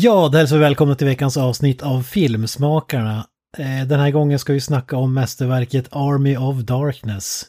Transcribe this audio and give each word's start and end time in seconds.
Ja, 0.00 0.28
då 0.32 0.38
hälsar 0.38 0.56
vi 0.56 0.62
välkomna 0.62 0.94
till 0.94 1.06
veckans 1.06 1.36
avsnitt 1.36 1.82
av 1.82 2.02
Filmsmakarna. 2.02 3.26
Eh, 3.58 3.86
den 3.86 4.00
här 4.00 4.10
gången 4.10 4.38
ska 4.38 4.52
vi 4.52 4.60
snacka 4.60 4.96
om 4.96 5.14
mästerverket 5.14 5.88
Army 5.90 6.36
of 6.36 6.56
Darkness. 6.56 7.44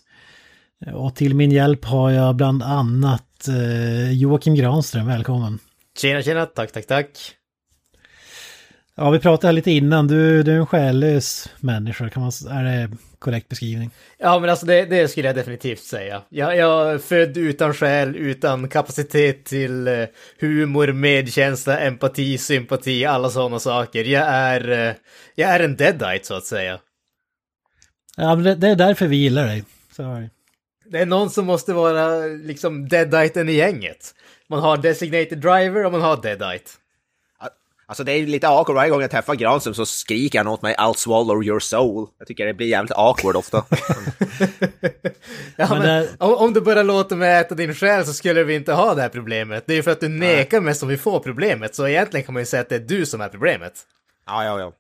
Eh, 0.86 0.94
och 0.94 1.16
till 1.16 1.36
min 1.36 1.52
hjälp 1.52 1.86
har 1.86 2.12
jag 2.12 2.36
bland 2.36 2.64
annat 2.64 3.48
eh, 3.48 4.12
Joakim 4.12 4.56
Granström, 4.56 5.08
välkommen. 5.08 5.60
Tjena, 5.98 6.22
tjena, 6.22 6.46
tack, 6.46 6.72
tack, 6.72 6.88
tack. 6.88 7.10
Ja, 9.02 9.10
vi 9.10 9.20
pratade 9.20 9.48
här 9.48 9.54
lite 9.54 9.72
innan, 9.72 10.08
du, 10.08 10.44
du 10.44 10.52
är 10.52 10.56
en 10.56 10.66
själlös 10.66 11.50
människa, 11.60 12.10
kan 12.10 12.22
man, 12.22 12.32
är 12.58 12.64
det 12.64 12.98
korrekt 13.20 13.50
beskrivning? 13.50 13.92
Ja, 14.18 14.40
men 14.40 14.50
alltså 14.50 14.66
det, 14.66 14.86
det 14.86 15.08
skulle 15.08 15.28
jag 15.28 15.36
definitivt 15.36 15.84
säga. 15.84 16.22
Jag, 16.30 16.58
jag 16.58 16.92
är 16.92 16.98
född 16.98 17.38
utan 17.38 17.74
själ, 17.74 18.16
utan 18.16 18.68
kapacitet 18.68 19.46
till 19.46 19.88
eh, 19.88 20.06
humor, 20.40 20.92
medkänsla, 20.92 21.80
empati, 21.80 22.38
sympati, 22.38 23.06
alla 23.06 23.30
sådana 23.30 23.60
saker. 23.60 24.04
Jag 24.04 24.28
är, 24.28 24.70
eh, 24.72 24.94
jag 25.36 25.50
är 25.50 25.60
en 25.60 25.76
deadite 25.76 26.28
så 26.28 26.34
att 26.34 26.46
säga. 26.46 26.80
Ja, 28.18 28.36
men 28.36 28.44
det, 28.44 28.56
det 28.56 28.68
är 28.68 28.76
därför 28.76 29.08
vi 29.08 29.16
gillar 29.16 29.46
dig. 29.46 29.64
Det. 29.98 30.30
Det 30.86 31.00
är 31.00 31.06
någon 31.06 31.30
som 31.30 31.46
måste 31.46 31.74
vara 31.74 32.26
liksom 32.26 32.90
deaditen 32.90 33.50
i 33.50 33.54
gänget. 33.54 34.16
Man 34.48 34.60
har 34.60 34.78
designated 34.78 35.38
driver 35.38 35.86
och 35.86 35.92
man 35.92 36.02
har 36.02 36.22
deadite. 36.22 36.72
Alltså 37.90 38.04
det 38.04 38.12
är 38.12 38.28
lite 38.28 38.48
awkward 38.48 38.76
varje 38.76 38.90
gång 38.92 39.02
jag 39.02 39.12
träffar 39.12 39.36
Granström 39.36 39.74
så 39.74 39.86
skriker 39.86 40.38
han 40.40 40.48
åt 40.48 40.62
mig 40.62 40.76
I'll 40.76 40.94
swallow 40.98 41.44
your 41.44 41.60
soul. 41.60 42.08
Jag 42.20 42.28
tycker 42.28 42.46
det 42.46 42.54
blir 42.54 42.68
jävligt 42.68 42.92
awkward 42.96 43.36
ofta. 43.36 43.66
Ja, 45.56 45.68
men 45.70 45.82
det- 45.82 46.10
om, 46.18 46.34
om 46.34 46.54
du 46.54 46.62
bara 46.62 46.84
låter 46.84 47.16
mig 47.16 47.38
äta 47.38 47.56
din 47.56 47.74
själ 47.76 48.06
så 48.06 48.14
skulle 48.14 48.44
vi 48.44 48.56
inte 48.56 48.74
ha 48.74 48.96
det 48.96 49.02
här 49.02 49.10
problemet. 49.10 49.64
Det 49.68 49.74
är 49.74 49.78
ju 49.78 49.84
för 49.84 49.92
att 49.92 50.00
du 50.00 50.08
nekar 50.08 50.62
mig 50.62 50.76
som 50.76 50.90
vi 50.90 50.98
får 50.98 51.20
problemet, 51.20 51.76
så 51.76 51.88
egentligen 51.88 52.26
kan 52.26 52.34
man 52.34 52.42
ju 52.42 52.46
säga 52.46 52.62
att 52.62 52.70
det 52.70 52.76
är 52.76 52.80
du 52.80 53.06
som 53.06 53.22
är 53.22 53.28
problemet. 53.30 53.74
ja, 54.26 54.44
ja, 54.46 54.60
ja. 54.60 54.74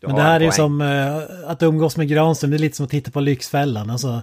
Du 0.00 0.06
Men 0.06 0.16
det 0.16 0.22
här 0.22 0.40
är 0.40 0.44
ju 0.44 0.52
som 0.52 0.80
eh, 0.80 1.16
att 1.50 1.62
umgås 1.62 1.96
med 1.96 2.08
Granström, 2.08 2.50
det 2.50 2.56
är 2.56 2.58
lite 2.58 2.76
som 2.76 2.84
att 2.84 2.90
titta 2.90 3.10
på 3.10 3.20
Lyxfällan. 3.20 3.90
Alltså, 3.90 4.22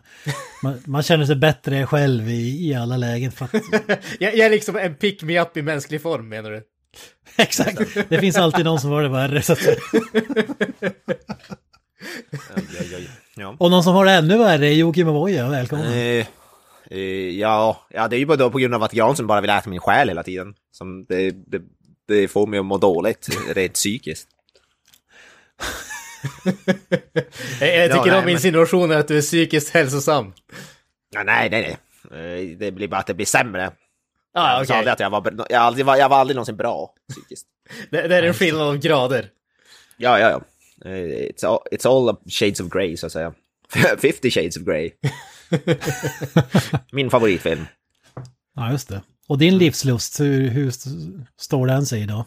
man, 0.64 0.82
man 0.86 1.04
känner 1.04 1.26
sig 1.26 1.36
bättre 1.36 1.86
själv 1.86 2.30
i, 2.30 2.70
i 2.70 2.76
alla 2.76 2.98
lägen. 2.98 3.32
För 3.32 3.46
att, 3.46 3.52
Jag, 4.20 4.36
jag 4.36 4.46
är 4.46 4.50
liksom 4.50 4.76
en 4.78 4.96
pick-me-up 4.96 5.58
i 5.58 5.62
mänsklig 5.62 6.02
form 6.02 6.30
menar 6.30 6.52
du? 6.52 6.62
exakt, 7.38 8.10
det 8.10 8.20
finns 8.20 8.38
alltid 8.38 8.66
någon 8.66 8.80
som 8.80 8.92
har 8.92 9.02
det 9.04 9.10
värre. 9.10 9.42
Så 9.42 9.54
att, 9.54 9.60
säga. 9.60 9.78
Ja. 13.36 13.56
och 13.60 13.72
någon 13.72 13.84
som 13.84 13.96
har 13.96 14.06
det 14.06 14.12
ännu 14.12 14.38
värre 14.38 14.68
är 14.68 14.72
Joakim 14.74 15.08
Avoya, 15.08 15.50
välkommen. 15.50 15.86
Eh, 15.94 16.26
eh, 16.92 17.00
ja, 17.40 17.88
ja, 17.90 18.08
det 18.08 18.16
är 18.16 18.18
ju 18.18 18.26
bara 18.26 18.38
då 18.38 18.50
på 18.52 18.58
grund 18.58 18.74
av 18.76 18.84
att 18.84 18.92
Granström 18.92 19.28
bara 19.28 19.42
vill 19.42 19.50
äta 19.50 19.70
min 19.70 19.80
själ 19.80 20.08
hela 20.08 20.24
tiden. 20.24 20.54
Som 20.72 21.06
det, 21.06 21.32
det, 21.32 21.62
det 22.08 22.28
får 22.28 22.48
mig 22.48 22.60
att 22.60 22.66
må 22.66 22.78
dåligt, 22.78 23.28
rent 23.56 23.74
psykiskt. 23.74 24.28
Jag, 27.60 27.92
tycker 27.92 28.06
nej, 28.06 28.18
om 28.18 28.24
men- 28.26 28.30
insinuationen 28.30 28.98
att 29.00 29.08
du 29.08 29.18
är 29.18 29.22
psykiskt 29.22 29.70
hälsosam. 29.74 30.34
Ja, 31.16 31.24
nej, 31.24 31.50
nej, 31.50 31.78
nej. 32.12 32.42
Eh, 32.52 32.58
Det 32.58 32.72
blir 32.72 32.88
bara 32.88 33.00
att 33.00 33.08
det 33.08 33.14
blir 33.14 33.26
sämre. 33.26 33.72
Ah, 34.34 34.58
Jag 34.58 34.68
sa 34.68 34.76
aldrig 34.76 34.94
att 34.94 35.00
jag 35.00 35.10
var, 35.10 35.34
jag, 35.50 35.62
aldrig 35.62 35.86
var, 35.86 35.96
jag 35.96 36.10
var 36.10 36.18
aldrig 36.18 36.36
någonsin 36.36 36.56
bra 36.58 36.94
psykiskt. 37.10 37.48
Det, 37.92 38.08
det 38.08 38.16
är 38.18 38.24
en 38.24 38.34
skillnad 38.34 38.68
av 38.68 38.78
grader. 38.78 39.30
Ja, 39.98 40.20
ja, 40.20 40.30
ja. 40.30 40.42
Eh, 40.90 40.98
It's 41.30 41.46
all, 41.48 41.60
it's 41.72 41.88
all 41.90 42.16
shades 42.30 42.60
of 42.60 42.70
grey, 42.70 42.98
så 42.98 43.06
att 43.06 43.12
säga. 43.12 43.34
50 44.02 44.32
shades 44.32 44.58
of 44.58 44.64
grey. 44.64 44.92
Min 46.92 47.10
favoritfilm. 47.10 47.66
Ja, 48.56 48.72
just 48.72 48.90
det. 48.90 49.02
Och 49.28 49.38
din 49.38 49.58
livslust, 49.58 50.20
hur, 50.20 50.50
hur 50.50 50.68
st- 50.68 50.90
står 51.40 51.68
den 51.68 51.86
sig 51.86 52.02
idag? 52.02 52.26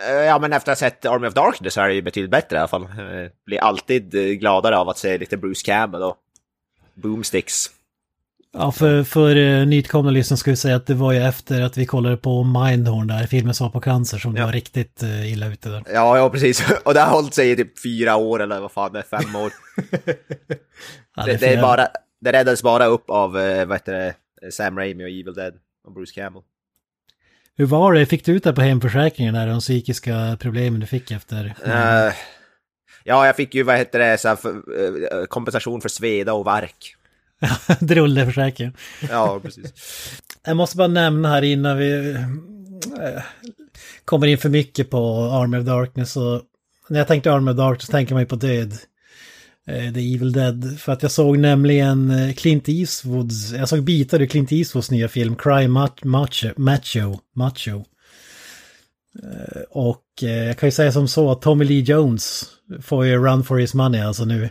Eh, 0.00 0.14
Ja, 0.14 0.38
men 0.38 0.52
efter 0.52 0.72
att 0.72 0.80
ha 0.80 0.88
sett 0.90 1.06
Army 1.06 1.28
of 1.28 1.34
Darkness 1.34 1.74
så 1.74 1.80
är 1.80 1.88
det 1.88 1.94
ju 1.94 2.02
betydligt 2.02 2.30
bättre 2.30 2.56
i 2.56 2.58
alla 2.58 2.68
fall. 2.68 2.82
Eh, 2.82 3.30
Blir 3.46 3.58
alltid 3.60 4.10
gladare 4.40 4.76
av 4.78 4.88
att 4.88 4.98
se 4.98 5.18
lite 5.18 5.36
Bruce 5.36 5.62
Campbell 5.64 6.02
och 6.02 6.16
Boomsticks. 6.94 7.70
Ja, 8.54 8.72
för, 8.72 9.04
för 9.04 9.36
uh, 9.36 9.66
nytkomna 9.66 10.10
lyssnare 10.10 10.38
ska 10.38 10.50
vi 10.50 10.56
säga 10.56 10.76
att 10.76 10.86
det 10.86 10.94
var 10.94 11.12
ju 11.12 11.18
efter 11.18 11.62
att 11.62 11.76
vi 11.76 11.86
kollade 11.86 12.16
på 12.16 12.44
Mindhorn 12.44 13.06
där, 13.06 13.26
filmen 13.26 13.54
Svar 13.54 13.70
på 13.70 13.80
cancer, 13.80 14.18
som 14.18 14.36
Ja. 14.36 14.46
var 14.46 14.52
riktigt 14.52 15.02
uh, 15.02 15.32
illa 15.32 15.46
ute 15.46 15.68
där. 15.68 15.82
Ja, 15.92 16.18
ja, 16.18 16.30
precis. 16.30 16.70
Och 16.84 16.94
det 16.94 17.00
har 17.00 17.10
hållit 17.12 17.34
sig 17.34 17.50
i 17.50 17.56
typ 17.56 17.82
fyra 17.82 18.16
år 18.16 18.42
eller 18.42 18.60
vad 18.60 18.72
fan 18.72 18.92
det 18.92 18.98
är, 18.98 19.02
fem 19.22 19.36
år. 19.36 19.52
Ja, 21.16 21.24
det, 21.26 21.36
det, 21.36 21.46
är 21.54 21.62
bara, 21.62 21.88
det 22.20 22.32
räddades 22.32 22.62
bara 22.62 22.86
upp 22.86 23.10
av, 23.10 23.38
eh, 23.38 23.66
vad 23.66 23.76
heter 23.76 23.92
det, 23.92 24.52
Sam 24.52 24.78
Raimi 24.78 25.04
och 25.04 25.08
Evil 25.08 25.34
Dead 25.34 25.54
och 25.86 25.92
Bruce 25.92 26.14
Campbell. 26.14 26.42
Hur 27.56 27.66
var 27.66 27.92
det? 27.92 28.06
Fick 28.06 28.24
du 28.24 28.32
ut 28.32 28.44
det 28.44 28.52
på 28.52 28.60
hemförsäkringen 28.60 29.34
där, 29.34 29.46
de 29.46 29.60
psykiska 29.60 30.36
problemen 30.40 30.80
du 30.80 30.86
fick 30.86 31.10
efter? 31.10 31.54
Eh, 31.64 32.14
ja, 33.04 33.26
jag 33.26 33.36
fick 33.36 33.54
ju, 33.54 33.62
vad 33.62 33.76
heter 33.76 33.98
det, 33.98 34.18
så 34.18 34.28
här, 34.28 34.36
för, 34.36 34.50
eh, 34.50 35.24
kompensation 35.24 35.80
för 35.80 35.88
sveda 35.88 36.32
och 36.32 36.46
värk. 36.46 36.96
Drulleförsäkringen. 37.80 38.74
Ja, 39.10 39.40
precis. 39.42 39.72
Jag 40.44 40.56
måste 40.56 40.76
bara 40.76 40.88
nämna 40.88 41.28
här 41.28 41.42
innan 41.42 41.78
vi 41.78 42.10
eh, 42.12 43.22
kommer 44.04 44.26
in 44.26 44.38
för 44.38 44.48
mycket 44.48 44.90
på 44.90 45.20
Army 45.22 45.58
of 45.58 45.64
Darkness. 45.66 46.16
Och 46.16 46.42
när 46.88 46.98
jag 46.98 47.08
tänkte 47.08 47.32
Army 47.32 47.50
of 47.50 47.56
Darkness 47.56 47.88
tänker 47.88 48.14
man 48.14 48.22
ju 48.22 48.26
på 48.26 48.36
död. 48.36 48.72
Eh, 49.66 49.92
The 49.94 50.14
Evil 50.14 50.32
Dead. 50.32 50.76
För 50.80 50.92
att 50.92 51.02
jag 51.02 51.12
såg 51.12 51.38
nämligen 51.38 52.10
eh, 52.10 52.34
Clint 52.34 52.68
Eastwoods, 52.68 53.52
jag 53.52 53.68
såg 53.68 53.82
bitar 53.82 54.22
ur 54.22 54.26
Clint 54.26 54.52
Eastwoods 54.52 54.90
nya 54.90 55.08
film 55.08 55.36
Cry 55.36 55.66
Ma- 55.66 56.04
Macho. 56.06 56.48
Macho. 56.56 57.18
Macho. 57.34 57.84
Och 59.70 60.04
jag 60.20 60.58
kan 60.58 60.66
ju 60.66 60.70
säga 60.70 60.92
som 60.92 61.08
så 61.08 61.30
att 61.30 61.42
Tommy 61.42 61.64
Lee 61.64 61.80
Jones 61.82 62.44
får 62.82 63.06
ju 63.06 63.16
run 63.16 63.44
for 63.44 63.58
his 63.58 63.74
money 63.74 64.00
alltså 64.00 64.24
nu. 64.24 64.48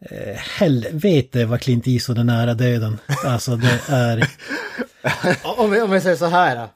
Eh, 0.00 0.36
helvete 0.36 1.44
vad 1.44 1.60
Clint 1.60 1.86
Eastwood 1.86 2.18
är 2.18 2.24
nära 2.24 2.54
döden. 2.54 2.98
Alltså 3.24 3.56
det 3.56 3.80
är... 3.88 4.30
Om 5.58 5.72
jag, 5.72 5.84
om 5.84 5.92
jag 5.92 6.02
säger 6.02 6.16
så 6.16 6.26
här. 6.26 6.68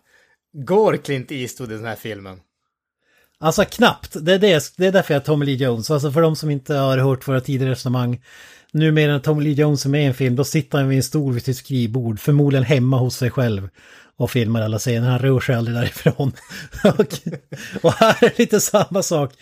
Går 0.52 0.96
Clint 0.96 1.32
Eastwood 1.32 1.72
i 1.72 1.74
den 1.74 1.84
här 1.84 1.96
filmen? 1.96 2.40
Alltså 3.40 3.64
knappt, 3.64 4.16
det 4.20 4.34
är, 4.34 4.38
det, 4.38 4.72
det 4.76 4.86
är 4.86 4.92
därför 4.92 5.14
jag 5.14 5.20
är 5.20 5.24
Tommy 5.24 5.46
Lee 5.46 5.54
Jones. 5.54 5.90
Alltså 5.90 6.12
för 6.12 6.22
de 6.22 6.36
som 6.36 6.50
inte 6.50 6.74
har 6.74 6.98
hört 6.98 7.28
våra 7.28 7.40
tidigare 7.40 7.72
resonemang. 7.72 8.22
Numera 8.72 9.12
när 9.12 9.18
Tommy 9.18 9.44
Lee 9.44 9.52
Jones 9.52 9.84
är 9.84 9.88
med 9.88 10.02
i 10.02 10.06
en 10.06 10.14
film, 10.14 10.36
då 10.36 10.44
sitter 10.44 10.78
han 10.78 10.88
vid 10.88 10.96
en 10.96 11.02
stol 11.02 11.32
vid 11.32 11.44
sitt 11.44 11.56
skrivbord, 11.56 12.20
förmodligen 12.20 12.64
hemma 12.64 12.98
hos 12.98 13.16
sig 13.16 13.30
själv. 13.30 13.68
Och 14.16 14.30
filmar 14.30 14.62
alla 14.62 14.78
scener, 14.78 15.10
han 15.10 15.18
rör 15.18 15.40
sig 15.40 15.54
aldrig 15.54 15.76
därifrån. 15.76 16.32
och, 16.84 17.14
och 17.82 17.92
här 17.92 18.24
är 18.24 18.38
lite 18.38 18.60
samma 18.60 19.02
sak. 19.02 19.32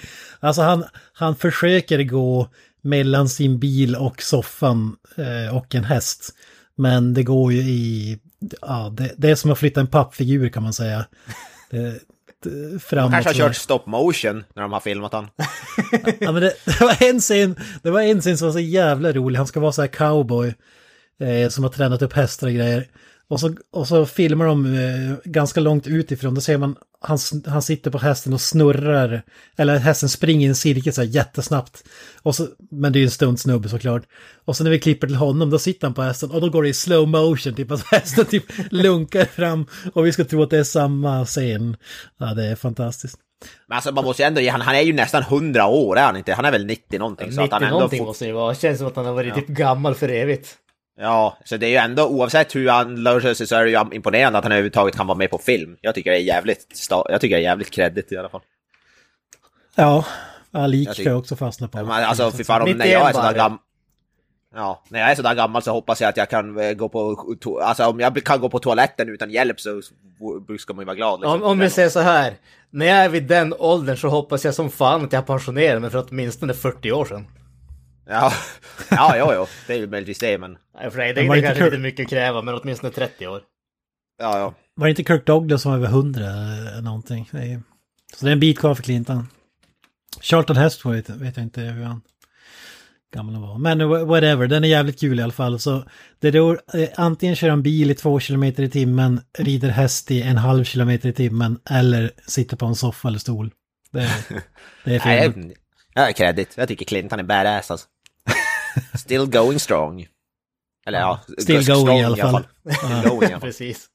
Alltså 0.40 0.62
han, 0.62 0.84
han 1.12 1.36
försöker 1.36 2.02
gå 2.02 2.48
mellan 2.82 3.28
sin 3.28 3.58
bil 3.58 3.96
och 3.96 4.22
soffan 4.22 4.96
eh, 5.16 5.56
och 5.56 5.74
en 5.74 5.84
häst. 5.84 6.34
Men 6.76 7.14
det 7.14 7.22
går 7.22 7.52
ju 7.52 7.58
i, 7.58 8.18
ja 8.60 8.94
det, 8.96 9.14
det 9.16 9.30
är 9.30 9.34
som 9.34 9.50
att 9.50 9.58
flytta 9.58 9.80
en 9.80 9.86
pappfigur 9.86 10.48
kan 10.48 10.62
man 10.62 10.72
säga. 10.72 11.04
Det, 11.70 12.00
framåt. 12.82 13.12
Kanske 13.12 13.42
har 13.42 13.48
kört 13.48 13.56
stop 13.56 13.82
motion 13.86 14.44
när 14.54 14.62
de 14.62 14.72
har 14.72 14.80
filmat 14.80 15.12
han. 15.12 15.28
Ja, 16.20 16.32
men 16.32 16.42
det, 16.42 16.54
det, 16.64 16.80
var 16.80 17.02
en 17.02 17.20
scen, 17.20 17.56
det 17.82 17.90
var 17.90 18.00
en 18.00 18.20
scen 18.20 18.38
som 18.38 18.48
var 18.48 18.52
så 18.52 18.60
jävla 18.60 19.12
rolig. 19.12 19.36
Han 19.38 19.46
ska 19.46 19.60
vara 19.60 19.72
så 19.72 19.80
här 19.80 19.88
cowboy. 19.88 20.54
Eh, 21.20 21.48
som 21.48 21.64
har 21.64 21.70
tränat 21.70 22.02
upp 22.02 22.12
hästar 22.12 22.46
och 22.46 22.52
grejer. 22.52 22.86
Och 23.28 23.40
så, 23.40 23.54
och 23.72 23.88
så 23.88 24.06
filmar 24.06 24.46
de 24.46 24.66
eh, 24.66 25.16
ganska 25.24 25.60
långt 25.60 25.86
utifrån. 25.86 26.34
Då 26.34 26.40
ser 26.40 26.58
man 26.58 26.76
han, 27.00 27.18
han 27.46 27.62
sitter 27.62 27.90
på 27.90 27.98
hästen 27.98 28.32
och 28.32 28.40
snurrar. 28.40 29.22
Eller 29.56 29.78
hästen 29.78 30.08
springer 30.08 30.46
i 30.46 30.48
en 30.48 30.54
cirkel 30.54 30.92
så 30.92 31.00
här 31.00 31.08
jättesnabbt. 31.08 31.84
Och 32.22 32.34
så, 32.34 32.46
men 32.70 32.92
det 32.92 32.98
är 32.98 33.00
ju 33.00 33.04
en 33.04 33.10
stuntsnubbe 33.10 33.68
såklart. 33.68 34.02
Och 34.44 34.56
så 34.56 34.64
när 34.64 34.70
vi 34.70 34.78
klipper 34.78 35.06
till 35.06 35.16
honom, 35.16 35.50
då 35.50 35.58
sitter 35.58 35.86
han 35.86 35.94
på 35.94 36.02
hästen. 36.02 36.30
Och 36.30 36.40
då 36.40 36.48
går 36.50 36.62
det 36.62 36.68
i 36.68 36.74
slow 36.74 37.08
motion, 37.08 37.54
typ 37.54 37.70
att 37.70 37.84
hästen 37.90 38.24
typ 38.24 38.44
lunkar 38.70 39.24
fram. 39.24 39.66
Och 39.94 40.06
vi 40.06 40.12
ska 40.12 40.24
tro 40.24 40.42
att 40.42 40.50
det 40.50 40.58
är 40.58 40.64
samma 40.64 41.24
scen. 41.26 41.76
Ja, 42.18 42.34
det 42.34 42.44
är 42.44 42.56
fantastiskt. 42.56 43.18
Men 43.68 43.76
alltså 43.76 43.92
man 43.92 44.04
måste 44.04 44.22
ju 44.22 44.26
ändå 44.26 44.40
ge 44.40 44.48
han, 44.48 44.60
han 44.60 44.74
är 44.74 44.80
ju 44.82 44.92
nästan 44.92 45.22
100 45.22 45.66
år 45.66 45.98
är 45.98 46.02
han 46.02 46.16
inte? 46.16 46.32
Han 46.34 46.44
är 46.44 46.52
väl 46.52 46.66
90 46.66 46.98
någonting. 46.98 47.32
så 47.32 47.40
att 47.40 47.44
90 47.44 47.54
han 47.54 47.62
ändå 47.62 47.74
någonting 47.74 47.98
får- 47.98 48.06
måste 48.06 48.26
det 48.26 48.32
vara. 48.32 48.54
Känns 48.54 48.78
som 48.78 48.86
att 48.86 48.96
han 48.96 49.04
har 49.06 49.12
varit 49.12 49.34
typ 49.34 49.46
gammal 49.46 49.94
för 49.94 50.08
evigt. 50.08 50.56
Ja, 51.02 51.36
så 51.44 51.56
det 51.56 51.66
är 51.66 51.70
ju 51.70 51.76
ändå 51.76 52.06
oavsett 52.06 52.54
hur 52.54 52.68
han 52.68 53.02
löser 53.02 53.34
sig 53.34 53.46
så 53.46 53.56
är 53.56 53.64
det 53.64 53.70
ju 53.70 53.84
imponerande 53.92 54.38
att 54.38 54.44
han 54.44 54.52
överhuvudtaget 54.52 54.96
kan 54.96 55.06
vara 55.06 55.18
med 55.18 55.30
på 55.30 55.38
film. 55.38 55.76
Jag 55.80 55.94
tycker 55.94 56.10
det 56.10 56.16
är 56.16 56.22
jävligt, 56.22 56.88
jag 56.90 57.20
tycker 57.20 57.36
det 57.36 57.42
är 57.42 57.44
jävligt 57.44 57.70
kreddigt 57.70 58.12
i 58.12 58.16
alla 58.16 58.28
fall. 58.28 58.40
Ja, 59.74 60.04
ja 60.50 60.66
lik 60.66 60.88
Jag 60.88 60.96
tycker- 60.96 61.10
jag 61.10 61.18
också 61.18 61.36
fastna 61.36 61.68
på. 61.68 61.78
Men, 61.78 61.90
alltså 61.90 62.30
fy 62.30 62.44
fan, 62.44 62.62
om, 62.62 62.70
när 62.70 62.86
jag 62.86 63.08
är 63.08 63.12
sådär 63.12 63.34
gammal... 63.34 63.58
Ja, 64.54 64.82
när 64.88 65.00
jag 65.00 65.10
är 65.10 65.14
sådär 65.14 65.34
gammal 65.34 65.62
så 65.62 65.72
hoppas 65.72 66.00
jag 66.00 66.08
att 66.08 66.16
jag 66.16 66.30
kan 66.30 66.58
eh, 66.58 66.72
gå 66.72 66.88
på... 66.88 67.60
Alltså 67.62 67.86
om 67.86 68.00
jag 68.00 68.24
kan 68.24 68.40
gå 68.40 68.48
på 68.48 68.58
toaletten 68.58 69.08
utan 69.08 69.30
hjälp 69.30 69.60
så 69.60 69.82
ska 70.58 70.74
man 70.74 70.82
ju 70.82 70.86
vara 70.86 70.96
glad. 70.96 71.20
Liksom. 71.20 71.42
Om, 71.42 71.42
om 71.42 71.58
vi 71.58 71.70
säger 71.70 71.88
så 71.88 72.00
här, 72.00 72.34
när 72.70 72.86
jag 72.86 72.96
är 72.96 73.08
vid 73.08 73.22
den 73.22 73.54
åldern 73.58 73.96
så 73.96 74.08
hoppas 74.08 74.44
jag 74.44 74.54
som 74.54 74.70
fan 74.70 75.04
att 75.04 75.12
jag 75.12 75.26
pensionerar 75.26 75.78
mig 75.78 75.90
för 75.90 76.06
åtminstone 76.08 76.54
40 76.54 76.92
år 76.92 77.04
sedan. 77.04 77.26
Ja, 78.10 78.32
ja, 78.90 79.14
jo, 79.18 79.32
jo. 79.34 79.46
Det 79.66 79.72
är 79.72 79.78
ju 79.78 79.86
möjligtvis 79.86 80.18
det, 80.18 80.38
men... 80.38 80.58
Nej, 80.74 80.90
för 80.90 80.98
det, 80.98 81.08
inte 81.08 81.22
kanske 81.22 81.48
är 81.48 81.54
kul- 81.54 81.64
lite 81.64 81.78
mycket 81.78 82.04
att 82.04 82.10
kräva, 82.10 82.42
men 82.42 82.54
åtminstone 82.54 82.92
30 82.92 83.26
år. 83.26 83.40
Ja, 84.18 84.38
ja. 84.38 84.54
Var 84.74 84.86
det 84.86 84.90
inte 84.90 85.04
Kirk 85.04 85.26
Douglas 85.26 85.62
som 85.62 85.70
var 85.70 85.78
över 85.78 85.88
100 85.88 86.24
eller 86.26 86.82
någonting? 86.82 87.28
Det 87.32 87.38
är, 87.38 87.62
så 88.16 88.24
det 88.24 88.30
är 88.30 88.32
en 88.32 88.40
bit 88.40 88.58
kvar 88.58 88.74
för 88.74 88.82
Clinton. 88.82 89.28
Charlton 90.20 90.56
Heston 90.56 90.92
vet, 90.92 91.08
vet 91.10 91.36
jag 91.36 91.44
inte 91.44 91.60
hur 91.60 91.84
han 91.84 92.00
gammal 93.14 93.34
han 93.34 93.42
var. 93.42 93.58
Men 93.58 93.80
wha- 93.82 94.04
whatever, 94.04 94.46
den 94.46 94.64
är 94.64 94.68
jävligt 94.68 95.00
kul 95.00 95.20
i 95.20 95.22
alla 95.22 95.32
fall. 95.32 95.58
Så 95.60 95.84
det 96.18 96.28
är 96.28 96.32
då, 96.32 96.52
eh, 96.52 96.88
antingen 96.96 97.36
kör 97.36 97.48
han 97.50 97.62
bil 97.62 97.90
i 97.90 97.94
två 97.94 98.20
kilometer 98.20 98.62
i 98.62 98.70
timmen, 98.70 99.20
rider 99.38 99.68
häst 99.68 100.10
i 100.10 100.22
en 100.22 100.36
halv 100.36 100.64
kilometer 100.64 101.08
i 101.08 101.12
timmen 101.12 101.58
eller 101.70 102.10
sitter 102.26 102.56
på 102.56 102.66
en 102.66 102.74
soffa 102.74 103.08
eller 103.08 103.18
stol. 103.18 103.50
Det 103.92 104.00
är, 104.00 104.10
det 104.84 104.94
är 104.96 105.02
Nej, 105.06 105.22
filmen. 105.32 105.48
jag, 105.48 106.02
jag 106.02 106.08
är 106.08 106.12
kredit. 106.12 106.52
Jag 106.56 106.68
tycker 106.68 106.84
Clinton 106.84 107.18
är 107.18 107.22
badass 107.24 107.70
alltså. 107.70 107.86
Still 108.98 109.26
going 109.26 109.58
strong. 109.58 110.06
Eller 110.86 110.98
ja, 110.98 111.20
Still 111.38 111.62
strong 111.62 111.86
going 111.86 112.00
i 112.00 112.04
alla 112.04 112.16
fall. 112.16 112.46
Still 112.76 113.10
going 113.10 113.22
i 113.22 113.24
alla 113.24 113.30
fall. 113.30 113.40
Precis. 113.40 113.86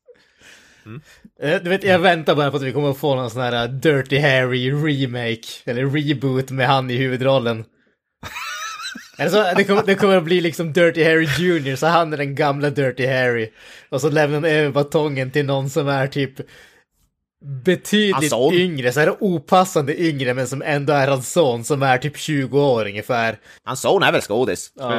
Mm. 0.86 1.02
Eh, 1.42 1.62
Du 1.64 1.70
vet, 1.70 1.84
jag 1.84 2.00
väntar 2.00 2.36
bara 2.36 2.52
på 2.52 2.58
att 2.58 2.64
vi 2.64 2.72
kommer 2.72 2.92
att 2.92 2.98
få 2.98 3.16
någon 3.16 3.30
sån 3.30 3.42
här 3.42 3.68
uh, 3.68 3.74
Dirty 3.74 4.20
Harry 4.20 4.72
remake, 4.72 5.48
eller 5.66 5.86
reboot 5.86 6.52
med 6.52 6.68
han 6.68 6.92
i 6.92 6.96
huvudrollen. 6.96 7.66
Eller 9.18 9.30
så, 9.32 9.56
det, 9.58 9.64
kommer, 9.64 9.84
det 9.84 9.96
kommer 9.96 10.18
att 10.18 10.24
bli 10.24 10.42
liksom 10.42 10.74
Dirty 10.74 11.04
Harry 11.04 11.26
Jr, 11.38 11.76
så 11.76 11.88
han 11.88 12.14
är 12.14 12.18
den 12.18 12.36
gamla 12.36 12.70
Dirty 12.70 13.06
Harry. 13.06 13.52
Och 13.90 14.02
så 14.02 14.10
lämnar 14.10 14.36
han 14.36 14.46
över 14.46 14.72
batongen 14.72 15.32
till 15.32 15.46
någon 15.46 15.70
som 15.70 15.88
är 15.88 16.08
typ 16.08 16.34
betydligt 17.46 18.30
son. 18.30 18.54
yngre, 18.54 18.92
så 18.92 19.00
här 19.00 19.16
opassande 19.20 20.02
yngre, 20.02 20.34
men 20.34 20.48
som 20.48 20.62
ändå 20.62 20.94
är 20.94 21.08
hans 21.08 21.32
son, 21.32 21.64
som 21.64 21.84
är 21.84 21.98
typ 21.98 22.18
20 22.18 22.62
år 22.62 22.86
ungefär. 22.86 23.38
Hans 23.64 23.82
son 23.82 24.04
är 24.04 24.12
väl 24.12 24.22
skådis? 24.22 24.72
Ja, 24.76 24.86
om 24.86 24.92
det 24.92 24.96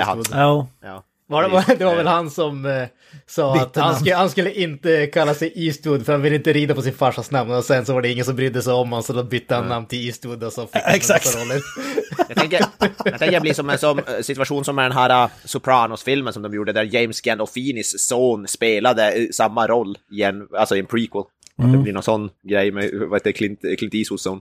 är 0.00 0.04
han. 0.04 0.24
Scott 0.24 0.34
Ja, 0.34 0.68
Ja. 0.82 1.04
Var 1.32 1.42
det, 1.42 1.48
var, 1.48 1.76
det 1.78 1.84
var 1.84 1.96
väl 1.96 2.06
han 2.06 2.30
som 2.30 2.66
eh, 2.66 2.84
sa 3.26 3.56
att 3.56 3.76
han 3.76 3.96
skulle, 3.96 4.14
han 4.14 4.30
skulle 4.30 4.52
inte 4.52 5.06
kalla 5.06 5.34
sig 5.34 5.52
Eastwood 5.66 6.06
för 6.06 6.12
han 6.12 6.22
ville 6.22 6.36
inte 6.36 6.52
rida 6.52 6.74
på 6.74 6.82
sin 6.82 6.94
farsas 6.94 7.30
namn 7.30 7.50
och 7.50 7.64
sen 7.64 7.86
så 7.86 7.94
var 7.94 8.02
det 8.02 8.08
ingen 8.08 8.24
som 8.24 8.36
brydde 8.36 8.62
sig 8.62 8.72
om 8.72 8.88
honom 8.88 9.02
så 9.02 9.12
då 9.12 9.22
bytte 9.22 9.54
han 9.54 9.68
namn 9.68 9.86
till 9.86 10.06
Eastwood 10.06 10.44
och 10.44 10.52
så 10.52 10.66
fick 10.66 10.82
han 10.82 10.94
Exakt. 10.94 11.36
Jag 12.28 12.36
tänker, 12.36 12.64
jag 13.04 13.18
tänker 13.18 13.30
det 13.30 13.40
blir 13.40 13.54
som 13.54 13.70
en 13.70 13.78
som, 13.78 13.98
eh, 13.98 14.04
situation 14.22 14.64
som 14.64 14.76
med 14.76 14.84
den 14.84 14.92
här 14.92 15.24
uh, 15.24 15.30
Sopranos-filmen 15.44 16.32
som 16.32 16.42
de 16.42 16.54
gjorde 16.54 16.72
där 16.72 16.84
James 16.94 17.20
Gandolfinis 17.20 18.08
son 18.08 18.48
spelade 18.48 19.12
eh, 19.12 19.26
samma 19.32 19.66
roll 19.66 19.98
i 20.10 20.22
en, 20.22 20.48
alltså 20.58 20.76
i 20.76 20.78
en 20.78 20.86
prequel. 20.86 21.22
Att 21.58 21.72
det 21.72 21.78
blir 21.78 21.92
någon 21.92 22.02
sån 22.02 22.30
grej 22.42 22.70
med, 22.70 22.90
vad 22.92 23.20
heter 23.20 23.32
Clint, 23.32 23.60
Clint 23.78 23.94
Eastwoods 23.94 24.22
son. 24.22 24.40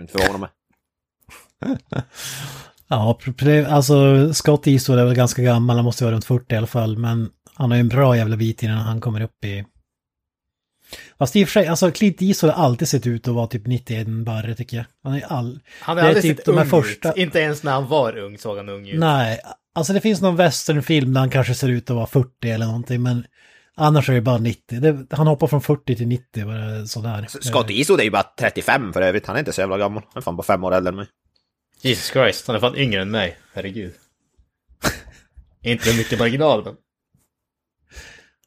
Inte 0.00 0.12
förvåna 0.12 0.38
mig. 0.38 0.48
ja 2.88 3.18
alltså 3.68 4.34
Scott 4.34 4.66
Eastwood 4.66 4.98
är 4.98 5.04
väl 5.04 5.14
ganska 5.14 5.42
gammal, 5.42 5.76
han 5.76 5.84
måste 5.84 6.04
vara 6.04 6.14
runt 6.14 6.24
40 6.24 6.54
i 6.54 6.58
alla 6.58 6.66
fall. 6.66 6.98
Men 6.98 7.30
han 7.54 7.70
har 7.70 7.76
ju 7.76 7.80
en 7.80 7.88
bra 7.88 8.16
jävla 8.16 8.36
bit 8.36 8.62
innan 8.62 8.78
han 8.78 9.00
kommer 9.00 9.20
upp 9.20 9.44
i... 9.44 9.64
Fast 11.18 11.36
i 11.36 11.44
och 11.44 11.48
för 11.48 11.52
sig, 11.52 11.66
alltså 11.66 11.90
Clint 11.90 12.22
Eastwood 12.22 12.52
har 12.52 12.64
alltid 12.64 12.88
sett 12.88 13.06
ut 13.06 13.28
att 13.28 13.34
vara 13.34 13.46
typ 13.46 13.66
91 13.66 14.06
barre 14.06 14.54
tycker 14.54 14.76
jag. 14.76 14.86
Han 15.02 15.14
är 15.14 15.32
all... 15.32 15.60
Han 15.80 15.96
har 15.96 16.04
är 16.04 16.08
aldrig 16.08 16.22
typ 16.22 16.36
sett 16.36 16.48
ung 16.48 16.66
första- 16.66 17.10
ut. 17.10 17.16
Inte 17.16 17.38
ens 17.38 17.62
när 17.62 17.72
han 17.72 17.88
var 17.88 18.18
ung 18.18 18.38
såg 18.38 18.56
han 18.56 18.68
ung 18.68 18.88
ut. 18.88 18.98
Nej, 18.98 19.40
alltså 19.74 19.92
det 19.92 20.00
finns 20.00 20.20
någon 20.20 20.36
westernfilm 20.36 21.12
där 21.12 21.20
han 21.20 21.30
kanske 21.30 21.54
ser 21.54 21.68
ut 21.68 21.90
att 21.90 21.96
vara 21.96 22.06
40 22.06 22.50
eller 22.50 22.66
någonting, 22.66 23.02
men 23.02 23.24
annars 23.76 24.08
är 24.08 24.14
det 24.14 24.20
bara 24.20 24.38
90. 24.38 24.80
Det, 24.80 25.16
han 25.16 25.26
hoppar 25.26 25.46
från 25.46 25.62
40 25.62 25.96
till 25.96 26.08
90, 26.08 26.46
bara 26.46 26.86
sådär. 26.86 27.26
Scott 27.28 27.70
Eastwood 27.70 28.00
är 28.00 28.04
ju 28.04 28.10
bara 28.10 28.26
35 28.38 28.92
för 28.92 29.02
övrigt, 29.02 29.26
han 29.26 29.36
är 29.36 29.40
inte 29.40 29.52
så 29.52 29.60
jävla 29.60 29.78
gammal. 29.78 30.02
Han 30.12 30.20
är 30.20 30.24
fan 30.24 30.36
bara 30.36 30.42
fem 30.42 30.64
år 30.64 30.74
äldre 30.74 30.88
än 30.88 30.96
mig. 30.96 31.06
Jesus 31.80 32.10
Christ, 32.10 32.46
han 32.46 32.56
är 32.56 32.60
fan 32.60 32.76
yngre 32.76 33.02
än 33.02 33.10
mig. 33.10 33.38
Herregud. 33.54 33.92
inte 35.62 35.88
med 35.88 35.96
mycket 35.96 36.18
marginal 36.18 36.64
men. 36.64 36.76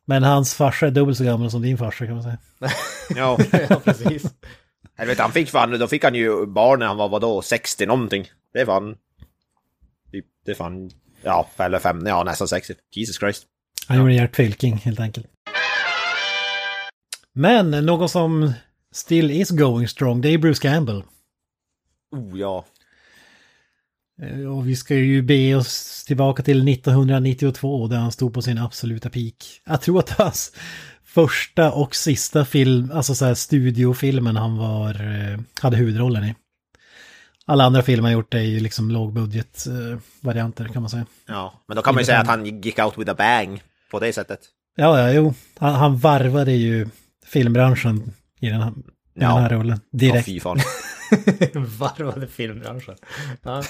Men 0.08 0.24
hans 0.24 0.54
farsa 0.54 0.88
är 0.88 0.92
dubbelt 0.92 1.18
så 1.18 1.24
gammal 1.24 1.52
som 1.52 1.62
din 1.62 1.78
farsa 1.78 2.06
kan 2.06 2.16
man 2.16 2.24
säga. 2.24 2.38
Ja, 3.16 3.38
ja, 3.70 3.82
precis. 3.84 4.24
jag 4.98 5.06
vet, 5.06 5.20
han 5.20 5.32
fick 5.32 5.50
fan, 5.50 5.80
då 5.80 5.88
fick 5.88 6.04
han 6.04 6.16
ju 6.16 6.46
barn 6.46 6.80
när 6.80 6.86
han 6.86 6.98
var 6.98 7.10
vadå, 7.10 7.42
60 7.42 7.86
någonting. 7.86 8.28
Det 8.54 8.60
är 8.60 8.66
fan... 8.66 8.98
Det 10.46 10.52
är 10.52 10.56
fan, 10.56 10.92
ja, 11.22 11.50
eller 11.58 11.80
fem, 11.80 12.08
ja 12.08 12.24
nästan 12.24 12.48
60. 12.48 12.74
Jesus 12.92 13.20
Christ. 13.20 13.46
Han 13.88 13.98
gjorde 13.98 14.12
en 14.12 14.16
Gert 14.18 14.36
Fylking 14.36 14.78
helt 14.78 15.00
enkelt. 15.00 15.28
Men 17.34 17.72
någon 17.72 18.10
som 18.10 18.54
still 18.92 19.32
is 19.32 19.50
going 19.50 19.88
strong, 19.88 20.22
det 20.22 20.30
är 20.30 20.38
Bruce 20.38 20.62
Campbell. 20.62 21.04
Oh 22.12 22.40
ja. 22.40 22.66
Eh, 24.22 24.46
Och 24.56 24.68
vi 24.70 24.76
ska 24.76 24.96
ju 24.96 25.22
be 25.22 25.56
oss 25.56 26.04
tillbaka 26.08 26.44
till 26.44 26.68
1992 26.70 27.88
där 27.88 27.98
han 27.98 28.12
stod 28.12 28.34
på 28.34 28.42
sin 28.42 28.58
absoluta 28.58 29.10
peak. 29.10 29.34
Jag 29.66 29.82
tror 29.82 30.00
att 30.00 30.10
hans 30.10 30.52
första 31.04 31.72
och 31.72 31.96
sista 31.96 32.46
film, 32.46 32.92
alltså 32.94 33.16
så 33.16 33.26
här 33.26 33.34
studiofilmen 33.34 34.36
han 34.36 34.58
var, 34.58 34.90
eh, 34.90 35.40
hade 35.62 35.78
huvudrollen 35.78 36.24
i. 36.24 36.36
Alla 37.48 37.64
andra 37.64 37.82
filmer 37.82 38.04
han 38.04 38.14
gjort 38.14 38.34
är 38.34 38.40
ju 38.40 38.60
liksom 38.60 38.92
lågbudget-varianter 38.92 40.66
kan 40.68 40.82
man 40.82 40.90
säga. 40.90 41.06
Ja, 41.28 41.64
men 41.68 41.76
då 41.76 41.82
kan 41.82 41.96
man 41.96 42.02
ju 42.02 42.06
säga 42.06 42.20
att 42.20 42.28
han 42.28 42.46
gick 42.62 42.80
out 42.80 42.98
with 42.98 43.12
a 43.12 43.16
bang 43.18 43.62
på 43.92 44.00
det 44.00 44.14
sättet. 44.14 44.40
Ja, 44.76 45.00
ja, 45.00 45.12
jo. 45.12 45.34
Han, 45.58 45.74
han 45.76 45.98
varvade 45.98 46.52
ju 46.52 46.88
filmbranschen 47.26 48.14
i 48.42 48.50
den 48.50 48.62
här, 48.62 48.70
i 48.72 48.74
Ja. 49.14 49.28
den 49.34 49.38
här 49.44 49.50
rollen 49.50 49.80
Ja, 49.92 49.98
direkt. 50.00 50.26
fy 50.26 50.40
fan. 50.40 50.60
Varvade 51.54 52.28
filmbranschen. 52.28 52.96
Ja. 53.44 53.64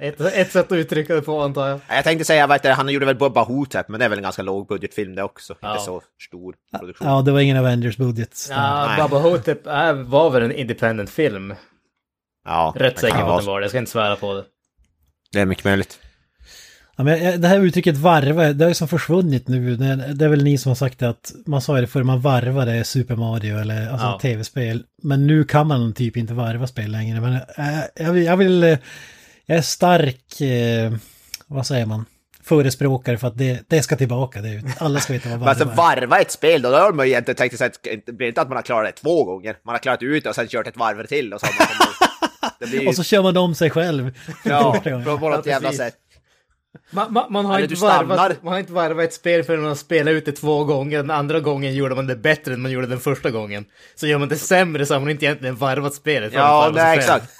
Ett, 0.00 0.20
ett 0.20 0.52
sätt 0.52 0.72
att 0.72 0.76
uttrycka 0.76 1.14
det 1.14 1.22
på 1.22 1.42
antar 1.42 1.68
jag. 1.68 1.80
Jag 1.88 2.04
tänkte 2.04 2.24
säga, 2.24 2.46
vet 2.46 2.62
du, 2.62 2.68
han 2.70 2.88
gjorde 2.88 3.06
väl 3.06 3.16
Bubba 3.16 3.42
Hotep, 3.44 3.88
men 3.88 3.98
det 3.98 4.04
är 4.04 4.08
väl 4.08 4.18
en 4.18 4.22
ganska 4.22 4.42
låg 4.42 4.66
budgetfilm 4.68 5.14
det 5.14 5.22
också. 5.22 5.54
Ja. 5.60 5.72
Inte 5.72 5.84
så 5.84 6.02
stor 6.28 6.54
produktion. 6.78 7.08
Ja, 7.08 7.22
det 7.22 7.32
var 7.32 7.40
ingen 7.40 7.56
Avengers-budget. 7.56 8.46
Ja, 8.50 8.86
Nej. 8.86 8.96
Baba 8.98 9.18
Hotep 9.18 9.66
är, 9.66 9.92
var 9.94 10.30
väl 10.30 10.42
en 10.42 10.52
independent 10.52 11.10
film. 11.10 11.54
Ja, 12.44 12.72
Rätt 12.76 12.98
säker 12.98 13.18
på 13.20 13.30
att 13.32 13.38
den 13.38 13.46
var 13.46 13.60
det, 13.60 13.64
jag 13.64 13.70
ska 13.70 13.78
inte 13.78 13.90
svära 13.90 14.16
på 14.16 14.34
det. 14.34 14.44
Det 15.32 15.40
är 15.40 15.46
mycket 15.46 15.64
möjligt. 15.64 15.98
Ja, 16.96 17.04
men 17.04 17.40
det 17.40 17.48
här 17.48 17.60
uttrycket 17.60 17.96
varva, 17.96 18.52
det 18.52 18.64
har 18.64 18.68
ju 18.70 18.74
som 18.74 18.88
försvunnit 18.88 19.48
nu. 19.48 19.76
Det, 19.76 20.24
är 20.24 20.28
väl 20.28 20.44
ni 20.44 20.58
som 20.58 20.70
har 20.70 20.76
sagt 20.76 20.98
det 20.98 21.08
att 21.08 21.32
man 21.46 21.60
sa 21.62 21.80
det 21.80 21.86
förr, 21.86 22.02
man 22.02 22.20
varvade 22.20 22.84
Super 22.84 23.16
Mario 23.16 23.58
eller 23.58 23.90
alltså 23.90 24.06
Ja. 24.06 24.18
tv-spel. 24.22 24.82
Men 25.02 25.26
nu 25.26 25.44
kan 25.44 25.66
man 25.66 25.92
typ 25.92 26.16
inte 26.16 26.34
varva 26.34 26.66
spel 26.66 26.90
längre. 26.92 27.20
Men 27.20 27.40
jag, 27.94 28.12
vill, 28.12 28.24
jag 28.24 28.36
vill, 28.36 28.64
eh, 28.64 28.78
jag 29.46 29.58
är 29.58 29.62
stark, 29.62 30.40
eh, 30.40 30.92
vad 31.46 31.66
säger 31.66 31.86
man, 31.86 32.04
förespråkare 32.44 33.18
för 33.18 33.28
att 33.28 33.38
det, 33.38 33.64
det 33.68 33.82
ska 33.82 33.96
tillbaka. 33.96 34.40
Det, 34.40 34.62
alla 34.78 35.00
ska 35.00 35.12
veta 35.12 35.28
vad 35.28 35.38
Men 35.38 35.40
varva 35.40 35.50
alltså 35.50 35.68
är. 35.68 35.76
varva 35.76 36.20
ett 36.20 36.30
spel, 36.30 36.62
då 36.62 36.68
har 36.68 36.92
man 36.92 37.06
ju 37.06 37.12
egentligen 37.12 37.36
tänkt 37.36 37.58
sig 37.58 37.66
att 37.66 37.86
det 38.06 38.12
blir 38.12 38.28
inte 38.28 38.40
att 38.40 38.48
man 38.48 38.56
har 38.56 38.62
klarat 38.62 38.94
det 38.96 39.00
två 39.02 39.24
gånger. 39.24 39.56
Man 39.64 39.74
har 39.74 39.78
klarat 39.78 40.02
ut 40.02 40.22
det 40.24 40.28
och 40.28 40.34
sen 40.34 40.48
kört 40.48 40.66
ett 40.66 40.76
varv 40.76 41.06
till 41.06 41.32
och 41.32 41.40
så 41.40 41.46
har 41.46 41.52
man 41.58 41.66
kommit... 41.66 41.96
Ju... 42.82 42.88
Och 42.88 42.94
så 42.94 43.02
kör 43.02 43.22
man 43.22 43.36
om 43.36 43.54
sig 43.54 43.70
själv. 43.70 44.12
Ja, 44.44 44.80
på 45.20 45.28
något 45.28 45.46
jävla 45.46 45.72
sätt. 45.72 45.94
Man, 46.90 47.12
man, 47.12 47.32
man, 47.32 47.46
har 47.46 47.58
inte 47.58 47.74
varvat, 47.74 48.42
man 48.42 48.52
har 48.52 48.60
inte 48.60 48.72
varvat 48.72 49.04
ett 49.04 49.14
spel 49.14 49.44
förrän 49.44 49.62
man 49.62 49.76
spelar 49.76 50.12
ut 50.12 50.24
det 50.24 50.32
två 50.32 50.64
gånger. 50.64 50.96
Den 50.96 51.10
andra 51.10 51.40
gången 51.40 51.74
gjorde 51.74 51.94
man 51.94 52.06
det 52.06 52.16
bättre 52.16 52.54
än 52.54 52.62
man 52.62 52.70
gjorde 52.70 52.86
den 52.86 53.00
första 53.00 53.30
gången. 53.30 53.64
Så 53.94 54.06
gör 54.06 54.18
man 54.18 54.28
det 54.28 54.36
sämre 54.36 54.86
så 54.86 54.94
har 54.94 55.00
man 55.00 55.10
inte 55.10 55.24
egentligen 55.24 55.56
varvat 55.56 55.94
spelet. 55.94 56.32
Ja, 56.32 56.70
nej, 56.74 56.98
exakt. 56.98 57.32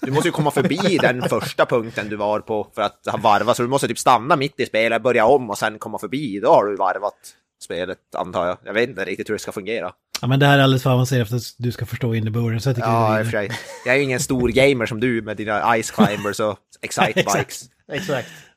Du 0.00 0.10
måste 0.10 0.28
ju 0.28 0.32
komma 0.32 0.50
förbi 0.50 0.98
den 1.00 1.22
första 1.22 1.66
punkten 1.66 2.08
du 2.08 2.16
var 2.16 2.40
på 2.40 2.66
för 2.74 2.82
att 2.82 3.06
varva, 3.22 3.54
så 3.54 3.62
du 3.62 3.68
måste 3.68 3.88
typ 3.88 3.98
stanna 3.98 4.36
mitt 4.36 4.60
i 4.60 4.66
spelet, 4.66 5.02
börja 5.02 5.26
om 5.26 5.50
och 5.50 5.58
sen 5.58 5.78
komma 5.78 5.98
förbi. 5.98 6.40
Då 6.40 6.48
har 6.48 6.64
du 6.64 6.76
varvat 6.76 7.14
spelet, 7.62 7.98
antar 8.16 8.46
jag. 8.46 8.58
Jag 8.64 8.72
vet 8.72 8.88
inte 8.88 9.04
riktigt 9.04 9.28
hur 9.28 9.34
det 9.34 9.38
ska 9.38 9.52
fungera. 9.52 9.92
Ja, 10.20 10.28
men 10.28 10.40
det 10.40 10.46
här 10.46 10.58
är 10.58 10.62
alldeles 10.62 10.82
för 10.82 10.90
avancerat 10.90 11.28
för 11.28 11.36
att 11.36 11.54
du 11.58 11.72
ska 11.72 11.86
förstå 11.86 12.14
innebörden. 12.14 12.60
Så 12.60 12.68
jag 12.68 12.76
tycker 12.76 12.88
Ja, 12.88 13.14
det 13.14 13.20
i 13.20 13.22
och 13.22 13.26
för 13.26 13.32
sig. 13.32 13.50
Jag 13.84 13.94
är 13.94 13.98
ju 13.98 14.04
ingen 14.04 14.20
stor 14.20 14.48
gamer 14.48 14.86
som 14.86 15.00
du 15.00 15.22
med 15.22 15.36
dina 15.36 15.82
Ice 15.82 15.90
Climbers 15.90 16.40
och 16.40 16.58
Excite 16.82 17.20
Exakt. 17.20 17.38
Bikes. 17.38 17.64
Exakt. 17.92 18.28
Ja, 18.28 18.51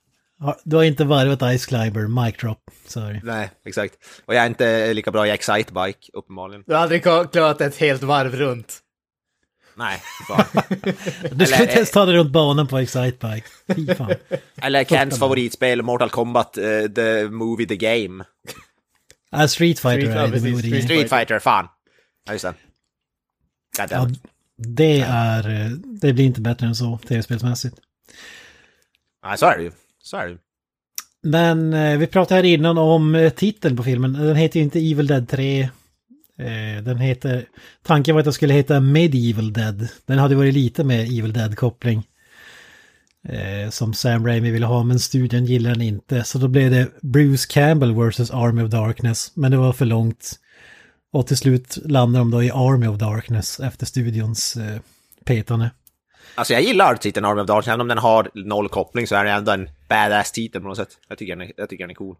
Du 0.63 0.75
har 0.75 0.83
inte 0.83 1.03
varvat 1.05 1.59
Ice 1.59 1.65
Climber, 1.65 2.23
mic 2.25 2.35
drop. 2.37 2.59
Sorry. 2.87 3.19
Nej, 3.23 3.49
exakt. 3.65 3.93
Och 4.25 4.35
jag 4.35 4.43
är 4.43 4.47
inte 4.47 4.93
lika 4.93 5.11
bra 5.11 5.27
i 5.27 5.29
Excite 5.31 5.73
Bike, 5.73 5.99
uppenbarligen. 6.13 6.63
Du 6.67 6.73
har 6.73 6.81
aldrig 6.81 7.03
klarat 7.03 7.61
ett 7.61 7.77
helt 7.77 8.03
varv 8.03 8.35
runt. 8.35 8.79
Nej, 9.77 10.01
fan. 10.27 10.45
Du 11.31 11.45
ska 11.45 11.55
Eller, 11.55 11.61
inte 11.61 11.75
ens 11.75 11.91
ta 11.91 12.05
dig 12.05 12.15
runt 12.15 12.31
banan 12.31 12.67
på 12.67 12.77
Excitebike. 12.77 13.47
Fy 13.75 13.95
fan. 13.95 14.13
Eller 14.55 14.83
Kents 14.83 15.19
favoritspel, 15.19 15.81
Mortal 15.81 16.09
Kombat, 16.09 16.57
eh, 16.57 16.63
The 16.95 17.23
Movie, 17.29 17.67
The 17.67 17.75
Game. 17.75 18.23
Ah, 19.31 19.47
Street 19.47 19.79
Fighter 19.79 20.01
Street- 20.01 20.15
är 20.15 20.21
ja, 20.21 20.27
det 20.27 20.51
modet. 20.51 20.65
Street- 20.65 20.83
Street 20.83 21.09
Fighter, 21.09 21.39
fan. 21.39 21.67
Ja, 22.25 22.33
just 22.33 22.45
det. 22.45 22.53
Ja, 23.89 24.09
det 24.57 24.99
är... 25.07 25.49
eh, 25.65 25.69
Det 26.01 26.13
blir 26.13 26.25
inte 26.25 26.41
bättre 26.41 26.67
än 26.67 26.75
så, 26.75 26.97
tv-spelsmässigt. 27.07 27.75
Nej, 29.25 29.37
så 29.37 29.45
är 29.45 29.57
det 29.57 29.63
ju. 29.63 29.71
Så 30.05 30.17
är 30.17 30.27
det. 30.27 30.37
Men 31.23 31.73
eh, 31.73 31.97
vi 31.97 32.07
pratade 32.07 32.35
här 32.35 32.43
innan 32.43 32.77
om 32.77 33.15
eh, 33.15 33.29
titeln 33.29 33.77
på 33.77 33.83
filmen. 33.83 34.13
Den 34.13 34.35
heter 34.35 34.59
ju 34.59 34.63
inte 34.63 34.79
Evil 34.79 35.07
Dead 35.07 35.29
3. 35.29 35.61
Eh, 35.61 36.83
den 36.83 36.97
heter... 36.97 37.45
Tanken 37.83 38.15
var 38.15 38.19
att 38.19 38.25
den 38.25 38.33
skulle 38.33 38.53
heta 38.53 38.79
Medieval 38.79 39.53
Dead. 39.53 39.87
Den 40.05 40.17
hade 40.17 40.35
varit 40.35 40.53
lite 40.53 40.83
med 40.83 41.01
Evil 41.01 41.33
Dead-koppling. 41.33 42.07
Eh, 43.27 43.69
som 43.69 43.93
Sam 43.93 44.27
Raimi 44.27 44.51
ville 44.51 44.65
ha, 44.65 44.83
men 44.83 44.99
studion 44.99 45.45
gillade 45.45 45.75
den 45.75 45.81
inte. 45.81 46.23
Så 46.23 46.37
då 46.37 46.47
blev 46.47 46.71
det 46.71 46.87
Bruce 47.01 47.47
Campbell 47.49 47.93
vs. 47.93 48.31
Army 48.31 48.63
of 48.63 48.71
Darkness. 48.71 49.31
Men 49.35 49.51
det 49.51 49.57
var 49.57 49.73
för 49.73 49.85
långt. 49.85 50.39
Och 51.11 51.27
till 51.27 51.37
slut 51.37 51.77
landade 51.85 52.21
de 52.21 52.31
då 52.31 52.43
i 52.43 52.51
Army 52.51 52.87
of 52.87 52.97
Darkness 52.97 53.59
efter 53.59 53.85
studions 53.85 54.57
eh, 54.57 54.79
petande. 55.23 55.69
Alltså 56.35 56.53
jag 56.53 56.61
gillar 56.61 56.95
titeln 56.95 57.25
Army 57.25 57.41
of 57.41 57.47
Darkness, 57.47 57.67
även 57.67 57.81
om 57.81 57.87
den 57.87 57.97
har 57.97 58.29
noll 58.33 58.69
koppling 58.69 59.07
så 59.07 59.15
är 59.15 59.25
det 59.25 59.31
ändå 59.31 59.51
en 59.51 59.69
badass 59.87 60.31
titel 60.31 60.61
på 60.61 60.67
något 60.67 60.77
sätt. 60.77 60.97
Jag 61.07 61.17
tycker 61.17 61.35
den 61.35 61.47
är, 61.47 61.53
jag 61.57 61.69
tycker 61.69 61.83
den 61.83 61.91
är 61.91 61.95
cool. 61.95 62.15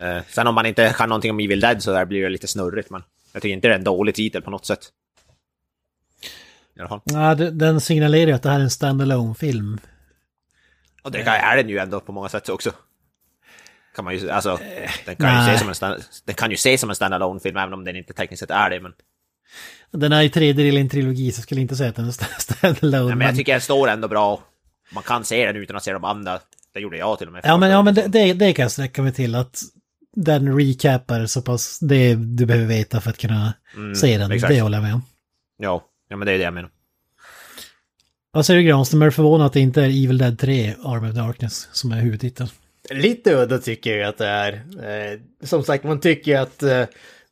Eh, 0.00 0.22
sen 0.28 0.46
om 0.46 0.54
man 0.54 0.66
inte 0.66 0.94
kan 0.96 1.08
någonting 1.08 1.30
om 1.30 1.40
Evil 1.40 1.60
Dead 1.60 1.82
så 1.82 1.92
där 1.92 2.04
blir 2.04 2.22
det 2.22 2.28
lite 2.28 2.46
snurrigt, 2.46 2.90
men 2.90 3.02
jag 3.32 3.42
tycker 3.42 3.54
inte 3.54 3.68
det 3.68 3.74
är 3.74 3.78
en 3.78 3.84
dålig 3.84 4.14
titel 4.14 4.42
på 4.42 4.50
något 4.50 4.66
sätt. 4.66 4.88
Ja, 6.74 7.34
den 7.34 7.80
signalerar 7.80 8.26
ju 8.26 8.32
att 8.32 8.42
det 8.42 8.50
här 8.50 8.58
är 8.58 8.62
en 8.62 8.70
standalone 8.70 9.34
film 9.34 9.80
Och 11.02 11.10
det 11.10 11.20
är 11.20 11.56
den 11.56 11.68
ju 11.68 11.78
ändå 11.78 12.00
på 12.00 12.12
många 12.12 12.28
sätt 12.28 12.48
också. 12.48 12.72
Kan 13.94 14.04
man 14.04 14.16
ju, 14.16 14.30
alltså, 14.30 14.58
den 15.04 15.16
kan 15.16 15.28
ju, 15.28 15.36
nej. 15.36 15.52
se 15.52 15.58
som 15.58 15.68
en 15.68 15.74
stand, 15.74 16.04
den 16.24 16.34
kan 16.34 16.50
ju 16.50 16.54
ses 16.54 16.80
som 16.80 16.90
en 16.90 16.96
standalone 16.96 17.40
film 17.40 17.56
även 17.56 17.74
om 17.74 17.84
den 17.84 17.96
inte 17.96 18.12
tekniskt 18.12 18.40
sett 18.40 18.50
är 18.50 18.70
det. 18.70 18.80
Men, 18.80 18.92
Den 19.92 20.12
är 20.12 20.22
ju 20.22 20.28
tredjedel 20.28 20.76
i 20.76 20.80
en 20.80 20.88
trilogi 20.88 21.32
så 21.32 21.38
jag 21.38 21.42
skulle 21.42 21.60
inte 21.60 21.76
säga 21.76 21.88
att 21.90 21.96
den 21.96 22.06
är 22.06 22.10
sta- 22.10 22.38
standalone. 22.38 23.06
nej, 23.08 23.16
men 23.16 23.26
jag 23.26 23.36
tycker 23.36 23.52
den 23.52 23.60
står 23.60 23.88
ändå 23.88 24.08
bra. 24.08 24.42
Man 24.94 25.02
kan 25.02 25.24
se 25.24 25.46
den 25.46 25.56
utan 25.56 25.76
att 25.76 25.84
se 25.84 25.92
de 25.92 26.04
andra. 26.04 26.38
Det 26.74 26.80
gjorde 26.80 26.96
jag 26.98 27.18
till 27.18 27.26
och 27.26 27.32
med. 27.32 27.40
Ja 27.44 27.56
men, 27.56 27.70
ja, 27.70 27.82
men 27.82 27.94
det, 27.94 28.06
det, 28.08 28.32
det 28.32 28.52
kan 28.52 28.62
jag 28.62 28.72
sträcka 28.72 29.02
mig 29.02 29.12
till 29.12 29.34
att 29.34 29.60
den 30.16 30.58
recapar 30.58 31.26
så 31.26 31.42
pass 31.42 31.78
det 31.78 32.14
du 32.14 32.46
behöver 32.46 32.66
veta 32.66 33.00
för 33.00 33.10
att 33.10 33.18
kunna 33.18 33.52
se 33.96 34.18
den. 34.18 34.32
exakt. 34.32 34.54
Det 34.54 34.60
håller 34.60 34.76
jag 34.78 34.82
med 34.82 34.94
om. 34.94 35.02
Ja, 35.58 35.84
ja, 36.08 36.16
men 36.16 36.26
det 36.26 36.32
är 36.32 36.38
det 36.38 36.44
jag 36.44 36.54
menar. 36.54 36.70
Vad 38.32 38.46
säger 38.46 38.60
du 38.60 38.66
Granström, 38.66 39.02
är 39.02 39.06
du 39.06 39.12
förvånad 39.12 39.46
att 39.46 39.52
det 39.52 39.60
inte 39.60 39.82
är 39.82 39.86
Evil 39.88 40.18
Dead 40.18 40.38
3, 40.38 40.74
Arm 40.84 41.04
of 41.10 41.14
Darkness, 41.14 41.68
som 41.72 41.92
är 41.92 42.00
huvudtiteln? 42.00 42.48
Lite 42.90 43.34
udda 43.34 43.58
tycker 43.58 43.96
jag 43.96 44.08
att 44.08 44.18
det 44.18 44.26
är. 44.26 44.52
Eh, 44.52 45.20
som 45.46 45.64
sagt, 45.64 45.84
man 45.84 46.00
tycker 46.00 46.38
att 46.38 46.62
eh, 46.62 46.84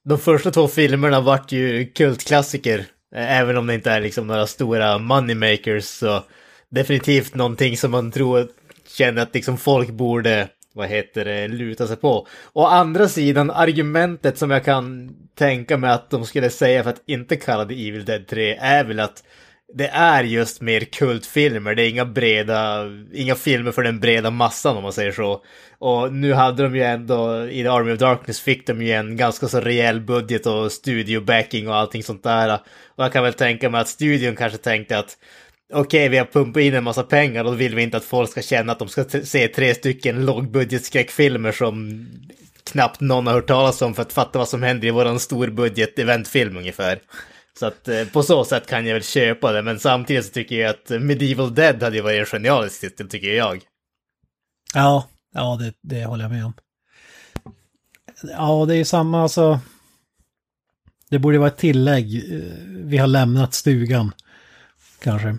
de 0.04 0.18
första 0.18 0.50
två 0.50 0.68
filmerna 0.68 1.20
vart 1.20 1.52
ju 1.52 1.86
kultklassiker. 1.86 2.78
Eh, 3.14 3.38
även 3.40 3.56
om 3.56 3.66
det 3.66 3.74
inte 3.74 3.90
är 3.90 4.00
liksom 4.00 4.26
några 4.26 4.46
stora 4.46 4.98
moneymakers 4.98 5.84
så 5.84 6.24
definitivt 6.68 7.34
någonting 7.34 7.76
som 7.76 7.90
man 7.90 8.12
tror 8.12 8.48
känner 8.86 9.22
att 9.22 9.34
liksom 9.34 9.58
folk 9.58 9.90
borde, 9.90 10.48
vad 10.74 10.88
heter 10.88 11.24
det, 11.24 11.48
luta 11.48 11.86
sig 11.86 11.96
på. 11.96 12.26
Å 12.52 12.66
andra 12.66 13.08
sidan, 13.08 13.50
argumentet 13.50 14.38
som 14.38 14.50
jag 14.50 14.64
kan 14.64 15.16
tänka 15.34 15.76
mig 15.76 15.90
att 15.90 16.10
de 16.10 16.26
skulle 16.26 16.50
säga 16.50 16.82
för 16.82 16.90
att 16.90 17.02
inte 17.06 17.36
kalla 17.36 17.64
det 17.64 17.88
Evil 17.88 18.04
Dead 18.04 18.26
3 18.26 18.56
är 18.56 18.84
väl 18.84 19.00
att 19.00 19.22
det 19.74 19.88
är 19.88 20.24
just 20.24 20.60
mer 20.60 20.80
kultfilmer, 20.80 21.74
det 21.74 21.82
är 21.82 21.88
inga 21.88 22.04
breda, 22.04 22.86
inga 23.12 23.34
filmer 23.34 23.72
för 23.72 23.82
den 23.82 24.00
breda 24.00 24.30
massan 24.30 24.76
om 24.76 24.82
man 24.82 24.92
säger 24.92 25.12
så. 25.12 25.42
Och 25.78 26.12
nu 26.12 26.32
hade 26.32 26.62
de 26.62 26.76
ju 26.76 26.82
ändå, 26.82 27.46
i 27.46 27.62
The 27.62 27.68
Army 27.68 27.92
of 27.92 27.98
Darkness 27.98 28.40
fick 28.40 28.66
de 28.66 28.82
ju 28.82 28.92
en 28.92 29.16
ganska 29.16 29.48
så 29.48 29.60
rejäl 29.60 30.00
budget 30.00 30.46
och 30.46 30.72
studiobacking 30.72 31.68
och 31.68 31.76
allting 31.76 32.02
sånt 32.02 32.22
där. 32.22 32.54
Och 32.96 33.04
jag 33.04 33.12
kan 33.12 33.24
väl 33.24 33.32
tänka 33.32 33.70
mig 33.70 33.80
att 33.80 33.88
studion 33.88 34.36
kanske 34.36 34.58
tänkte 34.58 34.98
att 34.98 35.16
okej, 35.72 36.08
vi 36.08 36.18
har 36.18 36.24
pumpat 36.24 36.62
in 36.62 36.74
en 36.74 36.84
massa 36.84 37.02
pengar 37.02 37.44
och 37.44 37.50
då 37.50 37.56
vill 37.56 37.74
vi 37.74 37.82
inte 37.82 37.96
att 37.96 38.04
folk 38.04 38.30
ska 38.30 38.42
känna 38.42 38.72
att 38.72 38.78
de 38.78 38.88
ska 38.88 39.04
se 39.04 39.48
tre 39.48 39.74
stycken 39.74 40.26
lågbudgetskräckfilmer 40.26 41.52
som 41.52 42.06
knappt 42.64 43.00
någon 43.00 43.26
har 43.26 43.34
hört 43.34 43.46
talas 43.46 43.82
om 43.82 43.94
för 43.94 44.02
att 44.02 44.12
fatta 44.12 44.38
vad 44.38 44.48
som 44.48 44.62
händer 44.62 44.88
i 44.88 44.90
våran 44.90 45.20
storbudget 45.20 45.98
eventfilm 45.98 46.56
ungefär. 46.56 47.00
Så 47.60 47.66
att 47.66 47.88
eh, 47.88 48.04
på 48.04 48.22
så 48.22 48.44
sätt 48.44 48.66
kan 48.66 48.86
jag 48.86 48.94
väl 48.94 49.02
köpa 49.02 49.52
det, 49.52 49.62
men 49.62 49.80
samtidigt 49.80 50.26
så 50.26 50.32
tycker 50.32 50.56
jag 50.56 50.70
att 50.70 51.02
Medieval 51.02 51.54
Dead 51.54 51.82
hade 51.82 51.96
ju 51.96 52.02
varit 52.02 52.18
en 52.20 52.26
genialisk 52.26 52.80
titel, 52.80 53.08
tycker 53.08 53.28
jag. 53.34 53.64
Ja, 54.74 55.08
ja 55.34 55.56
det, 55.60 55.74
det 55.82 56.04
håller 56.04 56.24
jag 56.24 56.30
med 56.32 56.44
om. 56.44 56.52
Ja, 58.22 58.64
det 58.68 58.74
är 58.74 58.78
ju 58.78 58.84
samma 58.84 59.22
alltså. 59.22 59.60
Det 61.10 61.18
borde 61.18 61.38
vara 61.38 61.48
ett 61.48 61.58
tillägg. 61.58 62.32
eh, 62.34 62.40
Vi 62.66 62.98
har 62.98 63.06
lämnat 63.06 63.54
stugan. 63.54 64.12
Kanske. 65.02 65.36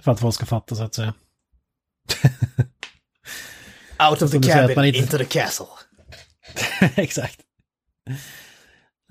För 0.00 0.12
att 0.12 0.20
folk 0.20 0.34
ska 0.34 0.46
fatta 0.46 0.74
så 0.74 0.82
att 0.82 0.94
säga. 0.94 1.14
Out 4.10 4.22
of 4.22 4.30
the 4.30 4.38
cabin, 4.42 4.84
inte- 4.84 4.98
into 4.98 5.18
the 5.18 5.24
castle. 5.24 5.66
Exakt. 6.96 7.40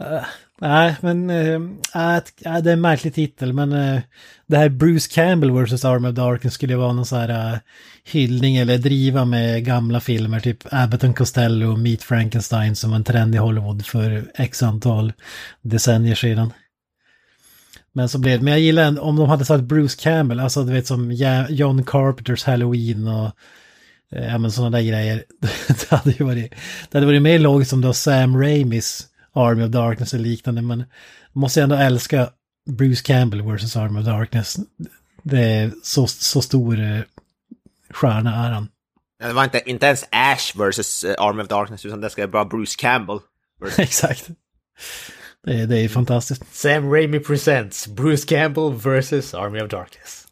Eh, 0.02 0.26
nej, 0.62 0.96
men 1.02 1.30
uh, 1.30 1.62
det 1.94 2.50
är 2.50 2.68
en 2.68 2.82
märklig 2.82 3.14
titel, 3.14 3.54
men 3.54 3.74
äh, 3.74 4.02
det 4.48 4.58
här 4.58 4.70
Bruce 4.70 5.10
Campbell 5.14 5.52
vs. 5.52 5.86
Arm 5.86 6.06
of 6.06 6.16
Darkness 6.16 6.54
skulle 6.54 6.76
vara 6.76 6.94
någon 6.94 7.06
så 7.06 7.16
här 7.16 7.54
äh, 7.54 7.60
hyllning 8.04 8.58
eller 8.58 8.78
driva 8.78 9.26
med 9.26 9.66
gamla 9.66 10.00
filmer, 10.00 10.40
typ 10.40 10.64
Abbott 10.72 11.04
and 11.04 11.18
Costello 11.18 11.72
och 11.72 11.80
Meet 11.80 12.04
Frankenstein 12.04 12.76
som 12.76 12.90
var 12.90 12.98
en 12.98 13.04
trend 13.04 13.36
i 13.36 13.38
Hollywood 13.38 13.86
för 13.86 14.32
x 14.36 14.64
antal 14.64 15.14
decennier 15.62 16.16
sedan. 16.16 16.54
Men 17.94 18.10
så 18.10 18.20
blev 18.20 18.40
det, 18.40 18.44
men 18.44 18.54
jag 18.54 18.62
gillar 18.62 18.84
ändå, 18.84 19.02
om 19.02 19.16
de 19.16 19.30
hade 19.30 19.46
sagt 19.46 19.64
Bruce 19.64 19.98
Campbell, 20.04 20.40
alltså 20.40 20.64
du 20.64 20.74
vet 20.74 20.88
som 20.88 21.12
John 21.50 21.84
Carpenters 21.84 22.44
Halloween 22.44 23.08
och 23.08 23.32
Ja 24.12 24.38
men 24.38 24.52
sådana 24.52 24.78
där 24.78 24.84
grejer. 24.84 25.24
det 25.68 25.90
hade 25.90 26.12
ju 26.12 26.26
varit, 26.26 26.52
det 26.92 26.98
hade 26.98 27.06
varit 27.06 27.22
mer 27.22 27.40
logiskt 27.40 27.74
om 27.74 27.82
det 27.82 27.88
var 27.88 27.94
Sam 27.94 28.42
Raimis 28.42 29.08
Army 29.40 29.64
of 29.64 29.70
Darkness 29.72 30.14
eller 30.14 30.24
liknande. 30.24 30.62
Men 30.62 30.84
måste 31.34 31.60
jag 31.60 31.64
ändå 31.64 31.76
älska 31.76 32.30
Bruce 32.70 33.02
Campbell 33.04 33.42
vs. 33.42 33.76
Army 33.76 34.00
of 34.00 34.06
Darkness. 34.06 34.58
Det 35.24 35.40
är 35.40 35.72
så, 35.84 36.08
så 36.08 36.42
stor 36.42 36.80
eh, 36.80 37.00
stjärna 37.90 38.46
är 38.46 38.52
han. 38.52 38.68
Det 39.24 39.34
var 39.34 39.44
inte, 39.44 39.62
inte 39.66 39.86
ens 39.86 40.06
Ash 40.12 40.58
versus 40.58 41.04
eh, 41.04 41.16
Army 41.18 41.42
of 41.44 41.48
Darkness, 41.48 41.86
utan 41.86 42.02
det 42.02 42.10
ska 42.10 42.28
vara 42.28 42.46
Bruce 42.46 42.76
Campbell. 42.80 43.20
versus- 43.62 43.80
Exakt. 43.84 44.28
Det, 45.44 45.54
är- 45.62 45.68
det 45.68 45.78
är 45.80 45.90
fantastiskt. 45.90 46.44
Sam 46.56 46.92
Raimi 46.94 47.20
presents 47.20 47.88
Bruce 47.88 48.26
Campbell 48.28 48.74
vs. 48.74 49.34
Army 49.34 49.62
of 49.62 49.70
Darkness. 49.70 50.26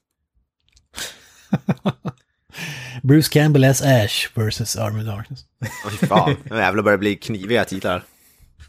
Bruce 3.03 3.29
Campbell 3.29 3.63
as 3.63 3.81
Ash 3.81 4.27
vs. 4.35 4.75
Army 4.75 4.99
of 5.01 5.05
Darkness. 5.05 5.39
Åh 5.85 5.91
fan, 6.07 6.35
nu 6.49 6.55
jävlar 6.57 6.83
börjar 6.83 6.97
bli 6.97 7.15
kniviga 7.15 7.65
titlar. 7.65 8.03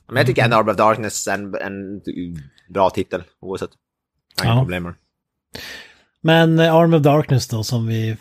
Men 0.08 0.16
jag 0.16 0.26
tycker 0.26 0.44
ändå 0.44 0.56
Army 0.56 0.70
of 0.72 0.76
Darkness 0.76 1.26
är 1.28 1.32
en, 1.34 1.54
en 1.54 2.02
bra 2.68 2.90
titel, 2.90 3.22
oavsett. 3.40 3.70
Jag 4.36 4.44
inga 4.46 4.54
Ja. 4.54 4.60
problem. 4.60 4.94
Men 6.20 6.58
eh, 6.58 6.74
Army 6.74 6.96
of 6.96 7.02
Darkness 7.02 7.48
då 7.48 7.64
som 7.64 7.86
vi 7.86 8.16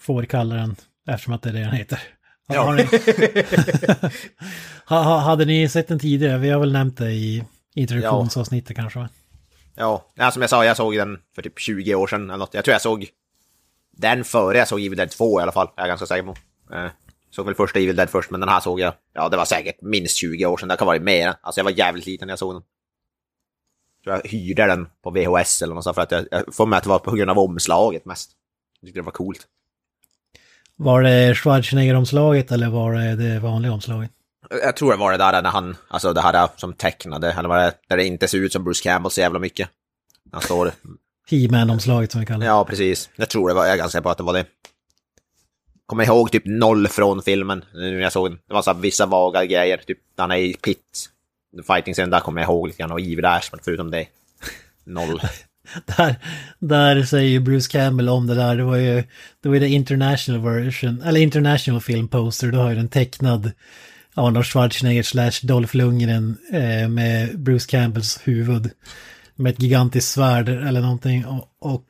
får 0.00 0.22
kalla 0.24 0.54
den 0.54 0.76
eftersom 1.08 1.34
att 1.34 1.42
det 1.42 1.48
är 1.48 1.52
det 1.52 1.58
den 1.60 1.72
heter. 1.72 2.02
Ja. 2.46 2.62
Har 2.62 2.74
ni, 2.74 2.82
ha, 4.86 5.02
ha, 5.02 5.18
hade 5.18 5.44
ni 5.44 5.68
sett 5.68 5.88
den 5.88 5.98
tidigare? 5.98 6.38
Vi 6.38 6.50
har 6.50 6.60
väl 6.60 6.72
nämnt 6.72 6.96
det 6.98 7.10
i 7.12 7.44
introduktionsavsnittet 7.74 8.76
kanske? 8.76 8.98
va? 8.98 9.08
Ja, 9.74 10.04
ja, 10.14 10.30
som 10.30 10.42
jag 10.42 10.50
sa, 10.50 10.64
jag 10.64 10.76
såg 10.76 10.96
den 10.96 11.18
för 11.34 11.42
typ 11.42 11.58
20 11.58 11.94
år 11.94 12.06
sedan 12.06 12.30
eller 12.30 12.36
något. 12.38 12.54
Jag 12.54 12.64
tror 12.64 12.72
jag 12.72 12.82
såg 12.82 13.06
den 13.96 14.24
före 14.24 14.58
jag 14.58 14.68
såg 14.68 14.80
Evil 14.80 14.96
Dead 14.98 15.10
2 15.10 15.40
i 15.40 15.42
alla 15.42 15.52
fall, 15.52 15.68
jag 15.76 15.84
är 15.84 15.88
ganska 15.88 16.06
säker 16.06 16.22
på. 16.22 16.34
Såg 17.30 17.46
väl 17.46 17.54
första 17.54 17.78
Evil 17.78 17.96
Dead 17.96 18.10
först, 18.10 18.30
men 18.30 18.40
den 18.40 18.48
här 18.48 18.60
såg 18.60 18.80
jag, 18.80 18.94
ja 19.12 19.28
det 19.28 19.36
var 19.36 19.44
säkert 19.44 19.82
minst 19.82 20.16
20 20.16 20.46
år 20.46 20.56
sedan, 20.56 20.68
det 20.68 20.76
kan 20.76 20.86
vara 20.86 21.00
mer. 21.00 21.34
Alltså 21.40 21.58
jag 21.58 21.64
var 21.64 21.70
jävligt 21.70 22.06
liten 22.06 22.26
när 22.26 22.32
jag 22.32 22.38
såg 22.38 22.54
den. 22.54 22.62
Så 24.04 24.10
jag 24.10 24.20
hyrde 24.24 24.66
den 24.66 24.86
på 25.02 25.10
VHS 25.10 25.62
eller 25.62 25.74
något 25.74 25.84
sånt 25.84 25.94
för 25.94 26.02
att 26.02 26.10
jag, 26.10 26.26
jag 26.30 26.54
får 26.54 26.66
med 26.66 26.76
att 26.76 26.82
det 26.82 26.88
var 26.88 26.98
på 26.98 27.10
grund 27.10 27.30
av 27.30 27.38
omslaget 27.38 28.04
mest. 28.04 28.30
Jag 28.80 28.86
tyckte 28.86 29.00
det 29.00 29.04
var 29.04 29.12
coolt. 29.12 29.46
Var 30.76 31.02
det 31.02 31.34
Schwarzenegger-omslaget 31.34 32.52
eller 32.52 32.68
var 32.68 32.92
det 32.92 33.16
det 33.16 33.40
vanliga 33.40 33.72
omslaget? 33.72 34.10
Jag 34.50 34.76
tror 34.76 34.90
det 34.90 34.96
var 34.96 35.12
det 35.12 35.18
där 35.18 35.42
när 35.42 35.50
han, 35.50 35.76
alltså 35.88 36.12
det 36.12 36.20
här 36.20 36.48
som 36.56 36.72
tecknade, 36.72 37.32
eller 37.32 37.48
var 37.48 37.58
det, 37.58 37.74
där 37.88 37.96
det 37.96 38.04
inte 38.06 38.28
ser 38.28 38.38
ut 38.38 38.52
som 38.52 38.64
Bruce 38.64 38.82
Campbell 38.82 39.10
så 39.10 39.20
jävla 39.20 39.38
mycket. 39.38 39.68
Han 40.32 40.40
står 40.40 40.72
He-Man-omslaget 41.30 42.12
som 42.12 42.20
vi 42.20 42.26
kallar 42.26 42.40
det. 42.40 42.46
Ja, 42.46 42.64
precis. 42.64 43.10
Jag 43.16 43.28
tror 43.28 43.48
det 43.48 43.54
var, 43.54 43.64
jag 43.64 43.72
är 43.72 43.76
ganska 43.76 43.92
säker 43.92 44.02
på 44.02 44.10
att 44.10 44.18
det 44.18 44.24
var 44.24 44.32
det. 44.32 44.44
Kommer 45.88 46.04
ihåg 46.04 46.32
typ 46.32 46.42
noll 46.46 46.88
från 46.88 47.22
filmen, 47.22 47.64
nu 47.74 47.90
när 47.90 48.00
jag 48.00 48.12
såg 48.12 48.30
den. 48.30 48.38
Det 48.48 48.54
var 48.54 48.62
så 48.62 48.72
här 48.72 48.80
vissa 48.80 49.06
vaga 49.06 49.44
grejer, 49.44 49.76
typ 49.76 49.98
när 50.16 50.22
han 50.22 50.30
är 50.30 50.36
i 50.36 50.54
pit. 50.54 51.10
Fighting 51.66 51.94
scenen 51.94 52.10
där 52.10 52.20
kommer 52.20 52.40
jag 52.40 52.48
ihåg 52.48 52.66
lite 52.66 52.78
grann, 52.78 52.92
och 52.92 53.00
Evil 53.00 53.24
Ash, 53.24 53.48
men 53.52 53.60
förutom 53.64 53.90
det, 53.90 54.06
noll. 54.84 55.20
Där, 55.96 56.16
där 56.58 57.02
säger 57.02 57.28
ju 57.28 57.40
Bruce 57.40 57.68
Campbell 57.70 58.08
om 58.08 58.26
det 58.26 58.34
där, 58.34 58.56
det 58.56 58.62
var 58.62 58.76
ju, 58.76 59.04
det 59.42 59.48
var 59.48 59.54
ju 59.54 59.60
the 59.60 59.66
international 59.66 60.40
version, 60.40 61.02
eller 61.02 61.20
international 61.20 61.80
film 61.80 62.08
poster, 62.08 62.52
då 62.52 62.58
har 62.58 62.70
ju 62.70 62.76
den 62.76 62.88
tecknad 62.88 63.52
Arnold 64.14 64.46
Schwarzenegger 64.46 65.02
slash 65.02 65.32
Dolph 65.42 65.76
Lundgren 65.76 66.36
eh, 66.52 66.88
med 66.88 67.38
Bruce 67.38 67.66
Campbells 67.70 68.20
huvud. 68.24 68.70
Med 69.36 69.52
ett 69.52 69.62
gigantiskt 69.62 70.12
svärd 70.12 70.48
eller 70.48 70.80
någonting. 70.80 71.26
Och, 71.26 71.48
och 71.60 71.84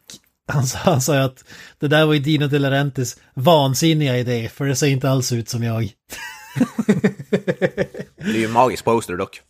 han, 0.48 0.66
sa, 0.66 0.78
han 0.78 1.00
sa 1.00 1.14
ju 1.14 1.20
att 1.20 1.44
det 1.78 1.88
där 1.88 2.06
var 2.06 2.14
ju 2.14 2.20
Dino 2.20 2.46
De 2.46 2.58
Laurentiis 2.58 3.20
vansinniga 3.34 4.18
idé, 4.18 4.48
för 4.54 4.64
det 4.66 4.76
ser 4.76 4.86
inte 4.86 5.10
alls 5.10 5.32
ut 5.32 5.48
som 5.48 5.62
jag. 5.62 5.92
Det 8.16 8.34
är 8.34 8.38
ju 8.38 8.44
en 8.44 8.52
magisk 8.52 8.84
poster 8.84 9.16
dock. 9.16 9.40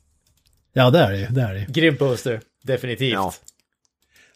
Ja, 0.72 0.90
det 0.90 0.98
är 0.98 1.10
det 1.10 1.18
ju, 1.18 1.26
det 1.26 1.42
är 1.42 1.54
det 1.54 1.60
ju. 1.60 1.66
Grym 1.68 1.96
poster, 1.96 2.40
definitivt. 2.62 3.12
Ja. 3.12 3.32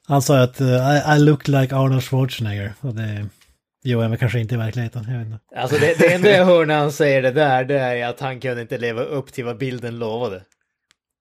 Han 0.07 0.23
sa 0.23 0.43
att 0.43 0.61
uh, 0.61 0.69
I, 0.69 1.17
I 1.17 1.19
look 1.19 1.49
like 1.49 1.75
Arnold 1.75 2.05
Schwarzenegger. 2.05 2.73
Och 2.81 2.95
det 2.95 3.27
gör 3.85 4.03
jag 4.03 4.09
väl 4.09 4.19
kanske 4.19 4.41
inte 4.41 4.55
i 4.55 4.59
verkligheten, 4.59 5.07
jag 5.09 5.19
vet 5.19 5.27
inte. 5.27 5.39
Alltså 5.57 5.79
det, 5.79 5.99
det 5.99 6.13
enda 6.13 6.31
jag 6.31 6.45
hör 6.45 6.67
när 6.67 6.79
han 6.79 6.93
säger 6.93 7.23
det 7.23 7.31
där, 7.31 7.65
det 7.65 7.79
är 7.79 8.09
att 8.09 8.21
han 8.21 8.41
kunde 8.41 8.63
inte 8.63 8.79
leva 8.79 9.03
upp 9.03 9.33
till 9.33 9.45
vad 9.45 9.59
bilden 9.59 9.99
lovade. 9.99 10.43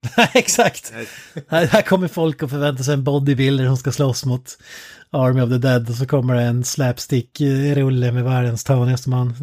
Exakt! 0.33 0.93
Här, 1.47 1.65
här 1.65 1.81
kommer 1.81 2.07
folk 2.07 2.43
att 2.43 2.49
förvänta 2.49 2.83
sig 2.83 2.93
en 2.93 3.03
bodybuilder 3.03 3.65
som 3.65 3.77
ska 3.77 3.91
slåss 3.91 4.25
mot 4.25 4.57
Army 5.11 5.41
of 5.41 5.49
the 5.49 5.57
Dead 5.57 5.89
och 5.89 5.95
så 5.95 6.05
kommer 6.05 6.35
det 6.35 6.41
en 6.41 6.63
slapstick-rulle 6.63 8.11
med 8.11 8.23
världens 8.23 8.63
tanigaste 8.63 9.09
man. 9.09 9.35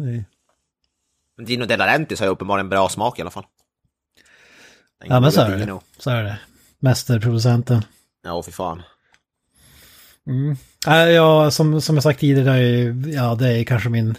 Men 1.37 1.45
Dino 1.45 1.65
De 1.65 1.77
Laurentiis 1.77 2.19
har 2.19 2.27
ju 2.27 2.31
uppenbarligen 2.31 2.69
bra 2.69 2.89
smak 2.89 3.19
i 3.19 3.21
alla 3.21 3.31
fall. 3.31 3.45
Den 5.01 5.09
Ja 5.09 5.19
men 5.19 5.31
så 5.31 5.41
är 5.41 5.49
det. 5.49 5.57
Dino. 5.57 5.81
Så 5.97 6.09
är 6.09 6.23
det. 6.23 6.39
Mästerproducenten. 6.79 7.81
Ja, 8.23 8.43
fy 8.43 8.51
fan. 8.51 8.81
Äh, 10.87 10.93
ja, 10.93 11.51
som, 11.51 11.81
som 11.81 11.95
jag 11.95 12.03
sagt 12.03 12.19
tidigare, 12.19 12.45
det 12.45 12.51
är, 12.51 13.13
ja, 13.15 13.35
det 13.35 13.53
är 13.53 13.63
kanske 13.63 13.89
min 13.89 14.17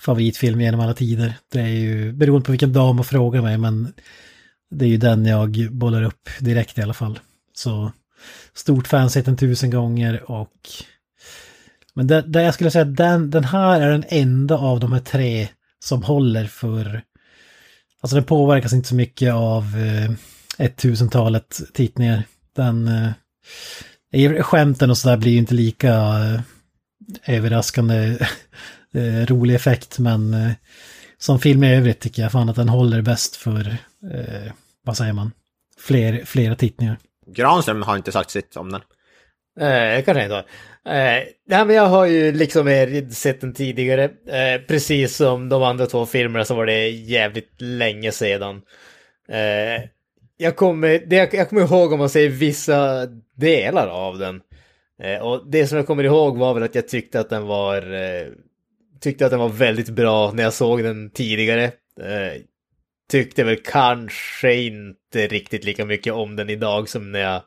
favoritfilm 0.00 0.60
genom 0.60 0.80
alla 0.80 0.94
tider. 0.94 1.34
Det 1.48 1.60
är 1.60 1.66
ju 1.66 2.12
beroende 2.12 2.44
på 2.44 2.52
vilken 2.52 2.72
dag 2.72 2.94
man 2.94 3.04
frågar 3.04 3.42
mig, 3.42 3.58
men 3.58 3.92
det 4.70 4.84
är 4.84 4.88
ju 4.88 4.96
den 4.96 5.26
jag 5.26 5.68
bollar 5.70 6.02
upp 6.02 6.28
direkt 6.40 6.78
i 6.78 6.82
alla 6.82 6.94
fall. 6.94 7.20
Så 7.54 7.92
stort 8.54 8.88
fan, 8.88 9.10
sett 9.10 9.24
den 9.24 9.36
tusen 9.36 9.70
gånger 9.70 10.30
och... 10.30 10.52
Men 11.94 12.06
det, 12.06 12.22
det 12.22 12.42
jag 12.42 12.54
skulle 12.54 12.70
säga 12.70 12.82
att 12.82 12.96
den, 12.96 13.30
den 13.30 13.44
här 13.44 13.80
är 13.80 13.90
den 13.90 14.04
enda 14.08 14.56
av 14.56 14.80
de 14.80 14.92
här 14.92 15.00
tre 15.00 15.48
som 15.84 16.02
håller 16.02 16.46
för... 16.46 17.02
Alltså 18.00 18.14
den 18.14 18.24
påverkas 18.24 18.72
inte 18.72 18.88
så 18.88 18.94
mycket 18.94 19.32
av 19.32 19.64
eh, 19.76 20.10
ett 20.58 20.76
tusentalet 20.76 21.60
tittningar. 21.74 22.22
Den... 22.56 22.88
Eh, 22.88 23.12
Skämten 24.42 24.90
och 24.90 24.98
sådär 24.98 25.16
blir 25.16 25.32
ju 25.32 25.38
inte 25.38 25.54
lika 25.54 25.94
eh, 25.94 26.40
överraskande 27.26 28.18
eh, 28.94 29.26
rolig 29.26 29.54
effekt 29.54 29.98
men 29.98 30.34
eh, 30.34 30.52
som 31.18 31.38
film 31.38 31.64
i 31.64 31.76
övrigt 31.76 32.00
tycker 32.00 32.22
jag 32.22 32.32
fan 32.32 32.48
att 32.48 32.56
den 32.56 32.68
håller 32.68 33.02
bäst 33.02 33.36
för, 33.36 33.76
eh, 34.12 34.52
vad 34.84 34.96
säger 34.96 35.12
man, 35.12 35.32
Fler, 35.78 36.24
flera 36.24 36.54
tittningar. 36.56 36.98
Granström 37.26 37.82
har 37.82 37.96
inte 37.96 38.12
sagt 38.12 38.30
sitt 38.30 38.56
om 38.56 38.72
den. 38.72 38.80
Eh, 39.60 40.04
kanske 40.04 40.22
inte 40.22 40.34
har. 40.34 40.44
Eh, 40.94 41.22
nej, 41.46 41.66
men 41.66 41.70
jag 41.70 41.86
har 41.86 42.06
ju 42.06 42.32
liksom 42.32 42.66
sett 43.12 43.40
den 43.40 43.54
tidigare. 43.54 44.04
Eh, 44.04 44.60
precis 44.68 45.16
som 45.16 45.48
de 45.48 45.62
andra 45.62 45.86
två 45.86 46.06
filmerna 46.06 46.44
så 46.44 46.54
var 46.54 46.66
det 46.66 46.88
jävligt 46.88 47.60
länge 47.60 48.12
sedan. 48.12 48.62
Eh, 49.28 49.84
jag, 50.36 50.56
kommer, 50.56 51.02
det 51.06 51.16
jag, 51.16 51.34
jag 51.34 51.48
kommer 51.48 51.62
ihåg 51.62 51.92
om 51.92 51.98
man 51.98 52.08
säger 52.08 52.28
vissa 52.28 53.06
delar 53.36 53.88
av 53.88 54.18
den. 54.18 54.40
Eh, 55.02 55.18
och 55.18 55.50
det 55.50 55.66
som 55.66 55.76
jag 55.78 55.86
kommer 55.86 56.04
ihåg 56.04 56.38
var 56.38 56.54
väl 56.54 56.62
att 56.62 56.74
jag 56.74 56.88
tyckte 56.88 57.20
att 57.20 57.30
den 57.30 57.46
var 57.46 57.92
eh, 57.92 58.26
tyckte 59.00 59.24
att 59.24 59.30
den 59.30 59.40
var 59.40 59.48
väldigt 59.48 59.88
bra 59.88 60.32
när 60.32 60.42
jag 60.42 60.52
såg 60.52 60.82
den 60.82 61.10
tidigare. 61.10 61.64
Eh, 62.00 62.42
Tyckte 63.12 63.44
väl 63.44 63.56
kanske 63.64 64.54
inte 64.54 65.26
riktigt 65.26 65.64
lika 65.64 65.84
mycket 65.84 66.12
om 66.12 66.36
den 66.36 66.50
idag 66.50 66.88
som 66.88 67.12
när 67.12 67.20
jag 67.20 67.42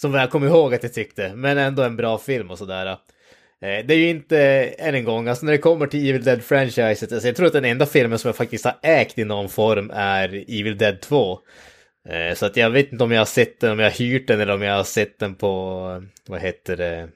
som 0.00 0.14
jag 0.14 0.30
kommer 0.30 0.46
ihåg 0.46 0.74
att 0.74 0.82
jag 0.82 0.94
tyckte, 0.94 1.34
men 1.34 1.58
ändå 1.58 1.82
en 1.82 1.96
bra 1.96 2.18
film 2.18 2.50
och 2.50 2.58
sådär. 2.58 2.86
Eh, 2.86 2.96
det 3.60 3.94
är 3.94 3.98
ju 3.98 4.08
inte, 4.08 4.38
än 4.78 4.94
en 4.94 5.04
gång, 5.04 5.28
alltså 5.28 5.46
när 5.46 5.52
det 5.52 5.58
kommer 5.58 5.86
till 5.86 6.08
Evil 6.08 6.22
Dead-franchiset, 6.22 7.12
alltså 7.12 7.28
jag 7.28 7.36
tror 7.36 7.46
att 7.46 7.52
den 7.52 7.64
enda 7.64 7.86
filmen 7.86 8.18
som 8.18 8.28
jag 8.28 8.36
faktiskt 8.36 8.64
har 8.64 8.74
ägt 8.82 9.18
i 9.18 9.24
någon 9.24 9.48
form 9.48 9.90
är 9.94 10.28
Evil 10.28 10.78
Dead 10.78 11.00
2. 11.00 11.38
Eh, 12.08 12.34
så 12.34 12.46
att 12.46 12.56
jag 12.56 12.70
vet 12.70 12.92
inte 12.92 13.04
om 13.04 13.12
jag 13.12 13.20
har 13.20 13.26
sett 13.26 13.60
den, 13.60 13.72
om 13.72 13.78
jag 13.78 13.90
har 13.90 13.98
hyrt 13.98 14.28
den 14.28 14.40
eller 14.40 14.54
om 14.54 14.62
jag 14.62 14.76
har 14.76 14.84
sett 14.84 15.18
den 15.18 15.34
på, 15.34 15.50
vad 16.28 16.40
heter 16.40 16.76
det, 16.76 17.08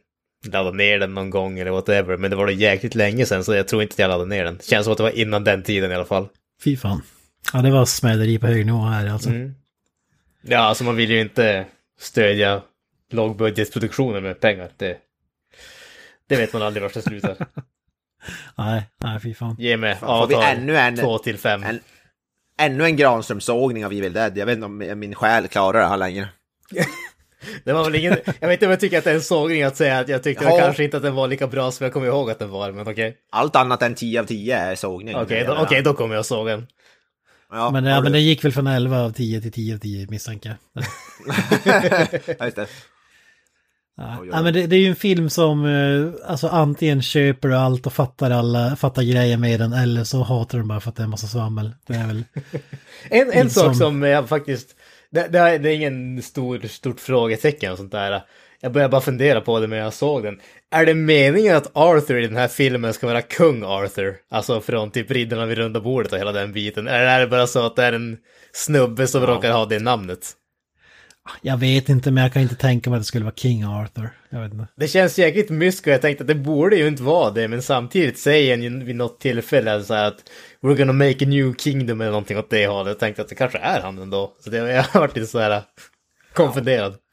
laddat 0.53 0.75
ner 0.75 0.99
den 0.99 1.15
någon 1.15 1.31
gång 1.31 1.59
eller 1.59 1.71
whatever. 1.71 2.17
Men 2.17 2.31
det 2.31 2.37
var 2.37 2.47
då 2.47 2.53
jäkligt 2.53 2.95
länge 2.95 3.27
sedan 3.27 3.45
så 3.45 3.55
jag 3.55 3.69
tror 3.69 3.83
inte 3.83 3.93
att 3.93 3.99
jag 3.99 4.09
laddade 4.09 4.31
ner 4.31 4.45
den. 4.45 4.59
Känns 4.63 4.85
som 4.85 4.93
att 4.93 4.97
det 4.97 5.03
var 5.05 5.19
innan 5.19 5.45
den 5.45 5.63
tiden 5.63 5.93
i 5.93 5.95
alla 5.95 6.05
fall. 6.05 6.29
Fy 6.65 6.77
fan. 6.77 7.03
Ja, 7.53 7.63
det 7.63 7.71
var 7.71 7.85
smäderi 7.85 8.39
på 8.39 8.47
hög 8.47 8.67
nivå 8.67 8.79
här 8.79 9.09
alltså. 9.11 9.29
Mm. 9.29 9.55
Ja, 10.43 10.59
alltså 10.59 10.85
man 10.85 10.97
vill 10.97 11.11
ju 11.11 11.21
inte 11.21 11.65
stödja 11.99 12.63
lågbudgetproduktioner 13.11 14.21
med 14.21 14.41
pengar. 14.41 14.69
Det, 14.77 14.99
det 16.29 16.37
vet 16.37 16.53
man 16.53 16.63
aldrig 16.63 16.83
vart 16.83 16.95
det 16.95 17.03
slutar. 17.03 17.37
Nej, 18.57 18.83
nej 19.03 19.21
fy 19.21 19.35
fan. 19.35 19.57
Ge 19.59 19.77
mig 19.77 19.99
avtal 20.01 20.43
ännu 20.43 20.77
en- 20.77 20.97
2 20.97 21.19
till 21.19 21.39
5. 21.39 21.63
En, 21.63 21.81
ännu 22.61 22.85
en 22.85 22.97
Granström-sågning 22.97 23.87
av 23.87 23.93
Evil 23.93 24.13
Dead. 24.13 24.39
Jag 24.39 24.47
vet 24.47 24.55
inte 24.55 24.67
om 24.67 24.79
min 25.01 25.15
själ 25.15 25.49
klarar 25.49 25.81
det 25.81 25.87
här 25.87 25.97
längre. 25.97 26.29
Det 27.65 27.73
var 27.73 27.85
väl 27.85 27.95
ingen, 27.95 28.17
jag 28.41 28.49
vet 28.49 28.53
inte 28.53 28.67
om 28.67 28.71
jag 28.71 28.81
tycker 28.81 28.99
att 28.99 29.05
det 29.05 29.11
är 29.11 29.15
en 29.15 29.23
sågning 29.23 29.63
att 29.63 29.77
säga 29.77 29.99
att 29.99 30.09
jag 30.09 30.23
tyckte 30.23 30.45
Ja. 30.45 30.59
kanske 30.59 30.85
inte 30.85 30.97
att 30.97 31.03
den 31.03 31.15
var 31.15 31.29
lika 31.29 31.47
bra 31.47 31.71
som 31.71 31.85
jag 31.85 31.93
kommer 31.93 32.07
ihåg 32.07 32.31
att 32.31 32.39
den 32.39 32.51
var, 32.51 32.73
men 32.73 32.89
okej. 32.89 33.17
Allt 33.33 33.57
annat 33.57 33.83
än 33.83 33.95
10 33.95 34.21
av 34.21 34.25
10 34.25 34.57
är 34.59 34.75
sågning. 34.75 35.17
Okej, 35.17 35.45
då, 35.47 35.57
okej, 35.61 35.83
då 35.83 35.95
kommer 35.95 36.15
jag 36.15 36.27
såg 36.27 36.47
den. 36.47 36.67
Ja, 37.55 37.71
Men, 37.71 37.85
ja, 37.85 38.01
men 38.01 38.13
det 38.13 38.21
gick 38.21 38.45
väl 38.45 38.53
från 38.53 38.67
11 38.67 39.01
av 39.03 39.11
10 39.11 39.41
till 39.41 39.53
10 39.53 39.75
av 39.75 39.79
10 39.79 40.07
misstänker 40.11 40.57
jag. 40.75 40.85
ja, 42.39 42.45
just 42.45 42.57
det. 42.57 42.67
Ja. 43.97 44.25
Ja, 44.33 44.43
men 44.43 44.55
det, 44.55 44.67
det 44.67 44.77
är 44.77 44.81
ju 44.81 44.89
en 44.89 44.97
film 44.97 45.31
som 45.31 45.65
eh, 45.67 46.31
alltså 46.31 46.49
antingen 46.49 47.03
köper 47.03 47.49
du 47.49 47.57
allt 47.57 47.87
och 47.87 47.93
fattar 47.93 48.31
alla, 48.31 48.77
fattar 48.77 49.03
grejer 49.03 49.37
med 49.37 49.61
den 49.61 49.73
eller 49.73 50.05
så 50.05 50.23
hatar 50.23 50.59
du 50.59 50.63
den 50.63 50.69
bara 50.69 50.81
för 50.81 50.89
att 50.91 50.97
det 50.97 51.03
är 51.03 51.05
en 51.05 51.11
massa 51.11 51.27
svammel. 51.27 51.73
Det 51.87 51.95
är 51.95 52.07
väl... 52.07 52.25
En, 53.11 53.21
en 53.21 53.27
Lite 53.45 53.51
sak 53.51 53.65
som- 53.65 53.75
som 53.75 54.03
jag 54.03 54.29
faktiskt, 54.29 54.69
det, 55.11 55.29
det, 55.29 55.39
är, 55.39 55.59
det 55.59 55.71
är 55.71 55.75
ingen 55.75 56.23
stor, 56.23 56.61
stort 56.69 57.01
frågetecken 57.01 57.73
och 57.73 57.79
sånt 57.79 57.93
där. 57.93 58.23
Jag 58.65 58.73
började 58.73 58.91
bara 58.91 59.01
fundera 59.01 59.41
på 59.41 59.61
det 59.61 59.67
när 59.67 59.77
jag 59.77 59.93
såg 59.93 60.23
den. 60.23 60.41
Är 60.71 60.87
det 60.87 60.95
meningen 60.95 61.57
att 61.57 61.77
Arthur 61.77 62.19
i 62.19 62.27
den 62.27 62.37
här 62.37 62.49
filmen 62.49 62.95
ska 62.95 63.07
vara 63.07 63.23
kung 63.23 63.63
Arthur? 63.65 64.17
Alltså 64.31 64.61
från 64.61 64.91
typ 64.91 65.11
Riddarna 65.11 65.47
vid 65.47 65.59
runda 65.59 65.81
bordet 65.81 66.13
och 66.13 66.19
hela 66.19 66.33
den 66.33 66.53
biten. 66.53 66.89
Eller 66.89 67.07
är 67.07 67.21
det 67.21 67.27
bara 67.27 67.47
så 67.47 67.67
att 67.67 67.77
det 67.77 67.85
är 67.85 67.93
en 67.93 68.17
snubbe 68.53 69.07
som 69.07 69.27
råkar 69.27 69.53
ha 69.53 69.67
det 69.67 69.79
namnet? 69.79 70.33
Jag 71.43 71.57
vet 71.57 71.89
inte 71.89 72.11
men 72.11 72.23
jag 72.23 72.33
kan 72.33 72.43
inte 72.43 72.55
tänka 72.55 72.91
mig 72.91 72.97
att 72.97 73.01
det 73.03 73.07
skulle 73.07 73.25
vara 73.25 73.35
King 73.35 73.65
Arthur. 73.65 74.11
Jag 74.29 74.41
vet 74.41 74.53
inte. 74.53 74.67
Det 74.77 74.89
känns 74.89 75.19
jäkligt 75.19 75.51
mysko, 75.51 75.91
jag 75.91 76.03
tänkte 76.03 76.25
att 76.25 76.29
det 76.29 76.35
borde 76.35 76.77
ju 76.77 76.89
inte 76.89 77.03
vara 77.03 77.31
det, 77.31 77.49
men 77.49 77.63
samtidigt 77.63 78.19
säger 78.19 78.57
han 78.57 78.63
ju 78.63 78.85
vid 78.85 78.97
något 78.97 79.21
tillfälle 79.21 79.83
så 79.83 79.95
här 79.95 80.05
att 80.05 80.31
We're 80.63 80.77
gonna 80.77 80.93
make 80.93 81.25
a 81.25 81.29
new 81.29 81.55
kingdom 81.55 82.01
eller 82.01 82.11
någonting 82.11 82.39
åt 82.39 82.51
det 82.51 82.67
hållet. 82.67 82.91
Jag 82.91 82.99
tänkte 82.99 83.23
att 83.23 83.29
det 83.29 83.35
kanske 83.35 83.59
är 83.59 83.81
han 83.81 83.99
ändå. 83.99 84.37
Så 84.41 84.51
det, 84.51 84.57
jag 84.57 84.83
har 84.83 85.01
varit 85.01 85.17
lite 85.17 85.27
så 85.27 85.39
här 85.39 85.63
konfunderad. 86.33 86.91
Men 86.93 87.04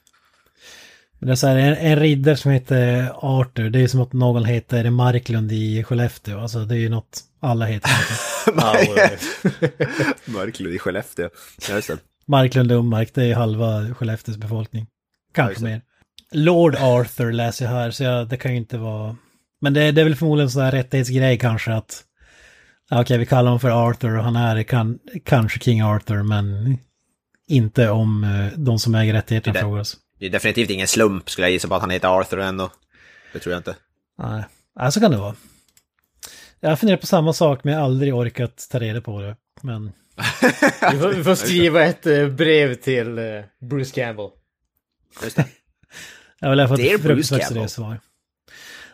det 1.25 1.31
är 1.31 1.35
så 1.35 1.47
här, 1.47 1.55
en, 1.55 1.77
en 1.77 1.99
riddare 1.99 2.37
som 2.37 2.51
heter 2.51 3.11
Arthur, 3.15 3.69
det 3.69 3.79
är 3.79 3.87
som 3.87 4.01
att 4.01 4.13
någon 4.13 4.45
heter 4.45 4.89
Marklund 4.89 5.51
i 5.51 5.83
Skellefteå. 5.83 6.39
Alltså 6.39 6.65
det 6.65 6.75
är 6.75 6.79
ju 6.79 6.89
något 6.89 7.23
alla 7.39 7.65
heter. 7.65 7.91
Mörklund 10.31 10.73
i 10.75 10.79
Skellefteå. 10.79 11.29
Ja, 11.69 11.75
just 11.75 11.87
det. 11.87 11.97
Marklund 12.25 12.67
Lundmark, 12.67 13.13
det 13.13 13.23
är 13.23 13.35
halva 13.35 13.93
Skellefteås 13.93 14.37
befolkning. 14.37 14.87
Kanske 15.33 15.63
mer. 15.63 15.81
Lord 16.31 16.75
Arthur 16.75 17.31
läser 17.31 17.65
jag 17.65 17.71
här, 17.71 17.91
så 17.91 18.03
jag, 18.03 18.27
det 18.27 18.37
kan 18.37 18.51
ju 18.51 18.57
inte 18.57 18.77
vara... 18.77 19.15
Men 19.61 19.73
det, 19.73 19.91
det 19.91 20.01
är 20.01 20.05
väl 20.05 20.15
förmodligen 20.15 20.47
en 20.47 20.51
sån 20.51 20.63
här 20.63 20.71
rättighetsgrej 20.71 21.37
kanske 21.37 21.73
att... 21.73 22.03
Okej, 22.91 23.17
vi 23.17 23.25
kallar 23.25 23.43
honom 23.43 23.59
för 23.59 23.89
Arthur 23.89 24.17
och 24.17 24.23
han 24.23 24.35
är 24.35 24.63
kan, 24.63 24.99
kanske 25.25 25.59
King 25.59 25.81
Arthur, 25.81 26.23
men 26.23 26.77
inte 27.47 27.89
om 27.89 28.23
eh, 28.23 28.59
de 28.59 28.79
som 28.79 28.95
äger 28.95 29.13
rättigheterna 29.13 29.59
frågar 29.59 29.81
oss. 29.81 29.97
Det 30.21 30.27
är 30.27 30.29
definitivt 30.29 30.69
ingen 30.69 30.87
slump 30.87 31.29
skulle 31.29 31.47
jag 31.47 31.51
gissa 31.51 31.67
på 31.67 31.75
att 31.75 31.81
han 31.81 31.89
heter 31.89 32.19
Arthur 32.19 32.39
ändå. 32.39 32.71
Det 33.33 33.39
tror 33.39 33.53
jag 33.53 33.59
inte. 33.59 33.75
Nej, 34.17 34.43
ja, 34.75 34.91
så 34.91 34.99
kan 34.99 35.11
det 35.11 35.17
vara. 35.17 35.35
Jag 36.59 36.79
funderar 36.79 36.97
på 36.97 37.05
samma 37.05 37.33
sak, 37.33 37.63
men 37.63 37.73
jag 37.73 37.79
har 37.79 37.85
aldrig 37.85 38.15
orkat 38.15 38.67
ta 38.71 38.79
reda 38.79 39.01
på 39.01 39.21
det. 39.21 39.35
Men 39.61 39.83
Vi 40.91 40.99
får, 40.99 41.13
vi 41.13 41.23
får 41.23 41.35
skriva 41.35 41.83
ett 41.83 42.05
eh, 42.07 42.27
brev 42.27 42.75
till 42.75 43.17
eh, 43.17 43.23
Bruce 43.69 43.91
Campbell. 43.95 44.29
Just 45.23 45.35
det. 45.35 45.45
Jag 46.39 46.49
vill 46.49 46.59
är 46.59 46.63
ett 46.63 47.01
Bruce 47.01 47.27
fruktansvärt 47.27 47.69
svar. 47.69 47.99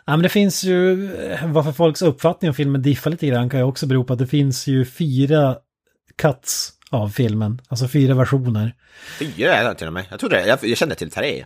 Ja, 0.06 0.12
men 0.18 0.22
det 0.22 0.30
finns 0.30 0.64
ju, 0.64 1.14
eh, 1.16 1.52
varför 1.52 1.72
folks 1.72 2.02
uppfattning 2.02 2.50
om 2.50 2.56
filmen 2.56 2.82
diffar 2.82 3.12
lite 3.12 3.28
grann 3.28 3.50
kan 3.50 3.60
ju 3.60 3.66
också 3.66 3.86
bero 3.86 4.04
på 4.04 4.14
att 4.14 4.20
det 4.20 4.28
finns 4.28 4.68
ju 4.68 4.86
fyra 4.86 5.58
cuts 6.16 6.77
av 6.90 7.10
filmen, 7.10 7.62
alltså 7.68 7.88
fyra 7.88 8.14
versioner. 8.14 8.76
Fyra 9.20 9.56
är 9.56 9.64
det 9.64 9.76
till 9.76 9.88
och 9.88 9.94
med. 9.94 10.06
Jag 10.10 10.20
trodde 10.20 10.48
jag, 10.48 10.60
jag 10.62 10.78
kände 10.78 10.96
till 10.96 11.12
tre. 11.12 11.46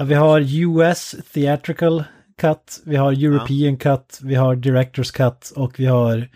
Vi 0.00 0.14
har 0.14 0.40
US 0.40 1.14
Theatrical 1.34 2.04
Cut, 2.40 2.80
vi 2.84 2.96
har 2.96 3.12
European 3.12 3.76
Cut, 3.76 4.18
vi 4.22 4.34
har 4.34 4.56
Directors 4.56 5.10
Cut 5.10 5.52
och 5.56 5.80
vi 5.80 5.86
har 5.86 6.28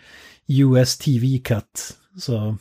US 0.47 0.97
TV 0.97 1.39
Cut. 1.43 1.97
Så 2.19 2.57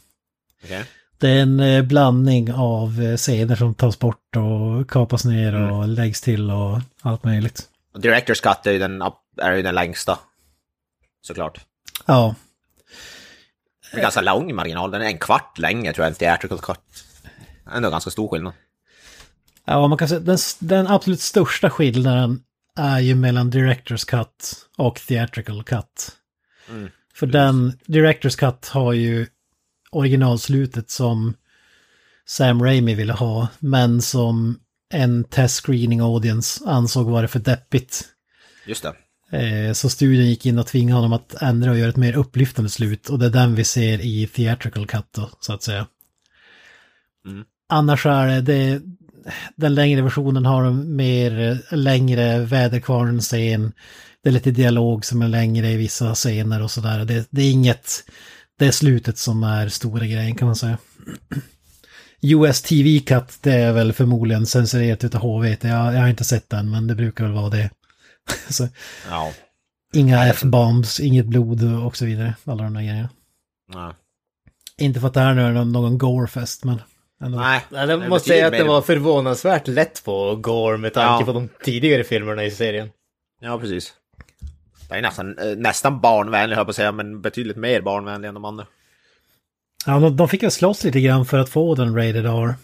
Okej. 0.65 0.85
det 1.19 1.29
är 1.29 1.43
en 1.43 1.61
eh, 1.61 1.83
blandning 1.83 2.53
av 2.53 3.03
eh, 3.03 3.17
scener 3.17 3.57
som 3.57 3.75
tas 3.75 3.99
bort 3.99 4.37
och 4.37 4.91
kapas 4.91 5.25
ner 5.25 5.71
och 5.71 5.89
läggs 5.89 6.21
till 6.21 6.51
och 6.51 6.81
allt 7.03 7.25
möjligt. 7.25 7.63
Directors 7.99 8.41
Cut 8.41 8.67
är 8.67 8.73
ju 8.73 8.79
den, 8.79 9.03
är 9.37 9.53
ju 9.53 9.63
den 9.63 9.75
längsta. 9.75 10.19
Såklart. 11.23 11.61
Ja, 12.07 12.35
Det 13.91 13.97
är 13.97 14.03
ganska 14.03 14.21
lång 14.21 14.55
marginal, 14.55 14.91
den 14.91 15.03
är 15.03 15.07
en 15.07 15.19
kvart 15.19 15.59
längre 15.59 15.93
tror 15.93 16.05
jag, 16.05 16.11
en 16.11 16.15
theatrical 16.15 16.59
cut. 16.59 17.05
Ändå 17.73 17.91
ganska 17.91 18.11
stor 18.11 18.29
skillnad. 18.29 18.53
ja 19.65 19.89
man 19.89 19.99
kan 19.99 20.09
säga 20.09 20.21
den, 20.21 20.39
den 20.59 20.87
absolut 20.87 21.21
största 21.21 21.71
skillnaden 21.71 22.43
är 22.77 23.01
ju 23.01 23.15
mellan 23.15 23.51
Directors 23.51 24.05
Cut 24.05 24.67
och 24.77 25.01
Theatrical 25.01 25.65
Cut. 25.65 26.13
Mm, 26.69 26.91
För 27.15 27.27
den, 27.27 27.79
Directors 27.87 28.37
Cut 28.37 28.69
har 28.69 28.93
ju 28.93 29.27
originalslutet 29.91 30.91
som 30.91 31.35
Sam 32.27 32.63
Raimi 32.63 32.95
ville 32.95 33.13
ha, 33.13 33.49
men 33.59 34.03
som 34.03 34.61
en 34.93 35.25
test 35.25 35.67
screening 35.67 36.01
audience 36.01 36.65
ansåg 36.67 37.11
vara 37.11 37.29
för 37.29 37.39
deppigt. 37.39 38.05
Just 38.67 38.83
det. 38.83 38.95
Eh, 39.33 39.73
Så 39.73 39.91
studion 39.91 40.27
gick 40.27 40.47
in 40.47 40.59
och 40.59 40.67
tvingade 40.67 40.97
honom 40.97 41.13
att 41.13 41.43
ändra 41.43 41.71
och 41.71 41.79
göra 41.79 41.89
ett 41.89 41.97
mer 41.97 42.17
upplyftande 42.17 42.71
slut. 42.71 43.09
Och 43.09 43.19
det 43.19 43.27
är 43.27 43.31
den 43.31 43.55
vi 43.55 43.65
ser 43.65 44.01
i 44.01 44.27
Theatrical 44.27 44.87
Cut 44.87 45.07
då, 45.11 45.31
så 45.41 45.53
att 45.53 45.63
säga. 45.63 45.87
Mm. 47.27 47.45
Annars 47.69 48.07
är 48.07 48.27
det, 48.27 48.41
det, 48.41 48.83
den 49.57 49.75
längre 49.75 50.03
versionen 50.03 50.47
har 50.47 50.65
en 50.65 50.97
mer 50.97 51.41
eh, 51.41 51.79
längre 51.79 52.39
väderkvarn-scen. 52.39 53.73
Det 54.23 54.29
är 54.29 54.33
lite 54.33 54.51
dialog 54.51 55.05
som 55.05 55.23
är 55.23 55.29
längre 55.29 55.71
i 55.71 55.77
vissa 55.77 56.15
scener 56.15 56.63
och 56.63 56.71
sådär. 56.71 57.05
Det, 57.05 57.27
det 57.31 57.43
är 57.43 57.51
inget, 57.51 58.05
det 58.59 58.67
är 58.67 58.71
slutet 58.71 59.19
som 59.19 59.43
är 59.43 59.69
stora 59.69 60.07
grejen 60.07 60.35
kan 60.35 60.47
man 60.47 60.57
säga. 60.57 60.79
US 62.23 62.63
TV 62.63 63.01
Cut, 63.01 63.39
det 63.41 63.53
är 63.53 63.73
väl 63.73 63.93
förmodligen 63.93 64.47
censurerat 64.47 65.05
utav 65.05 65.21
HVT. 65.21 65.65
Jag, 65.65 65.95
jag 65.95 66.01
har 66.01 66.09
inte 66.09 66.25
sett 66.25 66.51
den, 66.51 66.71
men 66.71 66.87
det 66.87 66.95
brukar 66.95 67.25
väl 67.25 67.33
vara 67.33 67.51
det. 67.51 67.71
så, 68.51 68.69
Ja. 69.11 69.33
Inga 69.95 70.27
F-bombs, 70.27 71.01
inget 71.01 71.27
blod 71.27 71.85
och 71.85 71.97
så 71.97 72.05
vidare. 72.05 72.35
Alla 72.45 72.63
de 72.65 72.75
där 72.75 72.81
grejerna. 72.83 73.09
ja. 73.73 73.95
Inte 74.79 75.01
för 75.01 75.07
att 75.09 75.15
det 75.15 75.21
här 75.21 75.35
nu 75.35 75.43
är 75.43 75.53
någon, 75.65 75.99
gorefest, 75.99 76.65
men 76.65 76.81
ändå. 77.23 77.39
Nej. 77.39 77.65
Ja, 77.71 77.79
jag 77.79 77.89
det 77.89 78.09
måste 78.09 78.29
säga 78.29 78.47
att 78.47 78.53
det 78.53 78.65
var 78.65 78.83
förvånansvärt 78.83 79.69
lätt 79.69 80.05
på 80.05 80.37
Gore 80.37 80.77
med 80.79 80.95
tanke 80.95 81.23
Ja. 81.23 81.27
på 81.27 81.33
de 81.33 81.49
tidigare 81.65 82.05
filmerna 82.05 82.45
i 82.45 82.51
serien. 82.51 82.89
Ja, 83.41 83.59
precis. 83.59 83.93
Det 84.89 84.95
är 84.95 85.03
nästan, 85.03 85.39
eh, 85.39 85.57
nästan 85.57 86.01
barnvänlig, 86.01 86.57
höll 86.57 86.61
jag 86.61 86.67
på 86.67 86.71
att 86.71 86.77
säga, 86.77 86.93
men 86.93 87.21
betydligt 87.21 87.57
mer 87.57 87.81
barnvänlig 87.81 88.29
än 88.29 88.35
de 88.35 88.45
andra. 88.45 88.67
Ja, 89.87 89.99
de, 89.99 90.17
de 90.17 90.29
fick 90.29 90.43
väl 90.43 90.51
slåss 90.51 90.85
lite 90.85 91.01
grann 91.01 91.27
för 91.27 91.39
att 91.39 91.49
få 91.49 91.75
den 91.75 91.97
Rated 91.97 92.27
R. 92.27 92.55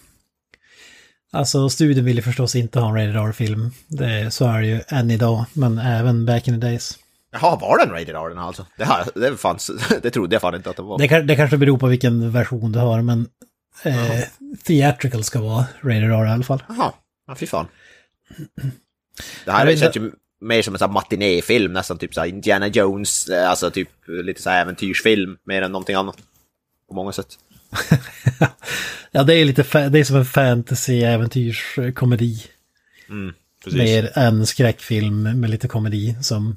Alltså, 1.33 1.69
studion 1.69 2.05
ville 2.05 2.23
förstås 2.23 2.55
inte 2.57 2.81
ha 2.81 2.89
en 2.89 2.95
Rated 2.95 3.17
R-film. 3.29 3.71
Det, 3.87 4.31
så 4.31 4.45
är 4.47 4.61
det 4.61 4.67
ju 4.67 4.81
än 4.89 5.11
idag, 5.11 5.45
men 5.53 5.79
även 5.79 6.27
back 6.27 6.49
in 6.49 6.61
the 6.61 6.67
days. 6.67 6.99
Jaha, 7.33 7.57
var 7.57 7.79
den 7.79 7.91
Rated 7.91 8.15
R 8.17 8.29
den 8.29 8.39
alltså? 8.39 8.67
Det, 8.79 8.85
här, 8.85 9.07
det, 9.15 9.37
fanns, 9.37 9.71
det 10.03 10.11
trodde 10.11 10.35
jag 10.35 10.43
fan 10.43 10.55
inte 10.55 10.71
att 10.71 10.77
det 10.77 10.83
var. 10.83 10.99
Det, 10.99 11.09
kan- 11.09 11.27
det 11.27 11.37
kanske 11.37 11.57
beror 11.57 11.79
på 11.79 11.87
vilken 11.87 12.31
version 12.31 12.73
du 12.73 12.79
har, 12.79 13.03
men 13.03 13.29
eh, 13.85 14.21
Theatrical 14.67 15.25
ska 15.25 15.41
vara 15.41 15.65
Rated 15.81 16.05
R 16.13 16.27
i 16.27 16.31
alla 16.31 16.45
fall. 16.45 16.63
Jaha, 16.69 16.93
ja, 17.27 17.35
fy 17.35 17.47
fan. 17.47 17.67
Det 19.45 19.53
här 19.53 19.77
känns 19.77 19.97
ju 19.97 20.13
mer 20.41 20.63
som 20.63 20.77
en 20.81 20.93
matinéfilm, 20.93 21.73
nästan 21.73 21.99
typ 21.99 22.15
så 22.15 22.21
här 22.21 22.29
Indiana 22.29 22.67
Jones, 22.67 23.29
eh, 23.29 23.51
alltså 23.51 23.71
typ 23.71 23.89
lite 24.07 24.43
så 24.43 24.51
här 24.51 24.63
äventyrsfilm, 24.63 25.37
mer 25.45 25.63
än 25.63 25.73
någonting 25.73 25.97
annat. 25.97 26.17
På 26.89 26.95
många 26.95 27.13
sätt. 27.13 27.39
Ja, 29.11 29.23
det 29.23 29.35
är 29.35 29.45
lite, 29.45 29.89
det 29.89 29.99
är 29.99 30.05
som 30.05 30.17
en 30.17 30.25
fantasy-äventyrskomedi. 30.25 32.47
Mm, 33.09 33.35
precis. 33.65 33.79
Mer 33.79 34.11
en 34.19 34.47
skräckfilm 34.47 35.41
med 35.41 35.51
lite 35.51 35.69
komedi 35.69 36.17
som 36.23 36.57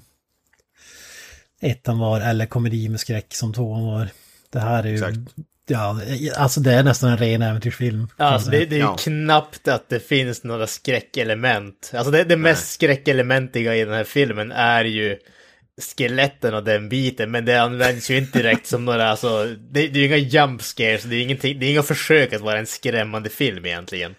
ettan 1.62 1.99
var, 1.99 2.21
eller 2.21 2.45
komedi 2.45 2.89
med 2.89 2.99
skräck 2.99 3.34
som 3.34 3.54
tvåan 3.54 3.86
var. 3.86 4.08
Det 4.49 4.60
här 4.60 4.84
är 4.84 4.88
ju, 4.88 4.93
Exakt. 4.95 5.17
ja, 5.67 5.99
alltså 6.36 6.60
det 6.60 6.73
är 6.73 6.84
nästan 6.84 7.12
en 7.12 7.17
ren 7.17 7.41
äventyrsfilm. 7.41 8.08
Alltså, 8.17 8.51
det, 8.51 8.65
det 8.65 8.75
är 8.75 8.80
ju 8.80 8.84
Ja. 8.84 8.97
knappt 8.99 9.67
att 9.67 9.89
det 9.89 9.99
finns 9.99 10.43
några 10.43 10.67
skräckelement. 10.67 11.91
Alltså 11.93 12.12
det, 12.12 12.23
det 12.23 12.38
mest 12.38 12.71
skräckelementiga 12.73 13.75
i 13.75 13.86
den 13.86 13.93
här 13.93 14.04
filmen 14.04 14.51
är 14.51 14.86
ju 14.86 15.17
skeletten 15.82 16.54
och 16.54 16.64
den 16.64 16.90
biten, 16.90 17.32
men 17.32 17.46
det 17.46 17.62
används 17.62 18.10
ju 18.12 18.18
inte 18.18 18.38
direkt 18.40 18.68
som 18.68 18.86
några, 18.86 19.10
alltså, 19.10 19.46
det, 19.46 19.88
det 19.88 20.00
är 20.00 20.02
ju 20.02 20.06
inga 20.06 20.18
jump 20.18 20.62
scares, 20.62 21.04
det 21.04 21.16
är 21.16 21.22
ingenting, 21.22 21.60
det 21.60 21.66
är 21.66 21.72
inga 21.72 21.84
försök 21.84 22.34
att 22.34 22.42
vara 22.42 22.60
en 22.60 22.66
skrämmande 22.66 23.30
film 23.30 23.66
egentligen. 23.66 24.16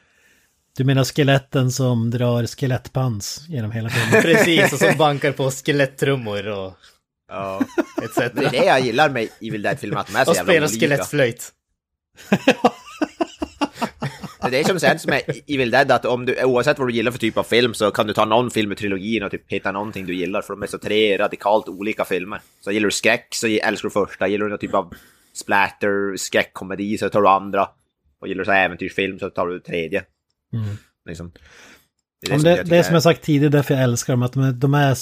Du 0.77 0.85
menar 0.85 1.05
skeletten 1.05 1.71
som 1.73 2.11
drar 2.11 2.47
skelettpans 2.47 3.45
genom 3.49 3.71
hela 3.71 3.89
filmen? 3.89 4.23
Precis, 4.23 4.73
och 4.73 4.79
som 4.79 4.97
bankar 4.99 5.33
på 5.33 5.51
skeletttrummor 5.51 6.47
och 6.49 6.75
Ja. 7.29 7.61
etc. 8.03 8.15
Det 8.17 8.23
är 8.47 8.51
det 8.51 8.65
jag 8.67 8.81
gillar 8.81 9.11
med 9.11 9.29
Evil 9.41 9.63
Dead-filmer, 9.63 10.01
att 10.01 10.07
de 10.07 10.17
är 10.17 10.25
så 10.25 10.31
Och 10.31 10.37
jävla 10.37 10.53
spelar 10.53 10.67
olika. 10.69 10.81
skelettflöjt. 10.81 11.53
Det 14.51 14.57
är 14.57 14.63
det 14.63 14.69
som 14.69 14.79
känns 14.79 15.07
med 15.07 15.23
Evil 15.49 15.71
Dead, 15.71 15.91
att 15.93 16.05
om 16.05 16.27
du, 16.27 16.45
oavsett 16.45 16.79
vad 16.79 16.89
du 16.89 16.93
gillar 16.95 17.13
för 17.13 17.19
typ 17.19 17.37
av 17.39 17.43
film 17.43 17.75
så 17.75 17.91
kan 17.91 18.07
du 18.07 18.13
ta 18.13 18.25
någon 18.25 18.51
film 18.51 18.73
i 18.73 18.75
trilogin 18.75 19.23
och 19.23 19.31
typ 19.31 19.53
hitta 19.53 19.73
någonting 19.73 20.07
du 20.07 20.15
gillar, 20.15 20.43
för 20.43 20.55
de 20.55 20.63
är 20.63 20.67
så 20.67 20.79
tre 20.79 21.19
radikalt 21.19 21.69
olika 21.69 22.05
filmer. 22.05 22.41
Så 22.61 22.71
gillar 22.73 22.85
du 22.87 22.91
skräck 22.91 23.29
så 23.35 23.47
älskar 23.47 23.89
du 23.89 23.93
första, 23.93 24.29
gillar 24.29 24.45
du 24.45 24.51
någon 24.51 24.59
typ 24.59 24.75
av 24.75 24.95
splatter, 25.35 26.17
skräckkomedi 26.17 26.99
så 26.99 27.09
tar 27.09 27.23
du 27.23 27.29
andra. 27.29 27.69
Och 28.21 28.29
gillar 28.29 28.39
du 28.39 28.45
så 28.45 28.53
äventyrsfilm 28.53 29.19
så 29.19 29.31
tar 29.31 29.47
du 29.47 29.61
tredje. 29.61 30.03
Mm. 30.53 30.77
Liksom. 31.09 31.33
Ja, 32.21 32.31
men 32.35 32.43
det, 32.43 32.63
det 32.63 32.77
är 32.77 32.83
som 32.83 32.95
jag 32.95 33.03
sagt 33.03 33.23
tidigare, 33.23 33.49
därför 33.53 33.75
jag 33.75 33.83
älskar 33.83 34.13
dem, 34.13 34.23
att 34.23 34.33
de 34.33 34.43
är, 34.43 34.53
de 34.53 34.75
är, 34.75 34.97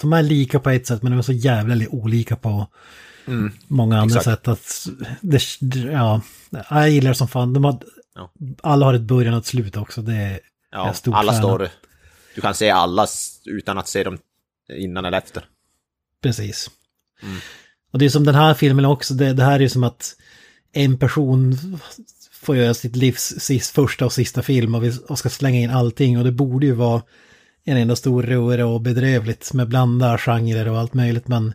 de 0.00 0.12
är 0.12 0.22
lika 0.22 0.60
på 0.60 0.70
ett 0.70 0.86
sätt, 0.86 1.02
men 1.02 1.12
de 1.12 1.18
är 1.18 1.22
så 1.22 1.32
jävla 1.32 1.74
li- 1.74 1.88
olika 1.90 2.36
på 2.36 2.66
Mm. 3.26 3.52
många 3.68 3.98
andra 4.00 4.18
Exakt. 4.18 4.24
sätt. 4.44 4.48
Att 4.48 4.86
det, 5.20 5.40
ja, 5.92 6.20
jag 6.70 6.90
gillar 6.90 7.08
det 7.10 7.14
som 7.14 7.28
fan. 7.28 7.52
De 7.52 7.64
har, 7.64 7.78
Ja. 8.14 8.32
Alla 8.62 8.86
har 8.86 8.94
ett 8.94 9.00
början 9.02 9.34
och 9.34 9.40
ett 9.40 9.46
slut 9.46 9.76
också. 9.76 10.02
Det 10.02 10.14
är 10.14 10.40
Ja, 10.70 10.92
stort 10.92 11.14
alla 11.14 11.32
fan 11.32 11.44
av. 11.44 11.48
står... 11.48 11.68
Du 12.34 12.40
kan 12.40 12.54
se 12.54 12.70
alla 12.70 13.06
utan 13.44 13.78
att 13.78 13.88
se 13.88 14.04
dem 14.04 14.18
innan 14.72 15.04
eller 15.04 15.18
efter. 15.18 15.44
Precis. 16.22 16.70
Mm. 17.22 17.36
Och 17.92 17.98
det 17.98 18.04
är 18.04 18.08
som 18.08 18.24
den 18.24 18.34
här 18.34 18.54
filmen 18.54 18.84
också, 18.84 19.14
det, 19.14 19.32
det 19.32 19.44
här 19.44 19.54
är 19.54 19.60
ju 19.60 19.68
som 19.68 19.84
att 19.84 20.16
en 20.72 20.98
person 20.98 21.56
får 22.32 22.56
göra 22.56 22.74
sitt 22.74 22.96
livs 22.96 23.34
sist, 23.38 23.74
första 23.74 24.04
och 24.04 24.12
sista 24.12 24.42
film 24.42 24.74
och, 24.74 24.84
vi, 24.84 24.92
och 25.08 25.18
ska 25.18 25.28
slänga 25.28 25.60
in 25.60 25.70
allting 25.70 26.18
och 26.18 26.24
det 26.24 26.32
borde 26.32 26.66
ju 26.66 26.72
vara 26.72 27.02
en 27.64 27.76
enda 27.76 27.96
stor 27.96 28.22
röra 28.22 28.66
och 28.66 28.80
bedrövligt 28.80 29.52
med 29.52 29.68
blanda 29.68 30.18
genrer 30.18 30.68
och 30.68 30.78
allt 30.78 30.94
möjligt 30.94 31.28
men 31.28 31.54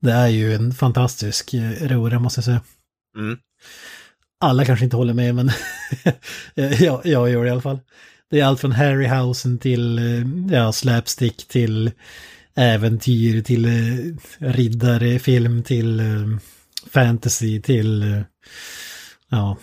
det 0.00 0.12
är 0.12 0.28
ju 0.28 0.54
en 0.54 0.74
fantastisk 0.74 1.54
eh, 1.54 1.70
röra 1.70 2.18
måste 2.18 2.38
jag 2.38 2.44
säga. 2.44 2.60
Mm. 3.16 3.38
Alla 4.40 4.64
kanske 4.64 4.84
inte 4.84 4.96
håller 4.96 5.14
med 5.14 5.34
men 5.34 5.50
jag, 6.54 7.06
jag 7.06 7.30
gör 7.30 7.42
det 7.42 7.48
i 7.48 7.50
alla 7.50 7.60
fall. 7.60 7.80
Det 8.30 8.40
är 8.40 8.44
allt 8.44 8.60
från 8.60 8.72
Harryhausen 8.72 9.58
till 9.58 9.98
eh, 9.98 10.54
ja, 10.56 10.72
slapstick 10.72 11.48
till 11.48 11.90
äventyr 12.56 13.42
till 13.42 13.64
eh, 13.64 14.14
riddarfilm 14.38 15.62
till 15.62 16.00
eh, 16.00 16.38
fantasy 16.90 17.62
till 17.62 18.24
ja, 19.28 19.56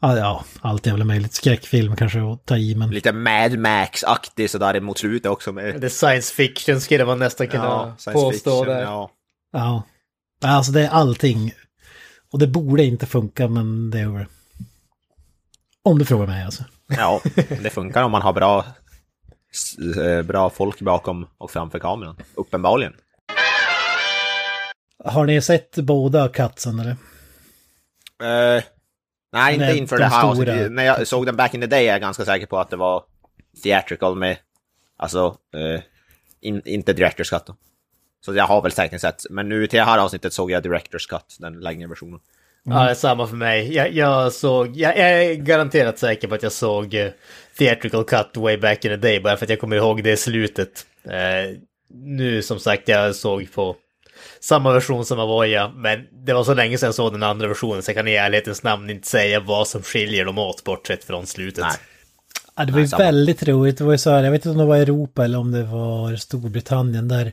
ja, 0.00 0.16
ja, 0.16 0.44
allt 0.60 0.86
jävla 0.86 1.04
möjligt. 1.04 1.34
Skräckfilm 1.34 1.96
kanske 1.96 2.32
att 2.32 2.46
ta 2.46 2.56
i 2.56 2.74
men 2.74 2.90
Lite 2.90 3.12
Mad 3.12 3.58
Max-aktig 3.58 4.50
sådär 4.50 4.80
mot 4.80 4.98
slutet 4.98 5.30
också 5.30 5.52
med... 5.52 5.80
Det 5.80 5.90
science 5.90 6.34
fiction 6.34 6.80
skulle 6.80 7.04
man 7.04 7.18
nästan 7.18 7.48
kunna 7.48 7.96
påstå 8.12 8.64
där. 8.64 8.82
ja. 8.82 9.10
ja. 9.52 9.82
Alltså 10.42 10.72
det 10.72 10.80
är 10.80 10.88
allting. 10.88 11.52
Och 12.32 12.38
det 12.38 12.46
borde 12.46 12.84
inte 12.84 13.06
funka 13.06 13.48
men 13.48 13.90
det 13.90 14.00
gör 14.00 14.18
det. 14.18 14.26
Om 15.82 15.98
du 15.98 16.04
frågar 16.04 16.26
mig 16.26 16.44
alltså. 16.44 16.64
Ja, 16.88 17.20
det 17.34 17.70
funkar 17.70 18.02
om 18.02 18.10
man 18.10 18.22
har 18.22 18.32
bra, 18.32 18.64
eh, 20.02 20.22
bra 20.22 20.50
folk 20.50 20.80
bakom 20.80 21.26
och 21.38 21.50
framför 21.50 21.78
kameran. 21.78 22.16
Uppenbarligen. 22.34 22.92
Har 25.04 25.26
ni 25.26 25.42
sett 25.42 25.76
båda 25.76 26.28
Katsen 26.28 26.78
eller? 26.78 26.96
Eh, 28.22 28.62
nej, 29.32 29.54
inte 29.54 29.78
inför 29.78 29.96
de 29.96 30.02
det 30.02 30.08
här 30.08 30.24
avsnittet. 30.24 30.72
När 30.72 30.84
jag 30.84 31.06
såg 31.06 31.26
den 31.26 31.36
back 31.36 31.54
in 31.54 31.60
the 31.60 31.66
day 31.66 31.86
är 31.86 31.92
jag 31.92 32.00
ganska 32.00 32.24
säker 32.24 32.46
på 32.46 32.58
att 32.58 32.70
det 32.70 32.76
var 32.76 33.04
theatrical 33.62 34.16
med, 34.16 34.36
alltså, 34.96 35.36
eh, 35.54 35.82
in, 36.40 36.62
inte 36.64 36.92
director's 36.92 37.30
cut 37.30 37.46
då. 37.46 37.56
Så 38.24 38.34
jag 38.34 38.44
har 38.44 38.62
väl 38.62 38.72
säkert 38.72 39.00
sett, 39.00 39.22
men 39.30 39.48
nu 39.48 39.66
till 39.66 39.78
det 39.78 39.84
här 39.84 39.98
avsnittet 39.98 40.32
såg 40.32 40.50
jag 40.50 40.64
director's 40.66 41.08
cut, 41.08 41.36
den 41.38 41.60
längre 41.60 41.88
versionen. 41.88 42.20
Ja, 42.62 42.84
det 42.84 42.90
är 42.90 42.94
samma 42.94 43.26
för 43.26 43.36
mig. 43.36 43.74
Jag, 43.74 43.92
jag 43.92 44.32
såg, 44.32 44.76
jag, 44.76 44.98
jag 44.98 45.24
är 45.24 45.34
garanterat 45.34 45.98
säker 45.98 46.28
på 46.28 46.34
att 46.34 46.42
jag 46.42 46.52
såg 46.52 46.94
eh, 46.94 47.10
Theatrical 47.58 48.04
Cut 48.04 48.36
way 48.36 48.56
back 48.56 48.84
in 48.84 48.90
the 48.90 48.96
day, 48.96 49.20
bara 49.20 49.36
för 49.36 49.46
att 49.46 49.50
jag 49.50 49.60
kommer 49.60 49.76
ihåg 49.76 50.04
det 50.04 50.16
slutet. 50.16 50.86
Eh, 51.04 51.56
nu 51.94 52.42
som 52.42 52.58
sagt, 52.58 52.88
jag 52.88 53.14
såg 53.14 53.52
på 53.52 53.76
samma 54.40 54.72
version 54.72 55.04
som 55.04 55.18
Avoya, 55.18 55.72
men 55.74 56.06
det 56.26 56.32
var 56.32 56.44
så 56.44 56.54
länge 56.54 56.78
sedan 56.78 56.86
jag 56.86 56.94
såg 56.94 57.12
den 57.12 57.22
andra 57.22 57.48
versionen 57.48 57.82
så 57.82 57.90
jag 57.90 57.96
kan 57.96 58.08
i 58.08 58.14
ärlighetens 58.14 58.62
namn 58.62 58.90
inte 58.90 59.08
säga 59.08 59.40
vad 59.40 59.68
som 59.68 59.82
skiljer 59.82 60.24
dem 60.24 60.38
åt 60.38 60.64
bortsett 60.64 61.04
från 61.04 61.26
slutet. 61.26 61.64
Nej. 61.64 61.76
Ja, 62.56 62.64
det 62.64 62.72
var 62.72 62.80
ju 62.80 62.86
Nej, 62.86 62.98
väldigt 62.98 63.48
roligt. 63.48 63.78
Det 63.78 63.84
var 63.84 63.92
ju 63.92 63.98
så 63.98 64.10
här, 64.10 64.24
jag 64.24 64.30
vet 64.30 64.38
inte 64.38 64.50
om 64.50 64.58
det 64.58 64.64
var 64.64 64.76
Europa 64.76 65.24
eller 65.24 65.38
om 65.38 65.52
det 65.52 65.62
var 65.62 66.16
Storbritannien 66.16 67.08
där 67.08 67.32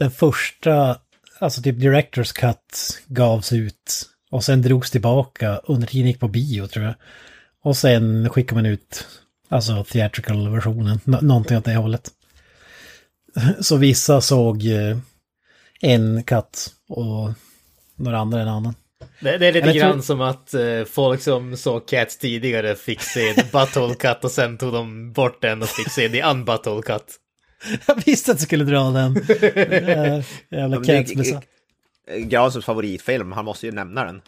den 0.00 0.10
första, 0.10 0.98
alltså 1.38 1.62
typ 1.62 1.80
Directors 1.80 2.32
Cut 2.32 3.00
gavs 3.06 3.52
ut 3.52 4.06
och 4.30 4.44
sen 4.44 4.62
drogs 4.62 4.90
tillbaka 4.90 5.56
under 5.64 5.86
tiden 5.86 6.06
gick 6.06 6.20
på 6.20 6.28
bio 6.28 6.66
tror 6.66 6.84
jag. 6.84 6.94
Och 7.62 7.76
sen 7.76 8.28
skickade 8.30 8.54
man 8.62 8.66
ut, 8.72 9.06
alltså 9.48 9.84
theatrical-versionen, 9.84 11.00
Nå- 11.04 11.20
någonting 11.22 11.56
åt 11.56 11.64
det 11.64 11.74
hållet. 11.76 12.10
Så 13.60 13.76
vissa 13.76 14.20
såg 14.20 14.66
eh, 14.66 14.96
en 15.80 16.22
katt 16.22 16.68
och 16.88 17.32
några 17.96 18.18
andra 18.18 18.40
en 18.40 18.48
annan. 18.48 18.74
Det, 19.20 19.38
det 19.38 19.46
är 19.46 19.52
lite 19.52 19.62
Eller 19.70 19.80
tror- 19.80 19.90
grann 19.90 20.02
som 20.02 20.20
att 20.20 20.54
eh, 20.54 20.84
folk 20.84 21.22
som 21.22 21.56
såg 21.56 21.88
Cats 21.88 22.18
tidigare 22.18 22.74
fick 22.76 23.02
se 23.02 23.34
The 23.34 23.42
Butthole 23.52 23.94
Cut 23.94 24.24
och 24.24 24.30
sen 24.30 24.58
tog 24.58 24.72
de 24.72 25.12
bort 25.12 25.42
den 25.42 25.62
och 25.62 25.68
fick 25.68 25.90
se 25.90 26.08
The 26.08 26.22
Unbutthole 26.22 26.82
Cut. 26.82 27.04
Jag 27.86 28.04
visste 28.06 28.32
att 28.32 28.38
du 28.38 28.44
skulle 28.44 28.64
dra 28.64 28.90
den. 28.90 29.16
Eh, 29.42 30.24
Jävla 30.50 30.68
Men 30.68 30.82
det- 30.82 30.86
cats 31.02 31.14
besatt. 31.14 31.44
Granströms 32.18 32.64
favoritfilm, 32.64 33.32
han 33.32 33.44
måste 33.44 33.66
ju 33.66 33.72
nämna 33.72 34.04
den. 34.04 34.22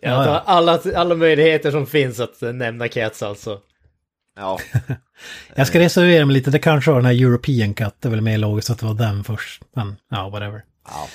Ja, 0.00 0.24
Ja. 0.26 0.42
Alla, 0.46 0.80
alla 0.94 1.14
möjligheter 1.14 1.70
som 1.70 1.86
finns 1.86 2.20
att 2.20 2.40
nämna 2.40 2.88
Cats 2.88 3.22
alltså. 3.22 3.60
Ja, 4.36 4.58
Jag 5.54 5.66
ska 5.66 5.78
reservera 5.78 6.26
mig 6.26 6.34
lite, 6.34 6.50
det 6.50 6.58
kanske 6.58 6.90
var 6.90 6.98
den 6.98 7.06
här 7.06 7.22
European 7.24 7.74
Cut, 7.74 7.94
det 8.00 8.08
är 8.08 8.10
väl 8.10 8.20
mer 8.20 8.38
logiskt 8.38 8.70
att 8.70 8.78
det 8.78 8.86
var 8.86 8.94
den 8.94 9.24
först. 9.24 9.62
Men 9.76 9.96
ja, 10.10 10.28
whatever. 10.28 10.64
ja. 10.88 11.08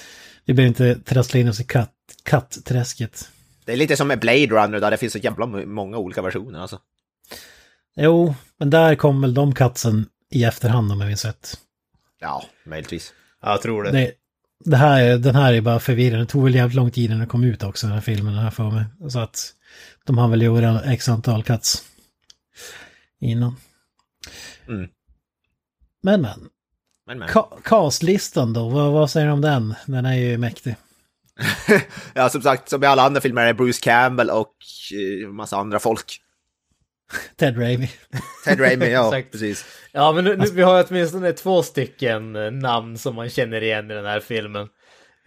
Vi 0.46 0.54
behöver 0.54 0.68
inte 0.68 0.96
trassla 0.96 1.40
in 1.40 1.50
oss 1.50 1.60
i 1.60 1.64
katt, 1.64 1.94
kattträsket. 2.24 3.30
Det 3.66 3.72
är 3.72 3.78
lite 3.78 3.98
som 3.98 4.08
med 4.08 4.20
Blade 4.20 4.46
Runner 4.48 4.80
där 4.80 4.92
det 4.92 4.98
finns 4.98 5.14
så 5.14 5.20
jävla 5.20 5.46
många 5.46 5.98
olika 5.98 6.22
versioner 6.22 6.60
alltså. 6.60 6.80
Jo, 7.96 8.36
men 8.60 8.70
där 8.70 8.96
kom 8.96 9.22
väl 9.22 9.34
de 9.34 9.56
katsen 9.56 10.06
i 10.32 10.44
efterhand 10.44 10.92
om 10.92 11.00
jag 11.02 11.08
minns 11.08 11.26
rätt. 11.26 11.54
Ja, 12.20 12.44
möjligtvis. 12.66 13.14
Ja, 13.42 13.50
jag 13.52 13.62
tror 13.62 13.84
det. 13.84 13.92
Det, 13.92 14.12
det 14.66 14.78
här, 14.78 15.02
är- 15.04 15.18
den 15.18 15.36
här 15.36 15.54
är 15.54 15.62
bara 15.62 15.80
förvirrande. 15.80 16.26
Det 16.26 16.30
tog 16.32 16.44
väl 16.44 16.56
jävligt 16.56 16.76
lång 16.76 16.92
tid 16.92 17.06
innan 17.06 17.20
den 17.20 17.28
kom 17.28 17.44
ut 17.44 17.64
också, 17.64 17.88
den 17.88 17.94
här 17.94 18.02
filmen, 18.02 18.34
den 18.34 18.44
här 18.44 18.52
för 18.52 18.72
mig. 18.72 18.86
Så 19.10 19.20
att 19.20 19.54
de 20.06 20.18
har 20.18 20.28
väl 20.28 20.42
gjort 20.42 20.64
x 20.86 21.10
antal 21.10 21.44
cuts 21.44 21.84
innan. 23.20 23.56
Mm. 24.68 24.90
Men 26.04 26.22
men, 26.22 26.50
Men, 27.08 27.20
men. 27.20 27.30
Ka- 27.30 27.62
castlistan 27.64 28.54
då, 28.54 28.70
vad, 28.70 28.92
vad 28.92 29.12
säger 29.12 29.28
du 29.28 29.34
om 29.34 29.42
den? 29.42 29.76
Den 29.86 30.06
är 30.06 30.14
ju 30.16 30.38
mäktig. 30.38 30.76
ja, 32.14 32.30
som 32.30 32.42
sagt, 32.42 32.70
som 32.70 32.84
i 32.84 32.88
alla 32.88 33.02
andra 33.04 33.22
filmer 33.22 33.42
är 33.42 33.48
det 33.48 33.54
Bruce 33.54 33.80
Campbell 33.82 34.30
och 34.30 34.56
eh, 35.24 35.30
massa 35.30 35.58
andra 35.58 35.80
folk. 35.80 36.22
Ted 37.36 37.58
Raimi. 37.58 37.90
Ted 38.46 38.60
Raimi, 38.60 38.92
ja, 38.92 39.22
precis. 39.32 39.66
Ja, 39.92 40.12
men 40.12 40.24
nu, 40.24 40.38
nu, 40.38 40.46
vi 40.54 40.62
har 40.62 40.86
åtminstone 40.90 41.34
två 41.34 41.64
stycken 41.64 42.36
eh, 42.36 42.52
namn 42.52 42.98
som 42.98 43.16
man 43.16 43.30
känner 43.30 43.64
igen 43.64 43.92
i 43.92 43.94
den 43.94 44.06
här 44.06 44.20
filmen. 44.20 44.68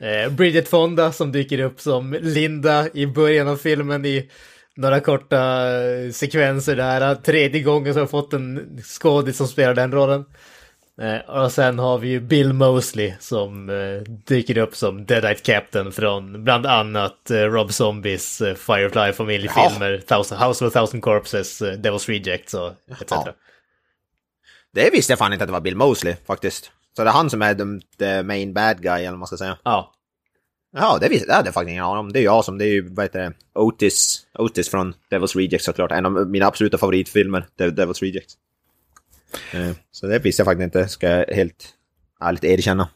Eh, 0.01 0.33
Bridget 0.33 0.69
Fonda 0.69 1.13
som 1.13 1.33
dyker 1.33 1.61
upp 1.61 1.81
som 1.81 2.17
Linda 2.21 2.89
i 2.95 3.07
början 3.07 3.49
av 3.49 3.57
filmen 3.57 4.05
i 4.05 4.31
några 4.77 5.01
korta 5.01 5.71
eh, 5.81 6.11
sekvenser 6.11 6.77
där. 6.77 7.15
Tredje 7.15 7.61
gången 7.63 7.93
har 7.93 8.01
jag 8.01 8.11
fått 8.11 8.33
en 8.33 8.79
skådis 8.85 9.37
som 9.37 9.49
spelar 9.49 9.75
den 9.75 9.93
rollen. 9.93 10.25
Eh, 11.01 11.31
och 11.31 11.53
sen 11.53 11.79
har 11.79 11.99
vi 11.99 12.09
ju 12.09 12.21
Bill 12.21 12.53
Mosley 12.53 13.13
som 13.21 13.71
eh, 13.71 14.13
dyker 14.27 14.59
upp 14.59 14.77
som 14.77 15.07
Deadite 15.07 15.43
Captain 15.43 15.93
från 15.93 16.45
bland 16.45 16.67
annat 16.67 17.31
eh, 17.31 17.37
Rob 17.37 17.73
Zombies 17.73 18.39
Firefly 18.39 19.13
familjefilmer, 19.13 20.03
Thousand, 20.07 20.41
House 20.41 20.65
of 20.65 20.77
a 20.77 20.79
Thousand 20.79 21.03
Corpses, 21.03 21.63
Devil's 21.63 22.07
Rejects 22.09 22.55
och 22.55 22.73
etc. 22.91 23.11
Ja. 23.11 23.35
Det 24.75 24.91
visste 24.91 25.13
jag 25.13 25.19
fan 25.19 25.33
inte 25.33 25.45
att 25.45 25.49
det 25.49 25.53
var 25.53 25.61
Bill 25.61 25.77
Mosley 25.77 26.15
faktiskt. 26.27 26.71
Så 26.97 27.05
det 27.05 27.11
är 27.11 27.13
han 27.13 27.31
som 27.31 27.43
är 27.43 27.55
the, 27.55 27.87
the 27.99 28.23
main 28.23 28.53
bad 28.53 28.83
guy 28.83 29.01
eller 29.01 29.11
vad 29.11 29.19
man 29.19 29.27
ska 29.27 29.37
säga. 29.37 29.59
Ja, 29.63 29.93
Ja, 30.77 30.99
det 31.01 31.09
visste 31.09 31.27
det 31.27 31.35
hade 31.35 31.47
jag 31.47 31.55
faktiskt 31.55 31.71
ingen 31.71 31.85
aning 31.85 31.99
om. 31.99 32.13
Det 32.13 32.19
är 32.19 32.23
jag 32.23 32.45
som, 32.45 32.59
det 32.59 32.65
är 32.65 32.69
ju, 32.69 32.89
vad 32.89 33.05
heter 33.05 33.21
det, 33.21 33.33
Otis, 33.55 34.27
Otis 34.39 34.69
från 34.69 34.95
Devil's 35.11 35.37
Rejects 35.37 35.65
såklart. 35.65 35.93
En 35.93 36.07
av 36.07 36.31
mina 36.31 36.47
absoluta 36.47 36.79
favoritfilmer, 36.79 37.47
Devil's 37.59 38.01
Rejects. 38.01 38.35
Eh, 39.53 39.71
Så 39.91 40.07
det 40.07 40.19
visste 40.19 40.41
jag 40.41 40.47
faktiskt 40.47 40.65
inte, 40.65 40.89
ska 40.89 41.09
jag 41.09 41.27
helt 41.37 41.75
ärligt 42.21 42.45
erkänna. 42.45 42.89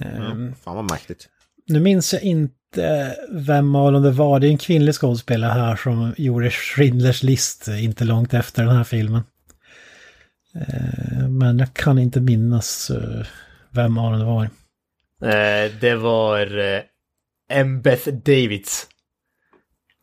Ehm, 0.00 0.54
Fan 0.54 0.76
vad 0.76 0.90
mäktigt. 0.90 1.28
Nu 1.66 1.80
minns 1.80 2.12
jag 2.12 2.22
inte 2.22 3.16
vem 3.30 3.74
av 3.74 3.92
dem 3.92 4.02
det 4.02 4.10
var. 4.10 4.40
Det 4.40 4.46
är 4.46 4.50
en 4.50 4.58
kvinnlig 4.58 4.94
skådespelare 4.94 5.52
här 5.52 5.76
som 5.76 6.14
gjorde 6.16 6.50
Schindlers 6.50 7.22
list 7.22 7.68
inte 7.68 8.04
långt 8.04 8.34
efter 8.34 8.64
den 8.64 8.76
här 8.76 8.84
filmen. 8.84 9.22
Eh, 10.54 11.28
Men 11.28 11.58
jag 11.58 11.74
kan 11.74 11.98
inte 11.98 12.20
minnas 12.20 12.90
vem 13.70 13.98
av 13.98 14.10
dem 14.10 14.20
det 14.20 14.26
var. 14.26 14.50
Det 15.80 15.94
var 15.94 16.46
M. 17.50 17.82
Beth 17.82 18.08
Davids 18.08 18.86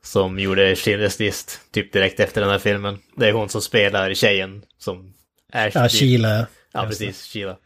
som 0.03 0.39
gjorde 0.39 0.75
Schindler's 0.75 1.19
list 1.19 1.59
typ 1.71 1.93
direkt 1.93 2.19
efter 2.19 2.41
den 2.41 2.49
här 2.49 2.59
filmen. 2.59 2.97
Det 3.17 3.27
är 3.27 3.33
hon 3.33 3.49
som 3.49 3.61
spelar 3.61 4.13
tjejen 4.13 4.63
som 4.77 5.13
är... 5.53 5.71
Ja, 5.75 5.89
Sheila. 5.89 6.47
Ja, 6.73 6.85
precis. 6.87 7.25
Sheila. 7.33 7.57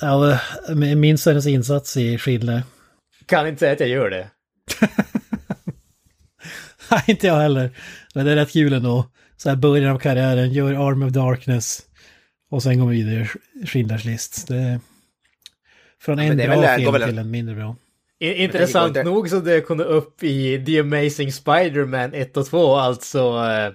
Ja, 0.00 0.38
jag 0.68 0.76
minns 0.98 1.26
hennes 1.26 1.46
insats 1.46 1.96
i 1.96 2.18
Schindler. 2.18 2.62
Kan 3.26 3.46
inte 3.48 3.58
säga 3.60 3.72
att 3.72 3.80
jag 3.80 3.88
gör 3.88 4.10
det. 4.10 4.30
Nej, 6.90 7.02
inte 7.06 7.26
jag 7.26 7.36
heller. 7.40 7.70
Men 8.14 8.26
det 8.26 8.32
är 8.32 8.36
rätt 8.36 8.52
kul 8.52 8.72
ändå. 8.72 9.10
Så 9.36 9.48
här 9.48 9.56
början 9.56 9.94
av 9.94 9.98
karriären, 9.98 10.52
gör 10.52 10.88
Arm 10.88 11.02
of 11.02 11.12
Darkness. 11.12 11.82
Och 12.50 12.62
sen 12.62 12.78
går 12.80 12.88
vi 12.88 13.02
vidare 13.02 13.28
i 13.62 13.66
Schindlers 13.66 14.04
list. 14.04 14.48
Det 14.48 14.56
är 14.56 14.80
från 16.00 16.18
en 16.18 16.40
är 16.40 16.46
bra 16.48 16.60
väl- 16.60 16.80
film 16.80 16.92
väl- 16.92 17.02
till 17.08 17.18
en 17.18 17.30
mindre 17.30 17.54
bra. 17.54 17.76
Intressant 18.20 18.88
inte- 18.88 19.02
nog 19.02 19.28
så 19.30 19.40
det 19.40 19.60
kunde 19.60 19.84
upp 19.84 20.22
i 20.22 20.64
The 20.66 20.80
Amazing 20.80 21.32
Spider-Man 21.32 22.14
1 22.14 22.36
och 22.36 22.46
2, 22.46 22.74
alltså 22.76 23.18
eh, 23.18 23.72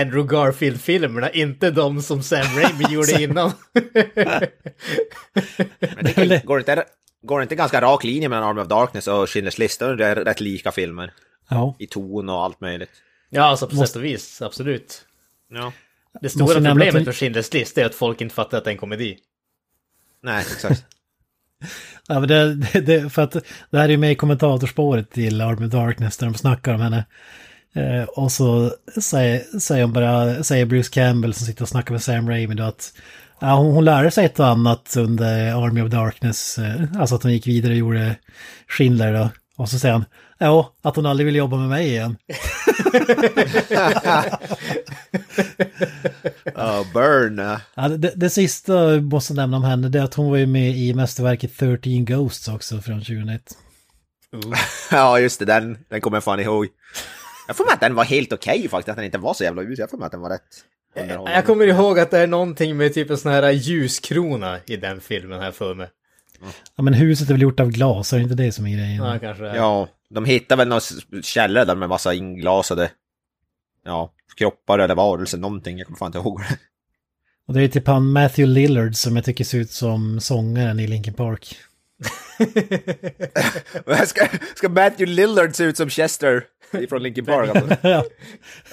Andrew 0.00 0.36
Garfield-filmerna, 0.36 1.30
inte 1.30 1.70
de 1.70 2.02
som 2.02 2.22
Sam 2.22 2.46
Raimi 2.56 2.84
gjorde 2.94 3.22
innan. 3.22 3.52
Men 5.80 6.28
det 6.28 6.44
går, 6.44 6.58
det 6.58 6.72
inte, 6.72 6.84
går 7.22 7.38
det 7.38 7.42
inte 7.42 7.54
ganska 7.54 7.80
rak 7.80 8.04
linje 8.04 8.28
mellan 8.28 8.48
Army 8.48 8.60
of 8.60 8.68
Darkness 8.68 9.06
och 9.08 9.26
Schindler's 9.26 9.58
List? 9.60 9.78
Det 9.80 10.06
är 10.06 10.16
rätt 10.16 10.40
lika 10.40 10.72
filmer. 10.72 11.12
Ja. 11.50 11.76
I 11.78 11.86
ton 11.86 12.28
och 12.28 12.42
allt 12.44 12.60
möjligt. 12.60 12.90
ja, 13.30 13.42
alltså 13.42 13.66
på 13.68 13.74
Måste- 13.74 13.86
sätt 13.88 13.96
och 13.96 14.04
vis, 14.04 14.42
absolut. 14.42 15.04
Ja. 15.50 15.72
Det 16.20 16.28
stora 16.28 16.44
Måste 16.44 16.60
problemet 16.60 16.94
med 16.94 17.14
Schindler's 17.14 17.54
list 17.54 17.78
är 17.78 17.84
att 17.86 17.94
folk 17.94 18.20
inte 18.20 18.34
fattar 18.34 18.58
att 18.58 18.64
det 18.64 18.70
är 18.70 18.72
en 18.72 18.78
komedi. 18.78 19.18
Nej, 20.22 20.40
exakt. 20.40 20.84
Ja, 22.08 22.20
men 22.20 22.28
det, 22.28 22.54
det, 22.54 22.80
det, 22.80 23.10
för 23.10 23.22
att 23.22 23.32
det 23.70 23.78
här 23.78 23.84
är 23.84 23.88
ju 23.88 23.96
med 23.96 24.12
i 24.12 24.14
kommentatorspåret 24.14 25.10
till 25.10 25.40
Army 25.40 25.66
of 25.66 25.72
Darkness 25.72 26.16
där 26.16 26.26
de 26.26 26.34
snackar 26.34 26.74
om 26.74 26.80
henne. 26.80 27.04
Eh, 27.74 28.02
och 28.02 28.32
så 28.32 28.72
säger, 29.02 29.58
säger, 29.58 29.84
hon 29.84 29.92
bara, 29.92 30.42
säger 30.42 30.66
Bruce 30.66 30.90
Campbell 30.92 31.34
som 31.34 31.46
sitter 31.46 31.62
och 31.62 31.68
snackar 31.68 31.92
med 31.92 32.02
Sam 32.02 32.28
Raimi 32.28 32.54
då 32.54 32.62
att 32.64 32.92
ja, 33.40 33.54
hon, 33.54 33.72
hon 33.72 33.84
lärde 33.84 34.10
sig 34.10 34.24
ett 34.24 34.40
och 34.40 34.46
annat 34.46 34.94
under 34.96 35.64
Army 35.64 35.82
of 35.82 35.90
Darkness. 35.90 36.58
Eh, 36.58 36.82
alltså 36.98 37.14
att 37.14 37.22
hon 37.22 37.32
gick 37.32 37.46
vidare 37.46 37.72
och 37.72 37.78
gjorde 37.78 38.16
Schindler 38.68 39.12
då. 39.12 39.30
Och 39.58 39.68
så 39.68 39.78
säger 39.78 39.92
han, 39.92 40.04
ja, 40.38 40.74
att 40.82 40.96
hon 40.96 41.06
aldrig 41.06 41.26
vill 41.26 41.36
jobba 41.36 41.56
med 41.56 41.68
mig 41.68 41.86
igen. 41.88 42.16
Ja, 46.54 46.84
burn. 46.94 47.38
eh. 47.38 47.58
Ja, 47.74 47.88
det, 47.88 48.12
det 48.16 48.30
sista 48.30 48.72
jag 48.92 49.02
måste 49.02 49.34
nämna 49.34 49.56
om 49.56 49.64
henne 49.64 49.88
det 49.88 49.98
är 49.98 50.02
att 50.04 50.14
hon 50.14 50.30
var 50.30 50.36
ju 50.36 50.46
med 50.46 50.70
i 50.76 50.94
mästerverket 50.94 51.58
13 51.58 52.04
Ghosts 52.04 52.48
också 52.48 52.80
från 52.80 53.00
2001. 53.00 53.42
Ja, 54.90 55.20
just 55.20 55.38
det, 55.38 55.44
den, 55.44 55.78
den 55.88 56.00
kommer 56.00 56.16
jag 56.16 56.24
fan 56.24 56.40
ihåg. 56.40 56.66
Jag 57.46 57.56
får 57.56 57.64
med 57.64 57.74
att 57.74 57.80
den 57.80 57.94
var 57.94 58.04
helt 58.04 58.32
okej 58.32 58.68
faktiskt, 58.68 58.88
att 58.88 58.96
den 58.96 59.04
inte 59.04 59.18
var 59.18 59.34
så 59.34 59.44
jävla 59.44 59.62
usel. 59.62 59.76
Jag 59.78 59.90
får 59.90 59.98
med 59.98 60.06
att 60.06 60.12
den 60.12 60.20
var 60.20 60.30
rätt 60.30 60.42
underhållande. 60.96 61.32
Jag 61.32 61.46
kommer 61.46 61.66
ihåg 61.66 61.98
att 61.98 62.10
det 62.10 62.18
är 62.18 62.26
någonting 62.26 62.76
med 62.76 62.94
typ 62.94 63.10
en 63.10 63.18
sån 63.18 63.32
här 63.32 63.50
ljuskrona 63.50 64.58
i 64.66 64.76
den 64.76 65.00
filmen 65.00 65.40
här 65.40 65.52
för 65.52 65.74
mig. 65.74 65.88
Ja 66.76 66.82
men 66.82 66.94
huset 66.94 67.28
är 67.28 67.34
väl 67.34 67.42
gjort 67.42 67.60
av 67.60 67.70
glas, 67.70 68.12
är 68.12 68.16
det 68.16 68.22
inte 68.22 68.34
det 68.34 68.52
som 68.52 68.66
är 68.66 68.70
grejen? 68.70 69.04
Ja, 69.04 69.18
kanske 69.18 69.44
det 69.44 69.50
är. 69.50 69.56
Ja, 69.56 69.88
de 70.10 70.24
hittar 70.24 70.56
väl 70.56 70.68
någon 70.68 70.80
källare 71.22 71.64
där 71.64 71.74
med 71.74 71.88
massa 71.88 72.14
inglasade 72.14 72.90
ja, 73.84 74.12
kroppar 74.36 74.78
eller 74.78 74.94
varelser, 74.94 75.38
någonting. 75.38 75.78
Jag 75.78 75.86
kommer 75.86 75.98
fan 75.98 76.06
inte 76.06 76.18
ihåg 76.18 76.40
det. 76.40 76.58
Och 77.46 77.54
det 77.54 77.62
är 77.62 77.68
typ 77.68 77.86
han 77.86 78.12
Matthew 78.12 78.60
Lillard 78.60 78.94
som 78.94 79.16
jag 79.16 79.24
tycker 79.24 79.44
ser 79.44 79.58
ut 79.58 79.70
som 79.70 80.20
sångaren 80.20 80.80
i 80.80 80.86
Linkin 80.86 81.14
Park. 81.14 81.56
ska, 84.06 84.28
ska 84.54 84.68
Matthew 84.68 85.06
Lillard 85.06 85.54
se 85.54 85.64
ut 85.64 85.76
som 85.76 85.90
Chester 85.90 86.44
från 86.88 87.02
Linkin 87.02 87.24
Park? 87.24 87.56
Alltså? 87.56 87.76
ja. 87.88 88.04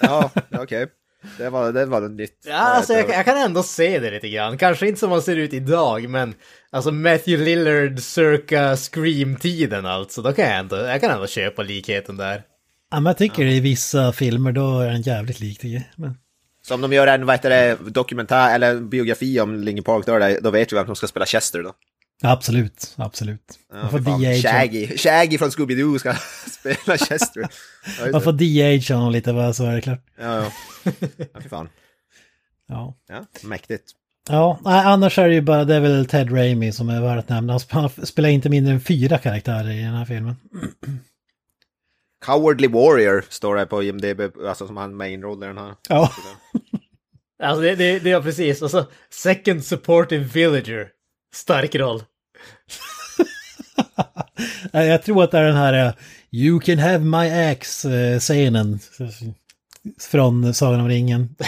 Ja, 0.01 0.31
okej. 0.51 0.87
Det 1.37 1.49
var, 1.49 1.71
det 1.71 1.85
var 1.85 2.01
något 2.01 2.11
nytt. 2.11 2.39
Ja, 2.45 2.55
alltså 2.55 2.93
jag, 2.93 3.09
jag 3.09 3.25
kan 3.25 3.37
ändå 3.37 3.63
se 3.63 3.99
det 3.99 4.11
lite 4.11 4.29
grann. 4.29 4.57
Kanske 4.57 4.87
inte 4.87 4.99
som 4.99 5.11
han 5.11 5.21
ser 5.21 5.35
ut 5.35 5.53
idag, 5.53 6.09
men 6.09 6.33
alltså 6.71 6.91
Matthew 6.91 7.45
Lillard 7.45 7.99
cirka 7.99 8.75
Scream-tiden 8.75 9.85
alltså. 9.85 10.21
Då 10.21 10.33
kan 10.33 10.45
jag 10.45 10.57
ändå, 10.57 10.75
jag 10.75 11.01
kan 11.01 11.11
ändå 11.11 11.27
köpa 11.27 11.63
likheten 11.63 12.17
där. 12.17 12.43
ja, 12.91 12.99
men 12.99 13.05
jag 13.05 13.17
tycker 13.17 13.43
i 13.45 13.59
vissa 13.59 14.13
filmer 14.13 14.51
då 14.51 14.79
är 14.79 14.87
den 14.87 15.01
jävligt 15.01 15.39
lik 15.39 15.59
tycker 15.59 15.75
jag. 15.75 15.83
Men, 15.95 16.17
Så 16.61 16.73
om 16.75 16.81
de 16.81 16.93
gör 16.93 17.07
en 17.07 17.25
vad 17.25 17.35
heter 17.35 17.49
det, 17.49 17.77
dokumentär 17.89 18.55
eller 18.55 18.75
biografi 18.75 19.39
om 19.39 19.55
Linkin 19.63 19.83
Park, 19.83 20.05
då, 20.05 20.17
det, 20.19 20.39
då 20.43 20.51
vet 20.51 20.73
vi 20.73 20.77
vem 20.77 20.85
som 20.85 20.95
ska 20.95 21.07
spela 21.07 21.25
Chester 21.25 21.63
då. 21.63 21.73
Ja, 22.21 22.31
absolut, 22.31 22.93
absolut. 22.95 23.59
Man 23.73 23.91
får 23.91 24.41
Shaggy, 24.41 24.97
Shaggy 24.97 25.37
från 25.37 25.49
Scooby-Doo 25.49 25.97
ska 25.97 26.13
spela 26.51 26.97
Chester. 26.97 27.41
Ja, 27.99 28.11
Man 28.11 28.21
får 28.21 28.33
de-age 28.33 28.91
honom 28.91 29.11
lite 29.11 29.33
bara 29.33 29.53
så 29.53 29.65
är 29.65 29.75
det 29.75 29.81
klart. 29.81 30.01
ja, 30.19 30.43
ja. 30.43 30.51
ja 31.33 31.41
fy 31.41 31.49
fan. 31.49 31.69
Ja. 32.67 32.97
Ja, 33.07 33.25
mäktigt. 33.43 33.83
Ja, 34.29 34.59
annars 34.65 35.19
är 35.19 35.27
det 35.27 35.33
ju 35.33 35.41
bara, 35.41 35.65
det 35.65 35.75
är 35.75 35.79
väl 35.79 36.05
Ted 36.05 36.31
Raimi 36.31 36.71
som 36.71 36.89
är 36.89 37.01
värd 37.01 37.19
att 37.19 37.29
nämna. 37.29 37.59
Han 37.69 37.89
spelar 37.89 38.29
inte 38.29 38.49
mindre 38.49 38.73
än 38.73 38.81
fyra 38.81 39.17
karaktärer 39.17 39.71
i 39.71 39.81
den 39.81 39.93
här 39.93 40.05
filmen. 40.05 40.35
Cowardly 42.25 42.67
Warrior 42.67 43.25
står 43.29 43.55
det 43.55 43.65
på 43.65 43.83
IMDB, 43.83 44.21
alltså 44.47 44.67
som 44.67 44.77
han 44.77 44.95
main-roll 44.95 45.43
i 45.43 45.47
den 45.47 45.57
här. 45.57 45.75
Ja, 45.89 46.11
Alltså 47.43 47.61
det, 47.61 47.75
det, 47.75 47.99
det 47.99 48.11
är 48.11 48.21
precis. 48.21 48.61
Och 48.61 48.71
så 48.71 48.85
second 49.09 49.65
supporting 49.65 50.23
villager. 50.23 50.89
Stark 51.35 51.75
roll. 51.75 52.03
jag 54.71 55.03
tror 55.03 55.23
att 55.23 55.31
det 55.31 55.37
är 55.37 55.43
den 55.43 55.55
här 55.55 55.85
eh, 55.87 55.93
You 56.31 56.59
can 56.59 56.79
have 56.79 56.99
my 56.99 57.29
axe-scenen 57.51 58.79
från 59.99 60.53
Sagan 60.53 60.79
om 60.79 60.87
ringen. 60.87 61.35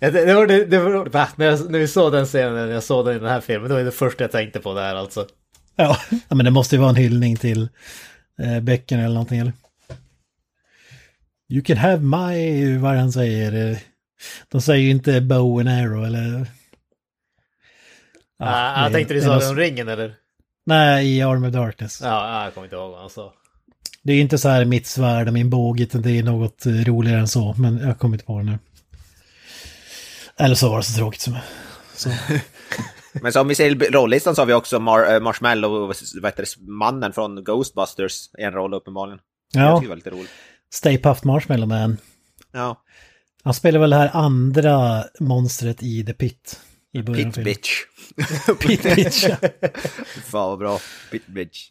Ja, 0.00 0.10
det, 0.10 0.24
det 0.26 0.34
var 0.34 0.46
det, 0.46 0.64
det 0.64 0.78
var, 0.78 1.06
va? 1.06 1.28
När, 1.36 1.46
jag, 1.46 1.70
när 1.70 1.78
vi 1.78 1.88
såg 1.88 2.12
den 2.12 2.26
scenen, 2.26 2.54
när 2.54 2.66
jag 2.74 2.82
såg 2.82 3.06
den 3.06 3.16
i 3.16 3.18
den 3.18 3.28
här 3.28 3.40
filmen, 3.40 3.68
det 3.68 3.74
var 3.74 3.82
det 3.82 3.90
första 3.92 4.24
jag 4.24 4.30
tänkte 4.32 4.60
på 4.60 4.74
där 4.74 4.94
alltså. 4.94 5.26
Ja, 5.76 5.98
ja, 6.28 6.34
men 6.36 6.44
det 6.44 6.50
måste 6.50 6.76
ju 6.76 6.80
vara 6.80 6.90
en 6.90 6.96
hyllning 6.96 7.36
till 7.36 7.68
eh, 8.42 8.60
böckerna 8.60 9.02
eller 9.02 9.14
någonting 9.14 9.38
eller? 9.38 9.52
You 11.48 11.62
can 11.64 11.76
have 11.76 12.02
my, 12.02 12.78
vad 12.78 12.96
han 12.96 13.12
säger. 13.12 13.70
eh, 13.70 13.78
De 14.48 14.60
säger 14.60 14.84
ju 14.84 14.90
inte 14.90 15.20
bow 15.20 15.60
and 15.60 15.68
arrow 15.68 16.04
eller... 16.04 16.46
Ja, 18.38 18.46
ah, 18.48 18.82
jag 18.82 18.92
tänkte 18.92 19.14
du 19.14 19.20
sa 19.20 19.38
det 19.38 19.48
om 19.48 19.56
ringen 19.56 19.88
eller? 19.88 20.14
Nej, 20.66 21.16
i 21.16 21.22
Arm 21.22 21.44
of 21.44 21.52
Darkness. 21.52 22.00
Ja, 22.02 22.08
ja, 22.08 22.44
jag 22.44 22.54
kommer 22.54 22.66
inte 22.66 22.76
ihåg 22.76 22.90
vad 22.90 23.00
han 23.00 23.10
sa. 23.10 23.32
Det 24.02 24.12
är 24.12 24.16
ju 24.16 24.22
inte 24.22 24.38
så 24.38 24.48
här 24.48 24.64
mitt 24.64 24.86
svärd 24.86 25.26
och 25.26 25.34
min 25.34 25.50
båge, 25.50 25.82
utan 25.82 26.02
det 26.02 26.10
är 26.10 26.22
något 26.22 26.66
eh, 26.66 26.72
roligare 26.72 27.20
än 27.20 27.28
så. 27.28 27.54
Men 27.58 27.78
jag 27.78 27.98
kommer 27.98 28.14
inte 28.14 28.24
på 28.24 28.38
det 28.38 28.44
nu. 28.44 28.58
Eller 30.36 30.54
så 30.54 30.68
var 30.68 30.76
det 30.76 30.82
så 30.82 30.98
tråkigt 30.98 31.20
som 31.20 31.36
så. 31.94 32.10
Men 33.22 33.32
så 33.32 33.40
om 33.40 33.48
vi 33.48 33.54
ser 33.54 33.92
rollistan 33.92 34.34
så 34.34 34.40
har 34.42 34.46
vi 34.46 34.52
också 34.52 34.80
Mar 34.80 35.14
äh, 35.14 35.20
Marshmallow, 35.20 35.86
vad 35.86 35.96
heter 36.24 36.42
det, 36.42 36.70
mannen 36.72 37.12
från 37.12 37.44
Ghostbusters 37.44 38.30
i 38.38 38.42
en 38.42 38.52
roll 38.52 38.74
uppenbarligen. 38.74 39.18
Ja, 39.52 39.80
det 39.82 39.88
var 39.88 39.96
lite 39.96 40.10
roligt. 40.10 40.30
Stay 40.70 40.98
Puft 40.98 41.24
Marshmallow 41.24 41.68
Man. 41.68 41.96
Ja, 42.52 42.82
Han 43.44 43.54
spelar 43.54 43.80
väl 43.80 43.90
det 43.90 43.96
här 43.96 44.10
andra 44.12 45.04
monstret 45.20 45.82
i 45.82 46.04
The 46.04 46.12
Pit. 46.12 46.60
I 46.98 47.02
början 47.02 47.32
Pit. 47.32 47.44
Bitch. 47.44 47.70
Pit 48.60 48.82
Bitch, 48.82 49.24
ja. 49.28 49.36
Fan 50.24 50.48
vad 50.50 50.58
bra. 50.58 50.78
Pit 51.10 51.26
Bitch. 51.26 51.68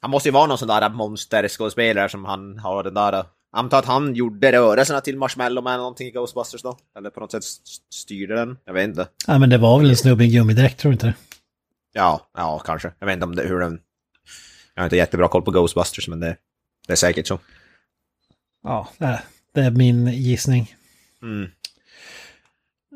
Han 0.00 0.10
måste 0.10 0.28
ju 0.28 0.32
vara 0.32 0.46
någon 0.46 0.58
sån 0.58 0.68
där 0.68 0.88
monsterskådespelare 0.90 2.08
som 2.08 2.24
han 2.24 2.58
har 2.58 2.82
den 2.84 2.94
där... 2.94 3.24
Antar 3.52 3.78
att 3.78 3.84
han 3.84 4.14
gjorde 4.14 4.52
rörelserna 4.52 5.00
till 5.00 5.16
Marshmallow 5.18 5.64
Man 5.64 5.72
eller 5.72 5.82
någonting 5.82 6.08
i 6.08 6.10
Ghostbusters 6.10 6.62
då? 6.62 6.78
Eller 6.98 7.10
på 7.10 7.20
något 7.20 7.30
sätt 7.32 7.44
st- 7.44 7.82
styrde 7.94 8.34
den? 8.34 8.58
Jag 8.64 8.72
vet 8.72 8.84
inte. 8.88 9.08
ja, 9.26 9.38
men 9.38 9.50
det 9.50 9.58
var 9.58 9.78
väl 9.80 9.90
en 9.90 9.96
snubbe 9.96 10.24
i 10.24 10.28
gummidräkt, 10.28 10.80
tror 10.80 10.90
du 10.90 10.92
inte 10.92 11.06
det? 11.06 11.14
Ja, 11.92 12.30
ja 12.36 12.58
kanske. 12.58 12.92
Jag 12.98 13.06
vet 13.06 13.14
inte 13.14 13.26
om 13.26 13.36
det, 13.36 13.42
hur 13.42 13.60
den... 13.60 13.80
Jag 14.74 14.82
har 14.82 14.86
inte 14.86 14.96
jättebra 14.96 15.28
koll 15.28 15.42
på 15.42 15.50
Ghostbusters 15.50 16.08
men 16.08 16.20
det, 16.20 16.36
det 16.86 16.92
är 16.92 16.96
säkert 16.96 17.26
så. 17.26 17.38
Ja, 18.62 18.88
det- 18.98 19.22
det 19.54 19.60
är 19.60 19.70
min 19.70 20.06
gissning. 20.06 20.74
Mm. 21.22 21.50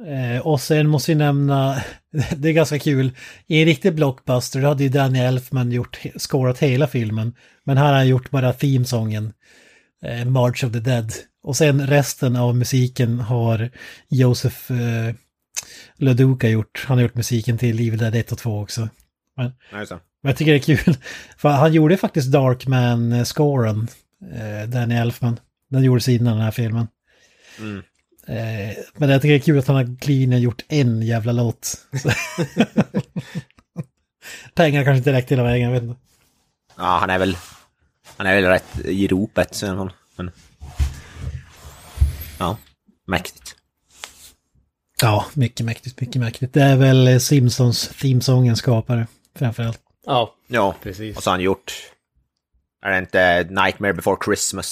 Eh, 0.06 0.46
och 0.46 0.60
sen 0.60 0.88
måste 0.88 1.10
vi 1.10 1.14
nämna, 1.14 1.82
det 2.36 2.48
är 2.48 2.52
ganska 2.52 2.78
kul, 2.78 3.10
i 3.46 3.60
en 3.60 3.64
riktig 3.66 3.94
blockbuster 3.94 4.62
då 4.62 4.68
hade 4.68 4.82
ju 4.82 4.88
Danny 4.88 5.18
Elfman 5.18 5.72
gjort, 5.72 6.00
scorat 6.16 6.58
hela 6.58 6.86
filmen. 6.86 7.34
Men 7.64 7.76
här 7.76 7.86
har 7.86 7.92
han 7.92 8.08
gjort 8.08 8.30
bara 8.30 8.52
themesången, 8.52 9.32
eh, 10.02 10.24
March 10.24 10.64
of 10.64 10.72
the 10.72 10.80
Dead. 10.80 11.12
Och 11.42 11.56
sen 11.56 11.86
resten 11.86 12.36
av 12.36 12.56
musiken 12.56 13.20
har 13.20 13.70
Josef 14.08 14.70
eh, 14.70 15.14
Leduca 15.96 16.48
gjort. 16.48 16.84
Han 16.88 16.98
har 16.98 17.02
gjort 17.02 17.14
musiken 17.14 17.58
till 17.58 17.88
Evil 17.88 17.98
Dead 17.98 18.14
1 18.14 18.32
och 18.32 18.38
2 18.38 18.60
också. 18.60 18.88
Nej, 19.72 19.86
så. 19.86 19.94
Men 20.22 20.30
jag 20.30 20.36
tycker 20.36 20.52
det 20.52 20.58
är 20.58 20.76
kul, 20.76 20.96
för 21.36 21.48
han 21.48 21.72
gjorde 21.72 21.96
faktiskt 21.96 22.32
Darkman-scoren, 22.32 23.88
eh, 24.34 24.68
Danny 24.68 24.94
Elfman. 24.94 25.40
Den 25.70 25.82
gjordes 25.82 26.08
innan 26.08 26.32
den 26.32 26.44
här 26.44 26.50
filmen. 26.50 26.88
Mm. 27.58 27.82
Eh, 28.26 28.76
men 28.94 29.10
jag 29.10 29.22
tycker 29.22 29.32
det 29.32 29.38
är 29.38 29.44
kul 29.44 29.58
att 29.58 29.66
han 29.66 29.76
har 29.76 29.96
clean 30.00 30.40
gjort 30.40 30.62
en 30.68 31.02
jävla 31.02 31.32
låt. 31.32 31.76
Pengar 34.54 34.84
kanske 34.84 34.98
inte 34.98 35.12
räckte 35.12 35.34
hela 35.34 35.42
vägen, 35.42 35.66
jag 35.66 35.72
vet 35.72 35.82
inte. 35.82 36.00
Ja, 36.76 36.98
han 37.00 37.10
är 37.10 37.18
väl... 37.18 37.36
Han 38.16 38.26
är 38.26 38.34
väl 38.34 38.44
rätt 38.44 38.78
i 38.84 39.08
ropet 39.08 39.62
i 39.62 39.66
alla 39.66 39.76
fall. 39.76 39.92
Men... 40.16 40.30
Ja, 42.38 42.56
mäktigt. 43.06 43.56
Ja, 45.02 45.26
mycket 45.34 45.66
mäktigt, 45.66 46.00
mycket 46.00 46.16
mäktigt. 46.20 46.54
Det 46.54 46.62
är 46.62 46.76
väl 46.76 47.20
Simpsons 47.20 47.88
themesången 47.88 48.56
skapare, 48.56 49.06
framförallt. 49.34 49.80
Ja, 50.06 50.34
Ja, 50.46 50.74
precis. 50.82 51.16
och 51.16 51.22
så 51.22 51.30
har 51.30 51.34
han 51.34 51.44
gjort... 51.44 51.72
Är 52.82 52.90
det 52.90 52.98
inte 52.98 53.46
Nightmare 53.50 53.92
before 53.94 54.16
Christmas 54.24 54.66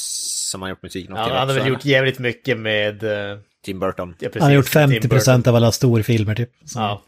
som 0.50 0.62
han 0.62 0.70
gjort 0.70 0.82
musiken 0.82 1.16
Ja, 1.16 1.24
till 1.24 1.34
han 1.34 1.48
har 1.48 1.54
väl 1.54 1.68
gjort 1.68 1.84
jävligt 1.84 2.18
mycket 2.18 2.58
med... 2.58 3.02
eh, 3.02 3.38
Tim 3.64 3.80
Burton. 3.80 4.14
Ja, 4.18 4.28
precis, 4.28 4.40
Han 4.42 4.50
har 4.50 4.56
gjort 4.56 4.64
Tim 4.64 4.90
50 4.90 5.08
Burton. 5.08 5.42
av 5.46 5.56
alla 5.56 5.72
storfilmer 5.72 6.34
typ. 6.34 6.50
Ja. 6.74 7.02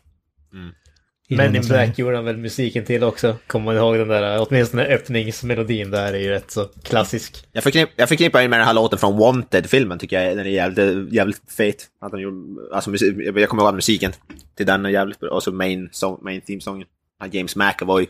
i 1.28 1.36
Men 1.36 1.56
in 1.56 1.62
serien. 1.62 1.86
Black 1.86 1.98
gjorde 1.98 2.16
han 2.16 2.24
väl 2.24 2.36
musiken 2.36 2.84
till 2.84 3.04
också. 3.04 3.36
Kommer 3.46 3.64
man 3.64 3.76
ihåg 3.76 3.96
den 3.98 4.08
där, 4.08 4.46
åtminstone 4.48 4.84
öppningsmelodin 4.84 5.90
där 5.90 6.12
är 6.12 6.18
ju 6.18 6.28
rätt 6.30 6.50
så 6.50 6.64
klassisk. 6.82 7.46
Jag 7.52 7.62
förknipp, 7.62 7.90
jag 7.96 8.08
förknippar 8.08 8.40
in 8.42 8.50
med 8.50 8.58
den 8.58 8.66
här 8.66 8.74
låten 8.74 8.98
från 8.98 9.18
Wanted-filmen, 9.18 9.98
tycker 9.98 10.20
jag. 10.22 10.36
Den 10.36 10.46
är 10.46 10.50
jävligt, 10.50 11.12
jävligt 11.12 11.40
fet. 11.52 11.86
Att 12.00 12.12
de 12.12 12.20
gjorde, 12.20 12.74
alltså, 12.74 12.90
musik, 12.90 13.14
jag 13.34 13.48
kommer 13.48 13.62
ihåg 13.62 13.74
musiken 13.74 14.12
till 14.56 14.66
den 14.66 14.86
är 14.86 14.90
jävligt 14.90 15.20
bra. 15.20 15.30
Och 15.30 15.42
så 15.42 15.52
main, 15.52 15.88
song, 15.92 16.18
main 16.22 16.40
theme-sången. 16.40 16.86
James 17.30 17.56
McAvoy, 17.56 18.06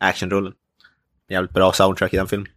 actionrullen. 0.00 0.52
Jävligt 1.28 1.52
bra 1.52 1.72
soundtrack 1.72 2.14
i 2.14 2.16
den 2.16 2.28
filmen. 2.28 2.48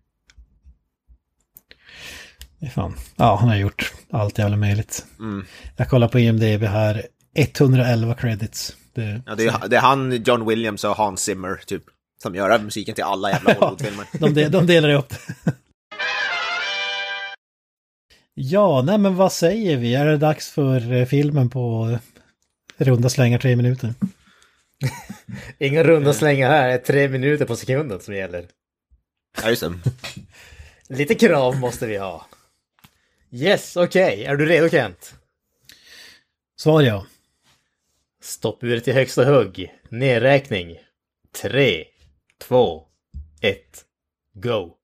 Fan. 2.76 2.94
Ja, 3.16 3.36
han 3.36 3.50
har 3.50 3.56
gjort 3.56 3.94
allt 4.12 4.38
jävla 4.38 4.58
möjligt. 4.58 5.06
Mm. 5.20 5.46
Jag 5.76 5.90
kollar 5.90 6.08
på 6.08 6.20
IMDB 6.20 6.64
här, 6.64 7.06
111 7.36 8.14
credits. 8.14 8.76
Det, 8.94 9.22
Ja, 9.26 9.36
det, 9.36 9.46
är, 9.46 9.68
det 9.68 9.76
är 9.76 9.82
han, 9.82 10.24
John 10.24 10.48
Williams 10.48 10.84
och 10.84 10.96
Hans 10.96 11.22
Zimmer, 11.24 11.56
typ. 11.66 11.84
Som 12.24 12.36
gör 12.36 12.60
musiken 12.60 12.96
till 12.96 13.04
alla 13.04 13.32
jävla 13.32 13.54
Hollywoodfilmer. 13.60 14.06
de, 14.20 14.34
de, 14.34 14.50
de 14.50 14.68
delar 14.68 14.90
upp 14.94 15.10
det. 15.10 15.54
Ja, 18.34 18.82
nej 18.86 18.98
men 18.98 19.16
vad 19.16 19.32
säger 19.32 19.78
vi? 19.78 19.96
Är 19.96 20.06
det 20.06 20.18
dags 20.18 20.50
för 20.50 20.94
eh, 20.94 21.06
filmen 21.06 21.50
på 21.50 21.90
eh, 22.78 22.86
runda 22.86 23.10
slängar 23.10 23.40
tre 23.40 23.56
minuter? 23.56 23.94
Inga 25.60 25.84
runda 25.84 26.14
slängar 26.14 26.50
här, 26.50 26.68
det 26.68 26.74
är 26.74 26.78
tre 26.78 27.08
minuter 27.08 27.46
på 27.46 27.56
sekunden 27.56 28.00
som 28.00 28.16
gäller. 28.16 28.46
Ja, 29.42 29.50
just 29.50 29.62
det. 29.62 29.74
Lite 30.96 31.16
krav 31.16 31.60
måste 31.60 31.88
vi 31.88 31.98
ha. 31.98 32.26
Yes, 33.32 33.76
okej. 33.76 34.26
Är 34.26 34.36
du 34.36 34.46
redo 34.46 34.70
Kent? 34.70 35.16
Svar 36.56 36.82
ja. 36.82 37.06
Stoppuret 38.22 38.88
i 38.88 38.92
högsta 38.92 39.26
hugg. 39.26 39.74
Nedräkning. 39.90 40.78
Tre, 41.42 41.86
två, 42.38 42.84
ett, 43.42 43.86
go. 44.34 44.77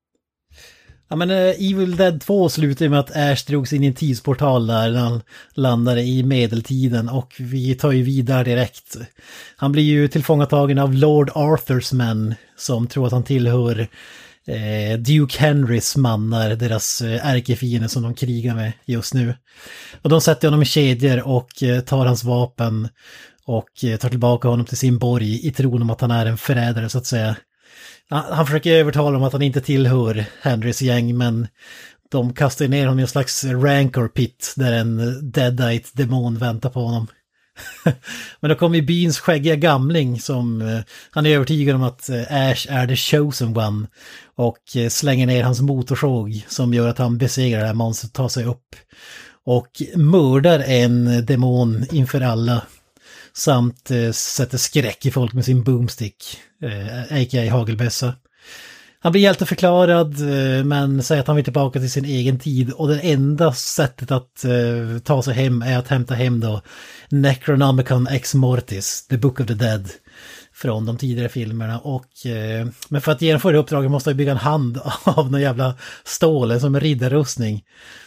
Ja 1.07 1.15
men 1.15 1.31
eh, 1.31 1.37
Evil 1.37 1.95
Dead 1.95 2.21
2 2.21 2.49
slutar 2.49 2.85
ju 2.85 2.89
med 2.89 2.99
att 2.99 3.15
Ash 3.15 3.45
drogs 3.47 3.73
in 3.73 3.83
i 3.83 3.87
en 3.87 3.93
tidsportal 3.93 4.67
där 4.67 4.91
när 4.91 4.99
han 4.99 5.21
landade 5.53 6.01
i 6.01 6.23
medeltiden 6.23 7.09
och 7.09 7.35
vi 7.39 7.75
tar 7.75 7.91
ju 7.91 8.03
vidare 8.03 8.43
direkt. 8.43 8.97
Han 9.55 9.71
blir 9.71 9.83
ju 9.83 10.07
tillfångatagen 10.07 10.79
av 10.79 10.93
Lord 10.93 11.31
Arthurs 11.35 11.91
män 11.91 12.35
som 12.57 12.87
tror 12.87 13.05
att 13.05 13.11
han 13.11 13.23
tillhör 13.23 13.87
eh, 14.47 14.97
Duke 14.99 15.39
Henrys 15.39 15.95
mannar, 15.95 16.49
deras 16.49 17.01
eh, 17.01 17.27
ärkefiender 17.27 17.87
som 17.87 18.03
de 18.03 18.13
krigar 18.13 18.55
med 18.55 18.71
just 18.85 19.13
nu. 19.13 19.35
Och 20.01 20.09
de 20.09 20.21
sätter 20.21 20.47
honom 20.47 20.61
i 20.61 20.65
kedjor 20.65 21.27
och 21.27 21.63
eh, 21.63 21.79
tar 21.79 22.05
hans 22.05 22.23
vapen 22.23 22.89
Och 23.45 23.69
tar 23.99 24.09
tillbaka 24.09 24.47
honom 24.47 24.65
till 24.65 24.77
sin 24.77 24.97
borg 24.97 25.47
i 25.47 25.51
tron 25.51 25.81
om 25.81 25.89
att 25.89 26.01
han 26.01 26.11
är 26.11 26.25
en 26.25 26.37
förrädare 26.37 26.89
så 26.89 26.97
att 26.97 27.05
säga. 27.05 27.35
Han, 28.13 28.45
försöker 28.45 28.71
övertala 28.71 29.11
dem 29.11 29.23
att 29.23 29.33
han 29.33 29.41
inte 29.41 29.61
tillhör 29.61 30.25
Henrys 30.41 30.81
gäng 30.81 31.17
men 31.17 31.47
de 32.11 32.33
kastar 32.33 32.67
ner 32.67 32.85
honom 32.85 32.99
i 32.99 33.01
en 33.01 33.07
slags 33.07 33.43
rancor 33.43 34.07
pit 34.07 34.53
där 34.55 34.73
en 34.73 35.19
deadite 35.31 35.89
demon 35.93 36.37
väntar 36.37 36.69
på 36.69 36.79
honom. 36.79 37.07
Men 38.39 38.49
då 38.49 38.55
kommer 38.55 38.81
byns 38.81 39.19
skäggiga 39.19 39.55
gamling 39.55 40.19
som 40.19 40.61
eh, 40.61 40.79
han 41.11 41.25
är 41.25 41.35
övertygad 41.35 41.75
om 41.75 41.83
att 41.83 42.09
eh, 42.09 42.21
Ash 42.21 42.67
är 42.69 42.87
the 42.87 42.95
chosen 42.95 43.57
one. 43.57 43.87
Och 44.35 44.75
eh, 44.75 44.89
slänger 44.89 45.27
ner 45.27 45.43
hans 45.43 45.61
motorsåg 45.61 46.45
som 46.47 46.73
gör 46.73 46.87
att 46.87 46.97
han 46.97 47.17
besegrar 47.17 47.59
det 47.59 47.67
här 47.67 47.73
monstret 47.73 48.09
och 48.09 48.15
tar 48.15 48.29
sig 48.29 48.45
upp. 48.45 48.75
Och 49.45 49.81
mördar 49.95 50.59
en 50.59 51.25
demon 51.25 51.85
inför 51.91 52.21
alla. 52.21 52.61
Samt 53.35 53.91
eh, 53.91 54.11
sätter 54.11 54.57
skräck 54.57 55.05
i 55.05 55.11
folk 55.11 55.33
med 55.33 55.45
sin 55.45 55.63
boomstick, 55.63 56.37
eh, 56.61 57.01
a.k.a. 57.01 57.51
hagelbössa. 57.51 58.13
Han 59.03 59.11
blir 59.11 59.21
hjälteförklarad 59.21 60.13
eh, 60.21 60.63
men 60.63 61.03
säger 61.03 61.21
att 61.21 61.27
han 61.27 61.35
vill 61.35 61.45
tillbaka 61.45 61.79
till 61.79 61.91
sin 61.91 62.05
egen 62.05 62.39
tid 62.39 62.71
och 62.71 62.87
det 62.87 62.99
enda 62.99 63.53
sättet 63.53 64.11
att 64.11 64.45
uh, 64.45 64.99
ta 64.99 65.23
sig 65.23 65.33
hem 65.33 65.61
är 65.61 65.77
att 65.77 65.87
hämta 65.87 66.13
hem 66.13 66.39
då 66.39 66.61
Necronomicon 67.09 68.07
Ex 68.07 68.33
Mortis, 68.33 69.07
The 69.07 69.17
Book 69.17 69.39
of 69.39 69.47
the 69.47 69.53
Dead 69.53 69.89
från 70.53 70.85
de 70.85 70.97
tidigare 70.97 71.29
filmerna 71.29 71.79
och 71.79 72.05
uh, 72.25 72.71
men 72.89 73.01
för 73.01 73.11
att 73.11 73.21
genomföra 73.21 73.57
uppdraget 73.57 73.91
måste 73.91 74.09
han 74.09 74.17
bygga 74.17 74.31
en 74.31 74.37
hand 74.37 74.79
av 75.03 75.31
någon 75.31 75.41
jävla 75.41 75.75
stål 76.03 76.59
som 76.59 76.75
en 76.75 76.81
riddarrustning 76.81 77.63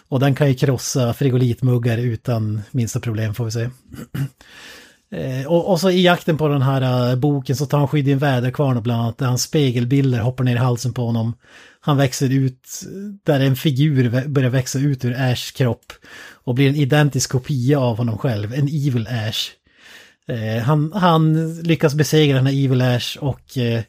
och 0.09 0.21
den 0.21 0.35
kan 0.35 0.49
ju 0.49 0.55
krossa 0.55 1.15
frigolitmuggar 1.15 1.99
utan 1.99 2.63
minsta 2.71 3.01
problem 3.01 3.35
får 3.35 3.45
vi 3.45 3.51
se. 3.51 3.71
Eh, 5.11 5.47
och, 5.47 5.71
och, 5.71 5.81
så 5.81 5.91
i 5.91 6.03
jakten 6.03 6.39
på 6.39 6.49
den 6.49 6.63
här 6.63 7.11
uh, 7.11 7.19
boken 7.19 7.57
så 7.57 7.67
tar 7.67 7.79
han 7.79 7.89
skydd 7.89 8.09
i 8.09 8.13
en 8.13 8.19
väderkvarn 8.19 8.83
bland 8.83 9.03
annat 9.03 9.19
där 9.19 9.27
hans 9.27 9.43
spegelbilder 9.43 10.21
hoppar 10.21 10.45
ner 10.45 10.55
i 10.55 10.59
halsen 10.59 10.93
på 10.93 11.07
honom. 11.07 11.35
Han 11.81 11.97
växer 11.97 12.33
ut, 12.33 12.69
där 13.25 13.41
en 13.41 13.57
figur 13.57 14.29
börjar 14.29 14.51
växa 14.51 14.79
ut 14.79 15.05
ur 15.05 15.21
Ash 15.21 15.53
kropp 15.57 15.93
och 16.33 16.55
blir 16.55 16.69
en 16.69 16.77
identisk 16.77 17.31
kopia 17.31 17.81
av 17.81 17.97
honom 17.97 18.19
själv, 18.19 18.55
en 18.55 18.69
Evil 18.69 19.07
Ash. 19.07 19.51
Eh, 20.29 20.63
han, 20.63 20.93
han, 20.93 21.55
lyckas 21.63 21.95
besegra 21.95 22.37
den 22.37 22.47
här 22.47 22.65
Evil 22.65 22.83
Ash 22.83 23.17
och 23.21 23.59
eh, 23.59 23.83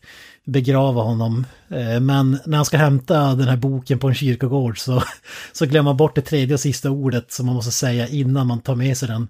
begrava 0.45 1.01
honom. 1.01 1.45
Eh, 1.69 1.99
men 1.99 2.39
när 2.45 2.55
han 2.55 2.65
ska 2.65 2.77
hämta 2.77 3.35
den 3.35 3.47
här 3.47 3.57
boken 3.57 3.99
på 3.99 4.07
en 4.07 4.15
kyrkogård 4.15 4.79
så, 4.79 5.03
så 5.53 5.65
glömmer 5.65 5.89
man 5.89 5.97
bort 5.97 6.15
det 6.15 6.21
tredje 6.21 6.53
och 6.53 6.59
sista 6.59 6.89
ordet 6.89 7.31
som 7.31 7.45
man 7.45 7.55
måste 7.55 7.71
säga 7.71 8.07
innan 8.07 8.47
man 8.47 8.61
tar 8.61 8.75
med 8.75 8.97
sig 8.97 9.07
den. 9.07 9.29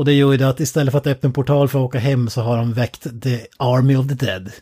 Och 0.00 0.06
det 0.06 0.12
gör 0.12 0.32
ju 0.32 0.38
det 0.38 0.48
att 0.48 0.60
istället 0.60 0.92
för 0.92 0.98
att 0.98 1.06
öppna 1.06 1.26
en 1.26 1.32
portal 1.32 1.68
för 1.68 1.78
att 1.78 1.84
åka 1.84 1.98
hem 1.98 2.30
så 2.30 2.40
har 2.40 2.56
de 2.56 2.72
väckt 2.72 3.22
The 3.22 3.40
Army 3.56 3.96
of 3.96 4.08
the 4.08 4.14
Dead. 4.14 4.52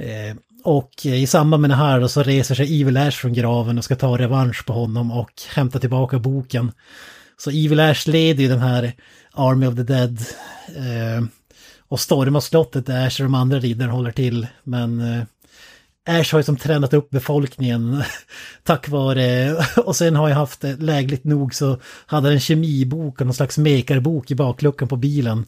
Eh, 0.00 0.36
och 0.64 0.90
i 1.06 1.26
samband 1.26 1.60
med 1.60 1.70
det 1.70 1.74
här 1.74 2.00
då 2.00 2.08
så 2.08 2.22
reser 2.22 2.54
sig 2.54 2.80
Evil 2.80 2.96
Ash 2.96 3.10
från 3.10 3.32
graven 3.32 3.78
och 3.78 3.84
ska 3.84 3.96
ta 3.96 4.18
revansch 4.18 4.66
på 4.66 4.72
honom 4.72 5.12
och 5.12 5.30
hämta 5.54 5.78
tillbaka 5.78 6.18
boken. 6.18 6.72
Så 7.36 7.50
Evil 7.50 7.80
Ash 7.80 8.08
leder 8.08 8.42
ju 8.42 8.48
den 8.48 8.58
här 8.58 8.92
Army 9.32 9.66
of 9.66 9.76
the 9.76 9.82
Dead 9.82 10.20
eh, 10.76 11.24
och 11.88 12.00
stormar 12.00 12.40
slottet 12.40 12.86
där 12.86 13.06
Ash 13.06 13.20
och 13.20 13.24
de 13.24 13.34
andra 13.34 13.58
riddarna 13.58 13.92
håller 13.92 14.12
till. 14.12 14.46
Men 14.62 15.00
eh, 15.00 15.24
Ash 16.06 16.32
har 16.32 16.38
ju 16.38 16.42
som 16.42 16.56
tränat 16.56 16.94
upp 16.94 17.10
befolkningen 17.10 18.02
tack 18.62 18.88
vare, 18.88 19.56
och 19.76 19.96
sen 19.96 20.16
har 20.16 20.28
jag 20.28 20.36
haft 20.36 20.64
lägligt 20.78 21.24
nog 21.24 21.54
så 21.54 21.78
hade 22.06 22.32
en 22.32 22.40
kemibok 22.40 23.20
och 23.20 23.26
någon 23.26 23.34
slags 23.34 23.58
mekarbok 23.58 24.30
i 24.30 24.34
bakluckan 24.34 24.88
på 24.88 24.96
bilen. 24.96 25.44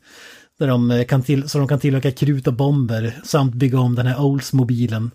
Där 0.59 0.67
de 0.67 0.91
eh, 0.91 1.05
kan 1.05 1.23
till, 1.23 1.49
så 1.49 1.59
de 1.59 1.69
kan 1.69 1.81
tillverka 1.81 2.11
krut 2.11 2.47
och 2.47 2.53
bomber 2.53 3.21
samt 3.25 3.55
bygga 3.55 3.81
om 3.81 3.95
den 3.95 4.07
här 4.07 4.21
Oldsmobilen. 4.21 5.11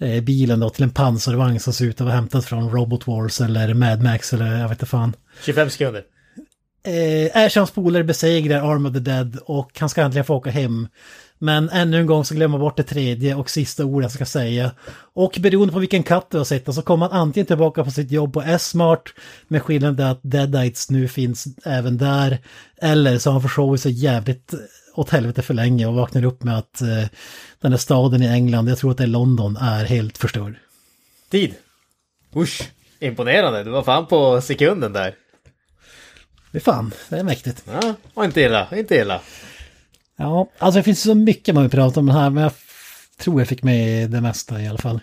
Eh, 0.00 0.22
bilen 0.22 0.60
då 0.60 0.70
till 0.70 0.82
en 0.82 0.90
pansarvagn 0.90 1.60
som 1.60 1.72
ser 1.72 1.84
ut 1.84 2.00
att 2.00 2.04
vara 2.04 2.14
hämtad 2.14 2.44
från 2.44 2.70
Robot 2.70 3.06
Wars 3.06 3.40
eller 3.40 3.74
Mad 3.74 4.02
Max 4.02 4.32
eller 4.32 4.56
jag 4.56 4.68
vet 4.68 4.76
inte 4.76 4.86
fan. 4.86 5.16
25 5.44 5.70
sekunder. 5.70 6.02
Eh, 6.86 7.44
Ashans 7.44 7.70
polare 7.70 8.04
besegrar 8.04 8.72
Arm 8.72 8.86
of 8.86 8.92
the 8.92 9.00
Dead 9.00 9.38
och 9.44 9.70
han 9.80 9.88
ska 9.88 10.02
äntligen 10.02 10.24
få 10.24 10.34
åka 10.34 10.50
hem. 10.50 10.88
Men 11.38 11.70
ännu 11.70 12.00
en 12.00 12.06
gång 12.06 12.24
så 12.24 12.34
glömmer 12.34 12.58
bort 12.58 12.76
det 12.76 12.82
tredje 12.82 13.34
och 13.34 13.50
sista 13.50 13.84
ordet 13.84 14.04
jag 14.04 14.12
ska 14.12 14.26
säga. 14.26 14.70
Och 15.14 15.38
beroende 15.40 15.72
på 15.72 15.78
vilken 15.78 16.02
katt 16.02 16.30
du 16.30 16.38
har 16.38 16.44
sett 16.44 16.74
så 16.74 16.82
kommer 16.82 17.08
han 17.08 17.20
antingen 17.20 17.46
tillbaka 17.46 17.84
på 17.84 17.90
sitt 17.90 18.10
jobb 18.10 18.32
på 18.32 18.42
S-Mart 18.42 19.14
med 19.48 19.62
skillnaden 19.62 20.06
att 20.06 20.20
Deadites 20.22 20.90
nu 20.90 21.08
finns 21.08 21.46
även 21.64 21.98
där. 21.98 22.38
Eller 22.82 23.18
så 23.18 23.30
har 23.30 23.32
han 23.32 23.42
försovit 23.42 23.80
sig 23.80 23.92
jävligt 23.92 24.54
åt 24.94 25.10
helvete 25.10 25.42
för 25.42 25.54
länge 25.54 25.86
och 25.86 25.94
vaknar 25.94 26.24
upp 26.24 26.42
med 26.42 26.58
att 26.58 26.80
eh, 26.80 27.04
den 27.60 27.72
här 27.72 27.78
staden 27.78 28.22
i 28.22 28.26
England, 28.26 28.68
jag 28.68 28.78
tror 28.78 28.90
att 28.90 28.96
det 28.96 29.02
är 29.02 29.08
London, 29.08 29.56
är 29.56 29.84
helt 29.84 30.18
förstörd. 30.18 30.54
Tid. 31.30 31.54
Usch, 32.36 32.70
imponerande. 33.00 33.64
Du 33.64 33.70
var 33.70 33.82
fan 33.82 34.06
på 34.06 34.40
sekunden 34.40 34.92
där. 34.92 35.14
Det 36.52 36.58
är 36.58 36.62
fan, 36.62 36.92
det 37.08 37.16
är 37.16 37.24
mäktigt. 37.24 37.64
Ja, 37.66 37.94
och 38.14 38.24
inte 38.24 38.40
illa, 38.40 38.68
inte 38.72 38.96
illa. 38.96 39.20
Ja, 40.18 40.50
alltså 40.58 40.78
det 40.78 40.82
finns 40.82 41.02
så 41.02 41.14
mycket 41.14 41.54
man 41.54 41.64
vill 41.64 41.70
prata 41.70 42.00
om 42.00 42.06
den 42.06 42.16
här, 42.16 42.30
men 42.30 42.42
jag 42.42 42.52
tror 43.18 43.40
jag 43.40 43.48
fick 43.48 43.62
med 43.62 44.10
det 44.10 44.20
mesta 44.20 44.60
i 44.60 44.68
alla 44.68 44.78
fall. 44.78 45.00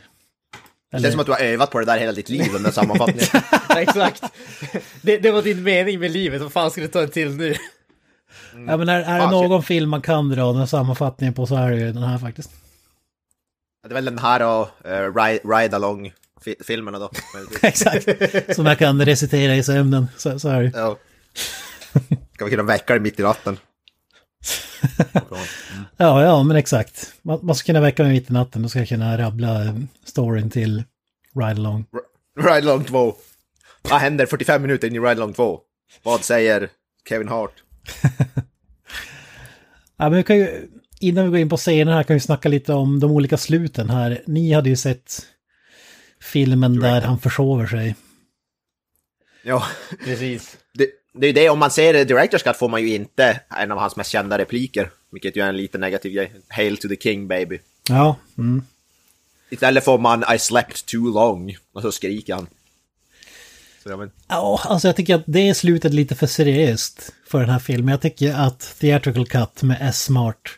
Det 0.91 1.01
känns 1.01 1.11
som 1.11 1.19
att 1.19 1.25
du 1.25 1.31
har 1.31 1.39
övat 1.39 1.71
på 1.71 1.79
det 1.79 1.85
där 1.85 1.97
hela 1.97 2.11
ditt 2.11 2.29
liv 2.29 2.55
under 2.55 2.71
sammanfattningen. 2.71 3.25
Exakt. 3.77 4.23
Det, 5.01 5.17
det, 5.17 5.31
var 5.31 5.41
din 5.41 5.63
mening 5.63 5.99
med 5.99 6.11
livet, 6.11 6.41
vad 6.41 6.51
fan 6.51 6.71
ska 6.71 6.81
du 6.81 6.87
ta 6.87 7.01
en 7.01 7.09
till 7.09 7.35
nu? 7.35 7.55
Mm. 8.53 8.69
Ja 8.69 8.77
men 8.77 8.89
är, 8.89 9.01
är 9.01 9.19
det 9.19 9.31
någon 9.31 9.63
film 9.63 9.89
man 9.89 10.01
kan 10.01 10.29
dra 10.29 10.53
den 10.53 10.67
sammanfattningen 10.67 11.33
på 11.33 11.45
så 11.45 11.55
är 11.55 11.71
det 11.71 11.77
ju 11.77 11.91
den 11.91 12.03
här 12.03 12.17
faktiskt. 12.17 12.51
Det 13.83 13.91
är 13.91 13.93
väl 13.93 14.05
den 14.05 14.17
här 14.17 14.41
och 14.43 14.67
uh, 14.85 15.15
Ride, 15.15 15.39
Ride 15.43 15.75
Along 15.75 16.13
filmerna 16.67 16.99
då. 16.99 17.11
Exakt, 17.61 18.55
som 18.55 18.65
jag 18.65 18.77
kan 18.77 19.05
recitera 19.05 19.55
i 19.55 19.63
sömnen, 19.63 20.07
så, 20.17 20.39
så 20.39 20.49
är 20.49 20.63
det 20.63 20.71
Ja. 20.75 20.97
Ska 22.33 22.45
vi 22.45 22.51
kunna 22.51 22.63
väcka 22.63 22.93
dig 22.93 22.99
mitt 22.99 23.19
i 23.19 23.23
natten? 23.23 23.57
ja, 25.97 26.23
ja, 26.23 26.43
men 26.43 26.57
exakt. 26.57 27.13
Man, 27.21 27.39
man 27.43 27.55
ska 27.55 27.65
kunna 27.65 27.81
väcka 27.81 28.03
mig 28.03 28.11
mitt 28.11 28.29
i 28.29 28.33
natten, 28.33 28.61
då 28.61 28.69
ska 28.69 28.79
jag 28.79 28.87
kunna 28.87 29.17
rabbla 29.17 29.75
storyn 30.05 30.49
till 30.49 30.83
Ride 31.35 31.51
Along. 31.51 31.85
Ride 32.39 32.71
Along 32.71 32.83
2. 32.83 33.15
Vad 33.89 33.99
händer 33.99 34.25
45 34.25 34.61
minuter 34.61 34.87
in 34.87 34.95
i 34.95 34.99
Ride 34.99 35.11
Along 35.11 35.33
2? 35.33 35.59
Vad 36.03 36.23
säger 36.23 36.69
Kevin 37.09 37.27
Hart? 37.27 37.63
ja, 39.97 40.09
men 40.09 40.13
vi 40.13 40.23
kan 40.23 40.37
ju, 40.37 40.69
innan 40.99 41.23
vi 41.23 41.29
går 41.29 41.39
in 41.39 41.49
på 41.49 41.57
scenen 41.57 41.93
här 41.93 42.03
kan 42.03 42.13
vi 42.13 42.19
snacka 42.19 42.49
lite 42.49 42.73
om 42.73 42.99
de 42.99 43.11
olika 43.11 43.37
sluten 43.37 43.89
här. 43.89 44.21
Ni 44.25 44.53
hade 44.53 44.69
ju 44.69 44.75
sett 44.75 45.25
filmen 46.21 46.79
där 46.79 47.01
han 47.01 47.19
försover 47.19 47.67
sig. 47.67 47.95
Ja, 49.43 49.63
precis. 50.05 50.57
Det, 50.73 50.89
det 51.17 51.25
är 51.25 51.27
ju 51.27 51.33
det, 51.33 51.49
om 51.49 51.59
man 51.59 51.71
ser 51.71 52.05
Directors 52.05 52.43
Cut 52.43 52.57
får 52.57 52.69
man 52.69 52.81
ju 52.81 52.95
inte 52.95 53.39
en 53.49 53.71
av 53.71 53.77
hans 53.77 53.95
mest 53.95 54.09
kända 54.09 54.37
repliker. 54.37 54.89
Vilket 55.11 55.35
ju 55.35 55.41
är 55.41 55.49
en 55.49 55.57
lite 55.57 55.77
negativ 55.77 56.11
grej. 56.11 56.31
Hail 56.47 56.77
to 56.77 56.87
the 56.87 56.95
king 56.95 57.27
baby. 57.27 57.59
Ja. 57.89 58.15
Mm. 58.37 58.63
Istället 59.49 59.85
får 59.85 59.97
man 59.97 60.23
I 60.35 60.39
slept 60.39 60.85
too 60.85 61.13
long. 61.13 61.57
Och 61.73 61.81
så 61.81 61.91
skriker 61.91 62.33
han. 62.33 62.47
Så 63.83 63.89
jag 63.89 63.99
men... 63.99 64.11
Ja, 64.27 64.61
alltså 64.65 64.87
jag 64.87 64.95
tycker 64.95 65.15
att 65.15 65.23
det 65.25 65.49
är 65.49 65.53
slutet 65.53 65.93
lite 65.93 66.15
för 66.15 66.27
seriöst 66.27 67.13
för 67.27 67.39
den 67.39 67.49
här 67.49 67.59
filmen. 67.59 67.91
Jag 67.91 68.01
tycker 68.01 68.33
att 68.33 68.75
Theatrical 68.79 69.27
Cut 69.27 69.63
med 69.63 69.77
S-Smart 69.81 70.49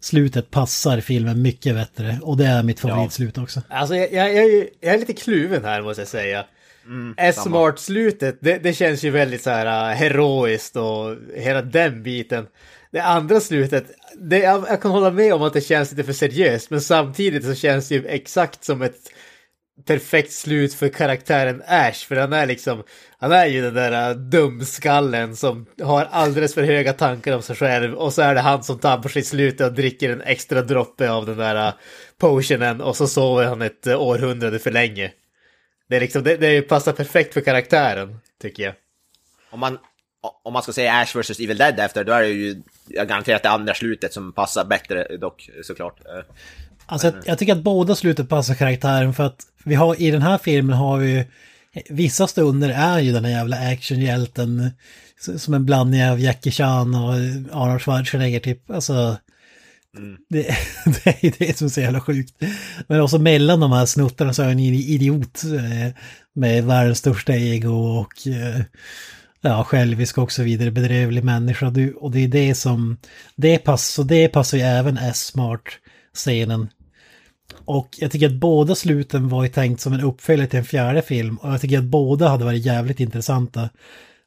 slutet 0.00 0.50
passar 0.50 1.00
filmen 1.00 1.42
mycket 1.42 1.74
bättre. 1.74 2.18
Och 2.22 2.36
det 2.36 2.46
är 2.46 2.62
mitt 2.62 2.80
favoritslut 2.80 3.36
ja. 3.36 3.42
också. 3.42 3.62
Alltså 3.68 3.94
jag, 3.96 4.12
jag, 4.12 4.34
jag, 4.34 4.68
jag 4.80 4.94
är 4.94 4.98
lite 4.98 5.12
kluven 5.12 5.64
här 5.64 5.82
måste 5.82 6.00
jag 6.00 6.08
säga. 6.08 6.44
Mm, 6.86 7.14
S-Mart-slutet, 7.16 8.38
det, 8.40 8.58
det, 8.58 8.72
känns 8.72 9.02
ju 9.02 9.10
väldigt 9.10 9.42
så 9.42 9.50
här 9.50 9.90
uh, 9.90 9.96
heroiskt 9.96 10.76
och 10.76 11.16
hela 11.34 11.62
den 11.62 12.02
biten. 12.02 12.46
Det 12.90 13.00
andra 13.00 13.40
slutet, 13.40 13.86
det, 14.18 14.38
jag, 14.38 14.64
jag, 14.68 14.82
kan 14.82 14.90
hålla 14.90 15.10
med 15.10 15.34
om 15.34 15.42
att 15.42 15.52
det 15.52 15.60
känns 15.60 15.90
lite 15.90 16.04
för 16.04 16.12
seriöst, 16.12 16.70
men 16.70 16.80
samtidigt 16.80 17.44
så 17.44 17.54
känns 17.54 17.88
det 17.88 17.94
ju 17.94 18.06
exakt 18.06 18.64
som 18.64 18.82
ett 18.82 19.00
perfekt 19.86 20.32
slut 20.32 20.74
för 20.74 20.88
karaktären 20.88 21.62
Ash, 21.66 22.06
för 22.08 22.16
han 22.16 22.32
är 22.32 22.46
liksom, 22.46 22.82
han 23.18 23.32
är 23.32 23.46
ju 23.46 23.62
den 23.62 23.74
där 23.74 24.10
uh, 24.10 24.16
dumskallen 24.16 25.36
som 25.36 25.66
har 25.82 26.04
alldeles 26.10 26.54
för 26.54 26.62
höga 26.62 26.92
tankar 26.92 27.36
om 27.36 27.42
sig 27.42 27.56
själv 27.56 27.94
och 27.94 28.12
så 28.12 28.22
är 28.22 28.34
det 28.34 28.40
han 28.40 28.62
som 28.62 28.78
tar 28.78 28.98
på 28.98 29.08
sitt 29.08 29.26
slut 29.26 29.60
och 29.60 29.72
dricker 29.72 30.10
en 30.10 30.20
extra 30.20 30.62
droppe 30.62 31.10
av 31.10 31.26
den 31.26 31.36
där 31.36 31.68
uh, 31.68 31.74
potionen 32.18 32.80
och 32.80 32.96
så 32.96 33.06
sover 33.06 33.44
han 33.44 33.62
ett 33.62 33.86
århundrade 33.86 34.58
för 34.58 34.70
länge. 34.70 35.12
Det, 35.88 35.96
är 35.96 36.00
liksom, 36.00 36.22
det, 36.22 36.36
det 36.36 36.62
passar 36.62 36.92
perfekt 36.92 37.34
för 37.34 37.40
karaktären, 37.40 38.18
tycker 38.42 38.62
jag. 38.62 38.74
Om 39.50 39.60
man, 39.60 39.78
om 40.44 40.52
man 40.52 40.62
ska 40.62 40.72
säga 40.72 40.92
Ash 40.92 41.16
vs 41.16 41.40
Evil 41.40 41.58
Dead 41.58 41.80
efter, 41.80 42.04
då 42.04 42.12
är 42.12 42.22
det 42.22 42.28
ju 42.28 42.62
garanterat 42.86 43.42
det 43.42 43.50
andra 43.50 43.74
slutet 43.74 44.12
som 44.12 44.32
passar 44.32 44.64
bättre 44.64 45.16
dock, 45.16 45.50
såklart. 45.62 46.00
Alltså 46.86 47.06
jag, 47.06 47.16
jag 47.24 47.38
tycker 47.38 47.52
att 47.52 47.62
båda 47.62 47.94
slutet 47.94 48.28
passar 48.28 48.54
karaktären 48.54 49.14
för 49.14 49.24
att 49.24 49.42
vi 49.64 49.74
har 49.74 50.02
i 50.02 50.10
den 50.10 50.22
här 50.22 50.38
filmen 50.38 50.76
har 50.76 50.98
vi 50.98 51.26
vissa 51.88 52.26
stunder 52.26 52.68
är 52.68 53.00
ju 53.00 53.12
den 53.12 53.24
här 53.24 53.32
jävla 53.32 53.56
actionhjälten 53.56 54.70
som 55.36 55.54
en 55.54 55.66
blandning 55.66 56.04
av 56.04 56.20
Jackie 56.20 56.52
Chan 56.52 56.94
och 56.94 57.12
Arnold 57.62 57.82
Schwarzenegger 57.82 58.40
typ. 58.40 58.70
Alltså, 58.70 59.16
Mm. 59.96 60.16
det, 60.28 60.42
det 61.04 61.06
är 61.06 61.24
ju 61.24 61.32
det 61.38 61.58
som 61.58 61.64
är 61.66 61.70
så 61.70 61.80
jävla 61.80 62.00
sjukt. 62.00 62.34
Men 62.86 63.00
också 63.00 63.18
mellan 63.18 63.60
de 63.60 63.72
här 63.72 63.86
snuttarna 63.86 64.32
så 64.32 64.42
är 64.42 64.46
han 64.46 64.52
en 64.52 64.60
idiot 64.60 65.44
eh, 65.44 65.94
med 66.34 66.64
världens 66.64 66.98
största 66.98 67.32
ego 67.32 67.70
och 67.70 68.26
eh, 68.26 68.60
ja, 69.40 69.64
självisk 69.64 70.18
och 70.18 70.32
så 70.32 70.42
vidare, 70.42 70.70
bedrövlig 70.70 71.24
människa. 71.24 71.70
Du, 71.70 71.92
och 71.92 72.10
det 72.10 72.24
är 72.24 72.28
det 72.28 72.54
som, 72.54 72.96
det 73.36 73.58
passar, 73.58 74.04
det 74.04 74.28
passar 74.28 74.58
ju 74.58 74.64
även 74.64 74.98
S-Smart-scenen. 74.98 76.68
Och 77.64 77.88
jag 77.98 78.10
tycker 78.10 78.26
att 78.26 78.40
båda 78.40 78.74
sluten 78.74 79.28
var 79.28 79.42
ju 79.42 79.48
tänkt 79.48 79.80
som 79.80 79.92
en 79.92 80.00
uppföljare 80.00 80.48
till 80.48 80.58
en 80.58 80.64
fjärde 80.64 81.02
film. 81.02 81.36
Och 81.36 81.52
jag 81.52 81.60
tycker 81.60 81.78
att 81.78 81.84
båda 81.84 82.28
hade 82.28 82.44
varit 82.44 82.66
jävligt 82.66 83.00
intressanta. 83.00 83.68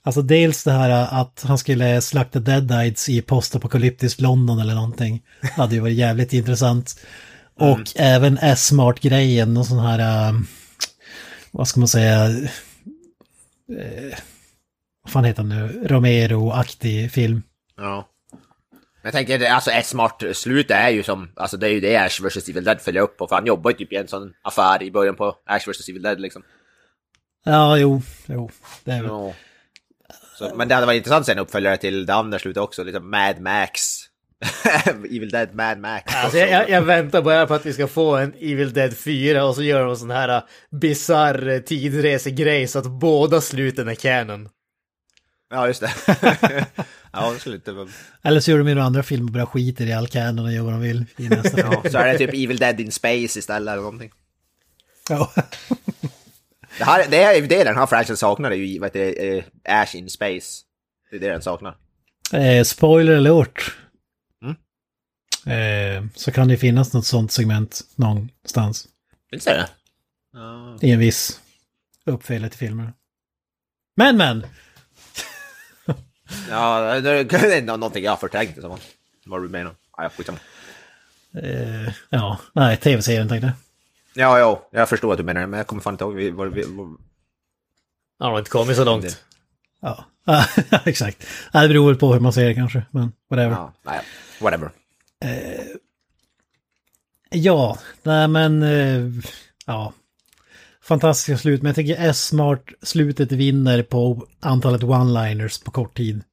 Alltså 0.03 0.21
dels 0.21 0.63
det 0.63 0.71
här 0.71 1.21
att 1.21 1.43
han 1.47 1.57
skulle 1.57 2.01
slakta 2.01 2.39
Deadites 2.39 3.09
i 3.09 3.21
postapokalyptiskt 3.21 4.21
London 4.21 4.59
eller 4.59 4.75
någonting. 4.75 5.23
Hade 5.57 5.75
ju 5.75 5.81
varit 5.81 5.95
jävligt 5.97 6.33
intressant. 6.33 6.99
Och 7.55 7.79
även 7.95 8.37
S-Smart-grejen, 8.37 9.57
och 9.57 9.65
sån 9.65 9.79
här, 9.79 10.29
äh, 10.29 10.39
vad 11.51 11.67
ska 11.67 11.79
man 11.79 11.87
säga, 11.87 12.25
eh, 13.79 14.17
vad 15.03 15.11
fan 15.11 15.23
heter 15.25 15.41
han 15.43 15.49
nu, 15.49 15.83
Romero-aktig 15.87 17.11
film. 17.11 17.43
Ja. 17.77 18.07
Jag 19.03 19.11
tänker, 19.13 19.39
det- 19.39 19.51
alltså 19.53 19.71
S-Smart 19.71 20.23
slut 20.33 20.71
är 20.71 20.89
ju 20.89 21.03
som, 21.03 21.29
alltså 21.35 21.57
det 21.57 21.67
är 21.67 21.71
ju 21.71 21.79
det 21.79 21.95
Ash 21.97 22.21
vs 22.23 22.49
Evil 22.49 22.63
Dead 22.63 22.81
följer 22.81 23.01
upp 23.01 23.17
på, 23.17 23.27
för 23.27 23.35
han 23.35 23.45
jobbar 23.45 23.71
ju 23.71 23.77
typ 23.77 23.93
i 23.93 23.95
en 23.95 24.07
sån 24.07 24.33
affär 24.41 24.83
i 24.83 24.91
början 24.91 25.15
på 25.15 25.35
Ash 25.45 25.67
vs 25.69 25.89
Evil 25.89 26.01
Dead 26.01 26.21
liksom. 26.21 26.43
Ja, 27.45 27.77
jo, 27.77 28.01
jo, 28.25 28.49
det 28.83 28.91
är 28.91 29.01
väl. 29.01 29.11
Ja. 29.11 29.33
Så, 30.39 30.55
men 30.55 30.67
det 30.67 30.75
hade 30.75 30.87
varit 30.87 30.97
intressant 30.97 31.19
att 31.19 31.25
se 31.25 31.31
en 31.31 31.39
uppföljare 31.39 31.77
till 31.77 32.05
det 32.05 32.13
andra 32.13 32.39
slutet 32.39 32.63
också, 32.63 32.83
liksom 32.83 33.09
Mad 33.09 33.41
Max. 33.41 33.81
Evil 34.85 35.29
Dead 35.29 35.55
Mad 35.55 35.79
Max. 35.79 36.15
Alltså 36.15 36.37
jag, 36.37 36.49
jag, 36.49 36.69
jag 36.69 36.81
väntar 36.81 37.21
bara 37.21 37.47
på 37.47 37.53
att 37.53 37.65
vi 37.65 37.73
ska 37.73 37.87
få 37.87 38.17
en 38.17 38.33
Evil 38.39 38.73
Dead 38.73 38.97
4 38.97 39.45
och 39.45 39.55
så 39.55 39.63
gör 39.63 39.81
de 39.81 39.89
en 39.89 39.97
sån 39.97 40.11
här 40.11 40.43
bisarr 40.71 41.59
tidresegrej 41.59 42.67
så 42.67 42.79
att 42.79 42.85
båda 42.85 43.41
sluten 43.41 43.87
är 43.87 43.95
canon. 43.95 44.49
Ja, 45.49 45.67
just 45.67 45.81
det. 45.81 45.91
ja, 47.11 47.31
det 47.33 47.39
skulle 47.39 47.55
inte 47.55 47.71
vara... 47.71 47.87
Eller 48.23 48.39
så 48.39 48.51
gör 48.51 48.57
de 48.57 48.67
ju 48.67 48.73
några 48.73 48.87
andra 48.87 49.03
filmer 49.03 49.27
och 49.27 49.33
bara 49.33 49.45
skiter 49.45 49.85
i 49.85 49.93
all 49.93 50.07
canon 50.07 50.45
och 50.45 50.51
gör 50.51 50.63
vad 50.63 50.73
de 50.73 50.81
vill 50.81 51.05
i 51.17 51.29
nästa 51.29 51.59
Ja, 51.59 51.83
så 51.91 51.97
är 51.97 52.07
det 52.07 52.17
typ 52.17 52.33
Evil 52.33 52.57
Dead 52.57 52.79
in 52.79 52.91
Space 52.91 53.39
istället 53.39 53.71
eller 53.71 53.81
någonting. 53.81 54.11
Ja. 55.09 55.31
Det, 56.79 56.85
här, 56.85 57.07
det 57.09 57.23
är 57.23 57.35
ju 57.35 57.47
det 57.47 57.63
den 57.63 57.77
här 57.77 57.85
franchisen 57.85 58.17
saknar, 58.17 58.51
är 58.51 58.55
ju 58.55 58.79
vad 58.79 58.87
heter 58.87 58.99
det, 58.99 59.37
eh, 59.37 59.43
Ash 59.81 59.95
in 59.95 60.09
Space. 60.09 60.61
Det 61.09 61.15
är 61.15 61.19
det 61.19 61.29
den 61.29 61.41
saknar. 61.41 61.77
Eh, 62.33 62.63
spoiler 62.63 63.17
alert. 63.17 63.75
Mm. 64.43 64.55
Eh, 65.45 66.09
så 66.15 66.31
kan 66.31 66.47
det 66.47 66.57
finnas 66.57 66.93
något 66.93 67.05
sånt 67.05 67.31
segment 67.31 67.81
någonstans. 67.95 68.87
Finns 69.29 69.45
det 69.45 69.53
det? 69.53 70.87
I 70.87 70.91
en 70.91 70.99
viss 70.99 71.41
uppföljare 72.05 72.49
till 72.49 72.59
filmer. 72.59 72.93
Men 73.95 74.17
men! 74.17 74.45
Ja, 76.49 77.01
det 77.01 77.09
är 77.09 77.61
någonting 77.61 78.03
jag 78.03 78.11
har 78.11 78.17
förträngt. 78.17 78.57
Vad 79.25 79.41
du 79.41 79.49
menar. 79.49 79.75
Ja, 79.97 80.09
skitsamma. 80.09 80.39
Eh, 81.43 81.93
ja, 82.09 82.39
nej, 82.53 82.77
tv-serien 82.77 83.29
tänkte 83.29 83.47
jag. 83.47 83.68
Ja, 84.13 84.39
ja, 84.39 84.67
jag 84.71 84.89
förstår 84.89 85.11
att 85.11 85.17
du 85.17 85.23
menar 85.23 85.41
det, 85.41 85.47
men 85.47 85.57
jag 85.57 85.67
kommer 85.67 85.81
fan 85.81 85.93
inte 85.93 86.03
ihåg 86.03 86.15
vi- 86.15 86.29
vad 86.31 86.53
vi... 86.53 86.61
Ja, 86.61 86.67
de 88.17 88.31
har 88.31 88.39
inte 88.39 88.49
kommit 88.51 88.75
så 88.77 88.83
långt. 88.83 89.23
Ja, 89.81 90.05
exakt. 90.85 91.27
Det 91.53 91.67
beror 91.67 91.87
väl 91.87 91.95
på 91.99 92.13
hur 92.13 92.19
man 92.19 92.33
ser 92.33 92.45
det 92.47 92.53
kanske, 92.55 92.85
men 92.91 93.11
whatever. 93.29 93.51
Ja, 93.51 93.73
nej, 93.83 93.99
whatever. 94.41 94.71
Ja, 97.29 97.77
nej 98.03 98.27
men... 98.27 98.63
Eh, 98.63 99.05
ja. 99.65 99.93
Fantastiska 100.81 101.37
slut, 101.37 101.61
men 101.61 101.69
jag 101.69 101.75
tycker 101.75 102.09
S-Smart 102.09 102.63
slutet 102.81 103.31
vinner 103.31 103.83
på 103.83 104.27
antalet 104.39 104.81
one-liners 104.81 105.63
på 105.65 105.71
kort 105.71 105.97
tid. 105.97 106.23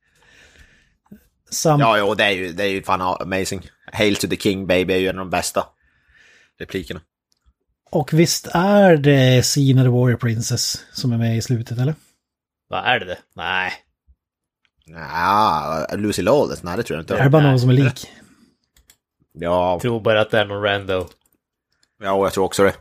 Sam 1.50 1.80
Ja, 1.80 1.98
jo, 1.98 2.14
det 2.14 2.24
är 2.24 2.30
ju, 2.30 2.52
det 2.52 2.64
är 2.64 2.68
ju 2.68 2.82
fan 2.82 3.00
amazing. 3.20 3.68
Hail 3.92 4.16
to 4.16 4.28
the 4.28 4.36
king 4.36 4.66
baby 4.66 4.94
är 4.94 4.98
ju 4.98 5.08
en 5.08 5.18
av 5.18 5.26
de 5.26 5.30
bästa 5.30 5.66
replikerna. 6.58 7.00
Och 7.91 8.12
visst 8.12 8.47
är 8.53 8.97
det 8.97 9.47
Sina 9.47 9.82
the 9.82 9.89
Warrior 9.89 10.16
Princess 10.16 10.84
som 10.93 11.12
är 11.12 11.18
med 11.18 11.37
i 11.37 11.43
slutet, 11.43 11.78
eller? 11.78 11.95
Vad 12.68 12.84
är 12.84 13.01
det? 13.01 13.18
Nej. 13.34 13.72
Ja, 14.87 15.87
Lucy 15.97 16.22
Lawless, 16.22 16.62
nej 16.62 16.76
det 16.76 16.82
tror 16.82 16.97
jag 16.99 17.05
Är 17.11 17.14
det 17.16 17.20
inte. 17.20 17.30
bara 17.30 17.43
någon 17.43 17.61
som 17.61 17.70
är 17.70 17.74
lik? 17.74 18.11
Ja, 19.39 19.72
Jag 19.72 19.80
tror 19.80 20.01
bara 20.01 20.20
att 20.20 20.30
det 20.30 20.39
är 20.41 20.45
någon 20.45 20.62
rando. 20.62 21.09
ja, 22.03 22.24
jag 22.24 22.32
tror 22.32 22.45
också 22.45 22.62
det. 22.64 22.74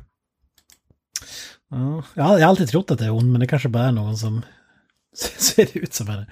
Ja, 1.69 2.03
jag 2.13 2.23
har 2.23 2.39
jag 2.39 2.45
har 2.45 2.49
alltid 2.49 2.69
trott 2.69 2.91
att 2.91 2.99
det 2.99 3.05
är 3.05 3.09
hon, 3.09 3.31
men 3.31 3.39
det 3.41 3.47
kanske 3.47 3.69
bara 3.69 3.83
är 3.83 3.91
någon 3.91 4.17
som 4.17 4.41
ser 5.37 5.77
ut 5.77 5.93
som 5.93 6.07
henne. 6.07 6.27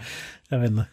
Jag 0.49 0.59
vet 0.59 0.69
inte. 0.71 0.85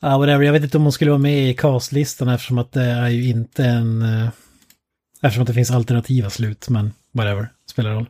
Ja, 0.00 0.18
whatever. 0.18 0.44
Jag 0.44 0.52
vet 0.52 0.62
inte 0.62 0.76
om 0.76 0.82
hon 0.82 0.92
skulle 0.92 1.10
vara 1.10 1.18
med 1.18 1.50
i 1.50 1.54
castlistan 1.54 2.28
eftersom 2.28 2.58
att 2.58 2.72
det 2.72 2.82
är 2.84 3.08
ju 3.08 3.28
inte 3.28 3.64
en... 3.64 4.04
Eftersom 5.24 5.44
det 5.44 5.54
finns 5.54 5.70
alternativa 5.70 6.30
slut, 6.30 6.68
men 6.68 6.92
whatever. 7.12 7.52
Spelar 7.70 7.94
roll. 7.94 8.06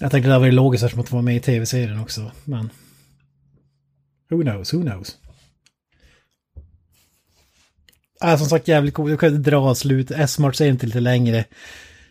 Jag 0.00 0.10
tänkte 0.10 0.28
det 0.28 0.32
hade 0.32 0.44
varit 0.44 0.54
logiskt 0.54 0.84
eftersom 0.84 1.00
att 1.00 1.06
det 1.06 1.14
var 1.14 1.22
med 1.22 1.36
i 1.36 1.40
tv-serien 1.40 2.00
också, 2.00 2.30
men... 2.44 2.70
Who 4.30 4.42
knows, 4.42 4.74
who 4.74 4.82
knows. 4.82 5.18
Äh, 8.24 8.36
som 8.36 8.46
sagt 8.46 8.68
jävligt 8.68 8.94
coolt, 8.94 9.10
Jag 9.10 9.20
kunde 9.20 9.50
dra 9.50 9.74
slut. 9.74 10.10
S-Mart 10.10 10.56
säger 10.56 10.72
inte 10.72 10.86
lite 10.86 11.00
längre. 11.00 11.44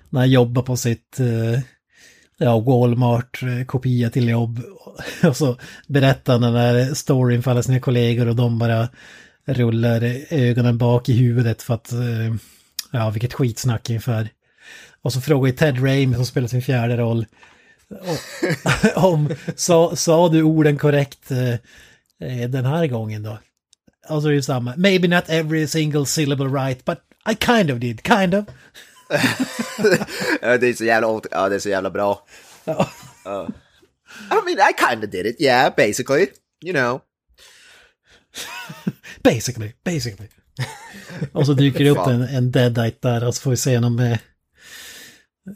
När 0.09 0.19
han 0.19 0.29
jobbar 0.31 0.61
på 0.61 0.77
sitt 0.77 1.19
eh, 1.19 1.59
ja, 2.37 2.59
Walmart-kopia 2.59 4.09
till 4.09 4.29
jobb. 4.29 4.61
Och 5.23 5.37
så 5.37 5.57
berättar 5.87 6.33
han 6.33 6.41
den 6.41 6.53
där 6.53 6.93
storyn 6.93 7.43
för 7.43 7.51
alla 7.51 7.63
sina 7.63 7.79
kollegor 7.79 8.27
och 8.27 8.35
de 8.35 8.59
bara 8.59 8.89
rullar 9.53 10.01
ögonen 10.29 10.77
bak 10.77 11.09
i 11.09 11.13
huvudet 11.13 11.61
för 11.61 11.73
att, 11.73 11.91
eh, 11.91 12.35
ja, 12.91 13.09
vilket 13.09 13.33
skitsnack 13.33 13.89
ungefär. 13.89 14.29
Och 15.01 15.13
så 15.13 15.21
frågar 15.21 15.51
Ted 15.51 15.83
Raimi 15.83 16.15
som 16.15 16.25
spelar 16.25 16.47
sin 16.47 16.61
fjärde 16.61 16.97
roll 16.97 17.25
om, 18.95 19.35
sa, 19.55 19.95
sa 19.95 20.29
du 20.29 20.43
orden 20.43 20.77
korrekt 20.77 21.31
eh, 21.31 21.53
eh, 22.29 22.49
den 22.49 22.65
här 22.65 22.87
gången 22.87 23.23
då? 23.23 23.39
Och 24.09 24.21
så 24.21 24.27
är 24.27 24.33
det 24.33 24.43
samma. 24.43 24.73
Maybe 24.77 25.07
not 25.07 25.23
every 25.27 25.67
single 25.67 26.05
syllable 26.05 26.45
right, 26.45 26.85
but 26.85 26.97
I 27.31 27.35
kind 27.45 27.71
of 27.71 27.79
did, 27.79 28.03
kind 28.03 28.35
of. 28.35 28.45
Det 30.41 30.67
är 30.67 30.73
så 30.73 30.85
jävla, 30.85 31.21
ja, 31.31 31.49
det 31.49 31.55
är 31.55 31.59
så 31.59 31.69
jävla 31.69 31.89
bra. 31.89 32.25
Ja. 32.65 32.89
I 34.31 34.45
mean, 34.45 34.59
I 34.59 34.73
kind 34.89 35.03
of 35.03 35.09
did 35.09 35.25
it, 35.25 35.41
yeah, 35.41 35.73
basically. 35.77 36.27
You 36.61 36.73
know. 36.73 37.01
Basically, 39.23 39.73
basically. 39.83 40.29
Och 41.31 41.45
så 41.45 41.53
dyker 41.53 41.83
det 41.83 41.89
upp 41.89 42.07
en, 42.07 42.21
en 42.21 42.51
deadite 42.51 42.97
där 43.09 43.27
och 43.27 43.35
så 43.35 43.41
får 43.41 43.51
vi 43.51 43.57
se 43.57 43.75
honom 43.75 43.95
med 43.95 44.19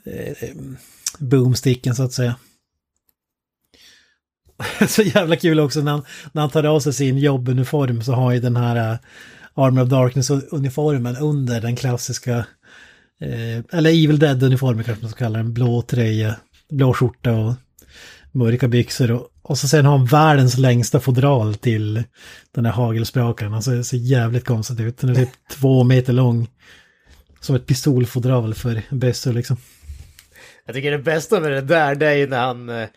eh, 0.06 0.50
boomsticken 1.20 1.96
så 1.96 2.04
att 2.04 2.14
säga. 2.14 2.36
Så 4.88 5.02
jävla 5.02 5.36
kul 5.36 5.60
också 5.60 5.82
när 5.82 5.92
han, 5.92 6.04
när 6.32 6.42
han 6.42 6.52
tar 6.52 6.64
av 6.64 6.80
sig 6.80 6.94
sin 6.94 7.18
jobbuniform 7.18 8.02
så 8.02 8.14
har 8.14 8.32
ju 8.32 8.40
den 8.40 8.56
här 8.56 8.92
uh, 8.92 8.98
Armor 9.54 9.84
of 9.84 9.90
Darkness-uniformen 9.90 11.18
under 11.18 11.62
den 11.62 11.76
klassiska, 11.76 12.38
eh, 13.22 13.60
eller 13.72 13.90
Evil 13.90 14.20
Dead-uniformen 14.20 14.84
kanske 14.84 15.04
man 15.04 15.12
ska 15.12 15.20
kalla 15.20 15.38
den, 15.38 15.54
blå 15.54 15.82
tröja, 15.82 16.36
blå 16.70 16.94
skjorta 16.94 17.32
och 17.32 17.54
mörka 18.32 18.68
byxor 18.68 19.12
och, 19.12 19.28
och 19.44 19.58
så 19.58 19.68
sen 19.68 19.86
har 19.86 19.98
han 19.98 20.06
världens 20.06 20.58
längsta 20.58 21.00
fodral 21.00 21.56
till 21.56 22.04
den 22.52 22.66
här 22.66 22.74
hagelsprakaren. 22.74 23.54
Alltså 23.54 23.72
det 23.72 23.84
ser 23.84 23.98
jävligt 23.98 24.46
konstigt 24.46 24.80
ut. 24.80 24.98
Den 24.98 25.10
är 25.10 25.16
typ 25.16 25.30
två 25.52 25.84
meter 25.84 26.14
lång. 26.14 26.48
Som 27.40 27.56
ett 27.56 27.66
pistolfodral 27.66 28.54
för 28.54 28.82
bössor 28.90 29.34
liksom. 29.34 29.58
Jag 30.66 30.76
tycker 30.76 30.92
det 30.92 31.00
bästa 31.00 31.40
med 31.40 31.52
det 31.52 31.62
där, 31.62 31.96
det 31.96 32.08
är 32.08 32.14
ju 32.14 32.28
när 32.28 32.40
han 32.40 32.70
eh, 32.70 32.88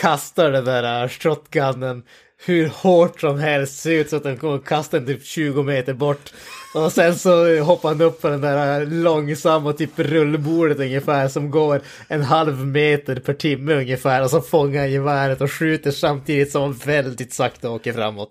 kastar 0.00 0.50
den 0.50 0.64
där 0.64 1.02
eh, 1.02 1.08
shotgunnen 1.08 2.02
hur 2.36 2.68
hårt 2.68 3.20
som 3.20 3.38
helst. 3.38 3.78
Ser 3.78 3.92
ut 3.92 4.10
så 4.10 4.16
att 4.16 4.22
den 4.22 4.36
kommer 4.36 4.54
att 4.54 4.64
kasta 4.64 5.00
den 5.00 5.06
typ 5.06 5.26
20 5.26 5.62
meter 5.62 5.92
bort. 5.92 6.32
Och 6.74 6.92
sen 6.92 7.18
så 7.18 7.58
hoppar 7.60 7.88
han 7.88 8.00
upp 8.00 8.22
på 8.22 8.28
den 8.28 8.40
där 8.40 8.86
långsamma 8.86 9.72
typ 9.72 9.90
rullbordet 9.96 10.78
ungefär 10.78 11.28
som 11.28 11.50
går 11.50 11.80
en 12.08 12.22
halv 12.22 12.66
meter 12.66 13.16
per 13.16 13.34
timme 13.34 13.74
ungefär. 13.74 14.22
Och 14.22 14.30
så 14.30 14.40
fångar 14.40 14.80
han 14.80 14.90
geväret 14.90 15.40
och 15.40 15.52
skjuter 15.52 15.90
samtidigt 15.90 16.52
som 16.52 16.62
han 16.62 16.72
väldigt 16.72 17.32
sakta 17.32 17.70
åker 17.70 17.92
framåt. 17.92 18.30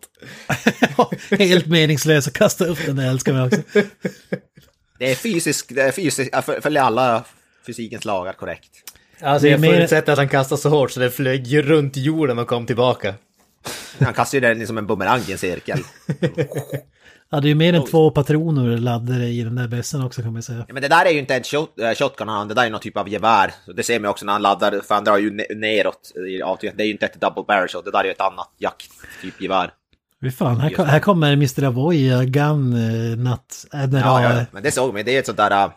Helt 1.29 1.65
meningslös 1.65 2.27
att 2.27 2.33
kasta 2.33 2.65
upp 2.65 2.79
den, 2.85 2.95
det 2.95 3.03
älskar 3.03 3.33
jag 3.33 3.47
också. 3.47 3.61
Det 4.99 5.11
är 5.11 5.15
fysiskt, 5.15 5.75
det 5.75 5.81
är 5.81 5.91
fysiskt, 5.91 6.35
följer 6.61 6.81
alla 6.81 7.23
fysikens 7.65 8.05
lagar 8.05 8.33
korrekt. 8.33 8.69
Alltså 9.21 9.47
jag 9.47 9.61
förutsätter 9.61 10.11
att 10.11 10.17
han 10.17 10.29
kastade 10.29 10.61
så 10.61 10.69
hårt 10.69 10.91
så 10.91 10.99
det 10.99 11.11
flög 11.11 11.69
runt 11.69 11.97
jorden 11.97 12.39
och 12.39 12.47
kom 12.47 12.65
tillbaka. 12.65 13.13
Han 13.99 14.13
kastar 14.13 14.37
ju 14.37 14.41
den 14.41 14.67
som 14.67 14.77
en 14.77 14.87
bumerang 14.87 15.21
i 15.27 15.31
en 15.31 15.37
cirkel. 15.37 15.79
Ja, 17.33 17.39
det 17.39 17.47
är 17.47 17.49
ju 17.49 17.55
mer 17.55 17.73
än 17.73 17.85
två 17.85 18.11
patroner 18.11 18.77
laddade 18.77 19.25
i 19.27 19.43
den 19.43 19.55
där 19.55 19.67
bässen 19.67 20.03
också 20.03 20.21
kan 20.21 20.33
man 20.33 20.43
säga. 20.43 20.65
Ja, 20.67 20.73
men 20.73 20.81
det 20.81 20.87
där 20.87 21.05
är 21.05 21.09
ju 21.09 21.19
inte 21.19 21.35
en 21.35 21.43
shot, 21.43 21.79
äh, 21.79 21.93
shotgun 21.93 22.29
han, 22.29 22.47
det 22.47 22.53
där 22.53 22.65
är 22.65 22.69
någon 22.69 22.79
typ 22.79 22.97
av 22.97 23.09
gevär. 23.09 23.53
Det 23.75 23.83
ser 23.83 23.99
man 23.99 24.09
också 24.09 24.25
när 24.25 24.33
han 24.33 24.41
laddar, 24.41 24.81
för 24.87 24.95
han 24.95 25.03
drar 25.03 25.17
ju 25.17 25.29
ne- 25.29 25.55
neråt 25.55 26.11
i 26.29 26.41
avtrycket. 26.41 26.77
Det 26.77 26.83
är 26.83 26.85
ju 26.85 26.91
inte 26.91 27.05
ett 27.05 27.21
double 27.21 27.43
barrel 27.47 27.67
shot, 27.67 27.85
det 27.85 27.91
där 27.91 27.99
är 27.99 28.03
ju 28.03 28.11
ett 28.11 28.21
annat 28.21 28.49
jakt, 28.57 28.91
typ 29.21 29.41
gevär. 29.41 29.71
Fy 30.21 30.31
fan, 30.31 30.57
här, 30.57 30.85
här 30.85 30.99
kommer 30.99 31.33
Mr. 31.33 31.63
Avoya, 31.63 32.23
Gun, 32.23 32.73
eh, 32.73 33.17
Natt, 33.17 33.65
NRA. 33.73 33.99
Ja, 33.99 34.23
ja, 34.23 34.45
men 34.51 34.63
det 34.63 34.71
såg 34.71 34.93
man, 34.93 35.03
det 35.05 35.15
är 35.15 35.19
ett 35.19 35.25
sånt 35.25 35.37
där 35.37 35.51
äh, 35.51 35.71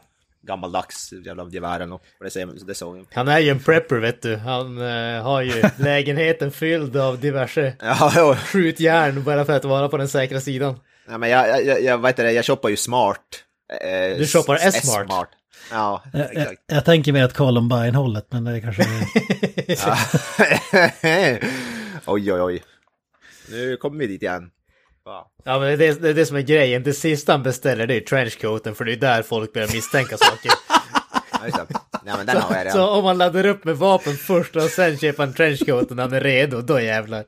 gammaldags 0.46 1.12
jävla 1.24 1.48
gevär 1.48 1.74
eller 1.76 1.86
något. 1.86 2.02
Och 2.18 2.24
Det, 2.24 2.66
det 2.66 2.74
såg 2.74 2.98
jag. 2.98 3.06
Han 3.12 3.28
är 3.28 3.38
ju 3.38 3.50
en 3.50 3.60
prepper 3.60 3.96
vet 3.96 4.22
du. 4.22 4.36
Han 4.36 4.78
eh, 4.78 5.22
har 5.22 5.42
ju 5.42 5.62
lägenheten 5.76 6.50
fylld 6.50 6.96
av 6.96 7.20
diverse 7.20 7.76
Ja, 7.80 8.36
skjutjärn 8.46 9.24
bara 9.24 9.44
för 9.44 9.52
att 9.52 9.64
vara 9.64 9.88
på 9.88 9.96
den 9.96 10.08
säkra 10.08 10.40
sidan. 10.40 10.80
ja, 11.08 11.18
men 11.18 11.30
jag, 11.30 11.64
jag, 11.64 11.82
jag, 11.82 11.98
vet 11.98 12.16
det, 12.16 12.32
jag 12.32 12.44
shoppar 12.44 12.68
ju 12.68 12.76
smart. 12.76 13.20
Eh, 13.82 14.18
Du 14.18 14.26
shoppar 14.26 14.54
S-smart. 14.54 15.02
S-smart. 15.02 15.28
Ja, 15.70 16.02
Jag, 16.12 16.34
jag, 16.34 16.56
jag 16.66 16.84
tänker 16.84 17.12
mer 17.12 17.24
att 17.24 17.34
Columbine-hållet, 17.34 18.26
men 18.30 18.44
det 18.44 18.56
är 18.56 18.60
kanske... 18.60 18.82
oj, 22.06 22.32
oj, 22.32 22.40
oj. 22.40 22.62
Nu 23.50 23.76
kommer 23.76 23.98
vi 23.98 24.06
dit 24.06 24.22
igen. 24.22 24.50
Ja 25.44 25.58
men 25.58 25.78
det 25.78 25.86
är, 25.86 25.94
det 25.94 26.08
är 26.08 26.14
det 26.14 26.26
som 26.26 26.36
är 26.36 26.40
grejen. 26.40 26.82
Det 26.82 26.92
sista 26.92 27.32
han 27.32 27.42
beställer 27.42 27.86
det 27.86 27.94
är 27.94 28.00
trenchcoaten 28.00 28.74
för 28.74 28.84
det 28.84 28.92
är 28.92 28.96
där 28.96 29.22
folk 29.22 29.52
börjar 29.52 29.68
misstänka 29.72 30.16
saker. 30.16 30.52
Ja, 31.40 31.44
just 31.44 31.56
det. 31.56 31.66
Nej, 32.04 32.14
men 32.16 32.26
den 32.26 32.36
har 32.36 32.54
jag 32.56 32.72
Så 32.72 32.78
redan. 32.78 32.98
om 32.98 33.04
man 33.04 33.18
laddar 33.18 33.46
upp 33.46 33.64
med 33.64 33.76
vapen 33.76 34.16
först 34.16 34.56
och 34.56 34.62
sen 34.62 34.98
köper 34.98 35.22
en 35.22 35.32
trenchcoat 35.34 35.90
när 35.90 36.02
han 36.02 36.12
är 36.12 36.20
redo, 36.20 36.60
då 36.60 36.80
jävlar. 36.80 37.24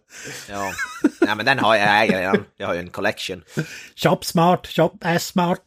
Ja. 0.49 0.73
Nej, 1.21 1.37
men 1.37 1.47
den 1.47 1.59
har 1.59 1.77
jag, 1.77 1.89
jag 1.89 2.03
äger 2.03 2.19
redan. 2.19 2.45
Jag 2.57 2.67
har 2.67 2.75
ju 2.75 2.81
en 2.81 2.91
collection. 2.91 3.43
Shop 3.97 4.19
smart, 4.23 4.67
shop 4.67 4.99
ass 5.03 5.27
smart. 5.27 5.61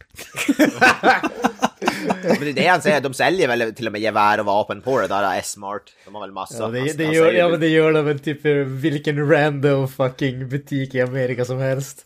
Men 2.24 2.39
det 2.39 2.50
är 2.50 2.54
det 2.54 2.68
han 2.68 2.82
säger, 2.82 3.02
de 3.02 3.14
säljer 3.14 3.48
väl 3.48 3.76
till 3.76 3.86
och 3.88 3.92
med 3.92 4.02
gevär 4.02 4.39
och 4.39 4.46
vapen 4.46 4.82
på 4.82 5.02
det 5.02 5.08
där 5.08 5.38
S-Smart. 5.39 5.82
De 6.06 6.16
har 6.16 6.22
väl 6.22 6.32
massa. 6.32 6.64
Ja, 6.64 6.68
det, 6.68 6.94
det, 6.98 7.04
gör, 7.04 7.32
ja 7.32 7.50
men 7.50 7.60
det 7.60 7.68
gör 7.68 7.94
de 7.94 8.06
väl 8.06 8.20
typ 8.20 8.42
för 8.42 8.64
vilken 8.64 9.30
random 9.32 9.88
fucking 9.88 10.50
butik 10.50 10.96
i 10.96 11.02
Amerika 11.02 11.46
som 11.46 11.58
helst. 11.60 12.02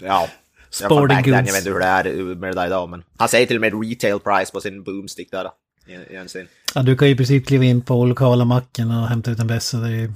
Ja. 0.00 0.28
Sporting 0.70 0.96
Sporting 0.98 1.16
goods. 1.16 1.26
Jag 1.26 1.42
vet 1.52 1.56
inte 1.56 1.70
hur 1.70 1.78
det 1.78 1.86
är 1.86 2.34
med 2.34 2.50
det 2.50 2.60
där 2.60 2.66
idag, 2.66 2.88
men 2.88 3.02
han 3.18 3.28
säger 3.28 3.46
till 3.46 3.56
och 3.56 3.60
med 3.60 3.72
retail 3.90 4.20
price 4.20 4.52
på 4.52 4.60
sin 4.60 4.82
boomstick 4.82 5.30
där. 5.30 5.50
i- 5.86 5.92
i. 5.92 6.46
Ja, 6.74 6.82
du 6.82 6.96
kan 6.96 7.08
ju 7.08 7.14
i 7.14 7.16
princip 7.16 7.46
kliva 7.46 7.64
in 7.64 7.82
på 7.82 8.04
lokala 8.06 8.44
macken 8.44 8.90
och 8.90 9.08
hämta 9.08 9.30
ut 9.30 9.38
en 9.38 9.46
bässa. 9.46 9.76
Det 9.78 9.90
är 9.96 10.12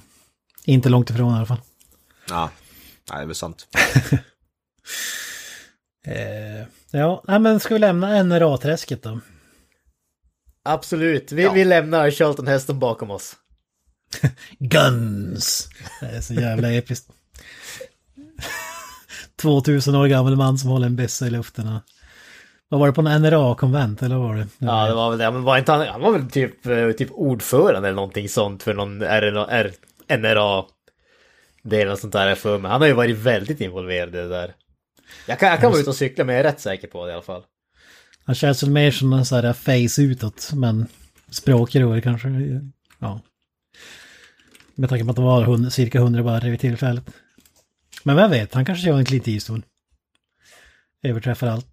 inte 0.65 0.89
långt 0.89 1.11
ifrån 1.11 1.33
i 1.35 1.37
alla 1.37 1.47
fall. 1.47 1.61
Ja, 2.29 2.51
Nej, 3.11 3.19
det 3.19 3.23
är 3.23 3.27
väl 3.27 3.35
sant. 3.35 3.67
Eh, 6.07 6.67
ja, 6.91 7.25
nej, 7.29 7.39
men 7.39 7.61
ska 7.61 7.75
vi 7.75 7.79
lämna 7.81 8.23
NRA-träsket 8.23 9.03
då? 9.03 9.21
Absolut, 10.65 11.33
vi, 11.33 11.43
Ja. 11.43 11.53
vi 11.53 11.65
lämnar 11.65 12.11
Charlton 12.11 12.47
Heston 12.47 12.79
bakom 12.79 13.11
oss. 13.11 13.37
Guns! 14.59 15.69
Det 16.01 16.07
är 16.07 16.21
så 16.21 16.35
jävla 16.35 16.73
episkt. 16.73 17.11
2000 19.43 19.95
år 19.95 20.07
gammal 20.07 20.37
man 20.37 20.59
som 20.59 20.71
håller 20.71 20.87
en 20.87 20.97
bässa 20.97 21.27
i 21.27 21.31
luften. 21.31 21.79
Vad 22.69 22.81
var 22.81 22.87
det 22.87 22.93
på 22.93 23.01
en 23.01 23.23
NRA-konvent 23.23 24.03
eller 24.03 24.17
vad 24.17 24.29
var 24.29 24.37
det? 24.37 24.47
Ja, 24.59 24.87
det 24.87 24.95
var 24.95 25.11
väl 25.11 25.19
det. 25.19 25.31
Men 25.31 25.43
var 25.43 25.59
inte 25.59 25.73
han, 25.73 25.87
han 25.87 26.01
var 26.01 26.13
väl 26.13 26.31
typ, 26.31 26.67
eh, 26.67 26.91
typ 26.91 27.09
ordförande 27.13 27.89
eller 27.89 27.97
någonting 27.97 28.29
sånt 28.29 28.63
för 28.63 28.75
någon 28.75 29.03
R, 29.03 29.73
NRA 30.09 30.65
del 31.63 31.89
och 31.89 31.99
sånt 31.99 32.13
där 32.13 32.27
är 32.27 32.35
för 32.35 32.59
mig. 32.59 32.71
Han 32.71 32.81
har 32.81 32.89
ju 32.89 32.95
varit 32.95 33.17
väldigt 33.17 33.61
involverad 33.61 34.09
i 34.09 34.19
det 34.19 34.29
där. 34.29 34.55
Jag 35.27 35.39
kan, 35.39 35.49
jag 35.49 35.61
kan 35.61 35.71
vara 35.71 35.81
ute 35.81 35.91
och 35.91 35.97
cykla 35.97 36.25
men 36.25 36.35
jag 36.35 36.45
är 36.45 36.51
rätt 36.51 36.61
säker 36.61 36.89
på 36.89 37.07
det 37.07 37.11
i 37.11 37.15
alla 37.15 37.23
fall. 37.23 37.43
Han 38.25 38.35
känns 38.35 38.63
väl 38.63 38.71
mer 38.71 38.91
som 38.91 39.13
en 39.13 39.25
sån 39.25 39.45
här 39.45 39.53
face 39.53 40.03
utåt, 40.03 40.51
men 40.55 40.87
språkrör 41.31 42.01
kanske. 42.01 42.29
Ja. 42.99 43.21
Med 44.75 44.89
tanke 44.89 45.05
på 45.05 45.11
att 45.11 45.17
det 45.17 45.23
var 45.23 45.71
cirka 45.71 45.99
100 45.99 46.23
barre 46.23 46.51
vid 46.51 46.61
tillfället. 46.61 47.05
Men 48.03 48.17
vem 48.17 48.31
vet, 48.31 48.55
han 48.55 48.65
kanske 48.65 48.87
gör 48.89 48.99
en 48.99 49.05
Clint 49.05 49.29
Eastwood. 49.29 49.63
Överträffar 51.03 51.47
allt. 51.47 51.67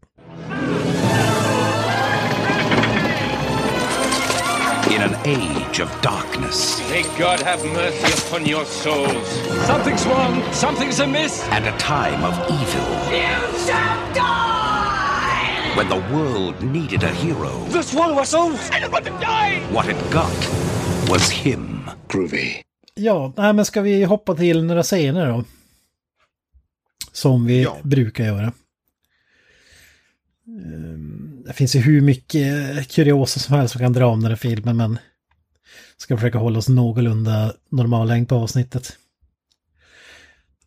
In 4.96 5.02
an 5.02 5.16
age 5.26 5.80
of 5.84 6.02
darkness 6.02 6.82
May 6.90 7.04
God 7.18 7.40
have 7.40 7.64
mercy 7.74 8.12
upon 8.28 8.46
your 8.48 8.66
souls. 8.66 9.40
Something's 9.68 10.06
wrong. 10.08 10.42
Something's 10.52 11.00
amiss. 11.04 11.44
and 11.52 11.66
a 11.66 11.78
time 11.78 12.24
of 12.28 12.34
evil. 12.50 12.90
When 15.78 15.88
the 15.90 16.14
world 16.14 16.56
needed 16.64 17.04
a 17.04 17.10
hero, 17.14 17.52
The 17.72 17.84
swallow 17.84 18.22
us 18.22 18.34
all. 18.34 18.52
I 18.72 18.80
don't 18.82 18.92
want 18.92 19.06
to 19.06 19.12
die. 19.12 19.62
what 19.74 19.88
it 19.88 19.98
got 20.12 20.50
was 21.10 21.30
him. 21.32 21.90
Groovy. 22.08 22.62
Ja, 22.96 23.34
nej, 23.38 23.54
men 23.54 23.66
ska 23.66 23.82
vi 23.82 24.04
hoppa 24.04 24.36
till 24.36 24.64
några 24.64 24.84
scener 24.84 25.28
då? 25.30 25.44
Som 27.12 27.46
vi 27.46 27.64
Ja. 27.64 27.78
brukar 27.84 28.24
göra. 28.26 28.54
Ehm, 30.48 31.44
Det 31.46 31.54
finns 31.54 31.76
ju 31.76 31.80
hur 31.80 32.02
mycket 32.02 32.88
kuriosa 32.92 33.40
som 33.40 33.56
helst 33.56 33.72
som 33.72 33.80
kan 33.80 33.94
dra 33.94 34.06
om 34.06 34.22
den 34.22 34.32
här 34.32 34.36
filmen, 34.36 34.78
men 34.78 34.98
ska 35.98 36.18
försöka 36.18 36.38
hålla 36.38 36.60
oss 36.60 36.70
någorlunda 36.70 37.54
normal 37.72 38.08
längd 38.08 38.28
på 38.30 38.36
avsnittet. 38.36 38.98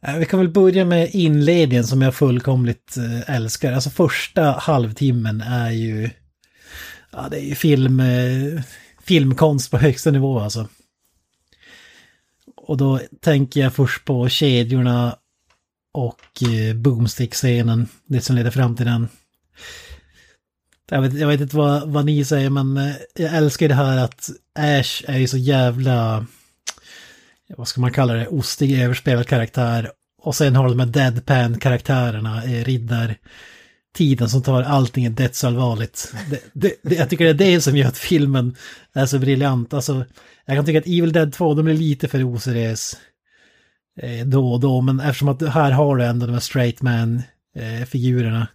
Eh, 0.03 0.17
Vi 0.19 0.27
kan 0.27 0.39
väl 0.39 0.49
börja 0.49 0.85
med 0.85 1.11
inledningen 1.15 1.85
som 1.85 2.03
jag 2.03 2.15
fullkomligt 2.15 2.97
eh, 2.97 3.35
älskar. 3.37 3.73
Alltså 3.73 3.91
första 3.91 4.43
halvtimmen 4.51 5.41
är 5.41 5.71
ju... 5.71 6.11
Ja, 7.13 7.29
det 7.31 7.37
är 7.41 7.45
ju 7.45 7.55
film, 7.55 8.01
eh, 8.01 8.63
filmkonst 9.05 9.71
på 9.71 9.77
högsta 9.79 10.11
nivå 10.11 10.41
alltså. 10.41 10.69
Och 12.57 12.77
då 12.77 13.01
tänker 13.21 13.61
jag 13.61 13.75
först 13.75 14.05
på 14.05 14.29
kedjorna 14.29 15.17
och 15.93 16.43
eh, 16.43 16.75
boomstick-scenen, 16.75 17.89
det 18.07 18.21
som 18.21 18.37
leder 18.37 18.51
fram 18.51 18.77
till 18.77 18.87
den. 18.87 19.09
Jag 20.91 21.03
vet, 21.03 21.15
jag 21.15 21.29
vet 21.29 21.41
inte 21.41 21.57
vad, 21.57 21.89
vad 21.89 22.05
ni 22.05 22.25
säger, 22.25 22.51
men 22.51 22.77
eh, 22.77 22.95
jag 23.15 23.35
älskar 23.35 23.69
det 23.69 23.75
här 23.75 23.99
att 23.99 24.31
Ash 24.59 25.05
är 25.07 25.19
ju 25.19 25.27
så 25.29 25.37
jävla, 25.37 26.27
vad 27.57 27.69
ska 27.69 27.81
man 27.81 27.93
kalla 27.93 28.15
det, 28.15 28.27
ostig, 28.27 28.81
överspelad 28.83 29.27
karaktär. 29.27 29.91
Och 30.23 30.35
sen 30.35 30.57
har 30.57 30.69
de 30.69 30.81
här 30.81 30.87
deadpan-karaktärerna, 30.87 32.45
eh, 32.45 32.65
riddar 32.65 33.17
tiden 33.95 34.29
som 34.29 34.43
tar 34.43 34.63
allting 34.63 35.15
dödsallvarligt. 35.15 36.15
Det, 36.31 36.41
det, 36.53 36.75
det, 36.83 36.95
jag 36.95 37.11
tycker 37.11 37.25
det 37.25 37.31
är 37.31 37.35
det 37.35 37.61
som 37.61 37.77
gör 37.77 37.89
att 37.89 37.99
filmen 37.99 38.57
är 38.93 39.07
så 39.07 39.19
briljant. 39.19 39.75
Alltså, 39.75 40.05
jag 40.45 40.57
kan 40.57 40.65
tycka 40.65 40.79
att 40.79 40.87
Evil 40.87 41.13
Dead 41.13 41.33
2, 41.33 41.55
de 41.55 41.69
är 41.69 41.75
lite 41.75 42.09
för 42.09 42.35
oseriös 42.35 42.97
eh, 43.97 44.27
då 44.27 44.53
och 44.53 44.61
då, 44.61 44.81
men 44.81 45.01
eftersom 45.01 45.29
att 45.29 45.43
här 45.43 45.71
har 45.71 45.97
du 45.97 46.05
ändå 46.05 46.27
de 46.27 46.33
här 46.33 46.41
straight 46.41 46.83
man-figurerna. 46.83 48.49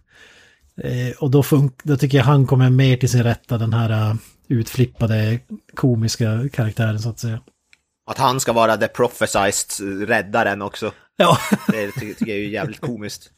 Eh, 0.82 1.16
och 1.18 1.30
då, 1.30 1.44
då 1.82 1.96
tycker 1.96 2.18
jag 2.18 2.24
han 2.24 2.46
kommer 2.46 2.70
mer 2.70 2.96
till 2.96 3.08
sin 3.08 3.22
rätta, 3.22 3.58
den 3.58 3.72
här 3.72 4.10
uh, 4.10 4.16
utflippade 4.48 5.38
komiska 5.74 6.48
karaktären 6.52 6.98
så 6.98 7.08
att 7.08 7.18
säga. 7.18 7.40
Att 8.06 8.18
han 8.18 8.40
ska 8.40 8.52
vara 8.52 8.76
the 8.76 8.88
prophesized 8.88 10.08
räddaren 10.08 10.62
också. 10.62 10.92
Ja, 11.16 11.38
Det 11.66 11.92
ty 11.92 12.14
tycker 12.14 12.26
jag 12.26 12.38
är 12.38 12.42
ju 12.42 12.50
jävligt 12.50 12.80
komiskt. 12.80 13.30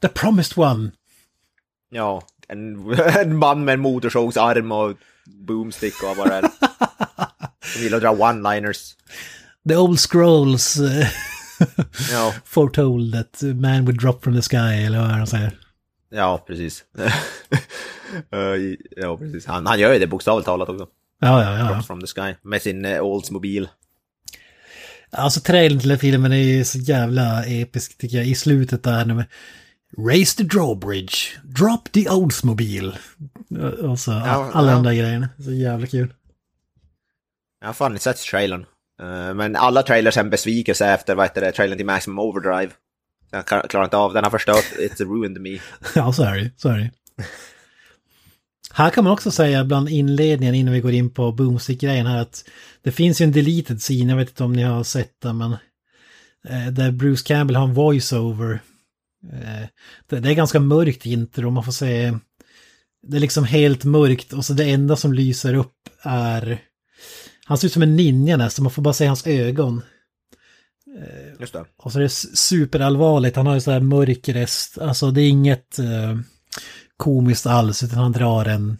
The 0.00 0.08
Promised 0.08 0.58
One. 0.58 0.90
Ja, 1.90 2.22
en, 2.48 2.94
en 3.16 3.36
man 3.36 3.64
med 3.64 3.72
en 3.72 3.80
motorsågsarm 3.80 4.72
och 4.72 4.96
boomstick 5.26 6.02
och 6.02 6.16
vad 6.16 6.28
det 6.28 6.34
är. 6.34 6.42
Som 7.72 7.82
gillar 7.82 7.96
att 7.96 8.02
dra 8.02 8.26
one-liners. 8.26 8.94
The 9.68 9.76
Old 9.76 10.00
Scrolls 10.00 10.78
uh, 10.80 11.06
Ja, 12.12 12.34
foretold 12.44 13.12
that 13.12 13.42
man 13.42 13.84
would 13.84 14.00
drop 14.00 14.24
from 14.24 14.34
the 14.34 14.42
sky, 14.42 14.84
eller 14.86 14.98
vad 14.98 15.08
han 15.08 15.26
säger? 15.26 15.58
ja 16.10 16.44
precis. 16.46 16.84
Eh, 18.32 18.74
ja, 18.96 19.16
precis. 19.16 19.46
Han, 19.46 19.66
han 19.66 19.80
gör 19.80 19.92
ju 19.92 19.98
det 19.98 20.06
bokstavligt 20.06 20.46
talat 20.46 20.68
också. 20.68 20.86
Ja, 21.20 21.42
ja, 21.42 21.58
ja. 21.58 21.64
Drops 21.72 21.86
from 21.86 22.00
the 22.00 22.06
sky. 22.06 22.34
Med 22.42 22.62
sin 22.62 22.84
uh, 22.84 23.00
Oldsmobil. 23.00 23.68
Alltså 25.10 25.40
trailern 25.40 25.78
till 25.80 25.88
den 25.88 25.98
filmen 25.98 26.32
är 26.32 26.36
ju 26.36 26.64
så 26.64 26.78
jävla 26.78 27.44
episk 27.44 27.98
tycker 27.98 28.16
jag. 28.16 28.26
I 28.26 28.34
slutet 28.34 28.82
där 28.82 29.04
man... 29.04 29.24
Raise 30.08 30.36
the 30.36 30.42
drawbridge, 30.42 31.16
drop 31.44 31.92
the 31.92 32.10
Oldsmobile. 32.10 32.92
Och 33.82 33.98
så 33.98 34.10
Ja, 34.10 34.50
alla 34.52 34.70
ja. 34.70 34.74
de 34.74 34.82
där 34.82 34.94
grejerna. 34.94 35.28
Så 35.38 35.52
jävla 35.52 35.86
kul. 35.86 36.14
Jag 37.60 37.68
har 37.68 37.74
fan 37.74 37.92
inte 37.92 38.04
sett 38.04 38.16
trailern. 38.22 38.66
Eh, 39.02 39.34
men 39.34 39.56
alla 39.56 39.82
trailers 39.82 40.16
är 40.16 40.20
en 40.20 40.30
besvikelse 40.30 40.86
efter 40.86 41.14
vad 41.14 41.24
heter 41.24 41.40
det, 41.40 41.52
trailern 41.52 41.76
till 41.76 41.86
Maximum 41.86 42.18
Overdrive. 42.18 42.72
Jag 43.30 43.46
klarar 43.46 43.84
inte 43.84 43.96
av, 43.96 44.14
den 44.14 44.24
har 44.24 44.30
förstört, 44.30 44.64
it's 44.78 45.04
ruined 45.04 45.40
me. 45.40 45.58
Ja, 45.94 46.12
så 46.12 46.22
är 46.22 46.34
det 46.34 46.40
ju. 46.40 46.50
Så 46.56 46.68
är 46.68 46.78
det. 46.78 46.90
Här 48.72 48.90
kan 48.90 49.04
man 49.04 49.12
också 49.12 49.30
säga 49.30 49.64
bland 49.64 49.88
inledningen 49.88 50.54
innan 50.54 50.74
vi 50.74 50.80
går 50.80 50.92
in 50.92 51.10
på 51.10 51.32
boomstick-grejen 51.32 52.06
här 52.06 52.22
att 52.22 52.44
det 52.82 52.92
finns 52.92 53.20
ju 53.20 53.24
en 53.24 53.32
deleted 53.32 53.80
scene, 53.80 54.12
jag 54.12 54.16
vet 54.16 54.28
inte 54.28 54.44
om 54.44 54.52
ni 54.52 54.62
har 54.62 54.84
sett 54.84 55.20
den 55.22 55.38
men 55.38 55.52
eh, 56.48 56.66
där 56.72 56.90
Bruce 56.90 57.24
Campbell 57.26 57.56
har 57.56 57.64
en 57.64 57.74
voice-over. 57.74 58.60
Eh, 59.32 59.68
det 60.08 60.30
är 60.30 60.34
ganska 60.34 60.60
mörkt 60.60 61.06
intro, 61.06 61.50
man 61.50 61.64
får 61.64 61.72
se 61.72 62.12
det 63.06 63.16
är 63.16 63.20
liksom 63.20 63.44
helt 63.44 63.84
mörkt 63.84 64.32
och 64.32 64.44
så 64.44 64.52
det 64.52 64.64
enda 64.64 64.96
som 64.96 65.12
lyser 65.12 65.54
upp 65.54 65.88
är 66.02 66.58
han 67.44 67.58
ser 67.58 67.66
ut 67.66 67.72
som 67.72 67.82
en 67.82 67.96
ninja 67.96 68.36
nästan, 68.36 68.62
man 68.62 68.72
får 68.72 68.82
bara 68.82 68.94
se 68.94 69.06
hans 69.06 69.26
ögon. 69.26 69.82
Just 71.40 71.52
det. 71.52 71.64
Och 71.76 71.92
så 71.92 71.98
är 71.98 72.02
det 72.02 72.08
superallvarligt, 72.36 73.36
han 73.36 73.46
har 73.46 73.54
ju 73.54 73.60
så 73.60 73.70
här 73.70 73.80
mörk 73.80 74.28
rest, 74.28 74.78
alltså 74.78 75.10
det 75.10 75.22
är 75.22 75.28
inget 75.28 75.78
eh, 75.78 76.18
komiskt 76.96 77.46
alls 77.46 77.82
utan 77.82 77.98
han 77.98 78.12
drar 78.12 78.44
en 78.44 78.78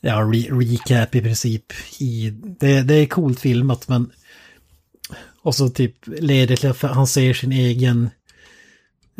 ja, 0.00 0.20
re 0.20 0.38
recap 0.38 1.14
i 1.14 1.20
princip. 1.20 1.72
I, 1.98 2.30
det, 2.30 2.82
det 2.82 2.94
är 2.94 3.06
coolt 3.06 3.40
filmat 3.40 3.88
men 3.88 4.10
och 5.42 5.54
så 5.54 5.68
typ 5.68 5.96
leder 6.06 6.56
till 6.56 6.70
att 6.70 6.82
han 6.82 7.06
ser 7.06 7.34
sin 7.34 7.52
egen 7.52 8.10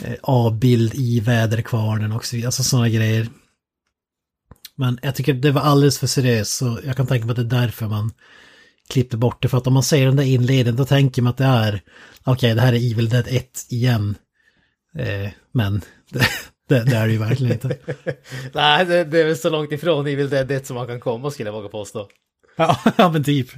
eh, 0.03 0.15
avbild 0.23 0.95
i 0.95 1.21
väderkvarnen 1.21 2.13
och 2.13 2.25
så 2.25 2.37
vidare, 2.37 2.49
alltså 2.49 2.63
sådana 2.63 2.89
grejer. 2.89 3.29
Men 4.75 4.99
jag 5.03 5.15
tycker 5.15 5.35
det 5.35 5.51
var 5.51 5.61
alldeles 5.61 5.99
för 5.99 6.07
seriöst 6.07 6.57
så 6.57 6.79
jag 6.85 6.97
kan 6.97 7.07
tänka 7.07 7.27
mig 7.27 7.31
att 7.31 7.49
det 7.49 7.57
är 7.57 7.61
därför 7.61 7.87
man 7.87 8.13
klippte 8.89 9.17
bort 9.17 9.43
det. 9.43 9.49
För 9.49 9.59
att 9.59 9.67
om 9.67 9.75
man 9.75 9.83
ser 9.83 10.07
den 10.07 10.17
där 10.17 10.25
inledningen 10.25 10.77
då 10.77 10.85
tänker 10.85 11.23
man 11.23 11.31
att 11.31 11.37
det 11.37 11.45
är 11.45 11.81
okej 12.21 12.33
okay, 12.33 12.55
det 12.55 12.61
här 12.61 12.73
är 12.73 12.93
Evil 12.93 13.09
Dead 13.09 13.27
1 13.29 13.67
igen. 13.71 14.15
Eh, 14.99 15.31
men 15.53 15.81
det, 16.11 16.27
det, 16.69 16.85
det, 16.85 16.97
är 16.97 17.07
det 17.07 17.13
ju 17.13 17.19
verkligen 17.19 17.53
inte. 17.53 17.77
Nej, 18.53 18.85
det, 18.87 19.05
det, 19.05 19.21
är 19.21 19.25
väl 19.25 19.37
så 19.37 19.51
långt 19.51 19.73
ifrån 19.73 20.07
Evil 20.07 20.29
Dead 20.29 20.51
1 20.51 20.67
som 20.67 20.77
man 20.77 20.87
kan 20.87 21.01
komma 21.01 21.31
skulle 21.31 21.49
jag 21.49 21.55
våga 21.55 21.69
påstå. 21.69 22.09
ja, 22.57 22.79
men 23.13 23.25
typ. 23.25 23.49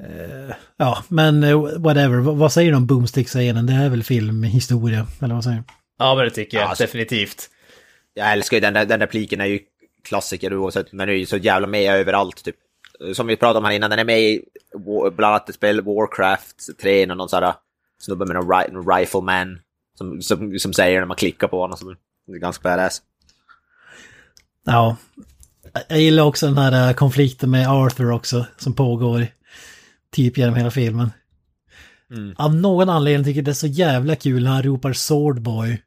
Uh, 0.00 0.54
ja, 0.76 1.04
men 1.08 1.44
uh, 1.44 1.78
whatever. 1.78 2.16
V 2.16 2.30
vad 2.30 2.52
säger 2.52 2.70
du 2.70 2.76
om 2.76 2.86
Boomstick-scenen? 2.86 3.66
Det 3.66 3.72
är 3.72 3.88
väl 3.88 4.02
filmhistoria, 4.02 5.06
eller 5.20 5.34
vad 5.34 5.44
säger 5.44 5.56
du? 5.56 5.64
Ja, 5.98 6.14
men 6.14 6.24
det 6.24 6.30
tycker 6.30 6.56
jag 6.56 6.64
Ja, 6.64 6.68
alltså- 6.68 6.84
definitivt. 6.84 7.50
Jag 8.14 8.32
älskar 8.32 8.56
ju 8.56 8.60
den 8.60 8.74
där, 8.74 8.84
den 8.84 9.00
repliken 9.00 9.40
är 9.40 9.46
ju 9.46 9.60
klassiker 10.04 10.54
oavsett, 10.54 10.92
men 10.92 11.06
den 11.06 11.16
är 11.16 11.18
ju 11.18 11.26
så 11.26 11.36
jävla 11.36 11.66
med 11.66 11.94
överallt 11.94 12.44
typ. 12.44 12.56
Som 13.14 13.26
vi 13.26 13.36
pratade 13.36 13.58
om 13.58 13.64
här 13.64 13.72
innan, 13.72 13.90
den 13.90 13.98
är 13.98 14.04
med 14.04 14.20
i 14.20 14.42
bland 15.16 15.24
annat 15.24 15.48
ett 15.48 15.54
spel 15.54 15.80
Warcraft 15.80 16.78
3 16.80 17.10
och 17.10 17.16
någon 17.16 17.28
sån 17.28 17.42
här 17.42 17.54
snubbe 18.00 18.26
med 18.26 18.36
någon 18.36 18.50
ri- 18.52 18.72
någon 18.72 18.96
rifleman 18.98 19.58
som, 19.98 20.22
som, 20.22 20.58
som 20.58 20.72
säger 20.72 20.98
när 21.00 21.06
man 21.06 21.16
klickar 21.16 21.48
på 21.48 21.60
honom. 21.60 21.96
Det 22.26 22.32
är 22.32 22.38
ganska 22.38 22.68
badass. 22.68 23.02
Ja. 24.64 24.96
Jag 25.88 26.00
gillar 26.00 26.22
också 26.24 26.46
den 26.46 26.58
här 26.58 26.88
eh, 26.88 26.94
konflikten 26.94 27.50
med 27.50 27.68
Arthur 27.68 28.10
också, 28.10 28.46
som 28.56 28.74
pågår 28.74 29.26
typ 30.12 30.38
genom 30.38 30.54
hela 30.54 30.70
filmen. 30.70 31.10
Av 32.36 32.54
någon 32.54 32.88
anledning 32.88 33.24
tycker 33.24 33.38
jag 33.38 33.44
det 33.44 33.50
är 33.50 33.52
så 33.52 33.66
jävla 33.66 34.16
kul 34.16 34.44
när 34.44 34.50
han 34.50 34.62
ropar 34.62 34.92
Swordboy. 34.92 35.82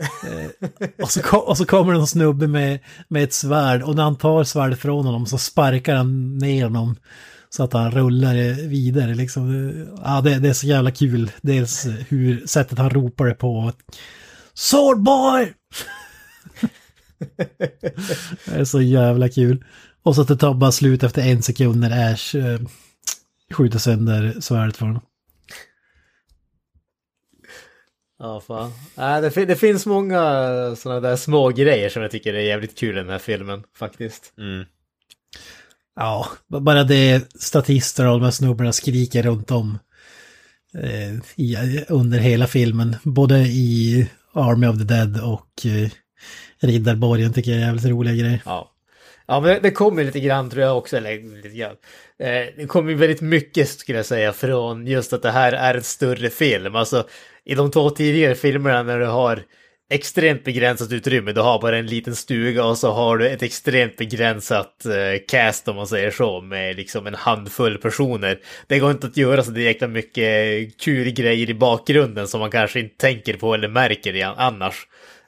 Eh, 0.00 0.68
och, 1.02 1.10
så, 1.10 1.22
kom, 1.22 1.40
och 1.40 1.56
så 1.58 1.64
kommer 1.64 1.92
det 1.92 1.98
någon 1.98 2.06
snubbe 2.06 2.46
med, 2.46 2.78
med 3.08 3.24
ett 3.24 3.32
svärd 3.32 3.82
och 3.82 3.96
när 3.96 4.02
han 4.02 4.16
tar 4.16 4.44
svärdet 4.44 4.78
från 4.78 5.06
honom 5.06 5.26
så 5.26 5.38
sparkar 5.38 5.94
han 5.94 6.38
ner 6.38 6.64
honom. 6.64 6.96
Så 7.50 7.64
att 7.64 7.72
han 7.72 7.90
rullar 7.90 8.68
vidare 8.68 9.14
liksom. 9.14 9.72
Ja, 10.04 10.20
det, 10.20 10.38
det 10.38 10.48
är 10.48 10.52
så 10.52 10.66
jävla 10.66 10.90
kul. 10.90 11.30
Dels 11.42 11.86
eh, 11.86 11.92
hur 11.92 12.46
sättet 12.46 12.78
han 12.78 12.90
ropar 12.90 13.26
det 13.26 13.34
på. 13.34 13.72
Swordboy! 14.54 15.52
Det 18.44 18.60
är 18.60 18.64
så 18.64 18.82
jävla 18.82 19.28
kul. 19.28 19.64
Och 20.02 20.14
så 20.14 20.22
att 20.22 20.28
det 20.28 20.36
tar 20.36 20.54
bara 20.54 20.72
slut 20.72 21.02
efter 21.02 21.22
en 21.22 21.42
sekund 21.42 21.80
när 21.80 22.12
Ash 22.12 22.36
eh, 22.36 22.60
skjuter 23.54 23.78
sönder 23.78 24.36
svärdet 24.40 24.76
för 24.76 24.86
honom. 24.86 25.02
Ja, 28.20 28.40
fan. 28.40 28.72
Nej, 28.94 29.22
det, 29.22 29.30
fin- 29.30 29.48
det 29.48 29.56
finns 29.56 29.86
många 29.86 30.20
sådana 30.76 31.00
där 31.00 31.16
små 31.16 31.48
grejer 31.48 31.88
som 31.88 32.02
jag 32.02 32.10
tycker 32.10 32.34
är 32.34 32.40
jävligt 32.40 32.78
kul 32.78 32.96
i 32.96 33.00
den 33.00 33.08
här 33.10 33.18
filmen, 33.18 33.62
faktiskt. 33.76 34.32
Ja, 35.96 36.26
b- 36.48 36.60
bara 36.60 36.84
det 36.84 37.32
statister 37.42 38.06
och 38.06 38.12
de 38.18 38.24
här 38.24 38.30
snubbarna 38.30 38.72
skriker 38.72 39.22
runt 39.22 39.50
om. 39.50 39.78
Eh, 40.74 41.14
i, 41.36 41.84
under 41.88 42.18
hela 42.18 42.46
filmen. 42.46 42.96
Både 43.02 43.38
i 43.38 44.06
Army 44.32 44.66
of 44.66 44.78
the 44.78 44.84
Dead 44.84 45.20
och 45.24 45.66
eh, 45.66 45.90
Riddarborgen 46.60 47.32
tycker 47.32 47.50
jag 47.50 47.60
är 47.60 47.64
jävligt 47.66 47.84
roliga 47.84 48.14
grejer. 48.14 48.42
Ja. 48.44 48.70
Ja, 49.30 49.40
men 49.40 49.50
det, 49.50 49.60
det 49.62 49.70
kommer 49.70 50.04
lite 50.04 50.20
grann 50.20 50.50
tror 50.50 50.62
jag 50.62 50.78
också, 50.78 50.96
eller 50.96 51.36
lite 51.36 51.56
grann. 51.56 51.76
Eh, 52.18 52.46
det 52.56 52.66
kommer 52.68 52.94
väldigt 52.94 53.20
mycket 53.20 53.68
skulle 53.68 53.98
jag 53.98 54.06
säga 54.06 54.32
från 54.32 54.86
just 54.86 55.12
att 55.12 55.22
det 55.22 55.30
här 55.30 55.52
är 55.52 55.74
en 55.74 55.82
större 55.82 56.30
film. 56.30 56.76
Alltså 56.76 57.06
i 57.44 57.54
de 57.54 57.70
två 57.70 57.90
tidigare 57.90 58.34
filmerna 58.34 58.82
när 58.82 58.98
du 58.98 59.06
har 59.06 59.42
extremt 59.90 60.44
begränsat 60.44 60.92
utrymme, 60.92 61.32
du 61.32 61.40
har 61.40 61.60
bara 61.60 61.78
en 61.78 61.86
liten 61.86 62.16
stuga 62.16 62.64
och 62.64 62.78
så 62.78 62.92
har 62.92 63.18
du 63.18 63.28
ett 63.28 63.42
extremt 63.42 63.96
begränsat 63.96 64.86
eh, 64.86 65.20
cast 65.28 65.68
om 65.68 65.76
man 65.76 65.86
säger 65.86 66.10
så, 66.10 66.40
med 66.40 66.76
liksom 66.76 67.06
en 67.06 67.14
handfull 67.14 67.78
personer. 67.78 68.38
Det 68.66 68.78
går 68.78 68.90
inte 68.90 69.06
att 69.06 69.16
göra 69.16 69.42
så 69.42 69.50
direkt 69.50 69.88
mycket 69.88 70.80
kul 70.80 71.10
grejer 71.10 71.50
i 71.50 71.54
bakgrunden 71.54 72.28
som 72.28 72.40
man 72.40 72.50
kanske 72.50 72.80
inte 72.80 72.96
tänker 72.96 73.34
på 73.34 73.54
eller 73.54 73.68
märker 73.68 74.34
annars. 74.36 74.86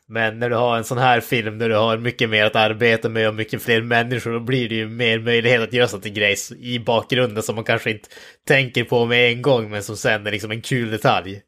Men 0.08 0.38
när 0.38 0.50
du 0.50 0.56
har 0.56 0.76
en 0.76 0.84
sån 0.84 0.98
här 0.98 1.20
film 1.20 1.58
där 1.58 1.68
du 1.68 1.74
har 1.74 1.98
mycket 1.98 2.30
mer 2.30 2.44
att 2.44 2.56
arbeta 2.56 3.08
med 3.08 3.28
och 3.28 3.34
mycket 3.34 3.62
fler 3.62 3.82
människor, 3.82 4.32
då 4.32 4.40
blir 4.40 4.68
det 4.68 4.74
ju 4.74 4.88
mer 4.88 5.18
möjlighet 5.18 5.62
att 5.62 5.72
göra 5.72 5.88
sånt 5.88 6.04
grejs 6.04 6.52
i 6.52 6.78
bakgrunden 6.78 7.42
som 7.42 7.54
man 7.54 7.64
kanske 7.64 7.90
inte 7.90 8.08
tänker 8.46 8.84
på 8.84 9.06
med 9.06 9.32
en 9.32 9.42
gång, 9.42 9.70
men 9.70 9.82
som 9.82 9.96
sen 9.96 10.26
är 10.26 10.30
liksom 10.30 10.50
en 10.50 10.62
kul 10.62 10.90
detalj. 10.90 11.42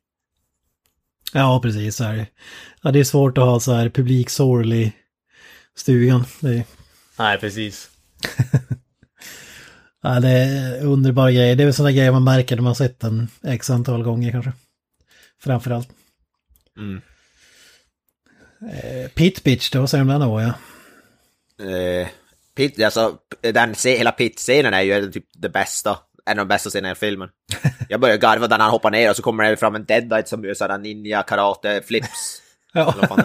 Ja, 1.33 1.61
precis. 1.63 1.97
Så 1.97 2.05
är 2.05 2.17
det. 2.17 2.27
Ja, 2.83 2.91
det 2.91 3.01
är 3.01 3.05
svårt 3.05 3.39
att 3.39 3.45
ha 3.45 3.61
så 3.61 3.73
här 3.73 3.89
publiksorl 3.89 4.73
i 4.73 4.93
stugan. 5.77 6.25
Är, 6.43 6.65
Nej, 7.19 7.39
precis. 7.39 7.91
ja, 10.03 10.21
det 10.21 10.29
är 10.29 10.85
underbara 10.85 11.33
grejer. 11.33 11.57
Det 11.57 11.63
är 11.63 11.65
väl 11.65 11.75
sådana 11.75 11.93
grejer 11.93 12.13
man 12.13 12.25
märker 12.25 12.57
när 12.57 12.63
man 12.63 12.75
sett 12.75 13.01
den 13.01 13.29
x 13.45 13.71
antal 13.71 14.03
gånger 14.03 14.33
kanske. 14.33 14.53
Framförallt. 15.43 15.89
Mm. 16.79 17.01
Eh, 18.73 19.09
Pit 19.09 19.45
Bitch 19.45 19.71
då, 19.71 19.87
säger 19.87 20.05
den 20.05 20.21
då? 20.21 20.41
Ja. 20.41 20.55
Eh, 21.65 22.09
pit, 22.57 22.83
alltså, 22.83 23.19
den, 23.41 23.75
hela 23.85 24.13
pit-scenen 24.13 24.75
är 24.75 24.81
ju 24.83 25.13
typ 25.13 25.25
det 25.33 25.49
bästa. 25.49 25.99
En 26.27 26.39
av 26.39 26.47
de 26.47 26.55
bästa 26.55 26.71
scenerna 26.71 26.93
i 26.93 26.95
filmen. 26.95 27.29
Jag 27.89 28.01
börjar 28.01 28.17
garva 28.17 28.47
när 28.47 28.59
han 28.59 28.71
hoppar 28.71 28.91
ner 28.91 29.11
och 29.11 29.17
så 29.17 29.23
kommer 29.23 29.51
det 29.51 29.57
fram 29.57 29.75
en 29.75 29.85
deadite 29.85 30.29
som 30.29 30.45
gör 30.45 30.55
sådana 30.55 30.77
ninja 30.77 31.23
karate 31.23 31.83
flips. 31.87 32.41
Fan 32.75 33.25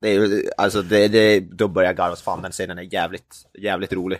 det, 0.00 0.08
är. 0.08 0.42
alltså 0.56 0.82
det, 0.82 1.08
det, 1.08 1.40
då 1.40 1.68
börjar 1.68 1.88
jag 1.88 1.96
garva 1.96 2.16
fan 2.16 2.42
den 2.42 2.52
scenen 2.52 2.78
är 2.78 2.94
jävligt, 2.94 3.36
jävligt 3.58 3.92
rolig. 3.92 4.18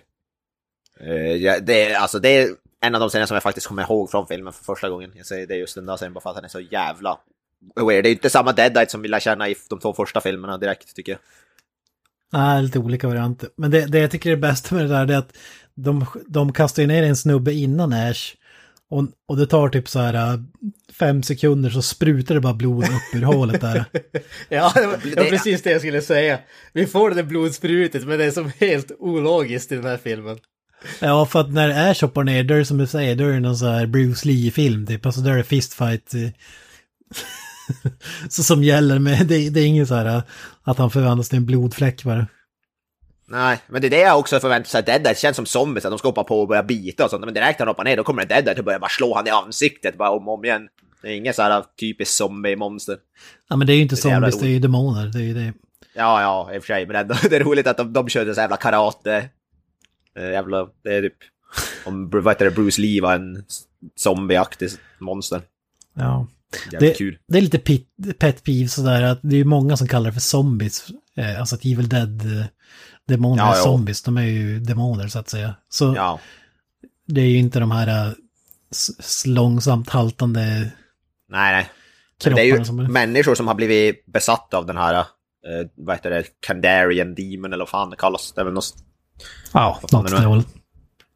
Eh, 1.01 1.33
ja, 1.33 1.59
det, 1.61 1.95
alltså 1.95 2.19
det 2.19 2.29
är 2.29 2.49
en 2.81 2.95
av 2.95 3.01
de 3.01 3.09
scener 3.09 3.27
som 3.27 3.35
jag 3.35 3.43
faktiskt 3.43 3.67
kommer 3.67 3.83
ihåg 3.83 4.11
från 4.11 4.27
filmen 4.27 4.53
för 4.53 4.65
första 4.65 4.89
gången. 4.89 5.13
Jag 5.15 5.27
säger 5.27 5.47
det 5.47 5.55
är 5.55 5.59
just 5.59 5.75
den 5.75 5.87
där 5.87 5.97
scenen 5.97 6.13
bara 6.13 6.21
för 6.21 6.31
att 6.31 6.37
den 6.37 6.45
är 6.45 6.49
så 6.49 6.61
jävla 6.61 7.19
weird. 7.87 8.05
Det 8.05 8.09
är 8.09 8.13
inte 8.13 8.31
samma 8.31 8.53
deadite 8.53 8.91
som 8.91 9.03
vi 9.03 9.09
lär 9.09 9.21
känna 9.21 9.49
i 9.49 9.57
de 9.71 9.79
två 9.79 9.93
första 9.93 10.21
filmerna 10.21 10.59
direkt 10.59 10.97
tycker 10.97 11.13
jag. 11.13 11.21
Nej, 12.33 12.63
lite 12.63 12.79
olika 12.79 13.09
varianter. 13.09 13.49
Men 13.57 13.71
det, 13.71 13.87
det 13.87 13.99
jag 13.99 14.11
tycker 14.11 14.31
är 14.31 14.37
det 14.37 14.41
bästa 14.41 14.75
med 14.75 14.85
det 14.85 14.89
där 14.89 15.07
det 15.07 15.15
är 15.15 15.19
att 15.19 15.37
de, 15.75 16.07
de 16.27 16.53
kastar 16.53 16.87
ner 16.87 17.03
en 17.03 17.17
snubbe 17.17 17.53
innan 17.53 17.93
Ash. 17.93 18.35
Och, 18.91 19.05
och 19.29 19.37
det 19.37 19.47
tar 19.47 19.69
typ 19.69 19.89
så 19.89 19.99
här 19.99 20.15
äh, 20.15 20.41
fem 20.93 21.23
sekunder 21.23 21.71
så 21.71 21.83
sprutar 21.83 22.35
det 22.35 22.41
bara 22.41 22.55
blod 22.55 22.85
upp 22.85 23.15
ur 23.15 23.23
hålet 23.23 23.61
där. 23.61 23.85
Ja, 24.49 24.73
det 24.75 24.87
var, 24.87 24.99
det 25.15 25.17
var 25.17 25.31
precis 25.31 25.63
det 25.63 25.71
jag 25.71 25.81
skulle 25.81 26.03
säga. 26.03 26.39
Vi 26.73 26.87
får 26.87 27.11
det 27.11 27.23
blodsprutet, 27.23 28.07
men 28.07 28.19
det 28.19 28.25
är 28.25 28.31
som 28.31 28.53
helt 28.59 28.93
ologiskt 28.99 29.73
i 29.73 29.75
den 29.75 29.85
här 29.85 29.97
filmen. 29.97 30.39
Ja, 31.01 31.27
för 31.27 31.41
att 31.41 31.53
när 31.53 31.91
Ash 31.91 32.03
hoppar 32.03 32.25
ner, 32.25 32.45
då 32.45 32.55
är 32.55 32.59
det 32.59 32.65
som 32.65 32.79
du 32.79 32.87
säger, 32.87 33.17
då 33.17 33.25
är 33.25 33.33
det 33.33 33.41
någon 33.41 33.57
så 33.57 33.67
här 33.67 33.87
Bruce 33.87 34.29
Lee-film 34.29 34.87
typ. 34.87 35.07
Alltså 35.07 35.21
då 35.21 35.31
är 35.31 35.37
det 35.37 35.45
fistfight. 35.45 36.15
så 38.29 38.43
som 38.43 38.65
gäller 38.65 38.99
med, 38.99 39.27
det, 39.27 39.51
det 39.51 39.61
är 39.61 39.67
ingen 39.67 39.87
så 39.87 39.95
här 39.95 40.17
äh, 40.17 40.23
att 40.63 40.79
han 40.79 40.91
förvandlas 40.91 41.29
till 41.29 41.39
en 41.39 41.47
blodfläck 41.47 42.05
bara. 42.05 42.27
Nej, 43.31 43.59
men 43.69 43.81
det 43.81 43.89
är 43.89 43.91
det 43.91 44.01
jag 44.01 44.19
också 44.19 44.41
förväntar 44.41 44.69
sig. 44.69 44.83
Deadite 44.83 45.21
känns 45.21 45.37
som 45.37 45.47
zombies, 45.47 45.85
att 45.85 45.93
de 45.93 45.99
ska 45.99 46.09
hoppa 46.09 46.25
på 46.25 46.41
och 46.41 46.49
börja 46.49 46.63
bita 46.63 47.05
och 47.05 47.11
sånt. 47.11 47.25
Men 47.25 47.35
direkt 47.35 47.59
när 47.59 47.67
de 47.67 47.71
hoppar 47.71 47.85
ner, 47.85 47.97
då 47.97 48.05
kommer 48.05 48.23
en 48.23 48.29
Deadite 48.29 48.59
och 48.59 48.65
börjar 48.65 48.79
bara 48.79 48.91
slå 48.91 49.15
han 49.15 49.27
i 49.27 49.31
ansiktet 49.31 49.99
bara 49.99 50.11
om 50.11 50.29
och 50.29 50.35
om 50.35 50.45
igen. 50.45 50.69
Det 51.03 51.09
är 51.09 51.13
inget 51.13 51.37
så 51.37 51.43
här 51.43 51.65
typiskt 51.81 52.15
zombie-monster. 52.15 52.97
Ja, 53.49 53.57
men 53.57 53.67
det 53.67 53.73
är 53.73 53.75
ju 53.75 53.83
inte 53.83 53.95
Det 53.95 53.99
är 53.99 54.15
zombies, 54.15 54.39
det 54.39 54.47
är 54.47 54.51
ju 54.51 54.59
demoner. 54.59 55.07
Det 55.07 55.19
är 55.19 55.23
ju 55.23 55.35
det. 55.35 55.53
Ja, 55.95 56.23
ja, 56.23 56.55
i 56.55 56.59
och 56.59 56.63
för 56.63 56.67
sig, 56.67 56.87
men 56.87 56.97
ändå, 56.97 57.15
det 57.31 57.37
är 57.37 57.45
roligt 57.45 57.67
att 57.67 57.77
de, 57.77 57.93
de 57.93 58.09
körde 58.09 58.35
så 58.35 58.41
jävla 58.41 58.57
karate. 58.57 59.29
Jävla, 60.17 60.69
det 60.85 60.95
är 60.95 61.03
typ, 61.03 61.17
om 61.85 62.11
vad 62.11 62.29
heter 62.29 62.45
det, 62.45 62.51
Bruce 62.51 62.81
Lee 62.81 63.03
var 63.03 63.15
en 63.15 63.45
zombieaktig 63.97 64.71
monster. 64.99 65.41
Ja. 65.95 66.27
Jävligt 66.73 66.81
Det, 66.81 66.99
kul. 66.99 67.19
det 67.29 67.39
är 67.39 67.43
lite 67.43 67.59
pit, 67.59 67.89
pet 68.19 68.45
peeve 68.45 68.69
sådär 68.69 69.03
att 69.03 69.19
det 69.23 69.37
är 69.37 69.45
många 69.45 69.77
som 69.77 69.89
kallar 69.89 70.07
det 70.11 70.15
för 70.15 70.21
zombies. 70.21 70.87
Eh, 71.17 71.41
alltså 71.41 71.55
att 71.55 71.65
Evil 71.65 71.89
Dead-demoner 71.89 73.39
Ja, 73.43 73.57
är 73.57 73.63
zombies, 73.63 74.03
de 74.03 74.17
är 74.17 74.23
ju 74.23 74.61
demoner 74.61 75.09
så 75.09 75.19
att 75.19 75.29
säga. 75.29 75.55
Så 75.69 75.93
Ja. 75.97 76.21
det 77.07 77.21
är 77.21 77.27
ju 77.27 77.39
inte 77.39 77.61
de 77.61 77.71
här 77.71 78.07
eh, 78.07 78.13
långsamt 79.27 79.89
haltande 79.89 80.71
Nej, 81.31 81.53
nej. 81.53 81.71
Men 82.25 82.35
det 82.35 82.41
är 82.43 82.45
kropparna 82.45 82.59
ju 82.59 82.65
som 82.65 82.79
är... 82.79 82.89
människor 82.89 83.35
som 83.35 83.47
har 83.49 83.55
blivit 83.55 84.07
besatta 84.07 84.57
av 84.59 84.67
den 84.67 84.77
här, 84.77 84.95
eh, 84.95 85.05
vad 85.75 85.97
heter 85.97 86.11
det, 86.11 86.25
Kandarian 86.41 87.15
Demon 87.15 87.53
eller 87.53 87.59
vad 87.65 87.69
fan 87.69 87.91
det 87.91 87.97
kallas. 87.97 88.33
Det 88.33 88.41
är 88.41 88.45
väl 88.45 88.55
något, 88.55 88.75
Ja, 89.53 89.81
fan 89.91 90.03
något 90.03 90.13
är 90.13 90.15
det 90.17 90.21
nu? 90.23 90.27
dåligt. 90.29 90.49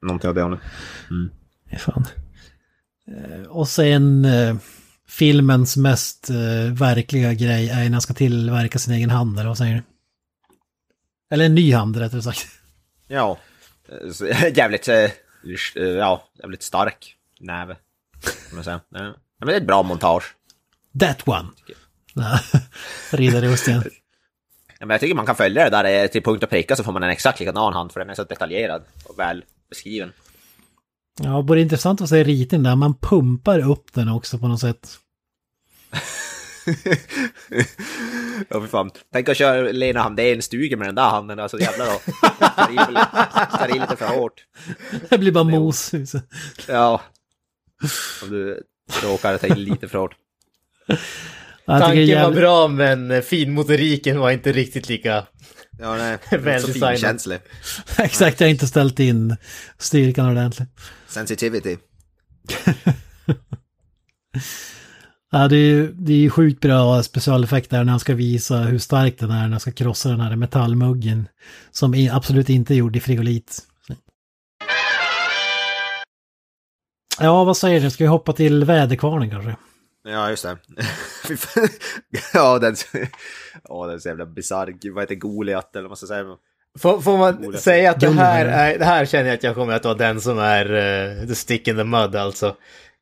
någonting 0.02 0.28
av 0.28 0.34
det 0.34 0.42
hållet. 0.42 0.60
Fan. 1.78 2.06
Eh, 3.08 3.42
Och 3.46 3.68
sen 3.68 4.24
eh, 4.24 4.56
filmens 5.08 5.76
mest 5.76 6.30
eh, 6.30 6.72
verkliga 6.72 7.32
grej 7.32 7.68
är 7.70 7.84
när 7.84 7.90
han 7.90 8.00
ska 8.00 8.14
tillverka 8.14 8.78
sin 8.78 8.94
egen 8.94 9.10
hand, 9.10 9.38
eller 9.38 9.48
vad 9.48 9.58
säger 9.58 9.74
du? 9.74 9.82
Eller 11.34 11.44
en 11.44 11.54
ny 11.54 11.74
hand 11.74 11.96
rättare 11.96 12.22
sagt. 12.22 12.46
Ja. 13.08 13.38
Eh, 13.88 14.52
jävligt, 14.56 14.88
eh, 14.88 14.96
eh, 14.96 15.10
ja, 15.74 16.28
jävligt 16.38 16.62
stark 16.62 17.16
näve. 17.40 17.76
Kan 18.48 18.54
man 18.54 18.64
säga. 18.64 18.80
Ja. 18.88 19.14
Men 19.38 19.48
det 19.48 19.52
är 19.52 19.56
ett 19.56 19.66
bra 19.66 19.82
montage. 19.82 20.34
That 21.00 21.28
one! 21.28 21.48
Nej, 22.14 22.38
Riddarrusten. 23.10 23.82
Ja, 24.78 24.86
men 24.86 24.90
jag 24.90 25.00
tycker 25.00 25.14
man 25.14 25.26
kan 25.26 25.36
följa 25.36 25.70
det 25.70 25.70
där 25.70 26.08
till 26.08 26.22
punkt 26.22 26.42
och 26.42 26.50
pricka 26.50 26.76
så 26.76 26.84
får 26.84 26.92
man 26.92 27.02
en 27.02 27.10
exakt 27.10 27.40
likadan 27.40 27.72
hand 27.72 27.92
för 27.92 28.00
den 28.00 28.10
är 28.10 28.14
så 28.14 28.24
detaljerad 28.24 28.82
och 29.04 29.18
väl 29.18 29.44
beskriven. 29.68 30.12
Ja, 31.20 31.42
både 31.42 31.60
intressant 31.60 32.00
att 32.00 32.08
se 32.08 32.24
ritningen 32.24 32.62
där, 32.62 32.76
man 32.76 32.94
pumpar 32.94 33.70
upp 33.70 33.92
den 33.92 34.08
också 34.08 34.38
på 34.38 34.48
något 34.48 34.60
sätt. 34.60 34.98
Ja, 38.48 38.60
för 38.60 38.66
fan. 38.66 38.90
Tänk 39.12 39.28
att 39.28 39.36
köra 39.36 39.72
Lena 39.72 40.02
Handén-stuga 40.02 40.76
med 40.76 40.88
den 40.88 40.94
där 40.94 41.10
handen, 41.10 41.38
alltså 41.38 41.60
jävlar 41.60 41.86
då. 41.86 42.00
Tar 43.58 43.76
i, 43.76 43.80
lite 43.80 43.96
för 43.96 44.06
hårt. 44.06 44.44
Det 45.10 45.18
blir 45.18 45.32
bara 45.32 45.44
mos. 45.44 45.92
Ja. 46.68 47.00
Om 48.22 48.30
du 48.30 48.62
råkar 49.02 49.38
ta 49.38 49.46
i 49.46 49.54
lite 49.54 49.88
för 49.88 49.98
hårt. 49.98 50.14
Tanken 51.66 52.22
var 52.22 52.30
bra 52.30 52.68
men 52.68 53.22
finmotoriken 53.22 54.18
var 54.18 54.30
inte 54.30 54.52
riktigt 54.52 54.88
lika... 54.88 55.26
Ja, 55.78 55.96
nej. 55.96 56.18
Väl 56.38 56.62
så 56.62 56.72
finkänslig. 56.72 57.38
Exakt, 57.98 58.40
jag 58.40 58.46
har 58.46 58.50
inte 58.50 58.66
ställt 58.66 59.00
in 59.00 59.36
styrkan 59.78 60.28
ordentligt. 60.28 60.68
Sensitivity. 61.08 61.76
Ja, 65.34 65.48
det 65.48 65.56
är 65.56 65.92
det 65.94 66.12
är 66.12 66.16
ju 66.16 66.30
sjukt 66.30 66.60
bra 66.60 67.02
specialeffekter 67.02 67.84
när 67.84 67.90
han 67.90 68.00
ska 68.00 68.14
visa 68.14 68.56
hur 68.56 68.78
stark 68.78 69.18
den 69.18 69.30
är 69.30 69.42
när 69.42 69.48
han 69.48 69.60
ska 69.60 69.72
krossa 69.72 70.08
den 70.08 70.20
här 70.20 70.36
metallmuggen. 70.36 71.28
Som 71.70 71.94
är 71.94 72.12
absolut 72.12 72.48
inte 72.48 72.74
är 72.74 72.76
gjord 72.76 72.96
i 72.96 73.00
frigolit. 73.00 73.58
Ja, 77.20 77.44
vad 77.44 77.56
säger 77.56 77.80
du? 77.80 77.90
Ska 77.90 78.04
vi 78.04 78.08
hoppa 78.08 78.32
till 78.32 78.64
väderkvarnen 78.64 79.30
kanske? 79.30 79.56
Ja, 80.04 80.30
just 80.30 80.42
det. 80.42 80.56
Ja, 82.34 82.58
den... 82.58 82.76
Ja, 83.68 83.86
den 83.86 83.94
är 83.94 83.98
så 83.98 84.08
jävla 84.08 84.26
bisarr. 84.26 84.92
Vad 84.92 85.02
heter 85.02 85.14
Goliat 85.14 85.76
eller 85.76 85.82
vad 85.82 85.90
man 85.90 85.96
ska 85.96 86.06
säga. 86.06 86.24
Får, 86.78 87.00
får 87.00 87.18
man 87.18 87.36
Goliath. 87.36 87.64
säga 87.64 87.90
att 87.90 88.00
det 88.00 88.10
här, 88.10 88.46
är, 88.46 88.78
det 88.78 88.84
här 88.84 89.06
känner 89.06 89.26
jag 89.28 89.34
att 89.34 89.42
jag 89.42 89.54
kommer 89.54 89.72
att 89.72 89.84
vara 89.84 89.94
den 89.94 90.20
som 90.20 90.38
är 90.38 90.72
uh, 90.72 91.26
the 91.26 91.34
stick 91.34 91.68
in 91.68 91.76
the 91.76 91.84
mud 91.84 92.16
alltså. 92.16 92.56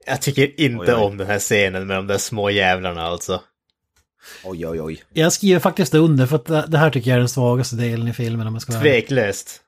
Jag 0.07 0.23
tycker 0.23 0.61
inte 0.61 0.95
Oj, 0.95 1.01
oj. 1.01 1.05
om 1.05 1.17
den 1.17 1.27
här 1.27 1.39
scenen 1.39 1.87
med 1.87 1.97
de 1.97 2.07
där 2.07 2.19
små 2.19 2.51
jävlarna 2.51 3.03
alltså. 3.03 3.41
Oj, 4.45 4.67
oj, 4.67 4.81
oj. 4.81 5.05
Jag 5.13 5.33
skriver 5.33 5.61
faktiskt 5.61 5.95
under 5.95 6.27
för 6.27 6.37
att 6.37 6.71
det 6.71 6.79
här 6.79 6.91
tycker 6.91 7.11
jag 7.11 7.15
är 7.15 7.21
den 7.21 7.29
svagaste 7.29 7.77
delen 7.77 8.09
i 8.09 8.13
filmen 8.13 8.47
om 8.47 8.55
jag 8.55 8.63
ska 8.63 8.73
vara. 8.73 8.83
Tveklöst. 8.83 9.61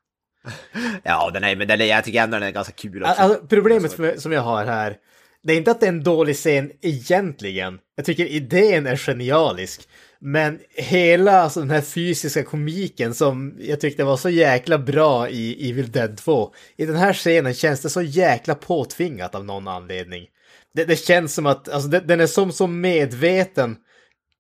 Ja, 1.03 1.31
den 1.35 1.45
är, 1.45 1.57
men 1.57 1.69
den 1.69 1.81
är, 1.81 1.85
jag 1.85 2.05
tycker 2.05 2.23
ändå 2.23 2.39
den 2.39 2.49
är 2.49 2.53
ganska 2.53 2.73
kul 2.73 3.03
också. 3.03 3.23
Alltså, 3.23 3.47
problemet 3.47 4.21
som 4.23 4.33
jag 4.33 4.43
har 4.43 4.65
här, 4.65 4.97
det 5.43 5.53
är 5.53 5.57
inte 5.57 5.71
att 5.71 5.81
det 5.81 5.87
är 5.87 5.93
en 5.93 6.03
dålig 6.03 6.37
scen 6.37 6.73
egentligen. 6.83 7.79
Jag 7.97 8.07
tycker 8.07 8.27
idén 8.27 8.87
är 8.87 8.97
genialisk. 8.97 9.89
Men 10.21 10.59
hela 10.77 11.33
alltså, 11.33 11.61
den 11.61 11.71
här 11.71 11.81
fysiska 11.81 12.43
komiken 12.45 13.15
som 13.15 13.57
jag 13.61 13.81
tyckte 13.81 14.05
var 14.05 14.17
så 14.17 14.31
jäkla 14.31 14.79
bra 14.79 15.29
i 15.29 15.71
Evil 15.71 15.93
Dead 15.93 16.17
2. 16.17 16.55
I 16.77 16.87
den 16.87 16.97
här 16.97 17.13
scenen 17.13 17.55
känns 17.55 17.81
det 17.81 17.91
så 17.91 18.03
jäkla 18.03 18.55
påtvingat 18.55 19.35
av 19.35 19.45
någon 19.45 19.69
anledning. 19.69 20.27
Det, 20.75 20.85
det 20.85 20.97
känns 20.97 21.35
som 21.35 21.47
att, 21.47 21.69
alltså 21.69 21.89
det, 21.89 22.01
den 22.01 22.21
är 22.21 22.27
som 22.27 22.53
så 22.53 22.67
medveten 22.67 23.77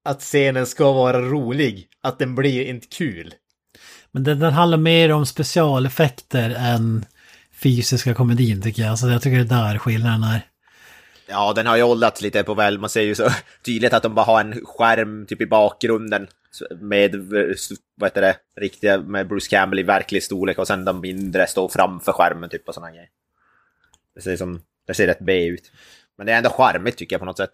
att 0.04 0.20
scenen 0.20 0.66
ska 0.66 0.92
vara 0.92 1.20
rolig, 1.20 1.86
att 2.02 2.18
den 2.18 2.34
blir 2.34 2.64
inte 2.64 2.86
kul. 2.86 3.34
Men 4.12 4.24
den, 4.24 4.38
den 4.38 4.52
handlar 4.52 4.78
mer 4.78 5.12
om 5.12 5.26
specialeffekter 5.26 6.50
än 6.50 7.04
fysiska 7.62 8.14
komedin 8.14 8.62
tycker 8.62 8.82
jag. 8.82 8.90
Alltså 8.90 9.08
jag 9.08 9.22
tycker 9.22 9.36
det 9.36 9.54
är 9.54 9.70
där 9.70 9.78
skillnaden 9.78 10.22
är. 10.22 10.51
Ja, 11.32 11.52
den 11.52 11.66
har 11.66 11.76
ju 11.76 11.82
åldrats 11.82 12.22
lite 12.22 12.42
på 12.42 12.54
väl. 12.54 12.78
Man 12.78 12.90
ser 12.90 13.02
ju 13.02 13.14
så 13.14 13.28
tydligt 13.64 13.92
att 13.92 14.02
de 14.02 14.14
bara 14.14 14.26
har 14.26 14.40
en 14.40 14.60
skärm 14.64 15.26
typ 15.26 15.40
i 15.40 15.46
bakgrunden 15.46 16.26
med, 16.80 17.16
vad 17.96 18.10
heter 18.10 18.20
det, 18.20 18.36
riktiga, 18.56 18.98
med 18.98 19.28
Bruce 19.28 19.48
Campbell 19.50 19.78
i 19.78 19.82
verklig 19.82 20.22
storlek 20.22 20.58
och 20.58 20.66
sen 20.66 20.84
de 20.84 21.00
mindre 21.00 21.46
står 21.46 21.68
framför 21.68 22.12
skärmen 22.12 22.50
typ 22.50 22.68
och 22.68 22.74
sådana 22.74 22.90
grejer. 22.90 23.08
Det 24.14 24.20
ser, 24.20 24.36
som, 24.36 24.60
det 24.86 24.94
ser 24.94 25.06
rätt 25.06 25.20
B 25.20 25.46
ut. 25.46 25.72
Men 26.18 26.26
det 26.26 26.32
är 26.32 26.36
ändå 26.36 26.50
charmigt 26.50 26.96
tycker 26.96 27.14
jag 27.14 27.20
på 27.20 27.26
något 27.26 27.36
sätt. 27.36 27.52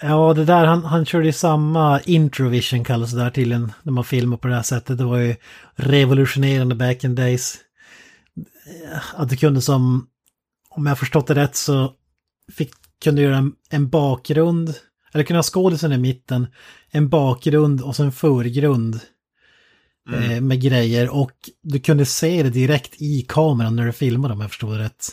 Ja, 0.00 0.34
det 0.34 0.44
där, 0.44 0.64
han, 0.64 0.84
han 0.84 1.06
körde 1.06 1.26
ju 1.26 1.32
samma 1.32 2.00
introvision 2.00 2.84
kallas 2.84 3.12
det 3.12 3.20
där 3.20 3.30
till 3.30 3.52
en, 3.52 3.72
när 3.82 3.92
man 3.92 4.04
filmar 4.04 4.36
på 4.36 4.48
det 4.48 4.54
här 4.54 4.62
sättet. 4.62 4.98
Det 4.98 5.04
var 5.04 5.18
ju 5.18 5.36
revolutionerande 5.74 6.74
back 6.74 7.04
in 7.04 7.14
days. 7.14 7.56
Att 9.14 9.28
du 9.28 9.36
kunde 9.36 9.60
som, 9.60 10.08
om 10.68 10.86
jag 10.86 10.98
förstått 10.98 11.26
det 11.26 11.34
rätt 11.34 11.56
så 11.56 11.94
fick, 12.52 12.70
kunde 13.04 13.22
göra 13.22 13.36
en, 13.36 13.52
en 13.70 13.88
bakgrund, 13.88 14.74
eller 15.12 15.24
kunde 15.24 15.38
ha 15.38 15.42
skådisen 15.42 15.92
i 15.92 15.98
mitten, 15.98 16.46
en 16.90 17.08
bakgrund 17.08 17.80
och 17.80 17.96
så 17.96 18.02
en 18.02 18.12
förgrund 18.12 19.00
eh, 20.12 20.40
med 20.40 20.60
grejer 20.62 21.08
och 21.08 21.50
du 21.62 21.78
kunde 21.78 22.06
se 22.06 22.42
det 22.42 22.50
direkt 22.50 23.02
i 23.02 23.26
kameran 23.28 23.76
när 23.76 23.86
du 23.86 23.92
filmade 23.92 24.34
om 24.34 24.40
jag 24.40 24.50
förstod 24.50 24.74
det 24.74 24.84
rätt. 24.84 25.08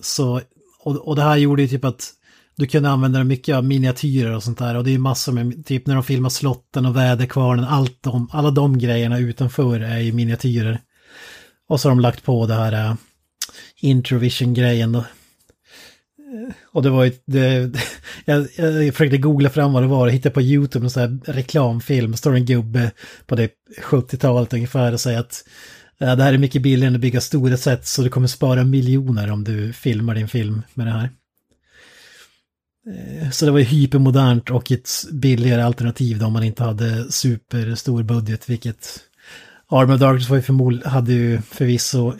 Så, 0.00 0.40
och, 0.80 0.96
och 1.08 1.16
det 1.16 1.22
här 1.22 1.36
gjorde 1.36 1.62
ju 1.62 1.68
typ 1.68 1.84
att 1.84 2.12
du 2.56 2.66
kunde 2.66 2.90
använda 2.90 3.24
mycket 3.24 3.56
av 3.56 3.64
miniatyrer 3.64 4.36
och 4.36 4.42
sånt 4.42 4.58
där 4.58 4.76
och 4.76 4.84
det 4.84 4.90
är 4.90 4.92
ju 4.92 4.98
massor 4.98 5.32
med, 5.32 5.66
typ 5.66 5.86
när 5.86 5.94
de 5.94 6.04
filmar 6.04 6.30
slotten 6.30 6.86
och 6.86 6.96
väderkvarnen, 6.96 7.64
allt 7.64 8.02
de, 8.02 8.28
alla 8.32 8.50
de 8.50 8.78
grejerna 8.78 9.18
utanför 9.18 9.80
är 9.80 9.98
ju 9.98 10.12
miniatyrer. 10.12 10.80
Och 11.68 11.80
så 11.80 11.88
har 11.88 11.90
de 11.90 12.00
lagt 12.00 12.24
på 12.24 12.46
det 12.46 12.54
här 12.54 12.90
uh, 12.90 12.96
Introvision-grejen 13.80 14.92
då. 14.92 15.04
Och 16.64 16.82
det 16.82 16.90
var 16.90 17.04
ju, 17.04 17.12
det, 17.26 17.70
jag, 18.24 18.46
jag 18.56 18.94
försökte 18.94 19.18
googla 19.18 19.50
fram 19.50 19.72
vad 19.72 19.82
det 19.82 19.86
var 19.86 20.06
och 20.06 20.12
hittade 20.12 20.34
på 20.34 20.42
YouTube 20.42 20.86
en 20.86 20.90
sån 20.90 21.02
här 21.02 21.32
reklamfilm, 21.32 22.16
står 22.16 22.34
en 22.34 22.44
gubbe 22.44 22.90
på 23.26 23.34
det 23.34 23.50
70-talet 23.82 24.52
ungefär 24.52 24.92
och 24.92 25.00
säger 25.00 25.18
att 25.18 25.44
det 25.98 26.22
här 26.22 26.34
är 26.34 26.38
mycket 26.38 26.62
billigare 26.62 26.88
än 26.88 26.94
att 26.94 27.00
bygga 27.00 27.20
stora 27.20 27.56
set 27.56 27.86
så 27.86 28.02
du 28.02 28.08
kommer 28.08 28.26
spara 28.26 28.64
miljoner 28.64 29.30
om 29.30 29.44
du 29.44 29.72
filmar 29.72 30.14
din 30.14 30.28
film 30.28 30.62
med 30.74 30.86
det 30.86 30.92
här. 30.92 31.10
Eh, 32.86 33.30
så 33.30 33.44
det 33.44 33.50
var 33.50 33.58
ju 33.58 33.64
hypermodernt 33.64 34.50
och 34.50 34.72
ett 34.72 34.90
billigare 35.12 35.62
alternativ 35.62 36.18
då 36.18 36.26
om 36.26 36.32
man 36.32 36.44
inte 36.44 36.64
hade 36.64 37.12
superstor 37.12 38.02
budget, 38.02 38.48
vilket 38.50 39.00
Arm 39.68 39.90
of 39.90 40.00
Darkness 40.00 40.28
var 40.28 40.36
ju 40.36 40.42
förmodligen, 40.42 40.90
hade 40.90 41.12
ju 41.12 41.42
förvisso 41.42 42.14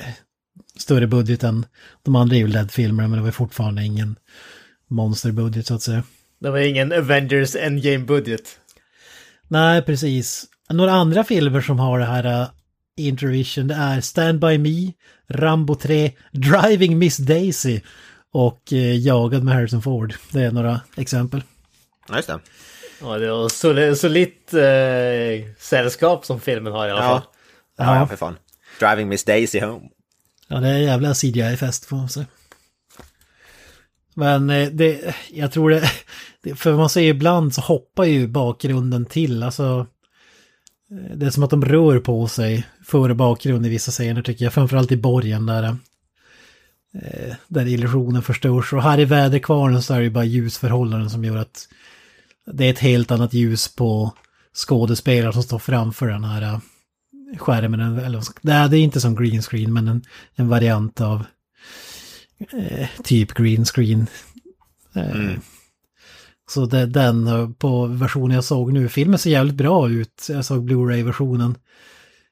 större 0.77 1.07
budget 1.07 1.45
än 1.45 1.67
de 2.03 2.17
andra 2.17 2.37
Evil 2.37 2.53
Dead-filmerna, 2.53 3.09
men 3.09 3.19
det 3.19 3.25
var 3.25 3.31
fortfarande 3.31 3.85
ingen 3.85 4.17
monsterbudget 4.89 5.67
så 5.67 5.75
att 5.75 5.83
säga. 5.83 6.03
Det 6.39 6.51
var 6.51 6.59
ingen 6.59 6.93
Avengers 6.93 7.57
Endgame-budget. 7.57 8.59
Nej, 9.49 9.83
precis. 9.83 10.45
Några 10.71 10.93
andra 10.93 11.25
filmer 11.25 11.61
som 11.61 11.79
har 11.79 11.99
det 11.99 12.05
här 12.05 12.41
uh, 12.43 12.49
Introvision, 12.97 13.69
det 13.69 13.75
är 13.75 14.01
Stand 14.01 14.41
By 14.41 14.59
Me, 14.59 14.93
Rambo 15.29 15.75
3, 15.75 16.13
Driving 16.33 16.99
Miss 16.99 17.17
Daisy 17.17 17.81
och 18.33 18.61
uh, 18.73 18.97
Jagad 18.99 19.45
med 19.45 19.55
Harrison 19.55 19.83
Ford. 19.83 20.15
Det 20.33 20.43
är 20.43 20.51
några 20.51 20.81
exempel. 20.97 21.43
Ja, 22.09 22.17
just 22.17 22.29
det. 22.29 22.39
Ja, 23.01 23.19
det 23.19 23.31
var 23.31 23.49
sol- 23.49 23.97
solitt 23.97 24.55
eh, 24.55 25.53
sällskap 25.59 26.25
som 26.27 26.41
filmen 26.41 26.73
har 26.73 26.89
i 26.89 26.91
alla 26.91 27.01
fall. 27.03 27.23
Ja. 27.77 27.85
Ja, 27.85 27.97
ja, 27.99 28.07
för 28.07 28.17
fan. 28.17 28.37
Driving 28.81 29.09
Miss 29.09 29.25
Daisy 29.25 29.61
home. 29.61 29.89
Ja, 30.49 30.61
det 30.61 30.69
är 30.69 30.75
en 30.75 30.83
jävla 30.83 31.15
CGI-fest 31.15 31.85
får 31.85 31.97
man 31.97 32.09
säga. 32.09 32.27
Men 34.15 34.51
eh, 34.51 34.69
det, 34.69 35.15
jag 35.33 35.53
tror 35.53 35.71
det, 36.43 36.55
för 36.55 36.77
man 36.77 36.91
ser 36.91 37.01
ju 37.01 37.09
ibland 37.09 37.55
så 37.55 37.61
hoppar 37.61 38.05
ju 38.05 38.29
bakgrunden 38.29 39.07
till, 39.07 39.43
alltså. 39.43 39.87
Eh, 40.91 41.17
det 41.17 41.27
är 41.27 41.31
som 41.31 41.43
att 41.43 41.51
de 41.51 41.65
rör 41.65 41.99
på 41.99 42.29
sig 42.29 42.67
före 42.85 43.15
bakgrund 43.15 43.67
i 43.67 43.69
vissa 43.69 43.91
scener 43.91 44.23
tycker 44.23 44.45
jag, 44.45 44.55
framförallt 44.55 44.93
i 44.93 44.97
borgen 44.97 45.47
där. 45.47 45.63
Eh, 47.03 47.35
där 47.49 47.67
illusionen 47.67 48.23
förstörs. 48.23 48.73
Och 48.73 48.83
här 48.83 49.01
i 49.01 49.05
väderkvarnen 49.05 49.83
så 49.83 49.95
är 49.95 49.99
det 49.99 50.05
ju 50.05 50.11
bara 50.11 50.25
ljusförhållanden 50.25 51.11
som 51.11 51.25
gör 51.25 51.37
att 51.37 51.69
det 52.53 52.65
är 52.65 52.71
ett 52.71 52.79
helt 52.79 53.11
annat 53.11 53.35
ljus 53.35 53.75
på 53.75 54.13
skådespelare 54.55 55.33
som 55.33 55.43
står 55.43 55.59
framför 55.59 56.07
den 56.07 56.25
här 56.25 56.61
skärmen. 57.39 57.81
Eller, 57.81 58.23
det 58.43 58.53
är 58.53 58.69
det 58.69 58.79
är 58.79 58.83
inte 58.83 59.01
som 59.01 59.17
green 59.17 59.43
screen 59.43 59.73
men 59.73 59.89
en, 59.89 60.03
en 60.35 60.49
variant 60.49 61.01
av 61.01 61.25
eh, 62.53 62.89
typ 63.05 63.35
green 63.35 63.65
screen. 63.65 64.07
Eh, 64.95 65.39
Så 66.49 66.67
det, 66.67 66.87
den 66.87 67.27
eh, 67.27 67.51
på 67.51 67.87
versionen 67.87 68.35
jag 68.35 68.45
såg 68.45 68.73
nu, 68.73 68.89
filmen 68.89 69.19
ser 69.19 69.31
jävligt 69.31 69.55
bra 69.55 69.89
ut. 69.91 70.27
Jag 70.29 70.45
såg 70.45 70.65
Blu-ray-versionen. 70.65 71.55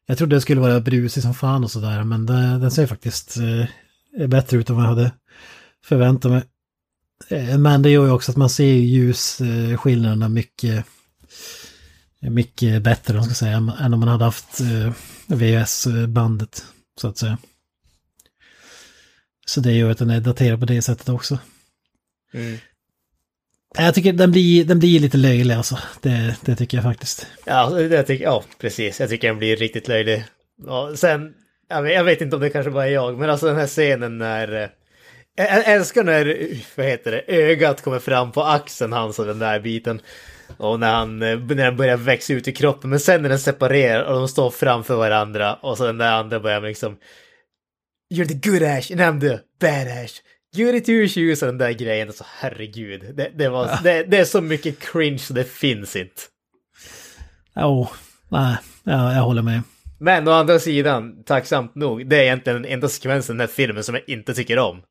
Jag 0.07 0.19
trodde 0.19 0.37
det 0.37 0.41
skulle 0.41 0.61
vara 0.61 0.81
brusig 0.81 1.23
som 1.23 1.35
fan 1.35 1.65
och 1.65 1.71
sådär, 1.71 2.05
men 2.05 2.27
det, 2.27 2.59
den 2.59 2.71
ser 2.71 2.87
faktiskt 2.87 3.37
eh, 3.37 4.27
bättre 4.29 4.57
ut 4.59 4.71
än 4.71 4.77
vad 4.77 4.85
jag 4.85 4.89
hade 4.89 5.13
förväntat 5.85 6.31
mig. 6.31 6.43
Eh, 7.29 7.59
men 7.59 7.83
det 7.83 7.91
gör 7.91 8.05
ju 8.05 8.11
också 8.13 8.31
att 8.31 8.37
man 8.37 8.51
ser 8.51 8.75
ljusskillnaderna 8.75 10.29
mycket, 10.29 10.87
mycket 12.31 12.83
bättre, 12.83 13.13
om 13.13 13.17
man 13.19 13.25
ska 13.25 13.35
säga, 13.35 13.57
än 13.81 13.95
om 13.95 14.01
man 14.01 14.09
hade 14.09 14.25
haft 14.25 14.61
eh, 14.61 14.93
VHS-bandet, 15.27 16.65
så 17.01 17.09
att 17.09 17.19
säga. 17.19 17.39
Så 19.47 19.61
det 19.61 19.73
gör 19.73 19.91
att 19.91 19.99
den 19.99 20.11
är 20.11 20.21
daterad 20.21 20.61
på 20.61 20.67
det 20.67 20.83
sättet 20.83 21.09
också. 21.09 21.39
Mm. 22.35 22.59
Jag 23.79 23.95
tycker 23.95 24.13
den 24.13 24.33
blir, 24.33 24.65
den 24.65 24.79
blir 24.79 25.01
lite 25.01 25.17
löjlig 25.17 25.55
alltså. 25.55 25.79
Det, 26.01 26.37
det 26.41 26.57
tycker 26.57 26.77
jag 26.77 26.85
faktiskt. 26.85 27.27
Ja, 27.45 27.71
det 27.71 28.03
tycker, 28.03 28.25
ja, 28.25 28.45
precis. 28.61 29.01
Jag 29.01 29.09
tycker 29.09 29.29
den 29.29 29.39
blir 29.39 29.57
riktigt 29.57 29.89
löjlig. 29.89 30.25
Ja, 30.67 30.97
sen, 30.97 31.35
jag 31.69 31.83
vet, 31.83 31.95
jag 31.95 32.05
vet 32.05 32.21
inte 32.21 32.37
om 32.37 32.43
det 32.43 32.51
kanske 32.51 32.71
bara 32.71 32.87
är 32.87 32.93
jag, 32.93 33.19
men 33.19 33.31
alltså 33.31 33.47
den 33.47 33.57
här 33.57 33.67
scenen 33.67 34.19
när... 34.19 34.63
eh, 34.63 34.69
jag 35.37 35.69
älskar 35.69 36.05
när, 36.05 36.49
vad 36.77 36.87
heter 36.87 37.11
det, 37.13 37.21
ögat 37.27 37.83
kommer 37.83 37.99
fram 37.99 38.33
på 38.33 38.43
axeln 38.43 38.93
hans 38.93 39.19
och 39.19 39.27
den 39.27 39.39
där 39.39 39.61
biten. 39.61 40.01
Och 40.57 40.81
när, 40.81 40.95
han, 40.95 41.23
eh, 41.23 41.39
när 41.39 41.55
den 41.55 41.77
börjar 41.77 41.97
växa 41.97 42.33
ut 42.33 42.49
i 42.49 42.53
kroppen, 42.53 42.91
men 42.91 43.01
sen 43.01 43.23
när 43.23 43.29
den 43.29 43.39
separerar 43.39 44.03
och 44.03 44.15
de 44.15 44.29
står 44.29 44.51
framför 44.51 44.97
varandra 44.97 45.55
och 45.55 45.79
så 45.79 45.87
den 45.87 45.99
där 45.99 46.13
andra 46.13 46.41
börjar 46.41 46.61
liksom... 46.61 46.97
You're 48.15 48.29
the 48.29 48.51
good 48.51 48.63
Ash 48.63 48.93
and 48.93 49.01
I'm 49.01 49.21
the 49.21 49.39
bad 49.61 50.05
Ash. 50.05 50.21
You're 50.57 50.73
the 50.73 50.81
two 50.81 51.09
shoes 51.15 51.43
och 51.43 51.47
den 51.47 51.59
där 51.59 51.73
grejen. 51.73 52.13
Så 52.13 52.25
herregud, 52.39 53.17
det, 53.17 53.31
det, 53.35 53.49
var, 53.49 53.79
det, 53.83 54.03
det 54.03 54.19
är 54.19 54.25
så 54.25 54.41
mycket 54.41 54.79
cringe 54.79 55.19
så 55.19 55.33
det 55.33 55.45
finns 55.45 55.97
inte. 55.97 56.23
Åh, 57.57 57.91
nej, 58.29 58.57
ja, 58.85 59.15
jag 59.15 59.23
håller 59.23 59.43
med. 59.43 59.63
Men 59.99 60.29
å 60.29 60.31
andra 60.31 60.59
sidan, 60.59 61.25
tacksamt 61.25 61.75
nog, 61.75 62.09
det 62.09 62.17
är 62.17 62.23
egentligen 62.23 62.63
den 62.63 62.73
enda 62.73 62.89
sekvensen 62.89 63.37
i 63.37 63.39
den 63.39 63.49
här 63.49 63.55
filmen 63.55 63.85
som 63.85 63.95
jag 63.95 64.05
inte 64.07 64.35
tycker 64.35 64.59
om. 64.59 64.83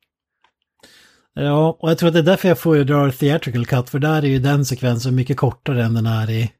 Ja, 1.34 1.76
och 1.80 1.90
jag 1.90 1.98
tror 1.98 2.08
att 2.08 2.12
det 2.12 2.18
är 2.20 2.22
därför 2.22 2.48
jag 2.48 2.58
föredrar 2.58 3.10
Theatrical 3.10 3.66
Cut, 3.66 3.90
för 3.90 3.98
där 3.98 4.22
är 4.22 4.26
ju 4.28 4.38
den 4.38 4.64
sekvensen 4.64 5.14
mycket 5.14 5.36
kortare 5.36 5.84
än 5.84 5.94
den 5.94 6.06
är 6.06 6.30
i 6.30 6.52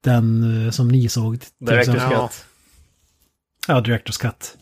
den 0.00 0.64
eh, 0.66 0.70
som 0.70 0.88
ni 0.88 1.08
såg. 1.08 1.38
Director's. 1.60 2.08
Cut. 2.28 2.44
Ja, 3.68 3.80
Director's 3.80 4.20
Cut. 4.20 4.56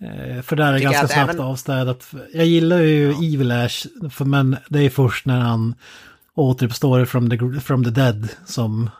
Eh, 0.00 0.42
För 0.42 0.56
där 0.56 0.66
är 0.68 0.72
det 0.72 0.78
Tycker 0.78 0.92
ganska 0.92 1.04
att 1.04 1.12
snabbt 1.12 1.34
även- 1.34 1.44
avstädat. 1.46 2.10
Jag 2.34 2.46
gillar 2.46 2.78
ju 2.78 3.10
Evil 3.12 3.52
Ash, 3.52 3.86
för, 4.10 4.24
men 4.24 4.56
det 4.68 4.78
är 4.80 4.90
först 4.90 5.26
när 5.26 5.40
han 5.40 5.74
återuppstår 6.34 7.04
from 7.04 7.30
the, 7.30 7.60
from 7.60 7.84
the 7.84 7.90
dead 7.90 8.28
som 8.46 8.90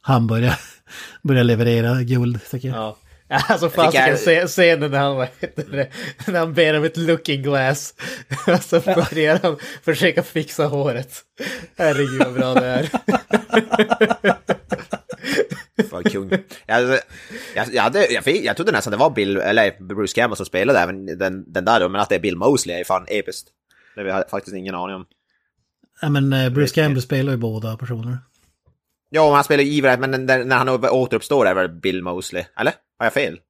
han 0.00 0.26
börjar, 0.26 0.54
börjar 1.22 1.44
leverera 1.44 2.02
guld, 2.02 2.40
tycker 2.50 2.68
jag. 2.68 2.76
Ja. 2.76 2.96
Alltså 3.48 3.70
fasiken, 3.70 4.08
jag- 4.08 4.18
se- 4.18 4.46
scenen 4.46 4.90
när 4.90 4.98
han, 4.98 5.26
det, 5.40 5.88
när 6.26 6.38
han 6.38 6.54
ber 6.54 6.78
om 6.78 6.84
ett 6.84 6.96
looking 6.96 7.42
glass. 7.42 7.94
Och 8.46 8.62
så 8.62 8.80
börjar 8.80 9.38
han 9.42 9.58
försöka 9.84 10.22
fixa 10.22 10.66
håret. 10.66 11.20
Herregud 11.76 12.18
vad 12.18 12.34
bra 12.34 12.54
det 12.54 12.66
är. 12.66 12.82
För 15.90 16.02
kung. 16.02 16.30
Jag, 16.66 16.82
jag, 17.54 17.66
jag, 17.72 17.82
hade, 17.82 18.06
jag, 18.12 18.24
fick, 18.24 18.44
jag 18.44 18.56
trodde 18.56 18.72
nästan 18.72 18.90
det 18.90 18.96
var 18.96 19.10
Bill, 19.10 19.36
eller 19.36 19.84
Bruce 19.88 20.14
Campbell 20.14 20.36
som 20.36 20.46
spelade 20.46 20.78
även 20.78 21.06
den, 21.18 21.52
den 21.52 21.64
där 21.64 21.80
då, 21.80 21.88
men 21.88 22.00
att 22.00 22.08
det 22.08 22.14
är 22.14 22.20
Bill 22.20 22.36
Mosley 22.36 22.80
är 22.80 22.84
fan 22.84 23.04
episkt. 23.08 23.48
Det 23.94 24.00
har 24.00 24.08
jag 24.08 24.30
faktiskt 24.30 24.56
ingen 24.56 24.74
aning 24.74 24.96
om. 24.96 25.04
Ja, 26.00 26.08
men 26.08 26.32
eh, 26.32 26.50
Bruce. 26.50 26.74
Campbell 26.74 27.02
spelar 27.02 27.32
ju 27.32 27.38
båda 27.38 27.76
personer. 27.76 28.18
Ja, 29.14 29.24
men 29.26 29.34
han 29.34 29.44
spelar 29.44 29.64
ju 29.64 29.78
Evil, 29.78 30.00
men 30.00 30.26
när, 30.26 30.44
när 30.44 30.56
han 30.56 30.68
återuppstår 30.68 31.46
är 31.46 31.54
väl 31.54 31.68
Bill 31.68 32.02
Mosley? 32.02 32.44
Eller? 32.56 32.72
Har 32.98 33.06
jag 33.06 33.12
fel? 33.12 33.40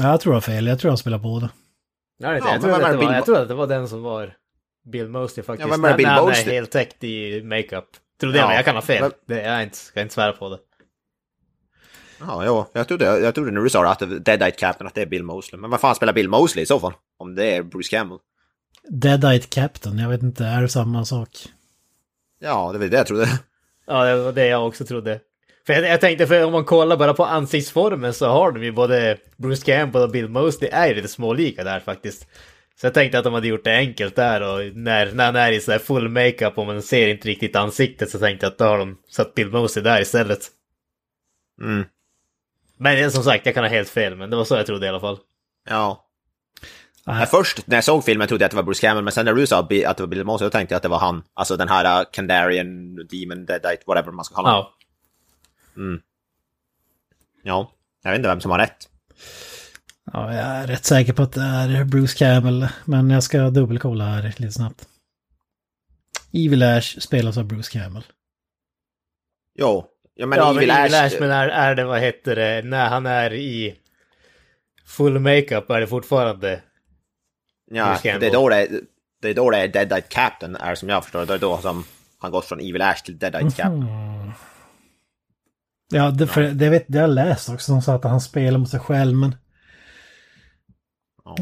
Ja, 0.00 0.10
jag 0.10 0.20
tror 0.20 0.32
jag 0.34 0.36
har 0.36 0.40
fel, 0.40 0.66
jag 0.66 0.78
tror 0.80 0.90
han 0.90 0.98
spelar 0.98 1.18
båda. 1.18 1.50
Jag, 2.18 2.32
vet, 2.34 2.44
Ja, 2.44 2.52
jag, 2.52 2.60
trodde 2.62 2.90
det 2.90 2.96
var, 2.96 3.12
jag 3.14 3.24
trodde 3.24 3.42
att 3.42 3.48
det 3.48 3.54
var 3.54 3.66
den 3.66 3.88
som 3.88 4.02
var 4.02 4.36
Bill 4.92 5.08
Mosley 5.08 5.44
faktiskt. 5.44 5.68
Ja, 5.70 5.76
när, 5.76 5.96
Bill 5.96 6.06
när 6.06 6.12
han 6.14 6.24
Mosley? 6.24 6.48
är 6.48 6.52
helt 6.52 6.70
täckt 6.70 7.04
i 7.04 7.42
makeup. 7.42 7.84
Trodde 8.20 8.38
jag, 8.38 8.44
Ja, 8.44 8.48
men 8.48 8.56
jag 8.56 8.64
kan 8.64 8.74
ha 8.74 8.82
fel. 8.82 9.02
men- 9.02 9.12
Det, 9.26 9.34
jag 9.42 9.54
är 9.54 9.62
inte, 9.62 9.76
ska 9.76 10.00
inte 10.00 10.14
svära 10.14 10.32
på 10.32 10.48
det. 10.48 10.58
Ja, 12.20 12.42
jo, 12.46 12.66
jag 12.72 12.88
trodde, 12.88 13.04
jag 13.04 13.34
trodde 13.34 13.50
när 13.50 13.60
du 13.60 13.70
sa 13.70 13.82
det 13.82 13.88
att 13.90 13.98
det- 13.98 14.18
Deadite 14.18 14.50
Captain 14.50 14.86
att 14.86 14.94
det 14.94 15.02
är 15.02 15.06
Bill 15.06 15.22
Mosley. 15.24 15.60
Men 15.60 15.70
vad 15.70 15.80
fan 15.80 15.94
spelar 15.94 16.12
Bill 16.12 16.28
Mosley 16.28 16.62
i 16.62 16.66
så 16.66 16.80
fall? 16.80 16.92
Om 17.18 17.34
det 17.34 17.44
är 17.56 17.62
Bruce 17.62 17.90
Campbell? 17.90 18.18
Deadite 18.88 19.46
Captain, 19.46 19.98
jag 19.98 20.08
vet 20.08 20.22
inte, 20.22 20.44
är 20.44 20.62
det 20.62 20.68
samma 20.68 21.04
sak? 21.04 21.30
Ja, 22.38 22.72
det 22.72 22.78
var 22.78 22.86
det 22.86 22.96
jag 22.96 23.06
trodde. 23.06 23.28
Ja, 23.86 24.04
det 24.04 24.22
var 24.22 24.32
det 24.32 24.46
jag 24.46 24.66
också 24.66 24.84
trodde. 24.84 25.20
För 25.66 25.72
jag, 25.72 25.84
jag 25.84 26.00
tänkte, 26.00 26.26
för 26.26 26.44
om 26.44 26.52
man 26.52 26.64
kollar 26.64 26.96
bara 26.96 27.14
på 27.14 27.24
ansiktsformen 27.24 28.14
så 28.14 28.26
har 28.26 28.52
de 28.52 28.64
ju 28.64 28.72
både 28.72 29.18
Bruce 29.36 29.64
Campbell 29.64 30.02
och 30.02 30.10
Bill 30.10 30.28
Mosley 30.28 30.70
är 30.72 30.88
ju 30.88 30.94
lite 30.94 31.08
smålika 31.08 31.64
där 31.64 31.80
faktiskt. 31.80 32.26
Så 32.80 32.86
jag 32.86 32.94
tänkte 32.94 33.18
att 33.18 33.24
de 33.24 33.34
hade 33.34 33.48
gjort 33.48 33.64
det 33.64 33.76
enkelt 33.76 34.16
där 34.16 34.40
och 34.40 34.76
när, 34.76 35.12
när 35.12 35.24
han 35.24 35.36
är 35.36 35.52
i 35.52 35.60
sån 35.60 35.72
här 35.72 35.78
full 35.78 36.08
makeup 36.08 36.58
och 36.58 36.66
man 36.66 36.82
ser 36.82 37.08
inte 37.08 37.28
riktigt 37.28 37.56
ansiktet 37.56 38.10
så 38.10 38.18
tänkte 38.18 38.46
jag 38.46 38.50
att 38.50 38.58
då 38.58 38.64
har 38.64 38.78
de 38.78 38.98
satt 39.08 39.34
Bill 39.34 39.50
Mosley 39.50 39.82
där 39.82 40.00
istället. 40.00 40.40
Mm. 41.62 41.84
Men 42.78 43.10
som 43.10 43.22
sagt, 43.22 43.46
jag 43.46 43.54
kan 43.54 43.64
ha 43.64 43.70
helt 43.70 43.88
fel, 43.88 44.16
men 44.16 44.30
det 44.30 44.36
var 44.36 44.44
så 44.44 44.54
jag 44.54 44.66
trodde 44.66 44.86
i 44.86 44.88
alla 44.88 45.00
fall. 45.00 45.18
Ja. 45.68 46.05
Nej. 47.06 47.20
Ja, 47.20 47.26
först 47.26 47.66
när 47.66 47.76
jag 47.76 47.84
såg 47.84 48.04
filmen 48.04 48.28
trodde 48.28 48.42
jag 48.42 48.46
att 48.46 48.50
det 48.50 48.56
var 48.56 48.62
Bruce 48.62 48.80
Campbell, 48.80 49.04
men 49.04 49.12
sen 49.12 49.24
när 49.24 49.34
du 49.34 49.46
sa 49.46 49.58
att 49.60 49.68
det 49.68 50.00
var 50.00 50.06
Bill 50.06 50.24
Mosley, 50.24 50.46
då 50.46 50.50
tänkte 50.50 50.72
jag 50.72 50.76
att 50.76 50.82
det 50.82 50.88
var 50.88 50.98
han. 50.98 51.22
Alltså 51.34 51.56
den 51.56 51.68
här 51.68 52.00
uh, 52.00 52.06
Kandarian, 52.12 52.96
Demon, 52.96 53.46
Deadite, 53.46 53.82
whatever 53.86 54.12
man 54.12 54.24
ska 54.24 54.34
kalla 54.34 54.48
honom. 54.48 54.66
Ja. 55.74 55.98
Ja. 57.42 57.72
Jag 58.02 58.10
vet 58.10 58.18
inte 58.18 58.28
vem 58.28 58.40
som 58.40 58.50
har 58.50 58.58
rätt. 58.58 58.88
Ja, 60.12 60.34
jag 60.34 60.44
är 60.44 60.66
rätt 60.66 60.84
säker 60.84 61.12
på 61.12 61.22
att 61.22 61.32
det 61.32 61.40
är 61.40 61.84
Bruce 61.84 62.18
Campbell, 62.18 62.68
men 62.84 63.10
jag 63.10 63.22
ska 63.22 63.50
dubbelkolla 63.50 64.04
här 64.04 64.34
lite 64.36 64.52
snabbt. 64.52 64.88
Evil 66.32 66.62
Ash 66.62 67.00
spelas 67.00 67.38
av 67.38 67.44
Bruce 67.44 67.70
Campbell. 67.72 68.04
Jo. 69.54 69.86
Ja, 70.14 70.26
men 70.26 70.38
ja, 70.38 70.50
Evil 70.50 70.68
men 70.68 70.76
Ash... 70.76 70.82
Evil 70.82 70.94
Ash, 70.94 71.20
men 71.20 71.30
är, 71.30 71.48
är 71.48 71.74
det, 71.74 71.84
vad 71.84 72.00
heter 72.00 72.36
det, 72.36 72.62
när 72.64 72.88
han 72.88 73.06
är 73.06 73.32
i 73.32 73.74
full 74.86 75.18
makeup 75.18 75.70
är 75.70 75.80
det 75.80 75.86
fortfarande... 75.86 76.62
ja, 77.70 77.98
det 78.02 78.08
är, 78.26 78.32
då 78.32 78.48
det, 78.48 78.68
det 79.22 79.28
är 79.28 79.34
då 79.34 79.50
det 79.50 79.58
är 79.58 79.68
Deadite 79.68 80.00
Captain, 80.00 80.56
är 80.56 80.74
som 80.74 80.88
jag 80.88 81.04
förstår 81.04 81.26
det. 81.26 81.34
Är 81.34 81.38
då 81.38 81.58
som 81.58 81.84
han 82.18 82.30
gått 82.30 82.44
från 82.44 82.60
Evil 82.60 82.82
Ash 82.82 83.02
till 83.04 83.18
Deadite 83.18 83.56
Captain. 83.56 83.86
Ja, 85.92 86.10
det, 86.10 86.26
för, 86.26 86.42
det, 86.42 86.68
vet, 86.68 86.84
det 86.88 86.98
jag 86.98 87.10
läst 87.10 87.48
också, 87.48 87.66
som 87.66 87.82
sa 87.82 87.94
att 87.94 88.04
han 88.04 88.20
spelar 88.20 88.58
mot 88.58 88.70
sig 88.70 88.80
själv, 88.80 89.16
men... 89.16 89.36
Ja. 91.24 91.36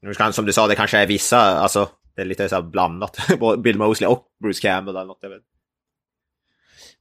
Nu 0.00 0.14
ska 0.14 0.22
han, 0.22 0.32
som 0.32 0.46
du 0.46 0.52
sa, 0.52 0.66
det 0.66 0.74
kanske 0.74 0.98
är 0.98 1.06
vissa, 1.06 1.38
alltså, 1.38 1.88
det 2.14 2.20
är 2.22 2.26
lite 2.26 2.48
så 2.48 2.54
här 2.54 2.62
blandat. 2.62 3.18
Både 3.40 3.62
Bill 3.62 3.78
Mosley 3.78 4.08
och 4.10 4.26
Bruce 4.42 4.60
Campbell 4.62 4.96
eller 4.96 5.06
något. 5.06 5.18
Jag 5.20 5.30
vet. 5.30 5.42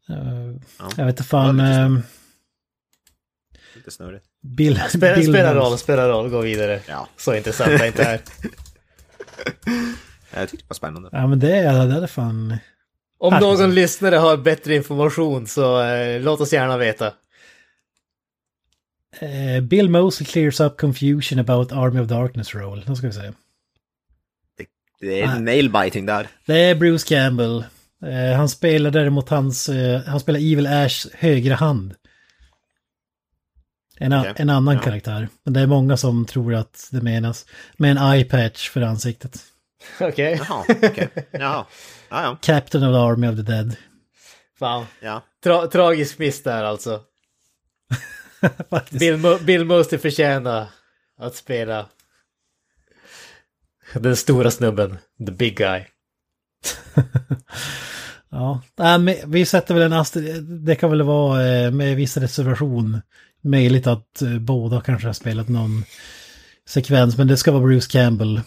eh, 0.10 0.62
Ja. 0.80 0.90
Jag 0.98 1.06
vet 1.06 1.14
inte 1.14 1.24
fan... 1.24 1.58
Lite 1.58 1.70
ehm, 1.70 2.02
Lite 3.76 3.92
snurrigt. 3.92 4.26
Bill, 4.44 4.82
Spelar, 4.90 5.16
Bill 5.16 5.28
spelar 5.28 5.56
roll, 5.56 5.78
spelar 5.78 6.10
roll, 6.10 6.30
gå 6.30 6.42
vidare. 6.42 6.80
Ja, 6.88 7.08
Så 7.18 7.36
intressant 7.36 7.82
är 7.82 7.86
inte 7.86 8.04
här. 8.04 8.22
jag 10.34 10.50
tyckte 10.50 10.66
det 10.66 10.70
var 10.70 10.76
spännande. 10.76 11.10
Ja, 11.12 11.28
men 11.28 11.40
det 11.40 11.56
är, 11.56 11.88
det 11.88 12.04
är 12.04 12.08
fan... 12.08 12.58
Om 13.20 13.34
någon 13.34 13.58
precis. 13.58 13.76
lyssnare 13.76 14.16
har 14.16 14.38
bättre 14.38 14.76
information 14.76 15.48
så 15.48 15.82
eh, 15.82 16.22
låt 16.22 16.42
oss 16.42 16.54
gärna 16.54 16.78
veta. 16.78 17.14
Eh, 19.20 19.62
Bill 19.62 19.90
Mosley 19.90 20.26
clears 20.28 20.60
up 20.60 20.78
confusion 20.78 21.40
about 21.40 21.72
Army 21.72 22.00
of 22.00 22.08
Darkness 22.08 22.56
role. 22.56 22.84
Då 22.86 22.96
ska 22.96 23.08
vi 23.08 23.14
se. 23.14 23.32
Det 25.00 25.22
är 25.22 25.28
Nej. 25.28 25.42
nailbiting 25.42 26.06
där. 26.06 26.28
Det 26.46 26.60
är 26.60 26.76
Bruce 26.76 27.08
Campbell. 27.08 27.66
Eh, 28.06 28.38
han 28.38 28.50
spelar 28.50 28.92
däremot 28.92 29.30
hans... 29.30 29.70
Eh, 29.70 30.02
han 30.02 30.20
spelar 30.20 30.40
Evil 30.40 30.68
Ash 30.68 31.08
högra 31.14 31.56
hand. 31.56 31.94
En, 34.02 34.14
Okej. 34.14 34.34
en 34.36 34.50
annan 34.50 34.76
Ja. 34.76 34.82
karaktär. 34.82 35.28
Men 35.44 35.54
det 35.54 35.60
är 35.60 35.68
många 35.68 35.98
som 35.98 36.26
tror 36.26 36.54
att 36.56 36.88
det 36.92 37.02
menas. 37.02 37.46
Med 37.78 37.92
en 37.92 37.98
eye 38.14 38.24
patch 38.26 38.70
för 38.70 38.82
ansiktet. 38.82 39.40
Okej, 40.00 40.42
Jaha, 40.48 40.64
okej. 40.70 41.10
Jaha. 41.32 41.66
Ja, 42.10 42.24
ja. 42.24 42.38
Captain 42.42 42.84
of 42.84 42.94
the 42.94 43.00
Army 43.00 43.28
of 43.28 43.36
the 43.36 43.42
Dead. 43.42 43.76
fan. 44.60 44.86
ja. 45.00 45.24
Tra 45.44 45.68
tragisk 45.68 46.20
miss 46.20 46.44
där 46.44 46.64
alltså. 46.64 47.02
Bill, 48.92 49.18
Mo 49.18 49.38
Bill 49.38 49.66
Mosley 49.66 50.00
förtjänar 50.02 50.68
att 51.18 51.36
spela 51.36 51.90
Den 53.94 54.16
stora 54.16 54.52
snubben, 54.52 54.98
the 55.26 55.32
big 55.32 55.58
guy. 55.58 55.84
Ja, 58.32 58.62
vi 59.26 59.46
sätter 59.46 59.74
väl 59.74 59.84
en 59.84 59.94
aster... 59.94 60.42
Det 60.42 60.76
kan 60.76 60.90
väl 60.90 61.02
vara 61.02 61.48
eh, 61.48 61.72
med 61.72 61.96
viss 61.96 62.18
reservation 62.18 63.02
möjligt 63.42 63.88
att 63.88 64.22
eh, 64.22 64.40
båda 64.40 64.82
kanske 64.82 65.08
har 65.08 65.14
spelat 65.14 65.48
någon 65.50 65.84
sekvens, 66.68 67.18
men 67.18 67.28
det 67.28 67.38
ska 67.38 67.52
vara 67.52 67.64
Bruce 67.64 67.92
Campbell 67.92 68.38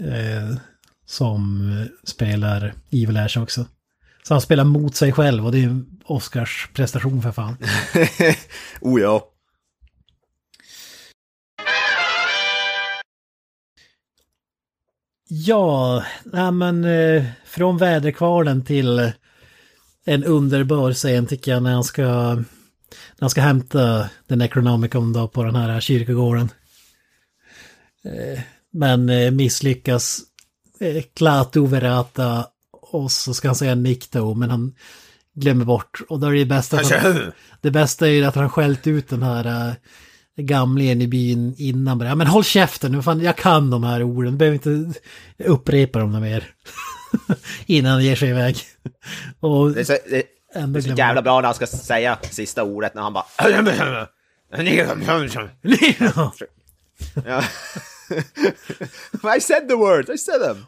eh, 0.00 0.56
som 1.06 1.72
eh, 1.72 1.86
spelar 2.04 2.74
Evil 2.90 3.16
Ash 3.16 3.38
också. 3.38 3.66
Så 4.22 4.34
han 4.34 4.40
spelar 4.40 4.64
mot 4.64 4.96
sig 4.96 5.12
själv 5.12 5.46
och 5.46 5.52
det 5.52 5.64
är 5.64 5.84
Oscars 6.04 6.68
prestation 6.74 7.22
för 7.22 7.32
fan. 7.32 7.56
oh 8.80 9.00
ja. 9.00 9.32
Ja, 15.28 16.04
nej 16.24 16.52
men 16.52 16.84
eh, 16.84 17.24
från 17.44 17.78
väderkvarnen 17.78 18.64
till 18.64 19.12
en 20.06 20.24
underbar 20.24 20.92
scen 20.92 21.26
tycker 21.26 21.52
jag 21.52 21.62
när 21.62 21.72
han 21.72 21.84
ska, 21.84 22.02
när 22.02 23.20
han 23.20 23.30
ska 23.30 23.40
hämta 23.40 24.08
den 24.26 24.38
Necronomicon 24.38 25.12
då 25.12 25.28
på 25.28 25.44
den 25.44 25.56
här 25.56 25.80
kyrkogården. 25.80 26.50
Eh, 28.04 28.40
men 28.72 29.08
eh, 29.08 29.30
misslyckas 29.30 30.20
eh, 30.80 31.02
Klaatu 31.14 31.66
Verata 31.66 32.46
och 32.72 33.12
så 33.12 33.34
ska 33.34 33.48
han 33.48 33.56
säga 33.56 33.74
Nikto 33.74 34.34
men 34.34 34.50
han 34.50 34.74
glömmer 35.34 35.64
bort. 35.64 36.00
Och 36.08 36.20
då 36.20 36.26
är 36.26 36.32
det 36.32 36.44
bästa 36.44 36.80
att 36.80 36.90
han, 36.90 37.32
det 37.60 37.70
bästa 37.70 38.06
är 38.06 38.10
ju 38.10 38.24
att 38.24 38.34
han 38.34 38.50
skällt 38.50 38.86
ut 38.86 39.08
den 39.08 39.22
här 39.22 39.76
gamlingen 40.36 41.02
i 41.02 41.08
byn 41.08 41.54
innan. 41.58 41.98
Bara, 41.98 42.14
men 42.14 42.26
håll 42.26 42.44
käften 42.44 42.92
nu, 42.92 43.02
fan 43.02 43.20
jag 43.20 43.36
kan 43.36 43.70
de 43.70 43.84
här 43.84 44.02
orden, 44.02 44.38
behöver 44.38 44.54
inte 44.54 45.00
upprepa 45.44 45.98
dem 45.98 46.20
mer. 46.20 46.44
innan 47.66 47.92
han 47.92 48.04
ger 48.04 48.16
sig 48.16 48.28
iväg. 48.28 48.56
Och 49.40 49.70
Det 49.70 49.80
är 49.80 49.84
så, 49.84 49.92
det, 49.92 50.22
det 50.52 50.78
är 50.78 50.80
så 50.80 50.88
jävla 50.88 51.22
bra 51.22 51.40
när 51.40 51.46
han 51.46 51.54
ska 51.54 51.66
säga 51.66 52.18
sista 52.30 52.62
ordet 52.62 52.94
när 52.94 53.02
han 53.02 53.12
bara... 53.12 53.24
Ja. 57.24 57.42
I 59.36 59.40
said 59.40 59.68
the 59.68 59.74
words, 59.74 60.10
I 60.10 60.18
said 60.18 60.40
them! 60.40 60.66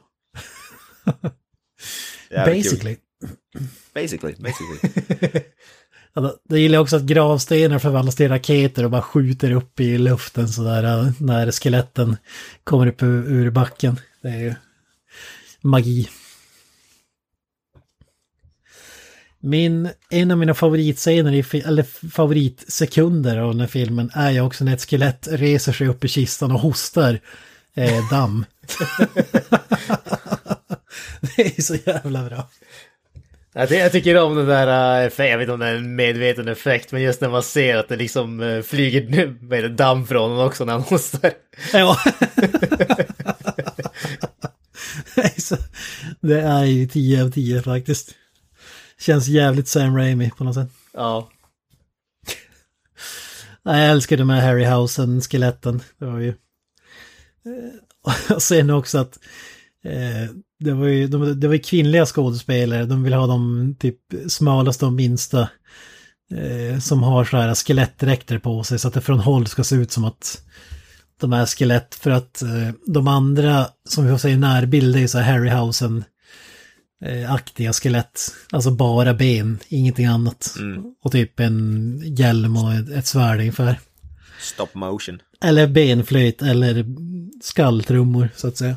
Basically. 2.45 2.97
Basically, 3.95 4.35
basically. 4.39 5.43
Ja, 6.15 6.35
det 6.49 6.61
gillar 6.61 6.75
jag 6.75 6.83
också 6.83 6.97
att 6.97 7.03
gravstenar 7.03 7.79
förvandlas 7.79 8.17
till 8.17 8.29
raketer 8.29 8.85
och 8.85 8.91
bara 8.91 9.03
skjuter 9.03 9.53
upp 9.53 9.81
i 9.81 9.99
luften 9.99 10.49
sådär 10.49 11.13
när 11.21 11.51
skeletten 11.51 12.17
kommer 12.65 12.87
upp 12.87 13.03
ur, 13.03 13.33
ur 13.33 13.51
backen. 13.51 14.01
Det 14.23 14.29
är 14.29 14.39
ju 14.39 14.55
magi. 15.61 16.09
Min, 19.49 19.89
en 20.11 20.31
av 20.31 20.39
mina 20.39 20.55
favoritscener, 20.55 21.33
i, 21.33 21.45
eller 21.67 21.83
favoritsekunder 22.11 23.39
av 23.39 23.51
den 23.53 23.61
här 23.61 23.67
filmen 23.67 24.11
är 24.15 24.31
ju 24.31 24.41
också 24.41 24.65
när 24.65 24.75
ett 24.75 24.91
skelett 24.91 25.29
reser 25.31 25.73
sig 25.73 25.89
upp 25.89 26.05
i 26.05 26.09
kistan 26.09 26.53
och 26.53 26.61
hostar 26.61 27.21
eh, 27.75 28.11
damm. 28.11 28.45
det 31.37 31.59
är 31.59 31.63
så 31.63 31.75
jävla 31.87 32.25
bra. 32.25 32.49
Jag, 33.53 33.69
ty- 33.69 33.75
jag 33.75 33.93
tycker 33.93 34.23
om 34.23 34.37
den 34.37 34.47
där, 34.47 34.67
eh, 35.19 35.27
jag 35.27 35.39
vet 35.39 35.45
inte 35.45 35.53
om 35.53 35.61
det 35.61 35.67
är 35.67 35.75
en 35.75 35.97
medveten 35.97 36.49
effekt, 36.49 36.93
men 36.93 37.03
just 37.03 37.21
när 37.21 37.29
man 37.29 37.43
ser 37.43 37.77
att 37.77 37.89
det 37.89 37.97
liksom 37.97 38.41
eh, 38.41 38.63
flyger 38.63 39.35
med 39.41 39.73
damm 39.73 40.07
från 40.07 40.31
honom 40.31 40.47
också 40.47 40.65
när 40.65 40.73
han 40.73 40.83
hostar. 40.83 41.33
Ja. 41.73 41.99
Det 46.21 46.41
är 46.41 46.65
ju 46.65 46.87
10 46.87 47.25
av 47.25 47.31
10 47.31 47.63
faktiskt. 47.63 48.15
Känns 49.01 49.29
jävligt 49.29 49.69
Sam 49.69 49.97
Raimi 49.97 50.31
på 50.31 50.45
något 50.45 50.55
sätt. 50.55 50.71
Ja. 50.93 51.29
Jag 53.63 53.91
älskar 53.91 54.17
de 54.17 54.31
här 54.31 54.41
Harryhausen-skeletten. 54.41 55.83
Det 55.99 56.05
var 56.05 56.19
ju... 56.19 56.29
Eh, 56.29 56.35
Och 58.35 58.43
sen 58.43 58.71
också 58.71 58.99
att 58.99 59.19
eh, 59.85 60.31
det 60.61 60.73
var 60.73 60.87
ju 60.87 61.09
de, 61.09 61.41
det 61.41 61.47
var 61.47 61.55
ju 61.55 61.61
kvinnliga 61.61 62.07
skådespelare. 62.07 62.87
De 62.87 63.03
vill 63.03 63.13
ha 63.13 63.27
de 63.27 63.75
typ 63.79 63.99
smalaste 64.29 64.87
och 64.87 64.93
minsta. 64.93 65.49
Eh, 66.35 66.79
som 66.79 67.03
har 67.03 67.25
så 67.25 67.37
här 67.37 67.55
skelettdräkter 67.55 68.39
på 68.39 68.65
sig 68.65 68.79
så 68.79 68.89
att 68.89 68.95
det 68.95 69.01
från 69.01 69.19
håll 69.19 69.47
ska 69.47 69.65
se 69.65 69.77
ut 69.77 69.93
som 69.93 70.05
att 70.05 70.43
de 71.21 71.33
är 71.33 71.47
skelett. 71.47 71.95
För 71.95 72.11
att 72.11 72.43
de 72.87 73.09
andra 73.09 73.67
som 73.89 74.05
vi 74.05 74.11
får 74.11 74.19
se 74.19 74.29
i 74.29 74.37
närbild 74.37 74.97
är 74.97 75.07
så 75.07 75.19
här 75.19 75.33
Harryhausen 75.33 76.05
aktiga 77.29 77.73
skelett. 77.73 78.21
Alltså 78.53 78.71
bara 78.71 79.15
ben, 79.15 79.59
ingenting 79.69 80.07
annat. 80.07 80.55
Och 81.03 81.13
typ 81.13 81.41
en 81.41 82.01
hjälm 82.05 82.57
och 82.57 82.73
ett, 82.73 83.07
svärd 83.07 83.39
ungefär. 83.39 83.81
Stop 84.41 84.69
motion. 84.73 85.23
Eller 85.41 85.67
benflöjt 85.67 86.43
eller 86.43 86.85
skalltrummor 87.43 88.29
så 88.37 88.49
att 88.49 88.57
säga. 88.57 88.77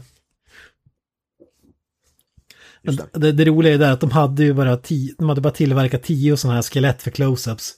Men 2.81 2.95
det. 2.95 3.05
det, 3.13 3.31
det 3.31 3.45
roliga 3.45 3.73
är 3.73 3.77
där 3.77 3.91
att 3.91 3.99
de 3.99 4.11
hade 4.11 4.43
ju 4.43 4.53
bara 4.53 4.77
tio, 4.77 5.13
de 5.17 5.29
hade 5.29 5.41
bara 5.41 5.53
tillverkat 5.53 6.03
tio 6.03 6.37
sådana 6.37 6.55
här 6.55 6.61
skelett 6.61 7.01
för 7.01 7.11
close-ups. 7.11 7.71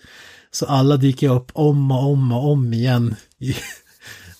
Så 0.51 0.65
alla 0.65 0.97
dyker 0.97 1.35
upp 1.35 1.51
om 1.53 1.91
och 1.91 2.11
om 2.11 2.31
och 2.31 2.51
om 2.51 2.73
igen. 2.73 3.15
I, 3.39 3.55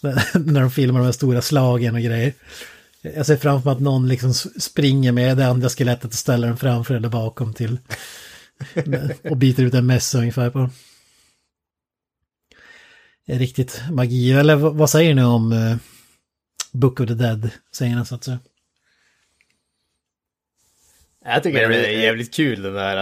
när 0.34 0.62
de 0.62 0.72
filmar 0.72 1.00
de 1.00 1.06
här 1.06 1.12
stora 1.12 1.42
slagen 1.42 1.96
och 1.96 2.02
grejer. 2.02 2.34
Jag 3.06 3.26
ser 3.26 3.38
framför 3.38 3.70
mig 3.70 3.76
att 3.76 3.82
någon 3.82 4.08
liksom 4.08 4.34
springer 4.34 5.12
med 5.12 5.38
det 5.38 5.48
andra 5.48 5.70
skelettet 5.70 6.06
och 6.06 6.14
ställer 6.14 6.48
den 6.48 6.58
framför 6.58 6.96
eller 6.96 7.10
bakom 7.10 7.54
till. 7.54 7.80
Och 9.24 9.38
byter 9.38 9.62
ut 9.62 9.74
en 9.74 9.86
mässa 9.86 10.18
ungefär 10.18 10.50
på 10.50 10.60
dem. 10.60 10.72
Det 13.26 13.34
är 13.34 13.40
riktigt 13.40 13.82
magi. 13.92 14.32
Eller 14.32 14.56
vad, 14.56 14.90
säger 14.90 15.16
ni 15.16 15.24
om 15.24 15.52
eh, 15.52 15.76
Book 16.72 17.00
of 17.00 17.08
the 17.08 17.14
Dead? 17.14 17.50
Säger 17.76 17.96
ni 17.96 18.06
så 18.06 18.16
att 18.16 18.24
säga. 18.24 18.40
Jag 21.26 21.44
tycker 21.44 21.70
det 21.70 21.88
är 21.88 22.02
jävligt 22.02 22.34
kul 22.34 22.62
den 22.62 22.74
där. 22.74 23.02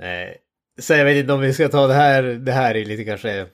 Eh, 0.00 0.34
så 0.78 0.92
jag 0.92 1.04
vet 1.04 1.16
inte 1.16 1.32
om 1.32 1.40
vi 1.40 1.54
ska 1.54 1.68
ta 1.68 1.86
det 1.86 1.94
här, 1.94 2.22
det 2.22 2.52
här 2.52 2.74
är 2.74 2.84
lite 2.84 3.04
kanske, 3.04 3.46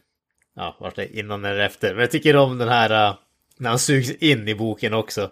ja, 0.56 0.76
vart 0.80 0.96
det 0.96 1.18
innan 1.18 1.44
eller 1.44 1.60
efter. 1.60 1.94
Men 1.94 2.00
jag 2.00 2.10
tycker 2.10 2.36
om 2.36 2.58
den 2.58 2.68
här, 2.68 3.08
eh, 3.08 3.16
när 3.58 3.70
han 3.70 3.78
sugs 3.78 4.10
in 4.10 4.48
i 4.48 4.54
boken 4.54 4.94
också. 4.94 5.30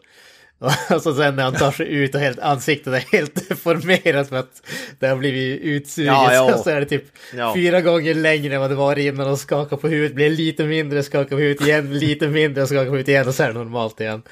Och 0.58 0.72
så 1.02 1.14
sen 1.14 1.36
när 1.36 1.42
han 1.42 1.54
tar 1.54 1.72
sig 1.72 1.86
ut 1.86 2.14
och 2.14 2.20
helt, 2.20 2.38
ansiktet 2.38 2.94
är 2.94 2.98
helt 3.12 3.48
deformerat 3.48 4.28
för 4.28 4.36
att 4.36 4.62
det 4.98 5.06
har 5.06 5.16
blivit 5.16 5.60
utsuget. 5.60 6.12
Ja, 6.12 6.34
ja. 6.34 6.58
Så, 6.64 6.70
är 6.70 6.80
det 6.80 6.86
typ 6.86 7.04
Ja. 7.36 7.54
fyra 7.54 7.80
gånger 7.80 8.14
längre 8.14 8.54
än 8.54 8.60
vad 8.60 8.70
det 8.70 8.76
var 8.76 8.98
innan 8.98 9.28
och 9.28 9.38
skakar 9.38 9.76
på 9.76 9.88
huvudet, 9.88 10.14
blir 10.14 10.30
lite 10.30 10.64
mindre, 10.64 11.02
skakar 11.02 11.36
på 11.36 11.36
huvudet 11.36 11.66
igen, 11.66 11.98
lite 11.98 12.28
mindre, 12.28 12.66
skakar 12.66 12.84
på 12.84 12.90
huvudet 12.90 13.08
igen 13.08 13.28
och 13.28 13.34
så 13.34 13.42
är 13.42 13.48
det 13.48 13.54
normalt 13.54 14.00
igen. 14.00 14.22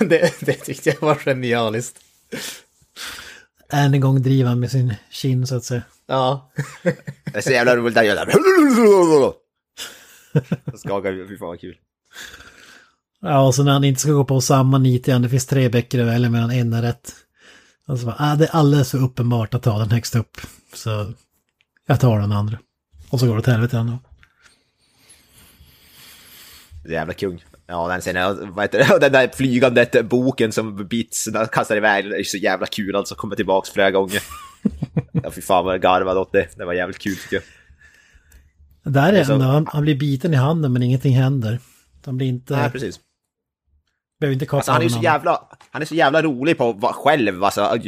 Det, 0.00 0.40
det 0.40 0.52
tyckte 0.52 0.90
jag 0.90 1.00
var 1.00 1.14
genialiskt. 1.14 1.98
Än 3.72 3.94
en 3.94 4.00
gång 4.00 4.22
driver 4.22 4.48
han 4.48 4.60
med 4.60 4.70
sin 4.70 4.94
kin 5.10 5.46
så 5.46 5.56
att 5.56 5.64
säga. 5.64 5.82
Ja. 6.06 6.50
Det 7.24 7.36
är 7.36 7.40
så 7.40 7.50
jävla 7.50 7.76
roligt 7.76 7.96
att 7.96 8.06
göra 8.06 8.24
det. 8.24 8.32
Skakar, 10.78 11.28
fy 11.28 11.36
fan 11.38 11.48
vad 11.48 11.60
kul. 11.60 11.76
Ja, 13.22 13.46
och 13.46 13.54
så 13.54 13.64
när 13.64 13.72
han 13.72 13.84
inte 13.84 14.00
ska 14.00 14.12
gå 14.12 14.24
på 14.24 14.40
samma 14.40 14.78
nit 14.78 15.08
igen, 15.08 15.22
det 15.22 15.28
finns 15.28 15.46
tre 15.46 15.68
böcker 15.68 16.00
att 16.00 16.06
välja 16.06 16.30
mellan, 16.30 16.50
en 16.50 16.72
är 16.72 16.82
rätt. 16.82 17.12
Och 17.86 17.98
så 17.98 18.06
bara, 18.06 18.16
ah, 18.18 18.36
det 18.36 18.44
är 18.44 18.50
alldeles 18.56 18.90
för 18.90 18.98
uppenbart 18.98 19.54
att 19.54 19.62
ta 19.62 19.78
den 19.78 19.90
högst 19.90 20.16
upp. 20.16 20.36
Så 20.74 21.12
jag 21.86 22.00
tar 22.00 22.20
den 22.20 22.32
andra. 22.32 22.58
Och 23.10 23.20
så 23.20 23.26
går 23.26 23.32
det 23.34 23.38
åt 23.40 23.46
helvete 23.46 23.78
ändå. 23.78 23.98
Jävla 26.88 27.14
kung. 27.14 27.44
Ja, 27.66 27.88
den 27.88 28.00
scenen, 28.00 28.54
vad 28.54 28.64
heter 28.64 28.78
det, 28.78 28.98
den 29.00 29.12
där 29.12 29.28
flygande 29.34 29.86
boken 30.10 30.52
som 30.52 30.86
Bits 30.88 31.28
kastar 31.52 31.76
iväg, 31.76 32.10
det 32.10 32.16
är 32.18 32.24
så 32.24 32.36
jävla 32.36 32.66
kul 32.66 32.96
alltså, 32.96 33.14
kommer 33.14 33.36
tillbaks 33.36 33.70
flera 33.70 33.90
gånger. 33.90 34.22
Ja, 35.22 35.30
fy 35.30 35.40
fan 35.40 35.64
vad 35.64 35.74
jag 35.74 35.82
garvade 35.82 36.20
åt 36.20 36.32
det. 36.32 36.48
Det 36.56 36.64
var 36.64 36.72
jävligt 36.72 36.98
kul 36.98 37.16
tycker 37.16 37.36
jag. 38.84 38.92
Där 38.92 39.12
är 39.12 39.24
så- 39.24 39.32
ändå, 39.32 39.44
han, 39.44 39.66
han 39.66 39.82
blir 39.82 39.94
biten 39.96 40.32
i 40.32 40.36
handen 40.36 40.72
men 40.72 40.82
ingenting 40.82 41.14
händer. 41.14 41.58
Han 42.04 42.16
blir 42.16 42.26
inte, 42.26 42.56
Nej, 42.56 42.70
precis. 42.70 43.00
Behöver 44.20 44.32
inte 44.32 44.46
kapa 44.46 44.56
Alltså 44.56 44.72
han 44.72 44.82
är 44.82 44.88
så 44.88 45.02
jävla, 45.02 45.48
han 45.70 45.82
är 45.82 45.86
så 45.86 45.94
jävla 45.94 46.22
rolig 46.22 46.58
på 46.58 46.72
vad 46.72 46.94
själv, 46.94 47.44
alltså 47.44 47.78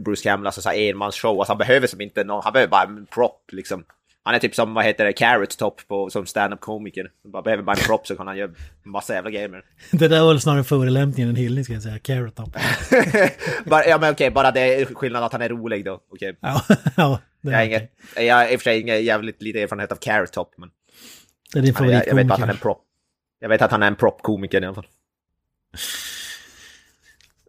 Bruce 0.00 0.22
Campbell, 0.22 0.46
alltså 0.46 0.62
så 0.62 0.70
enmansshow, 0.70 1.38
alltså 1.38 1.52
han 1.52 1.58
behöver 1.58 1.86
som 1.86 2.00
inte 2.00 2.24
någon, 2.24 2.42
han 2.44 2.52
behöver 2.52 2.70
bara 2.70 2.82
en 2.82 3.06
prop 3.06 3.44
liksom. 3.52 3.84
Han 4.22 4.34
är 4.34 4.38
typ 4.38 4.54
som, 4.54 4.74
vad 4.74 4.84
heter 4.84 5.04
det, 5.04 5.12
Carrot 5.12 5.58
Top 5.58 5.88
på, 5.88 6.10
som 6.10 6.26
stand-up 6.26 6.60
komiker. 6.60 7.10
Han 7.22 7.32
bara 7.32 7.42
behöver 7.42 7.62
bara 7.62 7.76
en 7.76 7.82
prop 7.86 8.06
så 8.06 8.16
kan 8.16 8.26
han 8.26 8.36
göra 8.36 8.50
massa 8.84 9.14
jävla 9.14 9.30
grejer 9.30 9.48
med. 9.48 9.62
Det 9.90 10.08
där 10.08 10.20
var 10.20 10.28
väl 10.28 10.40
snarare 10.40 10.58
en 10.58 10.64
förolämpning 10.64 11.24
än 11.24 11.30
en 11.30 11.36
hyllning 11.36 11.64
ska 11.64 11.72
jag 11.72 11.82
säga. 11.82 11.98
Carrot 11.98 12.36
top. 12.36 12.56
bara, 13.64 13.86
ja 13.86 13.98
men 13.98 14.12
okej, 14.12 14.30
bara 14.30 14.50
det 14.50 14.60
är 14.60 14.84
skillnad 14.84 15.24
att 15.24 15.32
han 15.32 15.42
är 15.42 15.48
rolig 15.48 15.84
då, 15.84 16.00
okej. 16.12 16.36
Ja, 16.40 16.62
ja 16.96 17.20
Jag 17.40 17.52
har 17.52 18.22
jag 18.22 18.52
i 18.52 18.56
och 18.56 18.60
för 18.60 18.64
sig 18.64 18.80
inget 18.80 19.02
jävligt 19.02 19.42
lite 19.42 19.62
erfarenhet 19.62 19.92
av 19.92 19.96
Carrot 19.96 20.32
Top, 20.32 20.54
men 20.56 20.70
det 21.52 21.58
är 21.58 21.62
din 21.62 21.74
jag, 21.90 22.06
jag 22.06 22.14
vet 22.14 22.26
bara 22.26 22.34
att 22.34 22.40
han 22.40 22.48
är 22.48 22.52
favoritkomiker. 22.52 22.52
en 22.52 22.56
prop. 22.56 22.84
Jag 23.40 23.48
vet 23.48 23.62
att 23.62 23.70
han 23.70 23.82
är 23.82 23.86
en 23.86 23.96
prop-komiker 23.96 24.62
i 24.62 24.66
alla 24.66 24.74
fall. 24.74 24.86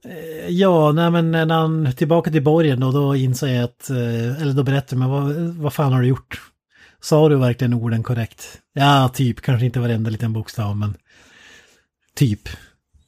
Eh, 0.04 0.50
ja, 0.50 0.92
nej 0.92 1.12
men 1.12 1.32
när 1.32 1.56
han 1.56 1.94
tillbaka 1.96 2.32
till 2.32 2.44
borgen 2.44 2.80
då, 2.80 2.92
då 2.92 3.16
inser 3.16 3.48
jag 3.48 3.64
att, 3.64 3.90
eh, 3.90 4.42
eller 4.42 4.54
då 4.54 4.64
berättar 4.64 4.98
man 4.98 5.10
vad, 5.10 5.36
vad 5.36 5.74
fan 5.74 5.94
har 5.94 6.02
du 6.02 6.08
gjort? 6.08 6.42
Sa 7.02 7.30
du 7.30 7.36
verkligen 7.36 7.74
orden 7.74 8.04
korrekt? 8.04 8.58
Ja, 8.74 9.12
typ, 9.14 9.42
kanske 9.42 9.66
inte 9.66 9.80
varenda 9.80 10.10
liten 10.10 10.34
bokstav, 10.34 10.78
men 10.78 10.96
typ. 12.16 12.50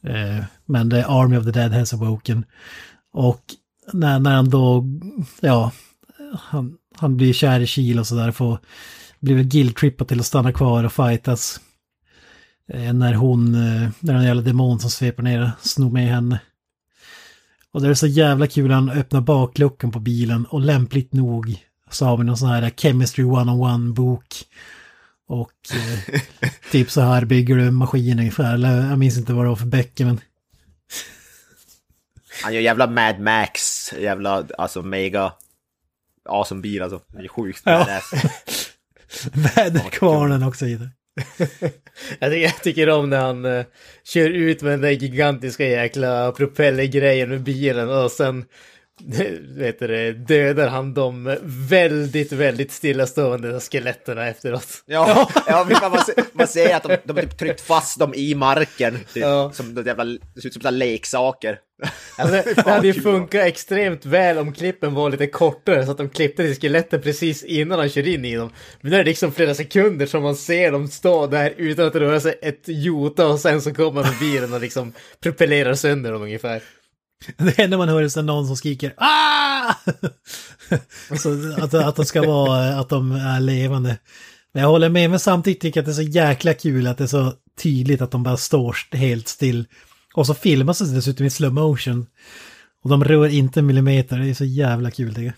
Eh, 0.04 0.44
men 0.66 0.90
det 0.90 1.00
är 1.00 1.22
Army 1.22 1.38
of 1.38 1.46
the 1.46 1.52
Dead 1.52 1.74
has 1.74 1.94
awoken. 1.94 2.46
Och 3.14 3.42
när, 3.94 4.20
när 4.20 4.36
han 4.36 4.50
då, 4.50 4.86
ja, 5.42 5.72
han, 6.40 6.78
han 6.96 7.18
blir 7.18 7.34
kär 7.34 7.60
i 7.60 7.68
Kiel 7.68 8.00
och 8.00 8.08
sådär, 8.08 8.32
får, 8.32 8.60
blir 9.20 9.36
väl 9.36 9.46
guilt-trippad 9.46 10.08
till 10.08 10.20
att 10.20 10.26
stanna 10.26 10.54
kvar 10.54 10.84
och 10.84 10.94
fightas. 10.94 11.60
Eh, 12.74 12.94
När 12.94 13.14
hon, 13.14 13.56
eh, 13.56 13.90
när 14.00 14.14
den 14.14 14.24
jävla 14.24 14.42
demon 14.42 14.80
som 14.80 14.90
sveper 14.90 15.24
ner 15.24 15.52
snor 15.62 15.92
med 15.92 16.08
henne. 16.08 16.40
Och 17.72 17.82
det 17.82 17.88
är 17.88 17.94
så 17.94 18.08
jävla 18.08 18.48
kul, 18.48 18.72
han 18.72 18.90
öppnar 18.90 19.22
bakluckan 19.22 19.92
på 19.92 20.00
bilen 20.00 20.46
och 20.46 20.62
lämpligt 20.62 21.14
nog 21.14 21.66
så 21.90 22.06
har 22.06 22.18
vi 22.18 22.24
någon 22.24 22.38
sån 22.38 22.50
här 22.50 22.70
Chemistry 22.78 23.24
101 23.24 23.96
bok. 23.96 24.28
Och 25.28 25.52
eh, 25.74 26.20
typ 26.72 26.92
så 26.92 27.02
här 27.02 27.26
bygger 27.26 27.56
du 27.56 27.68
en 27.68 27.76
maskin 27.76 28.20
ungefär, 28.20 28.54
eller 28.54 28.90
jag 28.90 29.00
minns 29.00 29.18
inte 29.18 29.34
vad 29.34 29.46
det 29.46 29.50
var 29.50 29.56
för 29.56 29.66
böcker 29.66 30.06
men... 30.06 30.20
Han 32.44 32.54
gör 32.54 32.62
jävla 32.62 32.88
Mad 32.88 33.20
Max, 33.20 33.94
jävla 33.94 34.46
alltså 34.58 34.82
mega 34.82 35.34
awesome 36.30 36.62
bil 36.62 36.82
alltså. 36.82 37.02
Det 37.08 37.20
är 37.20 37.28
sjukt. 37.28 37.62
Ja. 37.66 37.88
Väderkvarnen 39.34 40.44
också 40.44 40.66
i 40.66 40.76
det. 40.76 40.90
Jag 42.20 42.32
tycker, 42.32 42.44
jag 42.44 42.64
tycker 42.64 42.90
om 42.90 43.10
när 43.10 43.22
han 43.22 43.46
uh, 43.46 43.66
kör 44.04 44.30
ut 44.30 44.62
med 44.62 44.74
den 44.74 44.82
där 44.82 44.90
gigantiska 44.90 45.68
jäkla 45.68 46.32
propellergrejen 46.32 47.30
med 47.30 47.42
bilen 47.42 47.90
och 47.90 48.12
sen 48.12 48.46
vet 49.58 49.80
du 49.80 49.88
det, 49.88 50.12
dödar 50.12 50.68
han 50.68 50.94
de 50.94 51.38
väldigt, 51.44 52.32
väldigt 52.32 52.72
stillastående 52.72 53.60
skeletterna 53.60 54.28
efteråt. 54.28 54.84
Ja, 54.86 55.30
ja 55.48 55.68
man, 55.82 56.06
ser, 56.06 56.16
man 56.34 56.48
ser 56.48 56.76
att 56.76 56.84
de, 56.84 56.98
de 57.04 57.22
typ 57.22 57.38
tryckt 57.38 57.62
fast 57.62 58.00
dem 58.00 58.14
i 58.14 58.36
marken. 58.36 59.00
Typ, 59.14 59.24
Ja. 59.24 59.52
Som 59.54 59.76
de 59.76 59.86
jävla, 59.86 60.04
det 60.04 60.42
ser 60.42 60.48
ut 60.48 60.54
som 60.54 60.62
sådana 60.62 60.78
leksaker. 60.78 61.60
Alltså, 62.18 62.54
det 62.56 62.70
hade 62.72 62.88
ju 62.88 62.94
funkat 62.94 63.42
extremt 63.42 64.06
väl 64.06 64.38
om 64.38 64.54
klippen 64.54 64.94
var 64.94 65.10
lite 65.10 65.28
kortare 65.28 65.86
så 65.86 65.92
att 65.92 65.98
de 65.98 66.10
klippte 66.10 66.44
till 66.44 66.62
skeletten 66.62 67.02
precis 67.02 67.44
innan 67.44 67.80
han 67.80 67.90
kör 67.90 68.08
in 68.08 68.26
i 68.26 68.36
dem. 68.36 68.50
Men 68.82 68.92
nu 68.92 68.98
är 68.98 69.04
det 69.04 69.10
liksom 69.10 69.32
flera 69.32 69.56
sekunder 69.56 70.06
som 70.06 70.24
man 70.24 70.36
ser 70.36 70.72
dem 70.72 70.88
stå 70.88 71.28
där 71.28 71.54
utan 71.58 71.88
att 71.88 71.96
röra 71.96 72.20
sig 72.20 72.40
ett 72.42 72.64
jota 72.66 73.28
och 73.28 73.40
sen 73.40 73.62
så 73.62 73.74
kommer 73.74 74.04
man 74.04 74.14
bilen 74.20 74.54
och 74.54 74.62
liksom 74.62 74.94
propellerar 75.20 75.74
sönder 75.74 76.12
dem 76.12 76.22
ungefär. 76.22 76.62
Det 77.38 77.60
enda 77.60 77.78
man 77.78 77.90
hör 77.90 78.02
är 78.18 78.22
någon 78.22 78.48
som 78.48 78.58
skriker 78.58 78.94
ah! 78.98 79.74
så 81.18 81.54
att, 81.64 81.74
att 81.74 81.96
de 81.96 82.06
ska 82.06 82.22
vara, 82.28 82.80
att 82.80 82.90
de 82.90 83.12
är 83.12 83.40
levande. 83.40 83.98
Men 84.54 84.62
jag 84.64 84.70
håller 84.70 84.90
med, 84.90 85.10
men 85.10 85.20
samtidigt 85.20 85.62
tycker 85.62 85.80
jag 85.80 85.82
att 85.90 85.96
det 85.96 86.02
är 86.02 86.06
så 86.06 86.12
jäkla 86.12 86.54
kul 86.54 86.88
att 86.88 86.98
det 86.98 87.04
är 87.04 87.08
så 87.08 87.34
tydligt 87.62 88.02
att 88.02 88.12
de 88.12 88.24
bara 88.24 88.38
står 88.38 88.78
helt 88.92 89.28
still. 89.28 89.66
Och 90.14 90.28
så 90.28 90.34
filmas 90.34 90.80
det 90.80 90.96
dessutom 90.96 91.26
i 91.26 91.30
slow 91.30 91.54
motion. 91.54 92.06
Och 92.84 92.90
de 92.90 93.04
rör 93.04 93.28
inte 93.28 93.60
en 93.60 93.66
millimeter, 93.66 94.18
det 94.20 94.30
är 94.30 94.34
så 94.34 94.46
jävla 94.46 94.92
kul 94.92 95.10
tycker 95.16 95.26
jag. 95.26 95.34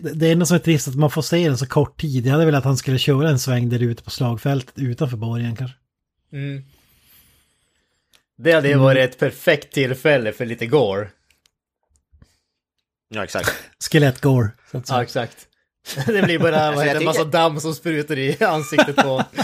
Det- 0.00 0.14
Det 0.14 0.32
enda 0.32 0.46
som 0.46 0.54
är 0.54 0.58
trist 0.58 0.88
att 0.88 0.94
man 0.94 1.10
får 1.10 1.22
se 1.22 1.48
den 1.48 1.58
så 1.58 1.66
kort 1.66 2.00
tid. 2.00 2.26
Jag 2.26 2.32
hade 2.32 2.44
velat 2.44 2.58
att 2.58 2.64
han 2.64 2.76
skulle 2.76 2.98
köra 2.98 3.28
en 3.30 3.38
sväng 3.38 3.68
där 3.68 3.82
ute 3.82 4.02
på 4.02 4.10
slagfältet 4.10 4.78
utanför 4.78 5.16
borgen 5.16 5.56
kanske. 5.56 5.76
Mm. 6.34 6.64
Det 8.36 8.52
hade 8.52 8.68
ju 8.68 8.74
varit 8.74 9.10
ett 9.10 9.18
perfekt 9.18 9.74
tillfälle 9.74 10.32
för 10.32 10.46
lite 10.46 10.66
gore. 10.66 11.10
Ja, 13.08 13.24
exakt. 13.24 13.54
Skelettgore. 13.90 14.50
Så 14.70 14.78
att 14.78 14.86
säga. 14.86 14.96
Ja, 14.98 15.02
exakt. 15.02 15.48
Det 16.06 16.22
blir 16.22 16.38
bara 16.38 16.56
Alltså, 16.60 16.76
vad 16.76 16.84
heter, 16.84 16.84
det, 16.84 16.90
en 16.90 16.94
tycker- 16.98 17.04
massa 17.06 17.24
damm 17.24 17.60
som 17.60 17.74
sprutar 17.74 18.18
i 18.18 18.44
ansiktet 18.44 18.96
på. 18.96 19.24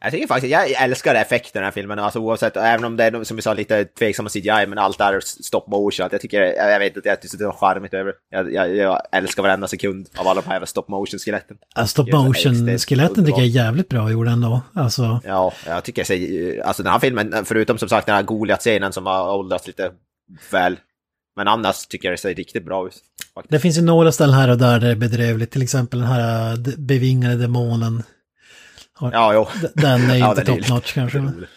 Jag 0.00 0.12
tycker 0.12 0.26
faktiskt, 0.26 0.50
jag 0.52 0.70
älskar 0.70 1.14
effekterna 1.14 1.60
i 1.60 1.62
den 1.62 1.64
här 1.64 1.70
filmen, 1.70 1.98
alltså 1.98 2.18
oavsett, 2.18 2.56
även 2.56 2.84
om 2.84 2.96
det 2.96 3.04
är 3.04 3.24
som 3.24 3.36
vi 3.36 3.42
sa 3.42 3.54
lite 3.54 3.84
tveksamma 3.84 4.28
CGI, 4.28 4.66
men 4.68 4.78
allt 4.78 5.00
är 5.00 5.20
stop 5.20 5.64
motion, 5.66 6.08
jag 6.12 6.20
tycker, 6.20 6.40
jag 6.42 6.78
vet 6.78 6.96
inte, 6.96 7.08
jag 7.08 7.20
tycker 7.22 7.38
det 7.38 7.44
är 7.44 7.50
charmigt 7.52 7.94
över 7.94 8.12
jag, 8.30 8.52
jag, 8.52 8.76
jag 8.76 9.00
älskar 9.12 9.42
varenda 9.42 9.68
sekund 9.68 10.08
av 10.16 10.28
alla 10.28 10.40
de 10.40 10.48
här 10.50 10.64
stop 10.64 10.84
motion 10.88 11.18
skeletten. 11.18 11.56
Ja, 11.76 11.86
stop 11.86 12.04
Det 12.04 12.10
är 12.10 12.12
så 12.12 12.22
motion 12.24 12.52
extremt 12.52 12.84
skeletten 12.84 13.24
tycker 13.24 13.38
jag 13.38 13.46
är 13.46 13.52
jävligt 13.52 13.88
bra 13.88 14.10
gjord 14.10 14.28
ändå. 14.28 14.60
Alltså, 14.74 15.20
Ja, 15.24 15.52
jag 15.66 15.84
tycker 15.84 16.12
jag 16.12 16.60
alltså 16.66 16.82
den 16.82 16.92
här 16.92 16.98
filmen, 16.98 17.44
förutom 17.44 17.78
som 17.78 17.88
sagt 17.88 18.06
den 18.06 18.14
här 18.16 18.22
Goliat-scenen 18.22 18.92
som 18.92 19.06
har 19.06 19.34
åldrats 19.34 19.66
lite 19.66 19.90
väl, 20.52 20.76
men 21.36 21.48
annars 21.48 21.86
tycker 21.86 22.08
jag 22.08 22.12
det 22.12 22.20
ser 22.20 22.34
riktigt 22.34 22.64
bra 22.64 22.86
ut. 22.86 22.94
faktiskt. 23.34 23.50
det 23.52 23.60
finns 23.60 23.78
ju 23.78 23.82
några 23.82 24.12
ställen 24.12 24.34
här 24.34 24.50
och 24.50 24.58
där 24.58 24.80
det 24.80 24.88
är 24.88 24.96
bedrövligt. 24.96 25.50
Till 25.50 25.62
exempel 25.62 25.98
den 25.98 26.08
här 26.08 26.56
d- 26.56 26.72
bevingade 26.78 27.36
demonen. 27.36 28.02
Ja, 29.00 29.34
jo. 29.34 29.48
Den 29.74 30.10
är 30.10 30.16
Ja, 30.16 30.30
inte 30.30 30.44
top 30.44 30.68
notch 30.68 30.94
kanske. 30.94 31.18
Nej, 31.18 31.48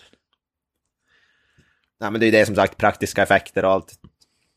men 2.12 2.20
det 2.20 2.28
är 2.28 2.32
det 2.32 2.46
som 2.46 2.56
sagt, 2.56 2.78
praktiska 2.78 3.24
effekter 3.24 3.66
och 3.66 3.72
allt. 3.72 3.94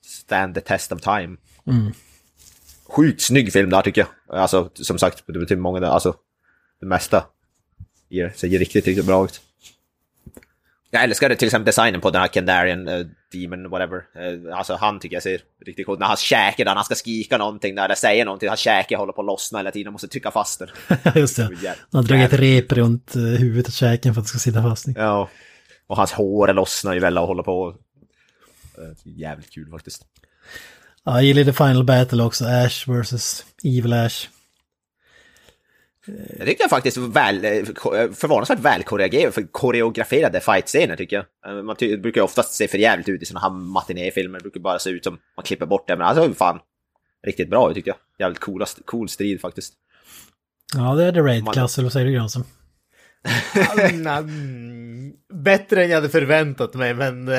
Stand 0.07 0.55
the 0.55 0.61
test 0.61 0.93
of 0.93 1.01
time. 1.01 1.37
Mm. 1.67 1.93
Sjukt 2.87 3.23
snygg 3.23 3.53
film 3.53 3.71
där 3.71 3.83
tycker 3.83 4.01
jag. 4.01 4.39
Alltså, 4.39 4.71
som 4.75 4.99
sagt, 4.99 5.23
det 5.27 5.39
betyder 5.39 5.57
många 5.57 5.81
där, 5.81 5.89
alltså, 5.89 6.15
det 6.81 6.87
mesta 6.87 7.25
ser 8.35 8.49
riktigt, 8.49 8.87
riktigt 8.87 9.07
bra 9.07 9.25
ut. 9.25 9.41
Jag 10.95 11.05
älskar 11.05 11.29
det, 11.29 11.37
till 11.37 11.49
exempel 11.49 11.67
designen 11.67 12.01
på 12.01 12.11
den 12.11 12.21
här 12.21 12.29
Kandarian 12.29 12.89
uh, 12.89 13.07
Demon, 13.33 13.71
whatever. 13.71 13.97
Eh, 13.97 14.59
alltså 14.59 14.75
han 14.75 15.01
tycker 15.01 15.17
jag 15.17 15.23
ser 15.23 15.41
riktigt 15.67 15.87
coolt. 15.87 16.01
När 16.01 16.07
hans 16.07 16.21
käke, 16.21 16.65
när 16.65 16.75
han 16.75 16.85
ska 16.85 16.95
skrika 16.95 17.39
någonting 17.39 17.75
där, 17.75 17.85
eller 17.85 17.95
säga 17.95 18.25
någonting, 18.25 18.49
hans 18.49 18.61
käke 18.61 18.97
håller 18.97 19.13
på 19.13 19.21
att 19.21 19.27
lossna 19.27 19.59
hela 19.59 19.71
tiden, 19.71 19.93
måste 19.93 20.09
trycka 20.09 20.31
fast 20.31 20.59
den. 20.59 20.69
Just 21.15 21.37
det. 21.37 21.43
Han 21.43 21.77
har 21.93 22.03
dragit 22.03 22.33
ett 22.33 22.41
rep 22.41 22.73
runt 22.73 23.17
eh, 23.17 23.23
huvudet 23.23 23.67
och 23.67 23.73
käken 23.73 24.15
för 24.15 24.21
att 24.21 24.25
det 24.25 24.29
ska 24.29 24.39
sitta 24.39 24.63
fast. 24.63 24.87
Ja. 24.97 25.29
Och 25.87 25.97
hans 25.97 26.13
hår 26.13 26.53
lossnar 26.53 26.95
ju 26.95 27.01
väl 27.01 27.19
och 27.19 27.27
håller 27.27 27.43
på. 27.43 27.75
Jävligt 29.05 29.51
kul 29.51 29.71
faktiskt. 29.71 30.03
Ja, 31.05 31.15
jag 31.15 31.25
gillar 31.25 31.45
The 31.45 31.53
Final 31.53 31.85
Battle 31.85 32.23
också. 32.23 32.45
Ash 32.45 32.89
vs. 32.89 33.45
Evil 33.65 33.93
Ash. 33.93 34.29
Jag 36.39 36.47
tyckte 36.47 36.63
jag 36.63 36.71
faktiskt 36.71 36.97
väl, 36.97 37.41
förvånansvärt 38.15 38.59
väl 38.61 38.83
koreograferade, 39.53 40.41
fight-scener 40.41 40.97
tycker 40.97 41.17
jag. 41.17 41.57
Eh, 41.59 41.63
Man 41.63 41.77
ty- 41.77 41.91
det 41.91 41.97
brukar 41.99 42.21
ju 42.21 42.25
oftast 42.25 42.55
se 42.55 42.69
för 42.69 42.79
jävligt 42.79 43.09
ut 43.09 43.23
i 43.23 43.27
sådana 43.27 43.41
här 43.41 43.51
matinéfilmer. 43.51 44.39
Det 44.39 44.43
brukar 44.43 44.61
bara 44.61 44.79
se 44.79 44.91
ut 44.91 45.05
som 45.05 45.19
man 45.37 45.45
klipper 45.45 45.67
bort 45.67 45.89
det. 45.89 45.97
Men 45.97 46.07
alltså 46.07 46.35
fan, 46.35 46.59
riktigt 47.27 47.51
bra 47.51 47.71
ut 47.71 47.75
tycker 47.77 47.91
jag. 47.91 47.97
Jävligt 48.27 48.41
coola, 48.41 48.67
cool 48.85 49.09
strid 49.09 49.41
faktiskt. 49.41 49.75
Ja, 50.77 50.95
det 50.95 51.05
är 51.05 51.13
The 51.13 51.21
Raid 51.21 51.45
Man- 51.45 51.55
Class, 51.55 51.79
eller 51.79 51.87
vad 51.87 51.93
säger 51.93 52.07
du 52.07 52.13
Granström? 52.13 52.45
Mm, 54.07 55.13
Bättre 55.35 55.85
än 55.85 55.91
jag 55.91 55.97
hade 55.97 56.09
förväntat 56.09 56.75
mig, 56.75 56.95
men 56.95 57.31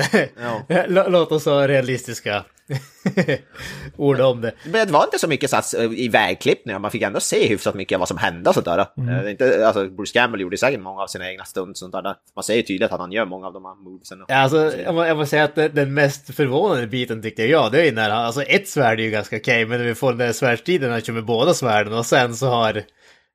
låt 1.11 1.31
oss 1.31 1.45
ha 1.45 1.67
realistiska 1.67 2.45
ord 3.97 4.19
om 4.19 4.41
det. 4.41 4.51
Men 4.65 4.87
det 4.87 4.93
var 4.93 5.03
inte 5.03 5.19
så 5.19 5.27
mycket 5.27 5.49
sats 5.49 5.73
eh, 5.73 5.91
i 5.91 6.07
vägklippningar, 6.07 6.79
man 6.79 6.91
fick 6.91 7.01
ändå 7.01 7.19
se 7.19 7.47
hyfsat 7.47 7.75
mycket 7.75 7.95
av 7.95 7.99
vad 7.99 8.07
som 8.07 8.17
hände 8.17 8.49
och 8.49 8.55
sådär. 8.55 8.85
Mm. 8.97 9.25
Eh, 9.25 9.31
inte, 9.31 9.67
alltså, 9.67 9.87
Bruce 9.89 10.13
Campbell 10.13 10.41
gjorde 10.41 10.57
säkert 10.57 10.79
många 10.81 11.01
av 11.01 11.07
sina 11.07 11.29
egna 11.31 11.43
stunts 11.45 11.81
och 11.81 11.91
sånt 11.91 12.03
där. 12.03 12.15
Man 12.35 12.43
ser 12.43 12.55
ju 12.55 12.61
tydligt 12.61 12.91
att 12.91 12.99
han 12.99 13.11
gör 13.11 13.25
många 13.25 13.47
av 13.47 13.53
de 13.53 13.65
här 13.65 13.75
movesen. 13.75 14.25
Ja, 14.27 14.35
Alltså, 14.35 14.73
jag 14.77 14.95
må- 14.95 15.05
jag 15.05 15.17
måste 15.17 15.29
säga 15.29 15.43
att 15.43 15.55
den 15.55 15.93
mest 15.93 16.35
förvånande 16.35 16.87
biten 16.87 17.21
tyckte 17.21 17.43
jag, 17.45 17.71
det 17.71 17.81
är 17.81 17.85
ju 17.85 17.91
när 17.91 18.09
han, 18.09 18.25
alltså 18.25 18.41
ett 18.41 18.67
svärd 18.69 18.99
är 18.99 19.03
ju 19.03 19.09
ganska 19.11 19.37
okej, 19.37 19.65
men 19.65 19.79
när 19.79 19.85
vi 19.87 19.95
får 19.95 20.09
den 20.09 20.17
där 20.17 20.33
svärdstiden 20.33 20.87
när 20.89 20.91
han 20.95 21.01
kör 21.01 21.13
med 21.13 21.25
båda 21.25 21.53
svärden 21.53 21.93
och 21.93 22.05
sen 22.05 22.35
så 22.35 22.47
har 22.47 22.83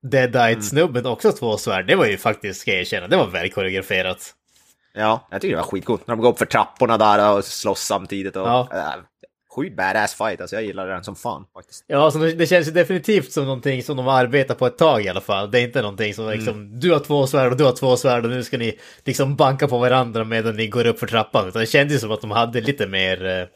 Deadite-snubben 0.02 1.06
också 1.06 1.32
två 1.32 1.56
svärd, 1.56 1.86
det 1.86 1.94
var 1.96 2.06
ju 2.06 2.16
faktiskt, 2.18 2.60
ska 2.60 2.70
jag 2.70 2.80
erkänna, 2.80 3.08
det 3.08 3.16
var 3.16 3.26
väl 3.26 3.50
koreograferat. 3.50 4.34
Ja, 4.94 5.28
jag 5.30 5.40
tycker 5.40 5.56
det 5.56 5.62
var 5.62 5.68
skitcoolt. 5.68 6.06
När 6.06 6.16
de 6.16 6.22
går 6.22 6.28
upp 6.30 6.38
för 6.38 6.46
trapporna 6.46 6.98
där 6.98 7.36
och 7.36 7.44
slåss 7.44 7.80
samtidigt. 7.80 8.36
Och, 8.36 8.46
Ja. 8.46 8.94
Sjukt 9.56 9.76
badass 9.76 10.14
fight, 10.14 10.40
alltså 10.40 10.56
jag 10.56 10.64
gillar 10.64 10.86
den 10.86 11.04
som 11.04 11.16
fan 11.16 11.44
faktiskt. 11.54 11.84
Ja, 11.86 11.98
alltså, 11.98 12.18
det 12.18 12.46
känns 12.46 12.68
ju 12.68 12.72
definitivt 12.72 13.32
som 13.32 13.44
någonting 13.44 13.82
som 13.82 13.96
de 13.96 14.06
har 14.06 14.20
arbetat 14.20 14.58
på 14.58 14.66
ett 14.66 14.78
tag 14.78 15.04
i 15.04 15.08
alla 15.08 15.20
fall. 15.20 15.50
Det 15.50 15.60
är 15.60 15.62
inte 15.62 15.82
någonting 15.82 16.14
som 16.14 16.30
liksom, 16.30 16.80
du 16.80 16.92
har 16.92 16.98
två 16.98 17.26
svärd 17.26 17.52
och 17.52 17.58
du 17.58 17.64
har 17.64 17.72
två 17.72 17.96
svärd 17.96 18.24
och 18.24 18.30
nu 18.30 18.44
ska 18.44 18.58
ni 18.58 18.78
liksom 19.04 19.36
banka 19.36 19.68
på 19.68 19.78
varandra 19.78 20.24
medan 20.24 20.56
ni 20.56 20.66
går 20.66 20.86
upp 20.86 20.98
för 20.98 21.06
trappan. 21.06 21.48
Utan 21.48 21.60
det 21.60 21.66
kändes 21.66 21.94
ju 21.94 21.98
som 21.98 22.12
att 22.12 22.20
de 22.20 22.30
hade 22.30 22.60
lite 22.60 22.86
mer, 22.86 23.26
eh, 23.26 23.46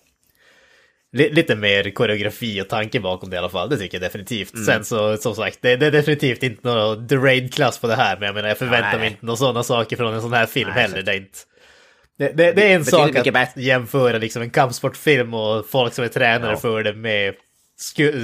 li, 1.12 1.30
lite 1.30 1.54
mer 1.56 1.90
koreografi 1.90 2.62
och 2.62 2.68
tanke 2.68 3.00
bakom 3.00 3.30
det 3.30 3.36
i 3.36 3.38
alla 3.38 3.48
fall. 3.48 3.68
Det 3.68 3.76
tycker 3.76 3.94
jag 3.94 4.02
definitivt. 4.02 4.64
Sen 4.66 4.84
så, 4.84 5.16
som 5.16 5.34
sagt, 5.34 5.58
det, 5.60 5.76
det 5.76 5.86
är 5.86 5.90
definitivt 5.90 6.42
inte 6.42 6.68
någon 6.68 7.08
The 7.08 7.16
Raid-klass 7.16 7.78
på 7.78 7.86
det 7.86 7.96
här, 7.96 8.16
men 8.16 8.26
jag 8.26 8.34
menar, 8.34 8.48
jag 8.48 8.58
förväntar 8.58 8.90
nej. 8.90 8.98
mig 8.98 9.08
inte 9.08 9.26
några 9.26 9.36
sådana 9.36 9.62
saker 9.62 9.96
från 9.96 10.14
en 10.14 10.22
sån 10.22 10.32
här 10.32 10.46
film 10.46 10.70
Nej, 10.74 10.82
heller. 10.82 11.02
Det 11.02 11.12
är 11.12 11.16
inte... 11.16 11.38
Det, 12.18 12.28
det, 12.28 12.52
det 12.52 12.72
är 12.72 12.76
en 12.76 12.84
sak 12.84 13.16
att 13.16 13.32
bättre. 13.32 13.62
jämföra 13.62 14.18
liksom 14.18 14.42
en 14.42 14.50
kampsportfilm 14.50 15.34
och 15.34 15.66
folk 15.66 15.94
som 15.94 16.04
är 16.04 16.08
tränare 16.08 16.50
Ja. 16.50 16.56
för 16.56 16.82
det 16.82 16.94
med 16.94 17.34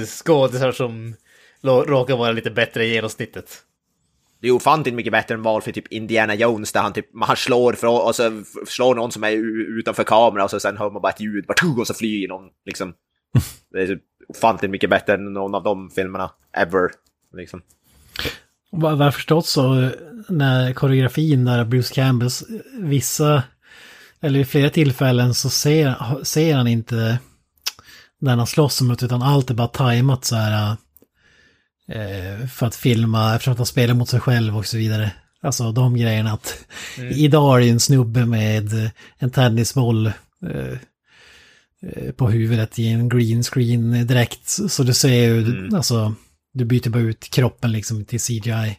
skådisar 0.07 0.71
som 0.71 1.15
råkar 1.63 2.17
vara 2.17 2.31
lite 2.31 2.51
bättre 2.51 2.83
än 2.83 2.89
genomsnittet. 2.89 3.57
Det 4.41 4.47
är 4.47 4.51
ofantligt 4.51 4.95
mycket 4.95 5.11
bättre 5.11 5.35
än 5.35 5.41
val 5.41 5.61
för 5.61 5.71
typ 5.71 5.87
Indiana 5.91 6.35
Jones 6.35 6.71
där 6.71 6.81
han 6.81 6.93
typ, 6.93 7.05
han 7.21 7.35
slår 7.35 7.73
från, 7.73 8.01
och 8.01 8.15
så 8.15 8.43
slår 8.67 8.95
någon 8.95 9.11
som 9.11 9.23
är 9.23 9.31
utanför 9.79 10.03
kamera 10.03 10.43
och 10.43 10.49
så 10.49 10.59
sen 10.59 10.77
hör 10.77 10.89
man 10.91 11.01
bara 11.01 11.11
ett 11.11 11.21
ljud, 11.21 11.45
och 11.79 11.87
så 11.87 11.93
flyger 11.93 12.27
någon 12.27 12.49
liksom. 12.65 12.93
Det 13.71 13.81
är 13.81 13.87
typ 13.87 14.01
ofantligt 14.27 14.71
mycket 14.71 14.89
bättre 14.89 15.13
än 15.13 15.33
någon 15.33 15.55
av 15.55 15.63
de 15.63 15.89
filmerna 15.89 16.31
ever. 16.57 16.89
Liksom. 17.37 17.61
Vad 18.71 18.97
vad 18.97 19.07
jag 19.07 19.13
förstått 19.15 19.45
så 19.45 19.89
när 20.29 20.73
koreografin 20.73 21.45
där 21.45 21.65
Bruce 21.65 21.93
Campbells 21.93 22.43
vissa, 22.79 23.43
eller 24.21 24.39
i 24.39 24.45
flera 24.45 24.69
tillfällen 24.69 25.33
så 25.33 25.49
ser, 25.49 26.23
ser 26.23 26.55
han 26.55 26.67
inte 26.67 27.19
den 28.21 28.37
han 28.37 28.47
slåss 28.47 28.81
mot 28.81 29.03
utan 29.03 29.21
allt 29.21 29.49
är 29.49 29.53
bara 29.53 29.67
tajmat 29.67 30.25
så 30.25 30.35
här 30.35 30.75
eh, 31.87 32.47
för 32.47 32.65
att 32.65 32.75
filma 32.75 33.35
eftersom 33.35 33.51
att 33.51 33.57
han 33.57 33.65
spelar 33.65 33.93
mot 33.93 34.09
sig 34.09 34.19
själv 34.19 34.57
och 34.57 34.65
så 34.65 34.77
vidare. 34.77 35.11
Alltså 35.41 35.71
de 35.71 35.97
grejerna 35.97 36.31
att 36.33 36.65
idag 36.97 37.57
är 37.57 37.61
det 37.61 37.69
en 37.69 37.79
snubbe 37.79 38.25
med 38.25 38.91
en 39.17 39.29
tennisboll 39.29 40.07
eh, 40.07 40.77
eh, 41.81 42.11
på 42.11 42.29
huvudet 42.29 42.79
i 42.79 42.87
en 42.87 43.09
green 43.09 43.43
screen 43.43 44.07
dräkt. 44.07 44.47
Så 44.47 44.83
du 44.83 44.93
ser 44.93 45.13
ju, 45.13 45.69
alltså, 45.75 46.15
du 46.53 46.65
byter 46.65 46.89
bara 46.89 47.03
ut 47.03 47.29
kroppen 47.29 47.71
liksom 47.71 48.05
till 48.05 48.19
CGI. 48.19 48.77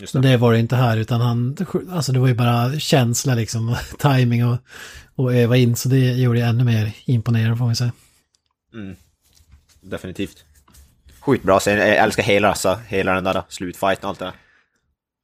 Just 0.00 0.14
Men 0.14 0.22
det. 0.22 0.28
det 0.28 0.36
var 0.36 0.52
det 0.52 0.58
inte 0.58 0.76
här 0.76 0.96
utan 0.96 1.20
han, 1.20 1.56
alltså 1.90 2.12
det 2.12 2.18
var 2.18 2.28
ju 2.28 2.34
bara 2.34 2.78
känsla 2.78 3.34
liksom, 3.34 3.76
timing 3.98 4.44
och, 4.46 4.56
och 5.14 5.34
öva 5.34 5.56
in. 5.56 5.76
Så 5.76 5.88
det 5.88 5.98
gjorde 5.98 6.38
det 6.38 6.44
ännu 6.46 6.64
mer 6.64 6.92
imponerande 7.04 7.56
får 7.56 7.64
man 7.64 7.76
säga. 7.76 7.92
Definitivt. 9.80 10.44
Sjukt 11.20 11.44
bra 11.44 11.60
scen. 11.60 11.78
Jag 11.78 11.96
älskar 11.96 12.22
hela, 12.22 12.48
alltså, 12.48 12.78
hela 12.86 13.14
den 13.14 13.24
där 13.24 13.42
slutfighten 13.48 14.04
och 14.04 14.08
allt 14.08 14.18
det 14.18 14.24
där. 14.24 14.34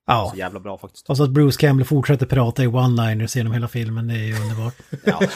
Ja, 0.06 0.30
Så 0.32 0.38
jävla 0.38 0.60
bra 0.60 0.78
faktiskt. 0.78 1.08
och 1.10 1.16
så 1.16 1.24
att 1.24 1.30
Bruce 1.30 1.60
Campbell 1.60 1.86
fortsätter 1.86 2.26
prata 2.26 2.62
i 2.62 2.66
one-liners 2.66 3.36
genom 3.36 3.52
hela 3.52 3.68
filmen, 3.68 4.08
det 4.08 4.14
är 4.14 4.24
ju 4.24 4.34
underbart. 4.34 4.74
Ja. 5.04 5.20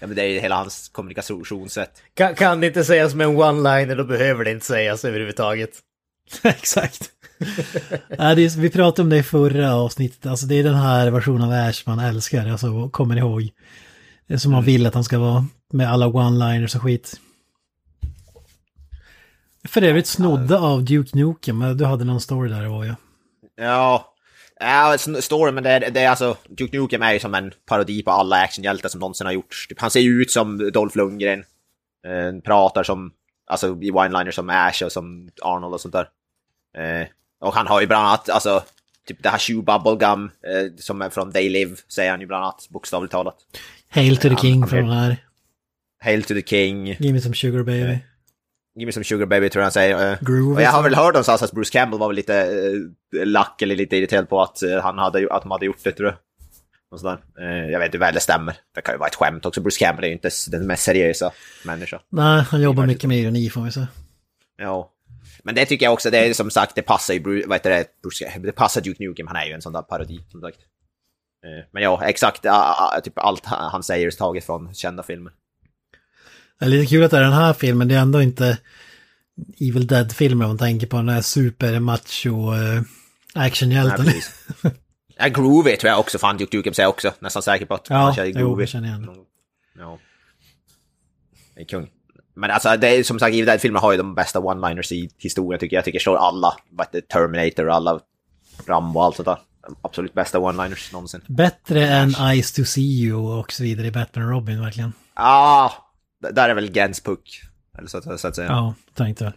ja, 0.00 0.06
men 0.06 0.14
det 0.16 0.22
är 0.22 0.26
ju 0.28 0.40
hela 0.40 0.56
hans 0.56 0.88
kommunikationssätt. 0.88 2.02
Kan, 2.14 2.34
kan 2.34 2.60
det 2.60 2.66
inte 2.66 2.84
sägas 2.84 3.14
med 3.14 3.26
en 3.26 3.36
one-liner, 3.36 3.96
då 3.96 4.04
behöver 4.04 4.44
det 4.44 4.50
inte 4.50 4.66
sägas 4.66 5.04
överhuvudtaget. 5.04 5.70
Exakt. 6.42 7.10
ja, 8.08 8.34
det 8.34 8.44
är, 8.44 8.60
vi 8.60 8.70
pratade 8.70 9.02
om 9.02 9.10
det 9.10 9.16
i 9.16 9.22
förra 9.22 9.74
avsnittet, 9.74 10.26
alltså 10.26 10.46
det 10.46 10.54
är 10.54 10.64
den 10.64 10.74
här 10.74 11.10
versionen 11.10 11.42
av 11.42 11.68
Ash 11.68 11.82
man 11.86 11.98
älskar, 11.98 12.50
alltså 12.50 12.88
kommer 12.88 13.16
ihåg? 13.16 13.50
Som 14.36 14.52
man 14.52 14.64
vill 14.64 14.86
att 14.86 14.94
han 14.94 15.04
ska 15.04 15.18
vara, 15.18 15.46
med 15.72 15.92
alla 15.92 16.06
one-liners 16.06 16.76
och 16.76 16.82
skit. 16.82 17.20
För 19.68 19.82
övrigt 19.82 20.06
snodde 20.06 20.58
av 20.58 20.84
Duke 20.84 21.16
Nukem, 21.16 21.58
men 21.58 21.76
du 21.76 21.84
hade 21.84 22.04
någon 22.04 22.20
story 22.20 22.50
där 22.50 22.66
var 22.66 22.84
ju. 22.84 22.94
Ja, 23.56 24.14
ja 24.60 24.98
story, 25.20 25.52
men 25.52 25.64
det 25.64 25.70
är, 25.70 25.90
det 25.90 26.00
är 26.00 26.10
alltså, 26.10 26.36
Duke 26.48 26.78
Nukem 26.78 27.02
är 27.02 27.12
ju 27.12 27.18
som 27.18 27.34
en 27.34 27.52
parodi 27.66 28.02
på 28.02 28.10
alla 28.10 28.36
actionhjältar 28.36 28.88
som 28.88 29.00
någonsin 29.00 29.26
har 29.26 29.32
gjorts. 29.32 29.68
Typ, 29.68 29.80
han 29.80 29.90
ser 29.90 30.00
ju 30.00 30.22
ut 30.22 30.30
som 30.30 30.70
Dolph 30.72 30.96
Lundgren, 30.96 31.44
eh, 32.06 32.40
pratar 32.44 32.82
som, 32.82 33.12
alltså 33.46 33.66
i 33.66 33.90
one-liners 33.90 34.30
som 34.30 34.50
Ash 34.50 34.82
och 34.84 34.92
som 34.92 35.30
Arnold 35.42 35.74
och 35.74 35.80
sånt 35.80 35.94
där. 35.94 36.08
Eh, 36.78 37.06
och 37.40 37.54
han 37.54 37.66
har 37.66 37.80
ju 37.80 37.86
bland 37.86 38.06
annat, 38.06 38.28
alltså, 38.30 38.62
typ 39.06 39.22
det 39.22 39.28
här 39.28 39.38
Shoe 39.38 39.62
Bubblegum 39.62 40.24
eh, 40.24 40.76
som 40.78 41.02
är 41.02 41.10
från 41.10 41.32
They 41.32 41.48
Live, 41.48 41.76
säger 41.88 42.10
han 42.10 42.20
ju 42.20 42.26
bland 42.26 42.44
annat, 42.44 42.66
bokstavligt 42.70 43.12
talat. 43.12 43.36
Hail 43.88 44.16
to 44.16 44.22
the 44.22 44.28
Han- 44.28 44.36
King 44.38 44.60
han- 44.60 44.68
från 44.68 44.78
den 44.88 44.98
här. 44.98 45.16
Hail 46.02 46.22
to 46.22 46.34
the 46.34 46.42
King, 46.42 46.86
Give 46.86 47.12
me 47.12 47.20
some 47.20 47.34
sugar 47.34 47.62
baby. 47.62 47.98
Give 48.76 48.86
me 48.86 48.92
some 48.92 49.04
sugar 49.04 49.26
baby 49.26 49.48
tror 49.50 49.60
jag 49.60 49.64
han 49.64 49.72
säger. 49.72 50.12
Eh, 50.12 50.18
Groove. 50.20 50.54
Och 50.54 50.62
jag 50.62 50.70
har 50.70 50.82
väl 50.82 50.94
hört 50.94 51.14
någonstans 51.14 51.42
att 51.42 51.52
Bruce 51.52 51.72
Campbell 51.72 51.98
var 52.00 52.06
väl 52.08 52.16
lite 52.16 52.36
eh, 53.18 53.26
lack 53.26 53.62
eller 53.62 53.76
lite 53.76 53.96
irriterad 53.96 54.28
på 54.28 54.42
att, 54.42 54.62
eh, 54.62 54.80
han 54.82 54.98
hade, 54.98 55.28
att 55.34 55.42
de 55.42 55.50
hade 55.50 55.66
gjort 55.66 55.84
det 55.84 55.92
tror 55.92 56.08
jag. 56.08 56.16
Och 56.94 57.00
sådär. 57.00 57.18
Eh, 57.38 57.70
jag 57.70 57.78
vet 57.78 57.86
inte 57.86 57.98
väl 57.98 58.14
det 58.14 58.20
stämmer. 58.20 58.56
Det 58.74 58.80
kan 58.80 58.94
ju 58.94 58.98
vara 58.98 59.08
ett 59.08 59.14
skämt 59.14 59.46
också. 59.46 59.60
Bruce 59.60 59.78
Campbell 59.78 60.04
är 60.04 60.08
ju 60.08 60.14
inte 60.14 60.30
den 60.50 60.66
mest 60.66 60.82
seriösa 60.82 61.32
människan. 61.64 62.00
Nej, 62.08 62.42
han 62.42 62.60
jobbar 62.60 62.86
mycket 62.86 63.08
med 63.08 63.18
ironi 63.18 63.50
får 63.50 63.60
vi 63.60 63.72
säga. 63.72 63.88
Ja. 64.56 64.90
Men 65.42 65.54
det 65.54 65.66
tycker 65.66 65.86
jag 65.86 65.92
också, 65.92 66.10
det 66.10 66.18
är 66.18 66.34
som 66.34 66.50
sagt, 66.50 66.74
det 66.74 66.82
passar 66.82 67.14
ju 67.14 67.20
Bruce, 67.20 67.48
vad 67.48 67.56
heter 67.56 67.70
det, 67.70 67.84
Bruce, 68.02 68.38
det 68.38 68.52
passar 68.52 68.80
Duke 68.80 69.04
Nukem, 69.04 69.26
han 69.26 69.36
är 69.36 69.46
ju 69.46 69.52
en 69.52 69.62
sån 69.62 69.72
där 69.72 69.82
parodi 69.82 70.20
som 70.30 70.40
sagt. 70.40 70.58
Eh, 71.44 71.64
Men 71.72 71.82
ja, 71.82 72.04
exakt, 72.04 72.42
typ 73.04 73.18
allt 73.18 73.44
han 73.44 73.82
säger 73.82 74.06
är 74.06 74.10
taget 74.10 74.46
från 74.46 74.74
kända 74.74 75.02
filmer. 75.02 75.32
Det 76.58 76.64
är 76.64 76.68
lite 76.68 76.90
kul 76.90 77.04
att 77.04 77.10
det 77.10 77.16
är 77.16 77.22
den 77.22 77.32
här 77.32 77.52
filmen, 77.52 77.88
det 77.88 77.94
är 77.94 77.98
ändå 78.00 78.22
inte 78.22 78.58
Evil 79.60 79.86
Dead-filmer 79.86 80.44
om 80.44 80.50
man 80.50 80.58
tänker 80.58 80.86
på 80.86 80.96
den 80.96 81.08
här 81.08 81.22
supermacho 81.22 82.50
Nej, 83.34 83.46
actionhjälten. 83.46 84.04
precis. 84.04 84.30
Ja, 85.16 85.28
Groovy 85.28 85.76
tror 85.76 85.90
jag 85.90 86.00
också, 86.00 86.18
fan 86.18 86.36
Duke 86.36 86.56
Nukem 86.56 86.74
säger 86.74 86.88
också, 86.88 87.12
nästan 87.18 87.42
säker 87.42 87.66
på 87.66 87.74
att 87.74 87.86
Ja, 87.90 87.96
han 87.96 88.14
kör 88.14 88.24
jo, 88.24 88.32
Groovy. 88.38 88.62
jag 88.62 88.68
känner 88.68 88.88
igen. 88.88 89.08
Ja. 89.78 89.98
Det 91.54 91.60
är 91.60 91.64
kung. 91.64 91.90
Men 92.34 92.50
alltså, 92.50 92.76
det 92.76 92.88
är 92.88 93.02
som 93.02 93.18
sagt, 93.18 93.32
Evil 93.34 93.44
Dead-filmer 93.46 93.80
har 93.80 93.92
ju 93.92 93.98
de 93.98 94.14
bästa 94.14 94.40
one-liners 94.40 94.92
i 94.92 95.10
historien 95.18 95.60
tycker 95.60 95.76
jag. 95.76 95.78
Jag 95.78 95.84
tycker 95.84 95.98
slår 95.98 96.16
alla, 96.16 96.54
det, 96.92 97.08
Terminator 97.08 97.68
och 97.68 97.74
alla 97.74 98.00
Rambo 98.66 98.98
och 99.00 99.04
allt 99.04 99.16
sånt 99.16 99.26
där. 99.26 99.38
Absolut 99.82 100.14
bästa 100.14 100.38
one-liners 100.38 100.92
någonsin. 100.92 101.20
Bättre 101.28 101.86
än 101.88 102.14
Eyes 102.14 102.52
to 102.52 102.64
see 102.64 102.80
you 103.04 103.38
och 103.38 103.52
så 103.52 103.62
vidare 103.62 103.86
i 103.86 103.90
Batman 103.90 104.24
och 104.24 104.30
Robin 104.30 104.60
verkligen. 104.60 104.92
Ah, 105.14 105.70
d- 106.22 106.28
där 106.32 106.48
är 106.48 106.54
väl 106.54 106.70
Gens 106.72 107.00
Puck. 107.02 107.40
Eller 107.78 107.88
så, 107.88 107.98
att- 107.98 108.20
så 108.20 108.28
att 108.28 108.36
säga. 108.36 108.48
Ja. 108.48 108.54
Ja, 108.54 108.74
tänkte 109.04 109.24
jag. 109.24 109.32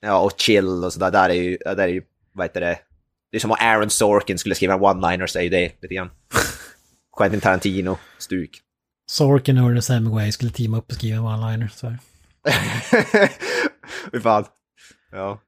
ja, 0.00 0.18
och 0.20 0.32
Chill 0.40 0.84
och 0.84 0.92
sådär. 0.92 1.10
Där 1.10 1.28
är 1.30 1.34
ju, 1.34 1.56
där 1.64 1.78
är 1.78 1.86
ju, 1.88 2.02
vad 2.32 2.44
heter 2.44 2.60
det? 2.60 2.78
Det 3.32 3.38
är 3.38 3.40
som 3.40 3.50
om 3.50 3.56
Aaron 3.60 3.90
Sorkin 3.90 4.38
skulle 4.38 4.54
skriva 4.54 4.74
en 4.74 4.80
one-liner, 4.80 5.26
säger 5.26 5.50
det 5.50 5.82
lite 5.82 5.94
grann. 5.94 6.10
Quentin 7.16 7.40
Tarantino-stuk. 7.40 8.60
Sorkin 9.10 9.58
och 9.58 9.70
Ernest 9.70 9.88
Hemingway 9.88 10.32
skulle 10.32 10.50
teama 10.50 10.78
upp 10.78 10.88
och 10.88 10.94
skriva 10.94 11.16
en 11.16 11.24
one-liner. 11.24 11.68
Så 11.68 11.86
här. 11.86 11.98
Fy 14.12 14.20
fan. 14.20 14.44
Ja. 15.12 15.40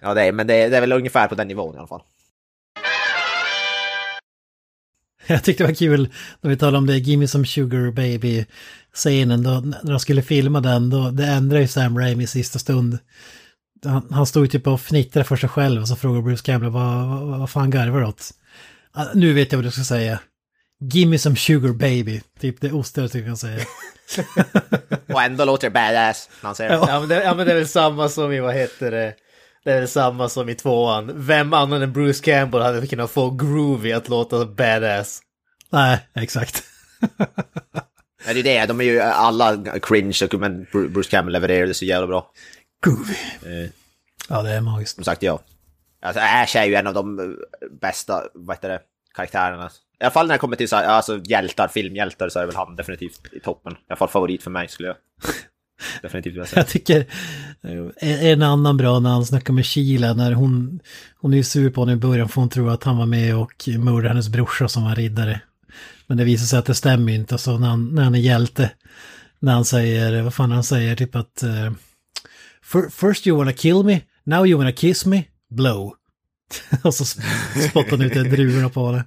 Ja, 0.00 0.14
det 0.14 0.22
är, 0.22 0.32
men 0.32 0.46
det 0.46 0.54
är, 0.54 0.70
det 0.70 0.76
är 0.76 0.80
väl 0.80 0.92
ungefär 0.92 1.28
på 1.28 1.34
den 1.34 1.48
nivån 1.48 1.74
i 1.74 1.78
alla 1.78 1.86
fall. 1.86 2.02
Jag 5.26 5.44
tyckte 5.44 5.64
det 5.64 5.68
var 5.68 5.74
kul 5.74 6.08
när 6.40 6.50
vi 6.50 6.56
talade 6.56 6.78
om 6.78 6.86
det, 6.86 6.98
Gimme 6.98 7.28
Some 7.28 7.46
Sugar 7.46 7.90
Baby-scenen. 7.90 9.42
Då, 9.42 9.50
när 9.50 9.90
de 9.90 10.00
skulle 10.00 10.22
filma 10.22 10.60
den, 10.60 10.90
då, 10.90 11.10
det 11.10 11.26
ändrade 11.26 11.62
ju 11.62 11.68
Sam 11.68 11.98
Raimi 11.98 12.24
i 12.24 12.26
sista 12.26 12.58
stund. 12.58 12.98
Han, 13.84 14.08
han 14.10 14.26
stod 14.26 14.44
ju 14.44 14.48
typ 14.48 14.66
och 14.66 14.80
fnittrade 14.80 15.24
för 15.24 15.36
sig 15.36 15.48
själv 15.48 15.82
och 15.82 15.88
så 15.88 15.96
frågade 15.96 16.22
Bruce 16.22 16.42
Campbell 16.44 16.70
vad, 16.70 17.08
vad, 17.08 17.38
vad 17.38 17.50
fan 17.50 17.70
garvar 17.70 18.00
du 18.00 18.06
åt? 18.06 18.30
Ah, 18.92 19.04
nu 19.14 19.32
vet 19.32 19.52
jag 19.52 19.58
vad 19.58 19.64
du 19.64 19.70
ska 19.70 19.82
säga. 19.84 20.18
Gimme 20.80 21.18
some 21.18 21.36
sugar 21.36 21.72
baby. 21.72 22.20
Typ 22.40 22.60
det 22.60 22.72
ostigaste 22.72 23.18
jag 23.18 23.26
kan 23.26 23.36
säga. 23.36 23.60
Och 25.12 25.22
ändå 25.22 25.44
låter 25.44 25.66
det 25.70 25.74
badass 25.74 26.28
när 26.40 26.46
han 26.48 26.54
säger 26.54 26.70
det. 26.70 26.76
Ja 26.76 27.00
men, 27.00 27.08
det, 27.08 27.24
ja 27.24 27.34
men 27.34 27.46
det 27.46 27.52
är 27.52 27.56
väl 27.56 27.68
samma 27.68 28.08
som 28.08 28.32
i, 28.32 28.40
vad 28.40 28.54
heter 28.54 28.90
det? 28.90 29.14
Det 29.64 29.72
är 29.72 29.78
väl 29.80 29.88
samma 29.88 30.28
som 30.28 30.48
i 30.48 30.54
tvåan. 30.54 31.10
Vem 31.14 31.52
annan 31.52 31.82
än 31.82 31.92
Bruce 31.92 32.24
Campbell 32.24 32.62
hade 32.62 32.86
kunnat 32.86 33.10
få 33.10 33.30
Groovy 33.30 33.92
att 33.92 34.08
låta 34.08 34.44
badass? 34.46 35.20
Nej, 35.72 35.98
exakt. 36.14 36.62
Ja, 38.26 38.34
det 38.34 38.40
är 38.40 38.44
det, 38.44 38.66
de 38.66 38.80
är 38.80 38.84
ju 38.84 39.00
alla 39.00 39.56
cringe, 39.82 40.18
och- 40.32 40.40
men 40.40 40.66
Bruce 40.72 41.10
Campbell 41.10 41.32
levererade 41.32 41.74
så 41.74 41.84
jävla 41.84 42.06
bra. 42.06 42.30
Groovy. 42.84 43.14
Eh, 43.64 43.70
Ja, 44.28 44.42
det 44.42 44.50
är 44.50 44.60
magiskt. 44.60 44.94
som 44.94 45.04
sagt, 45.04 45.22
ja. 45.22 45.40
Alltså 46.02 46.20
Ash 46.22 46.56
är 46.56 46.64
ju 46.64 46.74
en 46.74 46.86
av 46.86 46.94
de 46.94 47.18
eh, 47.18 47.24
bästa, 47.80 48.22
vad 48.34 48.56
heter 48.56 48.68
det, 48.68 48.80
karaktärerna. 49.14 49.70
I 50.00 50.04
alla 50.04 50.10
fall 50.10 50.26
när 50.26 50.34
det 50.34 50.38
kommer 50.38 50.56
till 50.56 50.68
så 50.68 50.76
här, 50.76 50.84
alltså, 50.84 51.18
hjältar, 51.24 51.68
filmhjältar, 51.68 52.28
så 52.28 52.38
är 52.38 52.46
väl 52.46 52.56
han 52.56 52.76
definitivt 52.76 53.20
i 53.32 53.40
toppen. 53.40 53.72
I 53.72 53.76
alla 53.88 53.96
fall 53.96 54.08
favorit 54.08 54.42
för 54.42 54.50
mig 54.50 54.68
skulle 54.68 54.88
jag 54.88 54.96
definitivt 56.02 56.32
vilja 56.32 56.46
säga. 56.46 56.60
Jag 56.60 56.68
tycker 56.68 57.06
eh, 58.02 58.24
en 58.24 58.42
annan 58.42 58.76
bra 58.76 58.98
när 58.98 59.10
han 59.10 59.26
snackar 59.26 59.52
med 59.52 59.66
Sheila 59.66 60.14
när 60.14 60.32
hon, 60.32 60.80
hon 61.20 61.32
är 61.32 61.36
ju 61.36 61.44
sur 61.44 61.70
på 61.70 61.80
honom 61.80 61.94
i 61.94 61.96
början 61.98 62.28
för 62.28 62.40
hon 62.40 62.50
tror 62.50 62.70
att 62.70 62.84
han 62.84 62.96
var 62.96 63.06
med 63.06 63.36
och 63.36 63.68
mördade 63.78 64.08
hennes 64.08 64.28
brorsa 64.28 64.68
som 64.68 64.84
var 64.84 64.94
riddare. 64.94 65.40
Men 66.06 66.16
det 66.16 66.24
visar 66.24 66.46
sig 66.46 66.58
att 66.58 66.66
det 66.66 66.74
stämmer 66.74 67.12
inte 67.12 67.38
så 67.38 67.58
när 67.58 67.68
han, 67.68 67.94
när 67.94 68.02
han 68.04 68.14
är 68.14 68.18
hjälte, 68.18 68.70
när 69.38 69.52
han 69.52 69.64
säger, 69.64 70.22
vad 70.22 70.34
fan 70.34 70.50
han 70.50 70.64
säger, 70.64 70.96
typ 70.96 71.14
att 71.16 71.42
eh, 71.42 71.48
"Fir- 71.48 71.74
First 72.90 73.26
you 73.26 73.38
wanna 73.38 73.52
kill 73.52 73.82
me, 73.82 74.00
now 74.24 74.46
you 74.46 74.58
wanna 74.58 74.72
kiss 74.72 75.06
me, 75.06 75.24
blow. 75.50 75.94
och 76.84 76.94
så 76.94 77.04
spottar 77.68 77.90
han 77.90 78.02
ut 78.02 78.12
druvorna 78.12 78.68
på 78.68 78.86
henne. 78.86 78.98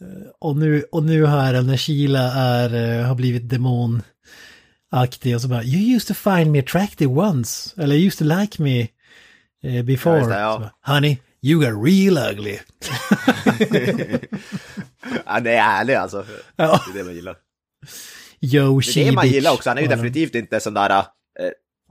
Eh, 0.00 0.28
Och 0.38 0.56
nu, 0.56 0.84
och 0.92 1.02
nu 1.02 1.26
här 1.26 1.62
när 1.62 1.76
Sheila 1.76 2.32
är, 2.32 2.98
eh, 3.00 3.06
har 3.06 3.14
blivit 3.14 3.48
demon 3.48 4.02
aktig 4.90 5.34
och 5.34 5.42
så 5.42 5.48
bara 5.48 5.64
You 5.64 5.96
used 5.96 6.08
to 6.16 6.30
find 6.30 6.50
me 6.52 6.58
attractive 6.58 7.12
once. 7.14 7.82
Eller 7.82 7.96
you 7.96 8.06
used 8.06 8.18
to 8.18 8.40
like 8.40 8.62
me 8.62 8.88
eh, 9.62 9.82
before. 9.84 10.18
Ja, 10.18 10.26
det, 10.26 10.40
ja. 10.40 10.58
Bara, 10.58 10.94
Honey, 10.94 11.16
you 11.42 11.60
got 11.60 11.86
real 11.86 12.32
ugly. 12.32 12.58
Ja, 15.26 15.40
det 15.40 15.50
är 15.52 15.80
ärlig 15.80 15.94
alltså. 15.94 16.24
Ja. 16.56 16.80
Det 16.86 16.92
är 16.92 17.02
det 17.02 17.04
man 17.04 17.14
gillar. 17.14 17.36
Yo, 18.40 18.80
Det 18.80 18.96
är 19.00 19.04
det 19.04 19.12
man 19.12 19.28
gillar 19.28 19.52
också, 19.52 19.70
han 19.70 19.78
är 19.78 19.82
ju 19.82 19.88
definitivt 19.88 20.34
inte 20.34 20.60
sån 20.60 20.74
där... 20.74 20.90
Eh, 20.90 21.04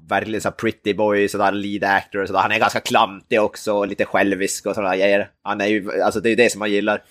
verkligen 0.07 0.41
så 0.41 0.51
pretty 0.51 0.93
boy, 0.93 1.27
sådär 1.27 1.51
lead 1.51 1.83
actor 1.83 2.21
och 2.21 2.27
sådär. 2.27 2.41
Han 2.41 2.51
är 2.51 2.59
ganska 2.59 2.79
klantig 2.79 3.41
också, 3.41 3.73
och 3.73 3.87
lite 3.87 4.05
självisk 4.05 4.65
och 4.65 4.75
sådana 4.75 4.97
grejer. 4.97 5.29
Han 5.43 5.61
är 5.61 5.65
ju, 5.65 6.01
alltså 6.01 6.19
det 6.19 6.29
är 6.29 6.31
ju 6.31 6.35
det 6.35 6.51
som 6.51 6.59
man 6.59 6.71
gillar. 6.71 7.03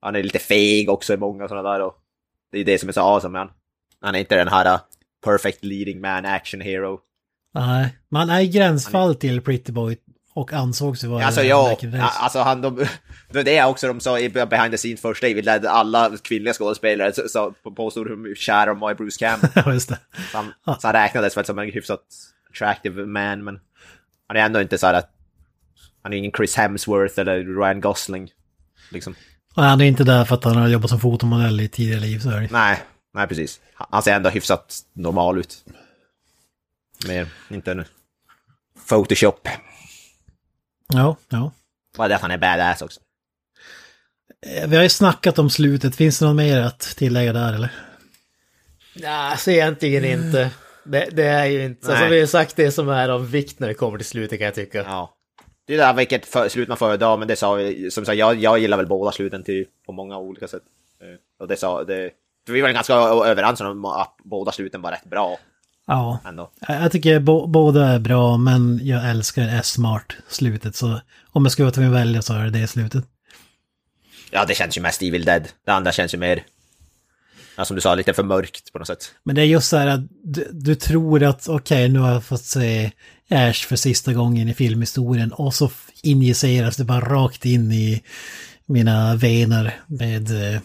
Han 0.00 0.16
är 0.16 0.22
lite 0.22 0.38
feg 0.38 0.90
också 0.90 1.14
i 1.14 1.16
många 1.16 1.48
sådana 1.48 1.72
där 1.72 1.80
och 1.80 1.94
det 2.52 2.56
är 2.56 2.58
ju 2.58 2.64
det 2.64 2.78
som 2.78 2.88
är 2.88 2.92
så 2.92 3.00
awesome 3.00 3.32
med 3.32 3.40
han. 3.40 3.50
Han 4.00 4.14
är 4.14 4.18
inte 4.18 4.36
den 4.36 4.48
här 4.48 4.74
uh, 4.74 4.80
perfect 5.24 5.64
leading 5.64 6.00
man 6.00 6.24
action 6.24 6.60
hero. 6.60 7.00
Nej, 7.54 7.98
man 8.10 8.30
är 8.30 8.40
i 8.40 8.48
gränsfall 8.48 9.14
till 9.14 9.40
Pretty 9.40 9.72
Boy 9.72 9.96
och 10.34 10.52
ansågs 10.52 11.04
ju 11.04 11.08
vara 11.08 11.24
Alltså 11.24 11.42
ja, 11.42 11.78
alltså 12.00 12.38
han, 12.38 12.60
de, 12.60 12.86
det 13.28 13.56
är 13.56 13.66
också 13.66 13.86
de 13.86 14.00
sa 14.00 14.18
i 14.18 14.28
behind 14.28 14.70
the 14.70 14.76
scenes 14.76 15.00
första 15.00 15.26
Evil 15.26 15.44
Dead, 15.44 15.66
alla 15.66 16.16
kvinnliga 16.22 16.54
skådespelare 16.54 17.28
så, 17.28 17.54
påstod 17.76 18.08
hur 18.08 18.34
kära 18.34 18.66
de 18.66 18.80
var 18.80 18.90
i 18.90 18.94
Bruce 18.94 19.18
Campbell. 19.18 19.50
Ja, 19.66 19.72
det. 19.72 19.80
Så 19.80 19.96
han, 20.32 20.52
så 20.64 20.86
han 20.86 20.92
räknades 20.92 21.36
väl 21.36 21.44
som 21.44 21.58
en 21.58 21.70
hyfsat 21.70 22.00
attractive 22.50 23.06
man, 23.06 23.44
men 23.44 23.60
han 24.26 24.36
är 24.36 24.40
ändå 24.40 24.60
inte 24.60 24.78
så 24.78 24.86
att 24.86 25.10
han 26.02 26.12
är 26.12 26.16
ingen 26.16 26.32
Chris 26.32 26.56
Hemsworth 26.56 27.20
eller 27.20 27.60
Ryan 27.60 27.80
Gosling. 27.80 28.30
Liksom. 28.90 29.14
Och 29.54 29.62
han 29.62 29.80
är 29.80 29.84
inte 29.84 30.04
där 30.04 30.24
för 30.24 30.34
att 30.34 30.44
han 30.44 30.56
har 30.56 30.68
jobbat 30.68 30.90
som 30.90 31.00
fotomodell 31.00 31.60
i 31.60 31.68
tidigare 31.68 32.00
liv, 32.00 32.18
så 32.18 32.30
är 32.30 32.40
det. 32.40 32.48
Nej, 32.52 32.82
nej 33.14 33.26
precis. 33.26 33.60
Han 33.74 34.02
ser 34.02 34.14
ändå 34.14 34.30
hyfsat 34.30 34.76
normal 34.92 35.38
ut. 35.38 35.64
Mer, 37.08 37.28
inte 37.50 37.70
en 37.70 37.84
Photoshop. 38.88 39.48
Ja, 40.88 41.16
ja. 41.28 41.52
Bara 41.96 42.08
det 42.08 42.14
att 42.16 42.22
han 42.22 42.30
är 42.30 42.38
badass 42.38 42.82
också. 42.82 43.00
Eh, 44.46 44.68
Vi 44.68 44.76
har 44.76 44.82
ju 44.82 44.88
snackat 44.88 45.38
om 45.38 45.50
slutet, 45.50 45.96
finns 45.96 46.18
det 46.18 46.26
något 46.26 46.36
mer 46.36 46.60
att 46.60 46.80
tillägga 46.80 47.32
där 47.32 47.52
eller? 47.52 47.70
Nej, 48.96 49.10
alltså 49.10 49.50
egentligen 49.50 50.04
inte. 50.04 50.50
Det, 50.84 51.08
det 51.12 51.24
är 51.24 51.44
ju 51.46 51.64
inte, 51.64 51.86
alltså 51.86 52.02
Nej. 52.04 52.10
vi 52.12 52.20
har 52.20 52.26
sagt 52.26 52.56
det 52.56 52.70
som 52.72 52.88
är 52.88 53.08
av 53.08 53.30
vikt 53.30 53.60
när 53.60 53.68
det 53.68 53.74
kommer 53.74 53.98
till 53.98 54.06
slutet 54.06 54.38
kan 54.38 54.44
jag 54.44 54.54
tycka. 54.54 54.78
Ja. 54.78 55.14
Det 55.66 55.74
är 55.74 55.78
där 55.78 55.94
vilket 55.94 56.26
för, 56.26 56.48
slut 56.48 56.68
man 56.68 56.76
föredrar, 56.76 57.16
men 57.16 57.28
det 57.28 57.36
sa 57.36 57.54
vi, 57.54 57.90
som 57.90 58.04
sagt, 58.04 58.18
jag, 58.18 58.34
jag 58.36 58.58
gillar 58.58 58.76
väl 58.76 58.86
båda 58.86 59.12
sluten 59.12 59.42
till, 59.44 59.64
på 59.86 59.92
många 59.92 60.18
olika 60.18 60.48
sätt. 60.48 60.62
Eh, 61.02 61.06
Och 61.42 61.48
det 61.48 61.56
sa, 61.56 61.84
det, 61.84 62.10
för 62.46 62.52
vi 62.52 62.60
var 62.60 62.68
ganska 62.70 62.94
överens 62.94 63.60
om 63.60 63.84
att 63.84 64.16
båda 64.24 64.52
sluten 64.52 64.82
var 64.82 64.90
rätt 64.90 65.04
bra 65.04 65.38
Ja, 65.86 66.18
ändå. 66.24 66.50
jag 66.68 66.82
jag 66.82 66.92
tycker 66.92 67.20
bo- 67.20 67.46
båda 67.46 67.86
är 67.86 67.98
bra, 67.98 68.36
men 68.36 68.80
jag 68.82 69.10
älskar 69.10 69.48
S-Smart 69.60 70.12
slutet, 70.28 70.76
så 70.76 71.00
om 71.32 71.44
jag 71.44 71.52
skulle 71.52 71.64
vara 71.64 71.74
tvungen 71.74 71.92
att 71.94 72.00
välja 72.00 72.22
så 72.22 72.34
är 72.34 72.44
det 72.44 72.50
det 72.60 72.66
slutet. 72.66 73.04
Ja, 74.30 74.44
det 74.44 74.54
känns 74.54 74.76
ju 74.76 74.80
mest 74.80 75.02
Evil 75.02 75.24
Dead. 75.24 75.48
Det 75.66 75.72
andra 75.72 75.92
känns 75.92 76.14
ju 76.14 76.18
mer, 76.18 76.42
ja, 77.56 77.64
som 77.64 77.76
du 77.76 77.80
sa, 77.80 77.94
lite 77.94 78.12
för 78.12 78.22
mörkt 78.22 78.72
på 78.72 78.78
något 78.78 78.86
sätt. 78.86 79.14
Men 79.22 79.34
det 79.34 79.42
är 79.42 79.46
just 79.46 79.68
så 79.68 79.76
här 79.76 79.86
att 79.86 80.00
du, 80.24 80.48
du 80.52 80.74
tror 80.74 81.22
att 81.22 81.48
okej, 81.48 81.88
nu 81.88 81.98
har 81.98 82.12
jag 82.12 82.24
fått 82.24 82.44
se 82.44 82.90
Ash 83.30 83.66
för 83.66 83.76
sista 83.76 84.12
gången 84.12 84.48
i 84.48 84.54
filmhistorien 84.54 85.32
och 85.32 85.54
så 85.54 85.70
injiceras 86.02 86.76
det 86.76 86.84
bara 86.84 87.00
rakt 87.00 87.44
in 87.44 87.72
i 87.72 88.02
mina 88.66 89.14
vener 89.14 89.80
med 89.86 90.54
eh, 90.54 90.60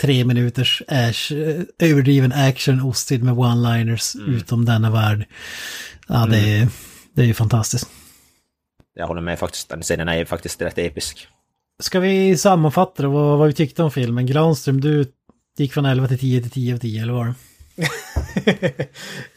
tre 0.00 0.24
minuters 0.24 0.82
Ash, 0.88 1.32
eh, 1.32 1.62
överdriven 1.78 2.32
action 2.32 2.80
ostid 2.80 3.22
med 3.22 3.34
one-liners 3.34 4.28
utom 4.28 4.64
denna 4.64 4.90
värld. 4.90 5.26
Ja, 6.08 6.26
det, 6.26 6.38
är, 6.38 6.68
det 7.14 7.22
är 7.22 7.26
ju 7.26 7.34
fantastiskt. 7.34 7.88
Jag 8.94 9.06
håller 9.06 9.20
med 9.20 9.38
faktiskt, 9.38 9.68
den 9.68 9.82
scenen 9.82 10.08
är 10.08 10.24
faktiskt 10.24 10.62
rätt 10.62 10.78
episk. 10.78 11.28
Ska 11.82 12.00
vi 12.00 12.36
sammanfatta 12.36 13.02
då 13.02 13.10
vad, 13.10 13.38
vad 13.38 13.46
vi 13.48 13.54
tyckte 13.54 13.82
om 13.82 13.90
filmen? 13.90 14.26
Granström, 14.26 14.80
du 14.80 15.04
gick 15.58 15.72
från 15.72 15.84
11 15.84 16.08
till 16.08 16.18
10 16.18 16.42
till 16.42 16.50
10 16.50 16.74
av 16.74 16.78
10, 16.78 17.02
eller 17.02 17.12
vad 17.12 17.26
var 17.26 17.34
det? 17.34 17.36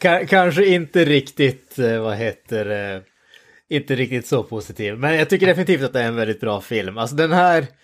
Ka- 0.00 0.26
Kanske 0.26 0.66
inte 0.66 1.04
riktigt, 1.04 1.78
eh, 1.78 2.00
vad 2.02 2.16
heter 2.16 2.64
det, 2.64 3.02
inte 3.68 3.94
riktigt 3.94 4.26
så 4.26 4.42
positiv. 4.42 4.98
Men 4.98 5.14
jag 5.14 5.28
tycker 5.28 5.46
definitivt 5.46 5.82
att 5.82 5.92
det 5.92 6.00
är 6.00 6.08
en 6.08 6.16
väldigt 6.16 6.40
bra 6.40 6.60
film. 6.60 6.98
Alltså 6.98 7.16
den 7.16 7.32
här... 7.32 7.66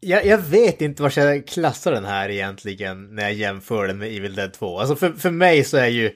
Jag, 0.00 0.26
jag 0.26 0.38
vet 0.38 0.80
inte 0.80 1.02
var 1.02 1.12
jag 1.18 1.46
klassar 1.46 1.92
den 1.92 2.04
här 2.04 2.28
egentligen 2.28 3.14
när 3.14 3.22
jag 3.22 3.32
jämför 3.32 3.86
den 3.86 3.98
med 3.98 4.16
Evil 4.16 4.34
Dead 4.34 4.52
2. 4.52 4.80
Alltså 4.80 4.96
för, 4.96 5.12
för 5.12 5.30
mig 5.30 5.64
så 5.64 5.76
är 5.76 5.86
ju 5.86 6.10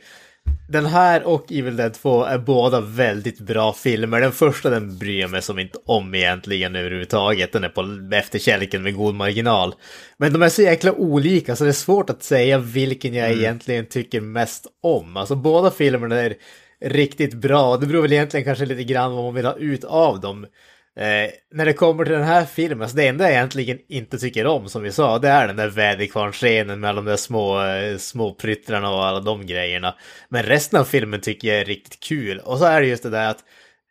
den 0.68 0.86
här 0.86 1.22
och 1.22 1.52
Evil 1.52 1.76
Dead 1.76 1.94
2 1.94 2.24
är 2.24 2.38
båda 2.38 2.80
väldigt 2.80 3.40
bra 3.40 3.72
filmer. 3.72 4.20
Den 4.20 4.32
första 4.32 4.70
den 4.70 4.98
bryr 4.98 5.20
jag 5.20 5.30
mig 5.30 5.42
som 5.42 5.58
inte 5.58 5.78
om 5.86 6.14
egentligen 6.14 6.76
överhuvudtaget. 6.76 7.52
Den 7.52 7.64
är 7.64 7.68
på 7.68 8.14
efterkälken 8.16 8.82
med 8.82 8.94
god 8.94 9.14
marginal. 9.14 9.74
Men 10.16 10.32
de 10.32 10.42
är 10.42 10.48
så 10.48 10.62
jäkla 10.62 10.92
olika 10.92 11.56
så 11.56 11.64
det 11.64 11.70
är 11.70 11.72
svårt 11.72 12.10
att 12.10 12.22
säga 12.22 12.58
vilken 12.58 13.14
jag 13.14 13.30
egentligen 13.30 13.86
tycker 13.86 14.20
mest 14.20 14.66
om. 14.82 15.16
Alltså 15.16 15.34
båda 15.34 15.70
filmerna 15.70 16.20
är 16.20 16.34
riktigt 16.80 17.34
bra. 17.34 17.76
Det 17.76 17.86
beror 17.86 18.02
väl 18.02 18.12
egentligen 18.12 18.44
kanske 18.44 18.66
lite 18.66 18.84
grann 18.84 19.12
vad 19.12 19.24
man 19.24 19.34
vill 19.34 19.46
ha 19.46 19.56
ut 19.56 19.84
av 19.84 20.20
dem. 20.20 20.46
Eh, 20.96 21.30
när 21.52 21.64
det 21.64 21.72
kommer 21.72 22.04
till 22.04 22.14
den 22.14 22.24
här 22.24 22.44
filmen, 22.44 22.88
så 22.88 22.96
det 22.96 23.06
enda 23.08 23.24
jag 23.24 23.32
egentligen 23.32 23.78
inte 23.88 24.18
tycker 24.18 24.46
om, 24.46 24.68
som 24.68 24.82
vi 24.82 24.92
sa, 24.92 25.18
det 25.18 25.28
är 25.28 25.46
den 25.46 25.56
där 25.56 25.68
väderkvarnsscenen 25.68 26.80
med 26.80 26.90
alla 26.90 27.00
de 27.02 27.10
där 27.10 27.16
små, 27.16 27.64
eh, 27.64 27.96
små 27.96 28.34
pryttlarna 28.34 28.90
och 28.90 29.06
alla 29.06 29.20
de 29.20 29.46
grejerna. 29.46 29.94
Men 30.28 30.42
resten 30.42 30.80
av 30.80 30.84
filmen 30.84 31.20
tycker 31.20 31.48
jag 31.48 31.58
är 31.58 31.64
riktigt 31.64 32.00
kul. 32.00 32.38
Och 32.38 32.58
så 32.58 32.64
är 32.64 32.80
det 32.80 32.86
just 32.86 33.02
det 33.02 33.10
där 33.10 33.30
att 33.30 33.44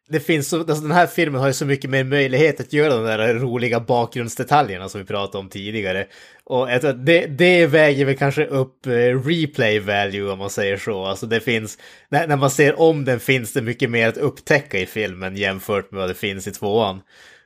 det 0.10 0.20
finns 0.20 0.50
så, 0.50 0.60
alltså 0.60 0.82
den 0.82 0.92
här 0.92 1.08
filmen 1.08 1.42
har 1.42 1.48
ju 1.48 1.54
så 1.54 1.66
mycket 1.66 1.90
mer 1.90 2.04
möjlighet 2.04 2.60
att 2.60 2.74
göra 2.74 2.96
de 2.96 3.04
där 3.04 3.34
roliga 3.34 3.80
bakgrundsdetaljerna 3.80 4.90
som 4.90 5.02
vi 5.02 5.08
pratade 5.08 5.38
om 5.38 5.50
tidigare. 5.50 6.08
Och 6.44 6.72
jag 6.72 6.82
tror 6.82 6.92
att 6.92 7.06
det, 7.06 7.26
det 7.26 7.68
väger 7.68 8.06
väl 8.06 8.18
kanske 8.18 8.46
upp 8.46 8.86
eh, 8.86 8.92
replay 9.26 9.80
value 9.80 10.32
om 10.32 10.40
man 10.40 10.50
säger 10.50 10.78
så. 10.78 11.06
Alltså 11.06 11.26
det 11.26 11.40
finns, 11.40 11.78
när, 12.10 12.28
när 12.28 12.38
man 12.38 12.52
ser 12.52 12.80
om 12.80 13.06
den 13.06 13.20
finns 13.20 13.54
det 13.54 13.62
mycket 13.62 13.90
mer 13.90 14.08
att 14.08 14.18
upptäcka 14.18 14.80
i 14.80 14.86
filmen 14.86 15.36
jämfört 15.36 15.92
med 15.92 16.00
vad 16.00 16.10
det 16.10 16.16
finns 16.16 16.48
i 16.48 16.52
tvåan. 16.52 17.02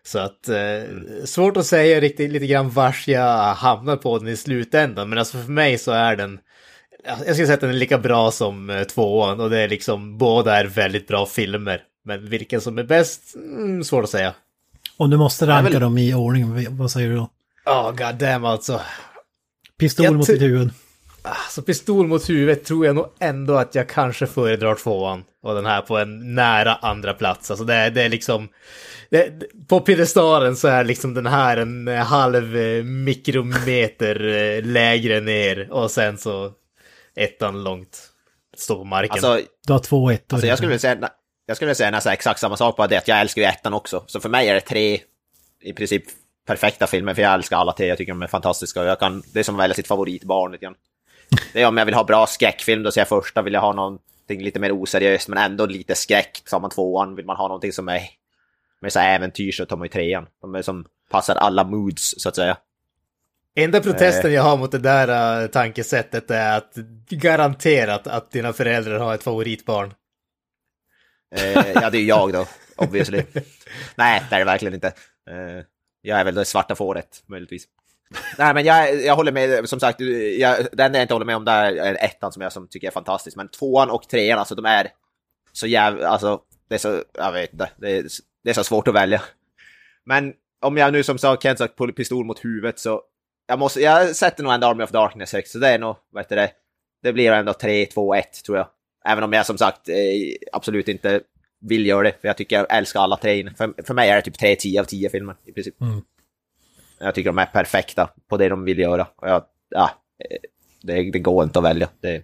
Så 0.05 0.19
att, 0.19 0.49
eh, 0.49 1.25
svårt 1.25 1.57
att 1.57 1.65
säga 1.65 1.99
riktigt 1.99 2.31
lite 2.31 2.47
grann 2.47 2.69
vars 2.69 3.07
jag 3.07 3.53
hamnar 3.53 3.95
på 3.95 4.19
den 4.19 4.27
i 4.27 4.37
slutändan. 4.37 5.09
Men 5.09 5.19
alltså 5.19 5.37
för 5.37 5.51
mig 5.51 5.77
så 5.77 5.91
är 5.91 6.15
den, 6.15 6.39
jag 7.05 7.17
skulle 7.19 7.35
säga 7.35 7.53
att 7.53 7.61
den 7.61 7.69
är 7.69 7.73
lika 7.73 7.97
bra 7.97 8.31
som 8.31 8.69
eh, 8.69 8.83
tvåan 8.83 9.39
och 9.39 9.49
det 9.49 9.59
är 9.59 9.67
liksom, 9.67 10.17
båda 10.17 10.59
är 10.59 10.65
väldigt 10.65 11.07
bra 11.07 11.25
filmer. 11.25 11.81
Men 12.05 12.29
vilken 12.29 12.61
som 12.61 12.77
är 12.77 12.83
bäst, 12.83 13.35
mm, 13.35 13.83
svårt 13.83 14.03
att 14.03 14.09
säga. 14.09 14.33
Om 14.97 15.09
du 15.09 15.17
måste 15.17 15.47
ranka 15.47 15.71
väl- 15.71 15.81
dem 15.81 15.97
i 15.97 16.13
ordning, 16.13 16.77
vad 16.77 16.91
säger 16.91 17.09
du 17.09 17.15
då? 17.15 17.29
Ja, 17.65 17.89
oh, 17.89 17.95
god 18.07 18.15
damn 18.15 18.45
alltså. 18.45 18.81
Pistol 19.79 20.05
Jag 20.05 20.13
mot 20.15 20.27
ditt 20.27 20.41
huvud. 20.41 20.69
Så 21.49 21.61
pistol 21.61 22.07
mot 22.07 22.29
huvudet 22.29 22.65
tror 22.65 22.85
jag 22.85 22.95
nog 22.95 23.09
ändå 23.19 23.55
att 23.55 23.75
jag 23.75 23.89
kanske 23.89 24.27
föredrar 24.27 24.75
tvåan. 24.75 25.23
Och 25.43 25.55
den 25.55 25.65
här 25.65 25.81
på 25.81 25.97
en 25.97 26.35
nära 26.35 26.75
andra 26.75 27.13
plats. 27.13 27.51
Alltså 27.51 27.65
det, 27.65 27.73
är- 27.73 27.91
det 27.91 28.01
är 28.01 28.09
liksom... 28.09 28.49
Det, 29.09 29.39
det- 29.39 29.67
på 29.67 29.79
piedestalen 29.79 30.55
så 30.55 30.67
är 30.67 30.83
liksom 30.83 31.13
den 31.13 31.25
här 31.25 31.57
en 31.57 31.87
eh, 31.87 31.95
halv 32.05 32.55
eh, 32.57 32.83
mikrometer 32.83 34.25
eh, 34.27 34.63
lägre 34.65 35.19
ner. 35.21 35.71
Och 35.71 35.91
sen 35.91 36.17
så 36.17 36.51
ettan 37.15 37.63
långt. 37.63 38.09
Står 38.57 38.75
på 38.75 38.83
marken. 38.83 39.11
Alltså, 39.11 39.39
Du 39.67 39.73
har 39.73 39.79
två 39.79 40.09
ettor. 40.11 40.35
alltså 40.35 40.47
jag 40.47 40.57
skulle 40.57 40.69
vilja 40.69 40.79
säga, 40.79 41.09
jag 41.45 41.57
skulle 41.57 41.75
säga 41.75 41.91
nästan 41.91 42.13
exakt 42.13 42.39
samma 42.39 42.57
sak, 42.57 42.77
bara 42.77 42.87
det 42.87 42.97
att 42.97 43.07
jag 43.07 43.21
älskar 43.21 43.41
ju 43.41 43.47
ettan 43.47 43.73
också. 43.73 44.03
Så 44.07 44.19
för 44.19 44.29
mig 44.29 44.49
är 44.49 44.53
det 44.53 44.61
tre 44.61 44.99
i 45.61 45.73
princip 45.73 46.03
perfekta 46.45 46.87
filmer, 46.87 47.13
för 47.13 47.21
jag 47.21 47.33
älskar 47.33 47.57
alla 47.57 47.71
tre, 47.71 47.87
jag 47.87 47.97
tycker 47.97 48.11
de 48.11 48.21
är 48.21 48.27
fantastiska. 48.27 48.81
Och 48.81 48.87
jag 48.87 48.99
kan, 48.99 49.23
det 49.33 49.39
är 49.39 49.43
som 49.43 49.55
att 49.55 49.59
välja 49.63 49.75
sitt 49.75 49.87
favoritbarn 49.87 50.51
lite 50.51 50.65
grann. 50.65 50.75
Det 51.53 51.61
är 51.61 51.67
om 51.67 51.77
jag 51.77 51.85
vill 51.85 51.95
ha 51.95 52.03
bra 52.03 52.27
skräckfilm, 52.27 52.83
då 52.83 52.91
ser 52.91 53.01
jag 53.01 53.07
första, 53.07 53.41
vill 53.41 53.53
jag 53.53 53.61
ha 53.61 53.73
någonting 53.73 54.43
lite 54.43 54.59
mer 54.59 54.71
oseriöst, 54.71 55.27
men 55.27 55.37
ändå 55.37 55.65
lite 55.65 55.95
skräck, 55.95 56.41
så 56.45 56.55
har 56.55 56.61
man 56.61 56.69
tvåan. 56.69 57.15
Vill 57.15 57.25
man 57.25 57.35
ha 57.35 57.47
någonting 57.47 57.71
som 57.71 57.89
är 57.89 58.01
med 58.81 58.93
så 58.93 58.99
här 58.99 59.15
äventyr 59.15 59.51
så 59.51 59.65
tar 59.65 59.77
man 59.77 59.85
ju 59.85 59.89
trean. 59.89 60.25
De 60.41 60.55
är 60.55 60.61
som 60.61 60.85
passar 61.09 61.35
alla 61.35 61.63
moods, 61.63 62.13
så 62.17 62.29
att 62.29 62.35
säga. 62.35 62.57
Enda 63.55 63.81
protesten 63.81 64.33
jag 64.33 64.43
har 64.43 64.57
mot 64.57 64.71
det 64.71 64.79
där 64.79 65.41
uh, 65.43 65.47
tankesättet 65.47 66.31
är 66.31 66.57
att 66.57 66.73
garanterat 67.09 68.07
att 68.07 68.31
dina 68.31 68.53
föräldrar 68.53 68.99
har 68.99 69.13
ett 69.13 69.23
favoritbarn. 69.23 69.93
Eh, 71.35 71.71
ja, 71.73 71.89
det 71.89 71.97
är 71.97 72.01
ju 72.01 72.07
jag 72.07 72.33
då, 72.33 72.45
obviously. 72.75 73.23
Nej, 73.95 74.23
det 74.29 74.35
är 74.35 74.39
det 74.39 74.45
verkligen 74.45 74.73
inte. 74.73 74.87
Eh, 75.29 75.65
jag 76.01 76.19
är 76.19 76.25
väl 76.25 76.35
det 76.35 76.45
svarta 76.45 76.75
fåret, 76.75 77.23
möjligtvis. 77.27 77.67
Nej, 78.37 78.53
men 78.53 78.65
jag, 78.65 79.03
jag 79.03 79.15
håller 79.15 79.31
med, 79.31 79.69
som 79.69 79.79
sagt, 79.79 79.99
jag, 80.39 80.67
det 80.71 80.83
enda 80.83 80.99
jag 80.99 81.03
inte 81.03 81.13
håller 81.13 81.25
med 81.25 81.35
om 81.35 81.45
där 81.45 81.73
är 81.75 82.03
ettan 82.03 82.31
som 82.31 82.41
jag 82.41 82.51
som 82.53 82.67
tycker 82.67 82.87
är 82.87 82.91
fantastisk. 82.91 83.37
Men 83.37 83.47
tvåan 83.47 83.89
och 83.89 84.09
trean, 84.09 84.39
alltså 84.39 84.55
de 84.55 84.65
är 84.65 84.87
så 85.51 85.67
jävla, 85.67 86.07
alltså, 86.07 86.41
det 86.69 86.75
är 86.75 86.79
så, 86.79 87.03
jag 87.13 87.31
vet 87.31 87.53
inte, 87.53 87.69
det 87.77 87.91
är, 87.97 88.05
det 88.43 88.49
är 88.49 88.53
så 88.53 88.63
svårt 88.63 88.87
att 88.87 88.95
välja. 88.95 89.21
Men 90.05 90.33
om 90.61 90.77
jag 90.77 90.93
nu 90.93 91.03
som 91.03 91.17
sagt, 91.17 91.43
Kent 91.43 91.59
sagt, 91.59 91.95
pistol 91.95 92.25
mot 92.25 92.45
huvudet 92.45 92.79
så, 92.79 93.01
jag 93.47 93.59
måste, 93.59 93.81
jag 93.81 94.15
sätter 94.15 94.43
nog 94.43 94.53
ändå 94.53 94.67
Army 94.67 94.83
of 94.83 94.91
Darkness 94.91 95.33
högst, 95.33 95.51
så 95.51 95.59
det 95.59 95.69
är 95.69 95.79
nog, 95.79 95.95
vad 96.11 96.23
heter 96.23 96.35
det, 96.35 96.51
det 97.03 97.13
blir 97.13 97.31
ändå 97.31 97.53
3, 97.53 97.85
2, 97.85 98.15
1 98.15 98.43
tror 98.45 98.57
jag. 98.57 98.67
Även 99.05 99.23
om 99.23 99.33
jag 99.33 99.45
som 99.45 99.57
sagt 99.57 99.89
eh, 99.89 99.95
absolut 100.51 100.87
inte 100.87 101.21
vill 101.61 101.85
göra 101.85 102.03
det, 102.03 102.21
för 102.21 102.27
jag 102.27 102.37
tycker 102.37 102.55
jag 102.55 102.77
älskar 102.77 102.99
alla 102.99 103.17
tre. 103.17 103.49
För, 103.57 103.83
för 103.83 103.93
mig 103.93 104.09
är 104.09 104.15
det 104.15 104.21
typ 104.21 104.39
3, 104.39 104.55
10 104.55 104.81
av 104.81 104.85
10 104.85 105.09
filmer 105.09 105.35
i 105.45 105.51
princip. 105.51 105.81
Mm. 105.81 106.01
Jag 106.99 107.15
tycker 107.15 107.29
de 107.29 107.37
är 107.37 107.45
perfekta 107.45 108.09
på 108.29 108.37
det 108.37 108.49
de 108.49 108.63
vill 108.63 108.79
göra. 108.79 109.07
Och 109.15 109.29
jag, 109.29 109.43
ja, 109.69 109.91
eh, 110.29 110.37
det, 110.81 111.11
det 111.11 111.19
går 111.19 111.43
inte 111.43 111.59
att 111.59 111.65
välja. 111.65 111.89
Det, 112.01 112.23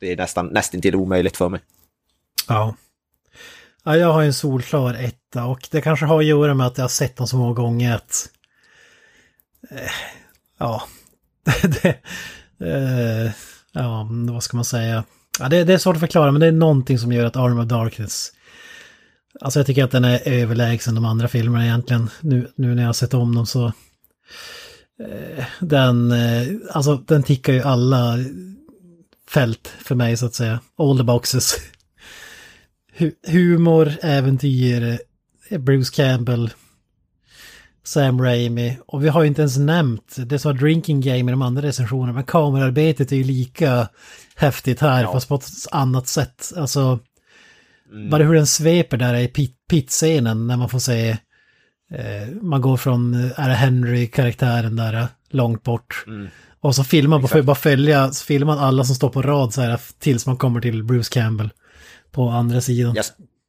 det 0.00 0.12
är 0.12 0.16
nästan 0.16 0.46
nästintill 0.46 0.94
omöjligt 0.94 1.36
för 1.36 1.48
mig. 1.48 1.60
Ja. 2.48 2.76
ja. 3.84 3.96
Jag 3.96 4.12
har 4.12 4.22
en 4.22 4.34
solklar 4.34 4.94
etta 4.94 5.44
och 5.44 5.68
det 5.70 5.80
kanske 5.80 6.06
har 6.06 6.18
att 6.18 6.24
göra 6.24 6.54
med 6.54 6.66
att 6.66 6.78
jag 6.78 6.84
har 6.84 6.88
sett 6.88 7.16
den 7.16 7.26
så 7.26 7.36
många 7.36 7.54
gånger 7.54 7.94
att... 7.94 8.30
Eh, 9.70 9.90
ja. 10.58 10.82
det, 11.62 11.88
eh, 12.66 13.30
ja, 13.72 14.08
vad 14.10 14.42
ska 14.42 14.56
man 14.56 14.64
säga? 14.64 15.04
Ja, 15.40 15.48
det, 15.48 15.64
det, 15.64 15.74
är 15.74 15.78
svårt 15.78 15.96
att 15.96 16.00
förklara 16.00 16.32
men 16.32 16.40
det 16.40 16.46
är 16.46 16.52
någonting 16.52 16.98
som 16.98 17.12
gör 17.12 17.24
att 17.24 17.36
Arm 17.36 17.58
of 17.58 17.66
Darkness... 17.66 18.32
Alltså 19.40 19.58
jag 19.58 19.66
tycker 19.66 19.84
att 19.84 19.90
den 19.90 20.04
är 20.04 20.28
överlägsen 20.28 20.94
de 20.94 21.04
andra 21.04 21.28
filmerna 21.28 21.64
egentligen. 21.64 22.10
Nu, 22.20 22.52
nu 22.56 22.74
när 22.74 22.82
jag 22.82 22.88
har 22.88 22.92
sett 22.92 23.14
om 23.14 23.34
dem 23.34 23.46
så... 23.46 23.66
Eh, 25.00 25.44
den, 25.60 26.12
eh, 26.12 26.48
alltså 26.70 26.96
den 26.96 27.22
tickar 27.22 27.52
ju 27.52 27.62
alla 27.62 28.18
fält 29.30 29.72
för 29.78 29.94
mig 29.94 30.16
så 30.16 30.26
att 30.26 30.34
säga. 30.34 30.60
All 30.78 30.98
the 30.98 31.04
boxes. 31.04 31.56
Humor, 33.26 33.92
äventyr, 34.02 34.98
eh, 35.48 35.58
Bruce 35.58 35.92
Campbell, 35.94 36.50
Sam 37.86 38.22
Raimi. 38.22 38.78
Och 38.86 39.04
vi 39.04 39.08
har 39.08 39.22
ju 39.22 39.28
inte 39.28 39.42
ens 39.42 39.58
nämnt 39.58 40.16
det 40.26 40.38
som 40.38 40.52
var 40.52 40.58
Drinking 40.60 41.00
Game 41.00 41.30
i 41.30 41.32
de 41.32 41.42
andra 41.42 41.62
recensionerna. 41.62 42.12
Men 42.12 42.24
kamerarbetet 42.24 43.12
är 43.12 43.16
ju 43.16 43.24
lika 43.24 43.88
häftigt 44.36 44.80
här 44.80 45.02
ja. 45.02 45.12
fast 45.12 45.28
på 45.28 45.34
ett 45.34 45.46
annat 45.72 46.08
sätt. 46.08 46.52
Alltså, 46.56 46.98
mm. 47.92 48.10
bara 48.10 48.22
hur 48.22 48.34
den 48.34 48.46
sveper 48.46 48.96
där 48.96 49.14
i 49.14 49.28
pit-scenen 49.68 50.46
när 50.46 50.56
man 50.56 50.68
får 50.68 50.78
se 50.78 51.10
eh, 51.92 52.28
man 52.42 52.60
går 52.60 52.76
från, 52.76 53.14
är 53.14 53.48
det 53.48 53.54
Henry-karaktären 53.54 54.76
där 54.76 55.08
långt 55.30 55.62
bort. 55.62 56.04
Mm. 56.06 56.28
Och 56.60 56.74
så 56.74 56.84
filmar 56.84 57.18
man, 57.18 57.28
får 57.28 57.42
bara 57.42 57.56
följa, 57.56 58.12
så 58.12 58.24
filmar 58.24 58.54
man 58.54 58.64
alla 58.64 58.84
som 58.84 58.94
står 58.94 59.08
på 59.08 59.22
rad 59.22 59.54
så 59.54 59.60
här 59.60 59.80
tills 59.98 60.26
man 60.26 60.36
kommer 60.36 60.60
till 60.60 60.84
Bruce 60.84 61.10
Campbell 61.12 61.50
på 62.12 62.28
andra 62.28 62.60
sidan. 62.60 62.96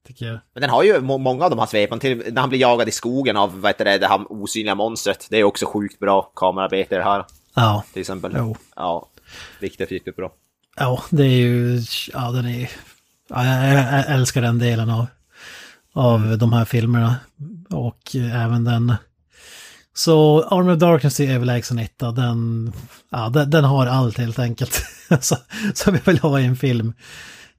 Yes. 0.09 0.41
Men 0.53 0.61
den 0.61 0.69
har 0.69 0.83
ju 0.83 1.01
många 1.01 1.43
av 1.43 1.49
de 1.49 1.59
här 1.59 1.65
svepen, 1.65 1.99
till 1.99 2.23
när 2.33 2.41
han 2.41 2.49
blir 2.49 2.59
jagad 2.59 2.87
i 2.87 2.91
skogen 2.91 3.37
av 3.37 3.61
vad 3.61 3.69
heter 3.69 3.85
det, 3.85 3.97
det 3.97 4.07
här 4.07 4.31
osynliga 4.31 4.75
monstret. 4.75 5.27
Det 5.29 5.37
är 5.37 5.43
också 5.43 5.65
sjukt 5.65 5.99
bra 5.99 6.21
kamerarbete 6.21 6.97
det 6.97 7.03
här. 7.03 7.25
Ja. 7.55 7.83
Till 7.93 7.99
exempel. 7.99 8.33
Jo. 8.37 8.55
Ja, 8.75 9.07
riktigt, 9.59 9.91
riktigt 9.91 10.15
bra. 10.15 10.31
Ja, 10.75 11.03
det 11.09 11.23
är 11.23 11.37
ju, 11.37 11.81
ja 12.13 12.31
den 12.31 12.45
är, 12.45 12.69
ja, 13.27 13.45
jag, 13.45 14.09
älskar 14.09 14.41
den 14.41 14.59
delen 14.59 14.89
av, 14.89 15.05
av 15.93 16.37
de 16.37 16.53
här 16.53 16.65
filmerna. 16.65 17.15
Och 17.69 18.15
även 18.15 18.63
den 18.63 18.95
så 19.97 20.43
Army 20.43 20.73
of 20.73 20.79
Darkness 20.79 21.19
är 21.19 21.33
överlägsen 21.33 21.79
etta. 21.79 22.11
Den, 22.11 22.73
ja, 23.09 23.29
den, 23.29 23.49
den, 23.49 23.63
har 23.63 23.87
allt 23.87 24.17
helt 24.17 24.39
enkelt. 24.39 24.81
Som 25.73 25.93
vi 25.93 25.99
vill 26.05 26.19
ha 26.19 26.39
i 26.39 26.45
en 26.45 26.55
film. 26.55 26.93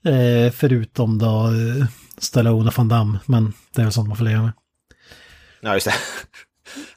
Eh, 0.04 0.52
förutom 0.52 1.18
då 1.18 1.50
Stallone 2.18 2.68
och 2.68 2.74
Van 2.76 2.88
Damme. 2.88 3.18
Men 3.26 3.52
det 3.74 3.80
är 3.80 3.84
väl 3.84 3.92
sånt 3.92 4.08
man 4.08 4.16
får 4.16 4.24
leva 4.24 4.42
med. 4.42 4.52
Ja, 5.60 5.74
just 5.74 5.86
det. 5.86 5.94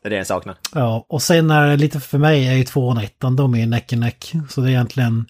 Det 0.01 0.07
är 0.07 0.09
det 0.09 0.15
jag 0.15 0.27
saknar. 0.27 0.55
Ja, 0.73 1.05
och 1.09 1.21
sen 1.21 1.51
är 1.51 1.67
det 1.67 1.77
lite 1.77 1.99
för 1.99 2.17
mig 2.17 2.47
är 2.47 2.53
ju 2.53 2.63
tvåan 2.63 2.97
och 2.97 3.03
ettan, 3.03 3.35
de 3.35 3.53
är 3.53 3.59
ju 3.59 3.65
neck 3.65 3.93
and 3.93 3.99
neck. 3.99 4.33
Så 4.49 4.61
det 4.61 4.67
är 4.67 4.71
egentligen 4.71 5.25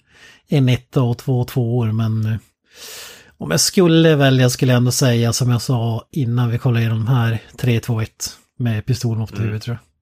en 0.48 0.68
etta 0.68 1.02
och 1.02 1.18
två 1.18 1.44
tvåor, 1.44 1.92
men 1.92 2.26
eh, 2.26 2.36
om 3.38 3.50
jag 3.50 3.60
skulle 3.60 4.16
välja 4.16 4.50
skulle 4.50 4.72
jag 4.72 4.76
ändå 4.76 4.92
säga 4.92 5.32
som 5.32 5.50
jag 5.50 5.62
sa 5.62 6.08
innan 6.10 6.50
vi 6.50 6.58
kollade 6.58 6.80
igenom 6.80 7.04
de 7.04 7.12
här 7.12 7.38
3-2-1 7.58 8.08
med 8.58 8.86
pistolen 8.86 9.22
upp 9.22 9.28
till 9.28 9.36
mm. 9.36 9.46
huvudet 9.46 9.62
tror 9.62 9.76
jag. 9.76 9.92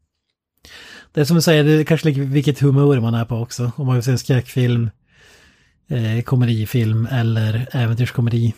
Det 1.13 1.21
är 1.21 1.25
som 1.25 1.37
du 1.37 1.43
säger, 1.43 1.65
det 1.65 1.73
är 1.73 1.85
kanske 1.85 2.09
ligger 2.09 2.23
vilket 2.23 2.61
humör 2.61 3.01
man 3.01 3.15
är 3.15 3.25
på 3.25 3.37
också. 3.37 3.73
Om 3.77 3.87
man 3.87 3.95
vill 3.95 4.05
se 4.05 4.11
en 4.11 4.19
skräckfilm, 4.19 4.91
eh, 5.89 6.23
komedifilm 6.23 7.09
eller 7.11 7.69
äventyrskomedi. 7.73 8.55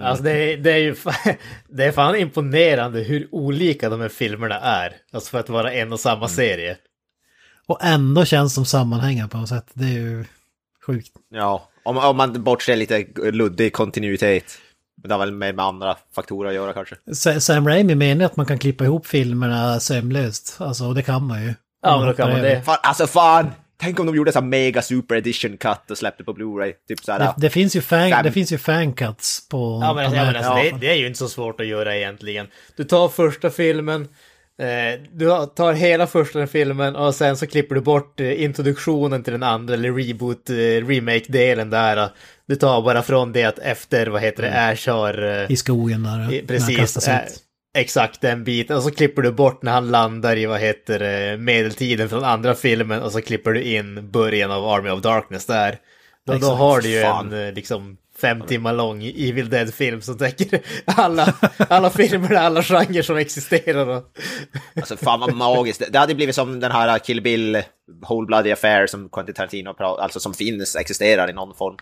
Alltså 0.00 0.24
det 0.24 0.30
är, 0.30 0.56
det 0.56 0.72
är 0.72 0.78
ju 0.78 0.96
det 1.68 1.84
är 1.84 1.92
fan 1.92 2.16
imponerande 2.16 3.00
hur 3.00 3.28
olika 3.30 3.88
de 3.88 4.00
här 4.00 4.08
filmerna 4.08 4.60
är. 4.60 4.92
Alltså 5.12 5.30
för 5.30 5.40
att 5.40 5.48
vara 5.48 5.72
en 5.72 5.92
och 5.92 6.00
samma 6.00 6.16
mm. 6.16 6.28
serie. 6.28 6.76
Och 7.66 7.84
ändå 7.84 8.24
känns 8.24 8.54
som 8.54 8.64
sammanhängande 8.64 9.30
på 9.30 9.38
något 9.38 9.48
sätt. 9.48 9.66
Det 9.72 9.84
är 9.84 9.88
ju 9.88 10.24
sjukt. 10.86 11.12
Ja, 11.30 11.68
om, 11.82 11.98
om 11.98 12.16
man 12.16 12.42
bortser 12.42 12.76
lite 12.76 13.06
luddig 13.32 13.72
kontinuitet. 13.72 14.58
Det 14.96 15.14
har 15.14 15.18
väl 15.18 15.32
med, 15.32 15.54
med 15.54 15.64
andra 15.64 15.96
faktorer 16.14 16.48
att 16.48 16.54
göra 16.54 16.72
kanske. 16.72 16.96
Sam 17.40 17.68
Raimi 17.68 17.94
menar 17.94 18.24
att 18.24 18.36
man 18.36 18.46
kan 18.46 18.58
klippa 18.58 18.84
ihop 18.84 19.06
filmerna 19.06 19.80
sömlöst. 19.80 20.56
Alltså, 20.58 20.84
och 20.84 20.94
det 20.94 21.02
kan 21.02 21.26
man 21.26 21.42
ju. 21.42 21.54
Ja, 21.82 21.98
men 21.98 22.06
då 22.06 22.14
kan 22.14 22.30
man 22.30 22.40
det. 22.40 22.62
Fan, 22.62 22.78
alltså 22.82 23.06
fan! 23.06 23.50
Tänk 23.80 24.00
om 24.00 24.06
de 24.06 24.16
gjorde 24.16 24.32
så 24.32 24.40
mega 24.40 24.82
super 24.82 25.16
edition 25.16 25.56
cut 25.56 25.90
och 25.90 25.98
släppte 25.98 26.24
på 26.24 26.32
Blu-ray. 26.32 26.72
Typ 26.88 27.00
så 27.00 27.18
det, 27.18 27.34
det, 27.36 27.50
finns 27.50 27.76
ju 27.76 27.80
fan, 27.80 28.24
det 28.24 28.32
finns 28.32 28.52
ju 28.52 28.58
fancuts 28.58 29.48
på... 29.48 29.80
Ja, 29.82 29.94
men, 29.94 30.04
alltså, 30.04 30.16
ja, 30.16 30.24
men 30.24 30.36
alltså, 30.36 30.54
det, 30.54 30.80
det, 30.80 30.90
är 30.90 30.94
ju 30.94 31.06
inte 31.06 31.18
så 31.18 31.28
svårt 31.28 31.60
att 31.60 31.66
göra 31.66 31.96
egentligen. 31.96 32.46
Du 32.76 32.84
tar 32.84 33.08
första 33.08 33.50
filmen, 33.50 34.08
eh, 34.58 35.00
du 35.12 35.46
tar 35.56 35.72
hela 35.72 36.06
första 36.06 36.46
filmen 36.46 36.96
och 36.96 37.14
sen 37.14 37.36
så 37.36 37.46
klipper 37.46 37.74
du 37.74 37.80
bort 37.80 38.20
eh, 38.20 38.42
introduktionen 38.42 39.22
till 39.22 39.32
den 39.32 39.42
andra, 39.42 39.74
eller 39.74 39.92
reboot, 39.92 40.50
eh, 40.50 40.54
remake-delen 40.86 41.70
där. 41.70 42.08
Du 42.46 42.56
tar 42.56 42.82
bara 42.82 43.02
från 43.02 43.32
det 43.32 43.44
att 43.44 43.58
efter, 43.58 44.06
vad 44.06 44.22
heter 44.22 44.42
det, 44.42 44.48
mm. 44.48 44.72
Ash 44.72 44.88
har... 44.88 45.46
I 45.52 45.56
skogen 45.56 46.02
där. 46.02 46.46
Precis. 46.46 47.08
Äh, 47.08 47.18
exakt 47.80 48.20
den 48.20 48.44
biten. 48.44 48.76
Och 48.76 48.82
så 48.82 48.90
klipper 48.90 49.22
du 49.22 49.32
bort 49.32 49.62
när 49.62 49.72
han 49.72 49.90
landar 49.90 50.36
i, 50.36 50.46
vad 50.46 50.60
heter 50.60 50.98
det, 50.98 51.36
medeltiden 51.38 52.08
från 52.08 52.24
andra 52.24 52.54
filmen. 52.54 53.02
Och 53.02 53.12
så 53.12 53.20
klipper 53.20 53.52
du 53.52 53.62
in 53.62 54.10
början 54.10 54.50
av 54.50 54.64
Army 54.64 54.90
of 54.90 55.02
Darkness 55.02 55.46
där. 55.46 55.78
Då, 56.26 56.34
då 56.34 56.46
har 56.46 56.80
du 56.80 56.88
ju 56.88 57.02
Fan. 57.02 57.32
en, 57.32 57.54
liksom, 57.54 57.96
fem 58.20 58.40
timmar 58.40 58.72
lång 58.72 59.02
Evil 59.02 59.50
Dead-film 59.50 60.02
som 60.02 60.18
täcker 60.18 60.60
alla, 60.84 61.34
alla 61.68 61.90
filmer, 61.90 62.34
alla 62.34 62.62
genrer 62.62 63.02
som 63.02 63.16
existerar. 63.16 64.02
Alltså 64.76 64.96
fan 64.96 65.20
vad 65.20 65.34
magiskt. 65.34 65.82
Det 65.90 65.98
hade 65.98 66.14
blivit 66.14 66.34
som 66.34 66.60
den 66.60 66.72
här 66.72 66.98
Kill 66.98 67.22
Bill 67.22 67.62
Whole 68.08 68.26
Bloody 68.26 68.52
Affair 68.52 68.86
som 68.86 69.08
Quentin 69.08 69.34
Tarantino 69.34 69.74
pratar, 69.74 70.02
alltså 70.02 70.20
som 70.20 70.34
finns, 70.34 70.76
existerar 70.76 71.30
i 71.30 71.32
någon 71.32 71.54
form. 71.54 71.76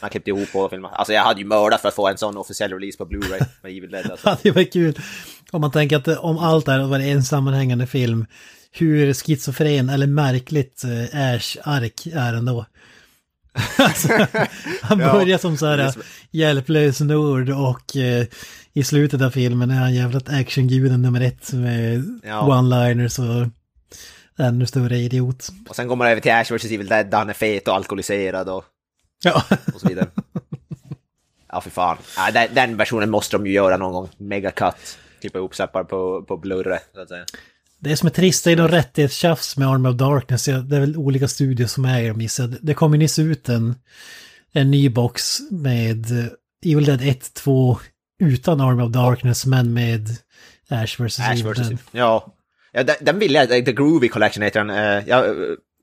Man 0.00 0.10
klippte 0.10 0.30
ihop 0.30 0.52
på 0.52 0.68
filmen. 0.68 0.90
Alltså 0.94 1.12
jag 1.12 1.22
hade 1.22 1.40
ju 1.40 1.46
mördat 1.46 1.80
för 1.80 1.88
att 1.88 1.94
få 1.94 2.08
en 2.08 2.18
sån 2.18 2.36
officiell 2.36 2.72
release 2.72 2.98
på 2.98 3.04
Blu-ray 3.04 3.44
med 3.62 3.76
Evil 3.76 3.90
Dead. 3.90 4.10
Alltså. 4.10 4.36
Det 4.42 4.50
var 4.50 4.72
kul. 4.72 4.94
Om 5.52 5.60
man 5.60 5.70
tänker 5.70 5.96
att 5.96 6.08
om 6.08 6.38
allt 6.38 6.66
det 6.66 6.72
här 6.72 6.86
var 6.86 7.00
en 7.00 7.22
sammanhängande 7.22 7.86
film, 7.86 8.26
hur 8.70 9.14
schizofren 9.14 9.88
eller 9.88 10.06
märkligt 10.06 10.84
eh, 10.84 11.34
Ash 11.34 11.56
ark 11.64 12.06
är 12.06 12.34
ändå. 12.34 12.66
alltså, 13.78 14.08
han 14.82 14.98
börjar 14.98 15.26
ja, 15.26 15.38
som 15.38 15.56
så 15.56 15.66
här 15.66 15.94
hjälplös 16.30 17.00
nord 17.00 17.50
och 17.50 17.96
eh, 17.96 18.26
i 18.72 18.84
slutet 18.84 19.22
av 19.22 19.30
filmen 19.30 19.70
är 19.70 19.74
han 19.74 19.94
jävligt 19.94 20.28
actionguden 20.28 21.02
nummer 21.02 21.20
ett 21.20 21.52
med 21.52 22.04
ja. 22.24 22.40
one-liners 22.40 23.18
och 23.20 23.48
ännu 24.38 24.66
större 24.66 24.98
idiot. 24.98 25.48
Och 25.68 25.76
sen 25.76 25.88
går 25.88 25.96
man 25.96 26.08
över 26.08 26.20
till 26.20 26.32
Ash 26.32 26.56
vs. 26.56 26.64
Evil 26.64 26.88
Dead, 26.88 27.14
han 27.14 27.30
är 27.30 27.34
fet 27.34 27.68
och 27.68 27.74
alkoholiserad 27.74 28.48
och, 28.48 28.64
ja. 29.24 29.44
och 29.74 29.80
så 29.80 29.88
vidare. 29.88 30.08
Ja, 31.54 31.60
för 31.60 31.70
fan. 31.70 31.96
Ja, 32.16 32.30
den, 32.30 32.54
den, 32.54 32.76
versionen 32.76 33.10
måste 33.10 33.36
de 33.36 33.46
ju 33.46 33.52
göra 33.52 33.76
någon 33.76 33.92
gång. 33.92 34.08
Mega 34.16 34.50
cut. 34.50 34.98
Klippa 35.22 35.38
ihop 35.38 35.54
seppar 35.54 35.84
på, 35.84 36.22
på 36.22 36.36
blurre, 36.36 36.78
så 36.94 37.00
att 37.00 37.08
säga. 37.08 37.24
Det 37.78 37.96
som 37.96 38.06
är 38.06 38.10
trist 38.10 38.46
är 38.46 38.56
något 38.56 38.70
rättighetstjafs 38.70 39.56
med 39.56 39.68
Arm 39.68 39.86
of 39.86 39.96
Darkness. 39.96 40.44
Det 40.44 40.76
är 40.76 40.80
väl 40.80 40.96
olika 40.96 41.28
studios 41.28 41.72
som 41.72 41.84
äger 41.84 42.08
dem 42.08 42.20
gissar 42.20 42.54
Det 42.62 42.74
kommer 42.74 42.98
nyss 42.98 43.18
ut 43.18 43.48
en, 43.48 43.74
en 44.52 44.70
ny 44.70 44.88
box 44.88 45.38
med 45.50 46.06
Evil 46.64 46.84
Dead 46.84 47.02
1, 47.02 47.34
2 47.34 47.78
utan 48.20 48.60
Arm 48.60 48.80
of 48.80 48.92
Darkness 48.92 49.46
men 49.46 49.72
med 49.72 50.08
Ash 50.68 51.02
vs. 51.02 51.20
Ash 51.20 51.44
vs. 51.44 51.70
Ja. 51.92 52.34
ja, 52.72 52.82
den, 52.82 52.96
den 53.00 53.18
vill 53.18 53.34
jag, 53.34 53.48
The 53.48 53.72
Groovy 53.72 54.08
Collection 54.08 54.42
heter 54.42 54.64
den. 54.64 54.70
Uh, 54.70 55.08
jag, 55.08 55.36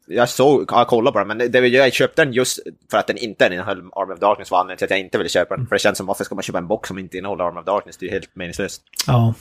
jag 0.09 0.29
såg, 0.29 0.65
jag 0.71 0.87
kollade 0.87 1.11
på 1.11 1.19
den, 1.19 1.27
men 1.27 1.51
det, 1.51 1.67
jag 1.67 1.93
köpte 1.93 2.25
den 2.25 2.33
just 2.33 2.59
för 2.91 2.97
att 2.97 3.07
den 3.07 3.17
inte 3.17 3.45
innehöll 3.45 3.77
Arm 3.77 4.11
of 4.11 4.19
Darkness 4.19 4.51
var 4.51 4.59
anledningen 4.59 4.77
till 4.77 4.85
att 4.85 4.91
jag 4.91 4.99
inte 4.99 5.17
ville 5.17 5.29
köpa 5.29 5.57
den. 5.57 5.67
För 5.67 5.75
det 5.75 5.79
känns 5.79 5.97
som, 5.97 6.07
varför 6.07 6.23
ska 6.23 6.35
man 6.35 6.43
köpa 6.43 6.57
en 6.57 6.67
box 6.67 6.87
som 6.87 6.99
inte 6.99 7.17
innehåller 7.17 7.43
Arm 7.43 7.57
of 7.57 7.65
Darkness? 7.65 7.97
Det 7.97 8.05
är 8.05 8.07
ju 8.07 8.13
helt 8.13 8.35
meningslöst. 8.35 8.81
Ja. 9.07 9.33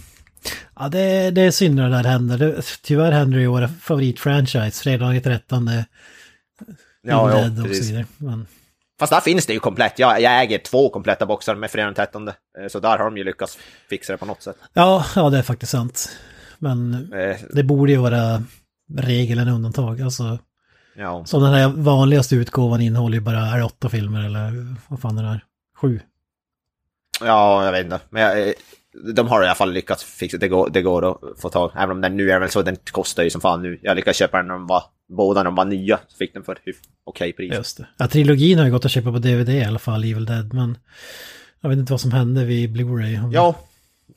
Ja, 0.79 0.89
det, 0.89 1.31
det 1.31 1.43
är 1.43 1.51
synd 1.51 1.75
när 1.75 1.91
det 1.91 1.97
där 1.97 2.05
händer. 2.05 2.39
Det, 2.39 2.63
tyvärr 2.83 3.13
händer 3.13 3.39
det 3.39 3.45
i 3.45 3.47
våra 3.47 3.69
favoritfranchise, 3.69 4.83
Fredag 4.83 5.21
13. 5.21 5.71
Ja, 7.03 7.33
ja, 7.33 7.65
precis. 7.65 8.07
Men... 8.17 8.47
Fast 8.99 9.13
där 9.13 9.21
finns 9.21 9.47
det 9.47 9.53
ju 9.53 9.61
komplett. 9.61 9.99
Jag, 9.99 10.21
jag 10.21 10.43
äger 10.43 10.59
två 10.59 10.89
kompletta 10.89 11.27
boxar 11.27 11.55
med 11.55 11.71
Fredag 11.71 11.95
13. 11.95 12.29
Eh, 12.29 12.35
så 12.69 12.81
där 12.81 12.99
har 12.99 13.05
de 13.05 13.17
ju 13.17 13.25
lyckats 13.25 13.59
fixa 13.91 14.13
det 14.13 14.17
på 14.17 14.27
något 14.27 14.43
sätt. 14.43 14.57
Ja, 14.73 15.05
ja 15.17 15.31
det 15.31 15.39
är 15.39 15.43
faktiskt 15.43 15.73
sant. 15.73 16.11
Men 16.59 16.95
eh. 17.13 17.37
det 17.51 17.63
borde 17.63 17.93
ju 17.93 17.99
vara 17.99 18.43
regel 18.97 19.39
än 19.39 19.49
undantag. 19.49 20.01
Alltså, 20.03 20.39
ja. 20.99 21.25
Så 21.25 21.41
den 21.41 21.53
här 21.53 21.69
vanligaste 21.69 22.35
utgåvan 22.35 22.81
innehåller 22.81 23.15
ju 23.15 23.21
bara, 23.21 23.39
är 23.39 23.65
åtta 23.65 23.89
filmer 23.89 24.25
eller 24.25 24.77
vad 24.89 25.01
fan 25.01 25.19
är 25.19 25.23
det 25.23 25.29
är? 25.29 25.45
Sju? 25.77 26.01
Ja, 27.21 27.65
jag 27.65 27.73
vet 27.73 27.85
inte. 27.85 28.01
Men 28.11 28.23
jag, 28.23 28.55
de 29.15 29.29
har 29.29 29.43
i 29.43 29.47
alla 29.47 29.55
fall 29.55 29.73
lyckats 29.73 30.05
fixa 30.05 30.39
det. 30.39 30.49
Går, 30.49 30.71
det 30.71 30.83
går 30.83 31.11
att 31.11 31.41
få 31.41 31.49
tag 31.49 31.73
Även 31.77 31.91
om 31.91 32.01
den 32.01 32.17
nu 32.17 32.31
är 32.31 32.41
väl 32.41 32.51
så, 32.51 32.63
den 32.63 32.77
kostar 32.93 33.23
ju 33.23 33.31
som 33.31 33.41
fan 33.41 33.63
nu. 33.63 33.79
Jag 33.83 33.97
lyckades 33.97 34.17
köpa 34.17 34.37
den 34.37 34.47
när 34.47 34.55
de 34.55 34.67
var, 34.67 34.83
båda 35.09 35.41
när 35.41 35.45
de 35.45 35.55
var 35.55 35.65
nya. 35.65 35.99
Så 36.09 36.17
fick 36.17 36.35
den 36.35 36.45
för 36.45 36.59
okej 37.05 37.33
pris. 37.33 37.55
Just 37.55 37.77
det. 37.77 37.87
Ja, 37.97 38.09
trilogin 38.09 38.59
har 38.59 38.65
ju 38.67 38.73
gått 38.73 38.85
att 38.85 38.91
köpa 38.91 39.13
på 39.13 39.19
DVD 39.19 39.49
i 39.49 39.65
alla 39.65 39.79
fall, 39.79 40.05
Evil 40.05 40.25
Dead, 40.25 40.55
men 40.55 40.79
jag 41.61 41.69
vet 41.69 41.79
inte 41.79 41.93
vad 41.93 42.01
som 42.01 42.13
hände 42.13 42.45
vid 42.45 42.77
Blu-ray. 42.77 43.31
Ja. 43.33 43.55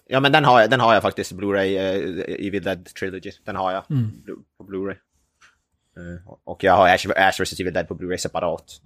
Ja 0.08 0.20
men 0.20 0.32
den 0.32 0.45
har 0.45 0.62
jag, 0.62 0.70
den 0.70 0.80
har 0.80 0.94
jag 0.94 1.02
faktiskt, 1.02 1.32
Blu-ray, 1.32 1.95
uh, 1.95 2.48
Evil 2.48 2.64
Dead 2.64 2.86
Trilogy. 2.86 3.32
Den 3.45 3.56
har 3.56 3.72
jag 3.72 3.84
Blu- 3.88 4.44
på 4.58 4.64
Blu-ray. 4.64 4.95
Eh, 5.97 6.34
och 6.43 6.63
jag 6.63 6.73
har 6.73 6.88
Ash, 6.88 7.07
Ash 7.15 7.41
vs 7.41 7.59
Evil 7.59 7.73
Dead 7.73 7.88
på 7.88 7.95
Blu-ray 7.95 8.18
separat. 8.18 8.81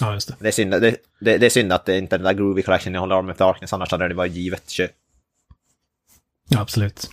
Ja, 0.00 0.14
just 0.14 0.28
det. 0.28 0.36
Det 0.38 0.48
är 0.48 0.52
synd, 0.52 0.70
det, 0.70 0.96
det, 1.20 1.38
det 1.38 1.46
är 1.46 1.50
synd 1.50 1.72
att 1.72 1.86
det 1.86 1.98
inte 1.98 2.16
den 2.16 2.24
där 2.24 2.32
Groovy 2.32 2.62
Collection 2.62 2.94
jag 2.94 3.00
håller 3.00 3.16
Army 3.16 3.32
of 3.32 3.38
Darkness, 3.38 3.72
annars 3.72 3.90
hade 3.90 4.08
det 4.08 4.14
varit 4.14 4.32
givet 4.32 4.70
köp. 4.70 4.90
Ja, 6.48 6.60
absolut. 6.60 7.10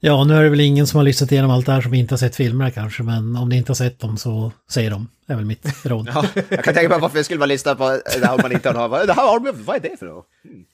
Ja, 0.00 0.24
nu 0.24 0.34
är 0.34 0.42
det 0.42 0.50
väl 0.50 0.60
ingen 0.60 0.86
som 0.86 0.96
har 0.96 1.04
lyssnat 1.04 1.32
igenom 1.32 1.50
allt 1.50 1.66
det 1.66 1.72
här 1.72 1.80
som 1.80 1.94
inte 1.94 2.12
har 2.14 2.18
sett 2.18 2.36
filmerna 2.36 2.70
kanske, 2.70 3.02
men 3.02 3.36
om 3.36 3.48
ni 3.48 3.56
inte 3.56 3.70
har 3.70 3.74
sett 3.74 4.00
dem 4.00 4.16
så 4.16 4.52
säg 4.70 4.88
dem. 4.90 5.08
Det 5.26 5.32
är 5.32 5.36
väl 5.36 5.44
mitt 5.44 5.66
råd. 5.84 6.10
Ja, 6.14 6.24
jag 6.48 6.64
kan 6.64 6.74
tänka 6.74 6.88
mig 6.88 6.98
varför 7.00 7.18
jag 7.18 7.24
skulle 7.24 7.38
bara 7.38 7.46
lyssna 7.46 7.74
på 7.74 8.00
det 8.20 8.26
här 8.26 8.34
om 8.34 8.40
man 8.42 8.52
inte 8.52 8.70
har 8.70 9.06
Det 9.06 9.12
här 9.12 9.52
vad 9.52 9.76
är 9.76 9.80
det 9.80 9.96
för 9.98 10.06
något? 10.06 10.26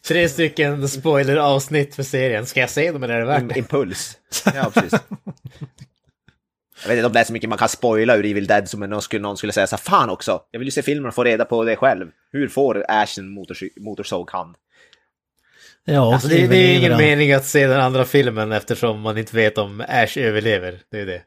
Tre 0.09 0.29
stycken 0.29 0.89
spoiler-avsnitt 0.89 1.95
för 1.95 2.03
serien. 2.03 2.47
Ska 2.47 2.61
jag 2.61 2.71
se 2.71 2.93
dem 2.93 3.03
eller 3.03 3.15
är 3.15 3.21
det 3.21 3.27
värt 3.27 3.49
det? 3.49 3.59
Impuls. 3.59 4.17
Ja, 4.55 4.71
precis. 4.75 5.01
Jag 6.83 6.89
vet 6.89 6.97
inte 6.97 7.07
om 7.07 7.13
det 7.13 7.21
är 7.21 7.25
så 7.25 7.33
mycket 7.33 7.49
man 7.49 7.59
kan 7.59 7.69
spoila 7.69 8.17
ur 8.17 8.25
Evil 8.25 8.47
Dead 8.47 8.69
som 8.69 8.81
någon 8.81 9.03
skulle, 9.03 9.23
någon 9.23 9.37
skulle 9.37 9.53
säga 9.53 9.67
så 9.67 9.77
fan 9.77 10.11
också, 10.11 10.41
jag 10.51 10.59
vill 10.59 10.69
ju 10.69 10.73
se 10.73 10.83
filmen 10.83 11.09
och 11.09 11.15
få 11.15 11.25
reda 11.25 11.45
på 11.45 11.65
det 11.65 11.77
själv. 11.77 12.07
Hur 12.33 12.49
får 12.49 12.85
Ash 12.89 13.19
en 13.19 13.29
motorsåghand? 13.81 14.55
Ja, 15.85 16.13
Alltså, 16.15 16.29
det, 16.29 16.47
det 16.47 16.57
är 16.57 16.79
ingen 16.79 16.97
mening 16.97 17.33
att 17.33 17.45
se 17.47 17.67
den 17.67 17.81
andra 17.81 18.05
filmen 18.05 18.53
eftersom 18.53 19.01
man 19.01 19.19
inte 19.19 19.37
vet 19.37 19.59
om 19.59 19.81
Ash 19.89 20.19
överlever. 20.19 20.79
Det 20.91 21.01
är 21.01 21.07
det. 21.07 21.23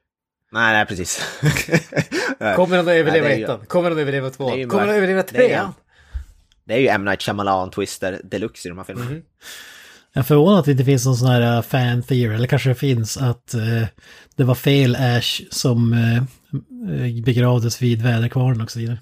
Nej, 0.51 0.73
nej, 0.73 0.85
precis. 0.85 1.21
Kommer 2.55 2.77
han 2.77 2.87
att 2.87 2.93
överleva 2.93 3.27
Nej, 3.27 3.37
ju- 3.37 3.43
ettan? 3.43 3.65
Kommer 3.67 3.83
han 3.89 3.97
att 3.97 4.01
överleva 4.01 4.29
tvåan? 4.29 4.69
Kommer 4.69 4.79
han 4.79 4.89
att 4.89 4.95
överleva 4.95 5.23
det 5.31 5.37
är- 5.43 5.47
trean? 5.47 5.73
Det 6.67 6.73
är 6.73 6.77
ju 6.79 6.87
M. 6.87 7.05
Night 7.05 7.21
Shyamalan 7.21 7.71
Twister 7.71 8.21
deluxe 8.23 8.67
i 8.67 8.69
de 8.69 8.77
här 8.77 8.85
filmerna. 8.85 9.11
Jag 10.13 10.21
är 10.21 10.23
förvånad 10.23 10.59
att 10.59 10.65
det 10.65 10.71
inte 10.71 10.83
finns 10.85 11.05
någon 11.05 11.15
sån 11.17 11.27
här 11.27 11.55
uh, 11.57 11.61
fan 11.61 12.03
theory, 12.03 12.35
eller 12.35 12.47
kanske 12.47 12.69
det 12.69 12.75
finns, 12.75 13.17
att 13.17 13.53
eh, 13.53 13.83
det 14.35 14.43
var 14.43 14.55
fel 14.55 14.95
Ash 14.95 15.41
som 15.51 15.93
eh, 15.93 16.17
eh, 17.05 17.23
begravdes 17.23 17.81
vid 17.81 18.01
väderkvarnen 18.01 18.61
och 18.61 18.71
så 18.71 18.79
vidare. 18.79 18.97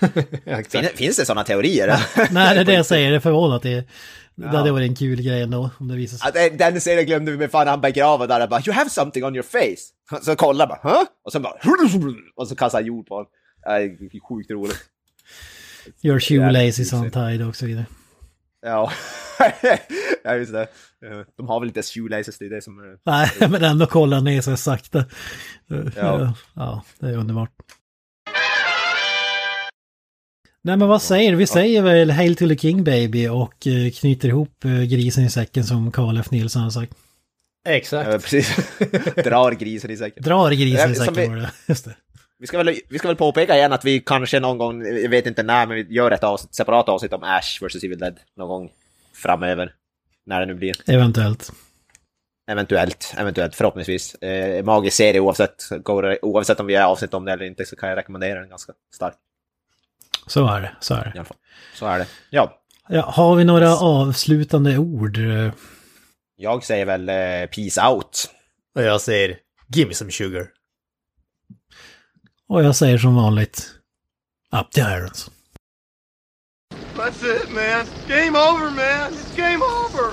Ja, 0.44 0.60
exakt. 0.60 0.86
Fin, 0.88 0.96
finns 0.96 1.16
det 1.16 1.26
sådana 1.26 1.44
teorier? 1.44 1.86
Nej, 2.30 2.54
det 2.54 2.60
är 2.60 2.64
det 2.64 2.74
jag 2.74 2.86
säger, 2.94 3.10
det 3.10 3.16
är 3.16 3.20
förvånad 3.20 3.56
att 3.56 3.62
det, 3.62 3.84
det 4.36 4.56
hade 4.56 4.72
varit 4.72 4.88
en 4.88 4.96
kul 4.96 5.22
grej 5.22 5.42
ändå, 5.42 5.70
om 5.78 5.88
det 5.88 5.96
visar 5.96 6.18
sig. 6.18 6.30
Ja, 6.42 6.48
den- 6.48 6.72
Den 6.72 6.80
serien 6.80 7.06
glömde 7.06 7.30
vi, 7.32 7.38
men 7.38 7.48
fan 7.48 7.66
han 7.68 7.80
begraver 7.80 8.26
där 8.26 8.42
och 8.42 8.48
bara 8.48 8.60
“You 8.66 8.72
have 8.74 8.90
something 8.90 9.24
on 9.24 9.34
your 9.34 9.42
face”. 9.44 10.20
Så 10.24 10.36
kollar 10.36 10.66
bara 10.66 10.80
“Huh?” 10.82 11.02
och 11.24 11.32
sen 11.32 11.42
bara 11.42 11.54
och 12.36 12.48
så 12.48 12.56
kastar 12.56 12.78
han 12.78 12.86
jord 12.86 13.06
på 13.06 13.14
honom. 13.14 13.30
Nej, 13.66 13.98
Sjukt 14.28 14.50
roligt. 14.50 14.84
Your 16.02 16.20
shoelace 16.20 16.82
is 16.82 16.92
untied 16.92 17.42
och 17.48 17.56
så 17.56 17.66
vidare. 17.66 17.86
Ja, 18.62 18.92
ja 20.24 20.34
just 20.34 20.52
det. 20.52 20.62
Eh, 20.62 21.20
De 21.36 21.48
har 21.48 21.60
väl 21.60 21.68
inte 21.68 21.82
shoelaces, 21.82 22.38
det 22.38 22.44
är 22.44 22.50
det 22.50 22.62
som 22.62 22.78
är... 22.78 22.98
Nej, 23.04 23.30
men 23.50 23.64
ändå 23.64 23.86
kollar 23.86 24.20
ner 24.20 24.40
så 24.40 24.56
sakta. 24.56 25.04
Ja. 25.96 26.34
ja, 26.54 26.84
det 26.98 27.06
är 27.06 27.16
underbart. 27.16 27.50
Nej 30.66 30.76
men 30.76 30.88
vad 30.88 31.02
säger 31.02 31.30
du? 31.30 31.36
Vi 31.36 31.46
säger 31.46 31.82
väl 31.82 32.10
Hail 32.10 32.36
to 32.36 32.48
the 32.48 32.56
King 32.56 32.84
Baby 32.84 33.28
och 33.28 33.66
eh, 33.66 33.90
knyter 33.90 34.28
ihop 34.28 34.64
eh, 34.64 34.82
grisen 34.82 35.24
i 35.24 35.30
säcken 35.30 35.64
som 35.64 35.92
Karl 35.92 36.16
F. 36.18 36.30
Nilsson 36.30 36.62
har 36.62 36.70
sagt. 36.70 36.94
Exakt. 37.68 38.12
Ja, 38.12 38.18
precis. 38.18 38.56
Drar 39.24 39.52
grisen 39.52 39.90
i 39.90 39.96
säcken. 39.96 40.22
Drar 40.22 40.50
grisen 40.50 40.92
i 40.92 40.94
säcken 40.94 41.14
vi- 41.14 41.26
var 41.28 41.36
det. 41.36 41.50
Just 41.68 41.84
det. 41.84 41.96
Vi 42.38 42.46
ska, 42.46 42.58
väl, 42.58 42.74
vi 42.88 42.98
ska 42.98 43.08
väl 43.08 43.16
påpeka 43.16 43.56
igen 43.56 43.72
att 43.72 43.84
vi 43.84 44.00
kanske 44.00 44.40
någon 44.40 44.58
gång, 44.58 44.86
jag 44.86 45.08
vet 45.10 45.26
inte 45.26 45.42
när, 45.42 45.66
men 45.66 45.76
vi 45.76 45.94
gör 45.94 46.10
ett 46.10 46.24
avsnitt, 46.24 46.54
separat 46.54 46.88
avsnitt 46.88 47.12
om 47.12 47.22
Ash 47.22 47.62
vs 47.62 47.84
Evil 47.84 47.98
Dead 47.98 48.16
någon 48.36 48.48
gång 48.48 48.70
framöver. 49.14 49.72
När 50.26 50.40
det 50.40 50.46
nu 50.46 50.54
blir. 50.54 50.74
Eventuellt. 50.90 51.52
Eventuellt, 52.50 53.14
eventuellt, 53.18 53.54
förhoppningsvis. 53.54 54.14
Eh, 54.14 54.64
magisk 54.64 54.96
serie 54.96 55.20
oavsett, 55.20 55.68
går 55.82 56.02
det, 56.02 56.18
oavsett 56.22 56.60
om 56.60 56.66
vi 56.66 56.72
gör 56.72 56.82
avsnitt 56.82 57.14
om 57.14 57.24
det 57.24 57.32
eller 57.32 57.44
inte 57.44 57.64
så 57.64 57.76
kan 57.76 57.88
jag 57.88 57.96
rekommendera 57.98 58.40
den 58.40 58.48
ganska 58.48 58.72
starkt. 58.94 59.18
Så 60.26 60.46
är 60.46 60.60
det. 60.60 60.70
Så 60.80 60.94
är 60.94 61.00
I 61.00 61.02
det. 61.04 61.18
alla 61.18 61.24
fall. 61.24 61.36
Så 61.74 61.86
är 61.86 61.98
det. 61.98 62.06
Ja, 62.30 62.60
Ja, 62.88 63.02
har 63.02 63.36
vi 63.36 63.44
några 63.44 63.76
avslutande 63.76 64.78
ord? 64.78 65.18
Jag 66.36 66.64
säger 66.64 66.86
väl 66.86 67.08
eh, 67.08 67.46
peace 67.50 67.86
out. 67.88 68.30
Och 68.74 68.82
jag 68.82 69.00
säger 69.00 69.38
Give 69.74 69.88
me 69.88 69.94
some 69.94 70.10
sugar. 70.10 70.48
Och 72.48 72.64
jag 72.64 72.76
säger 72.76 72.98
som 72.98 73.14
vanligt 73.14 73.70
Up 74.60 74.70
the 74.72 74.80
irons. 74.80 75.30
That's 76.96 77.24
it, 77.36 77.50
man. 77.50 77.86
Game 78.08 78.38
over, 78.38 78.70
man. 78.70 79.12
It's 79.12 79.36
game 79.36 79.64
over. 79.64 80.12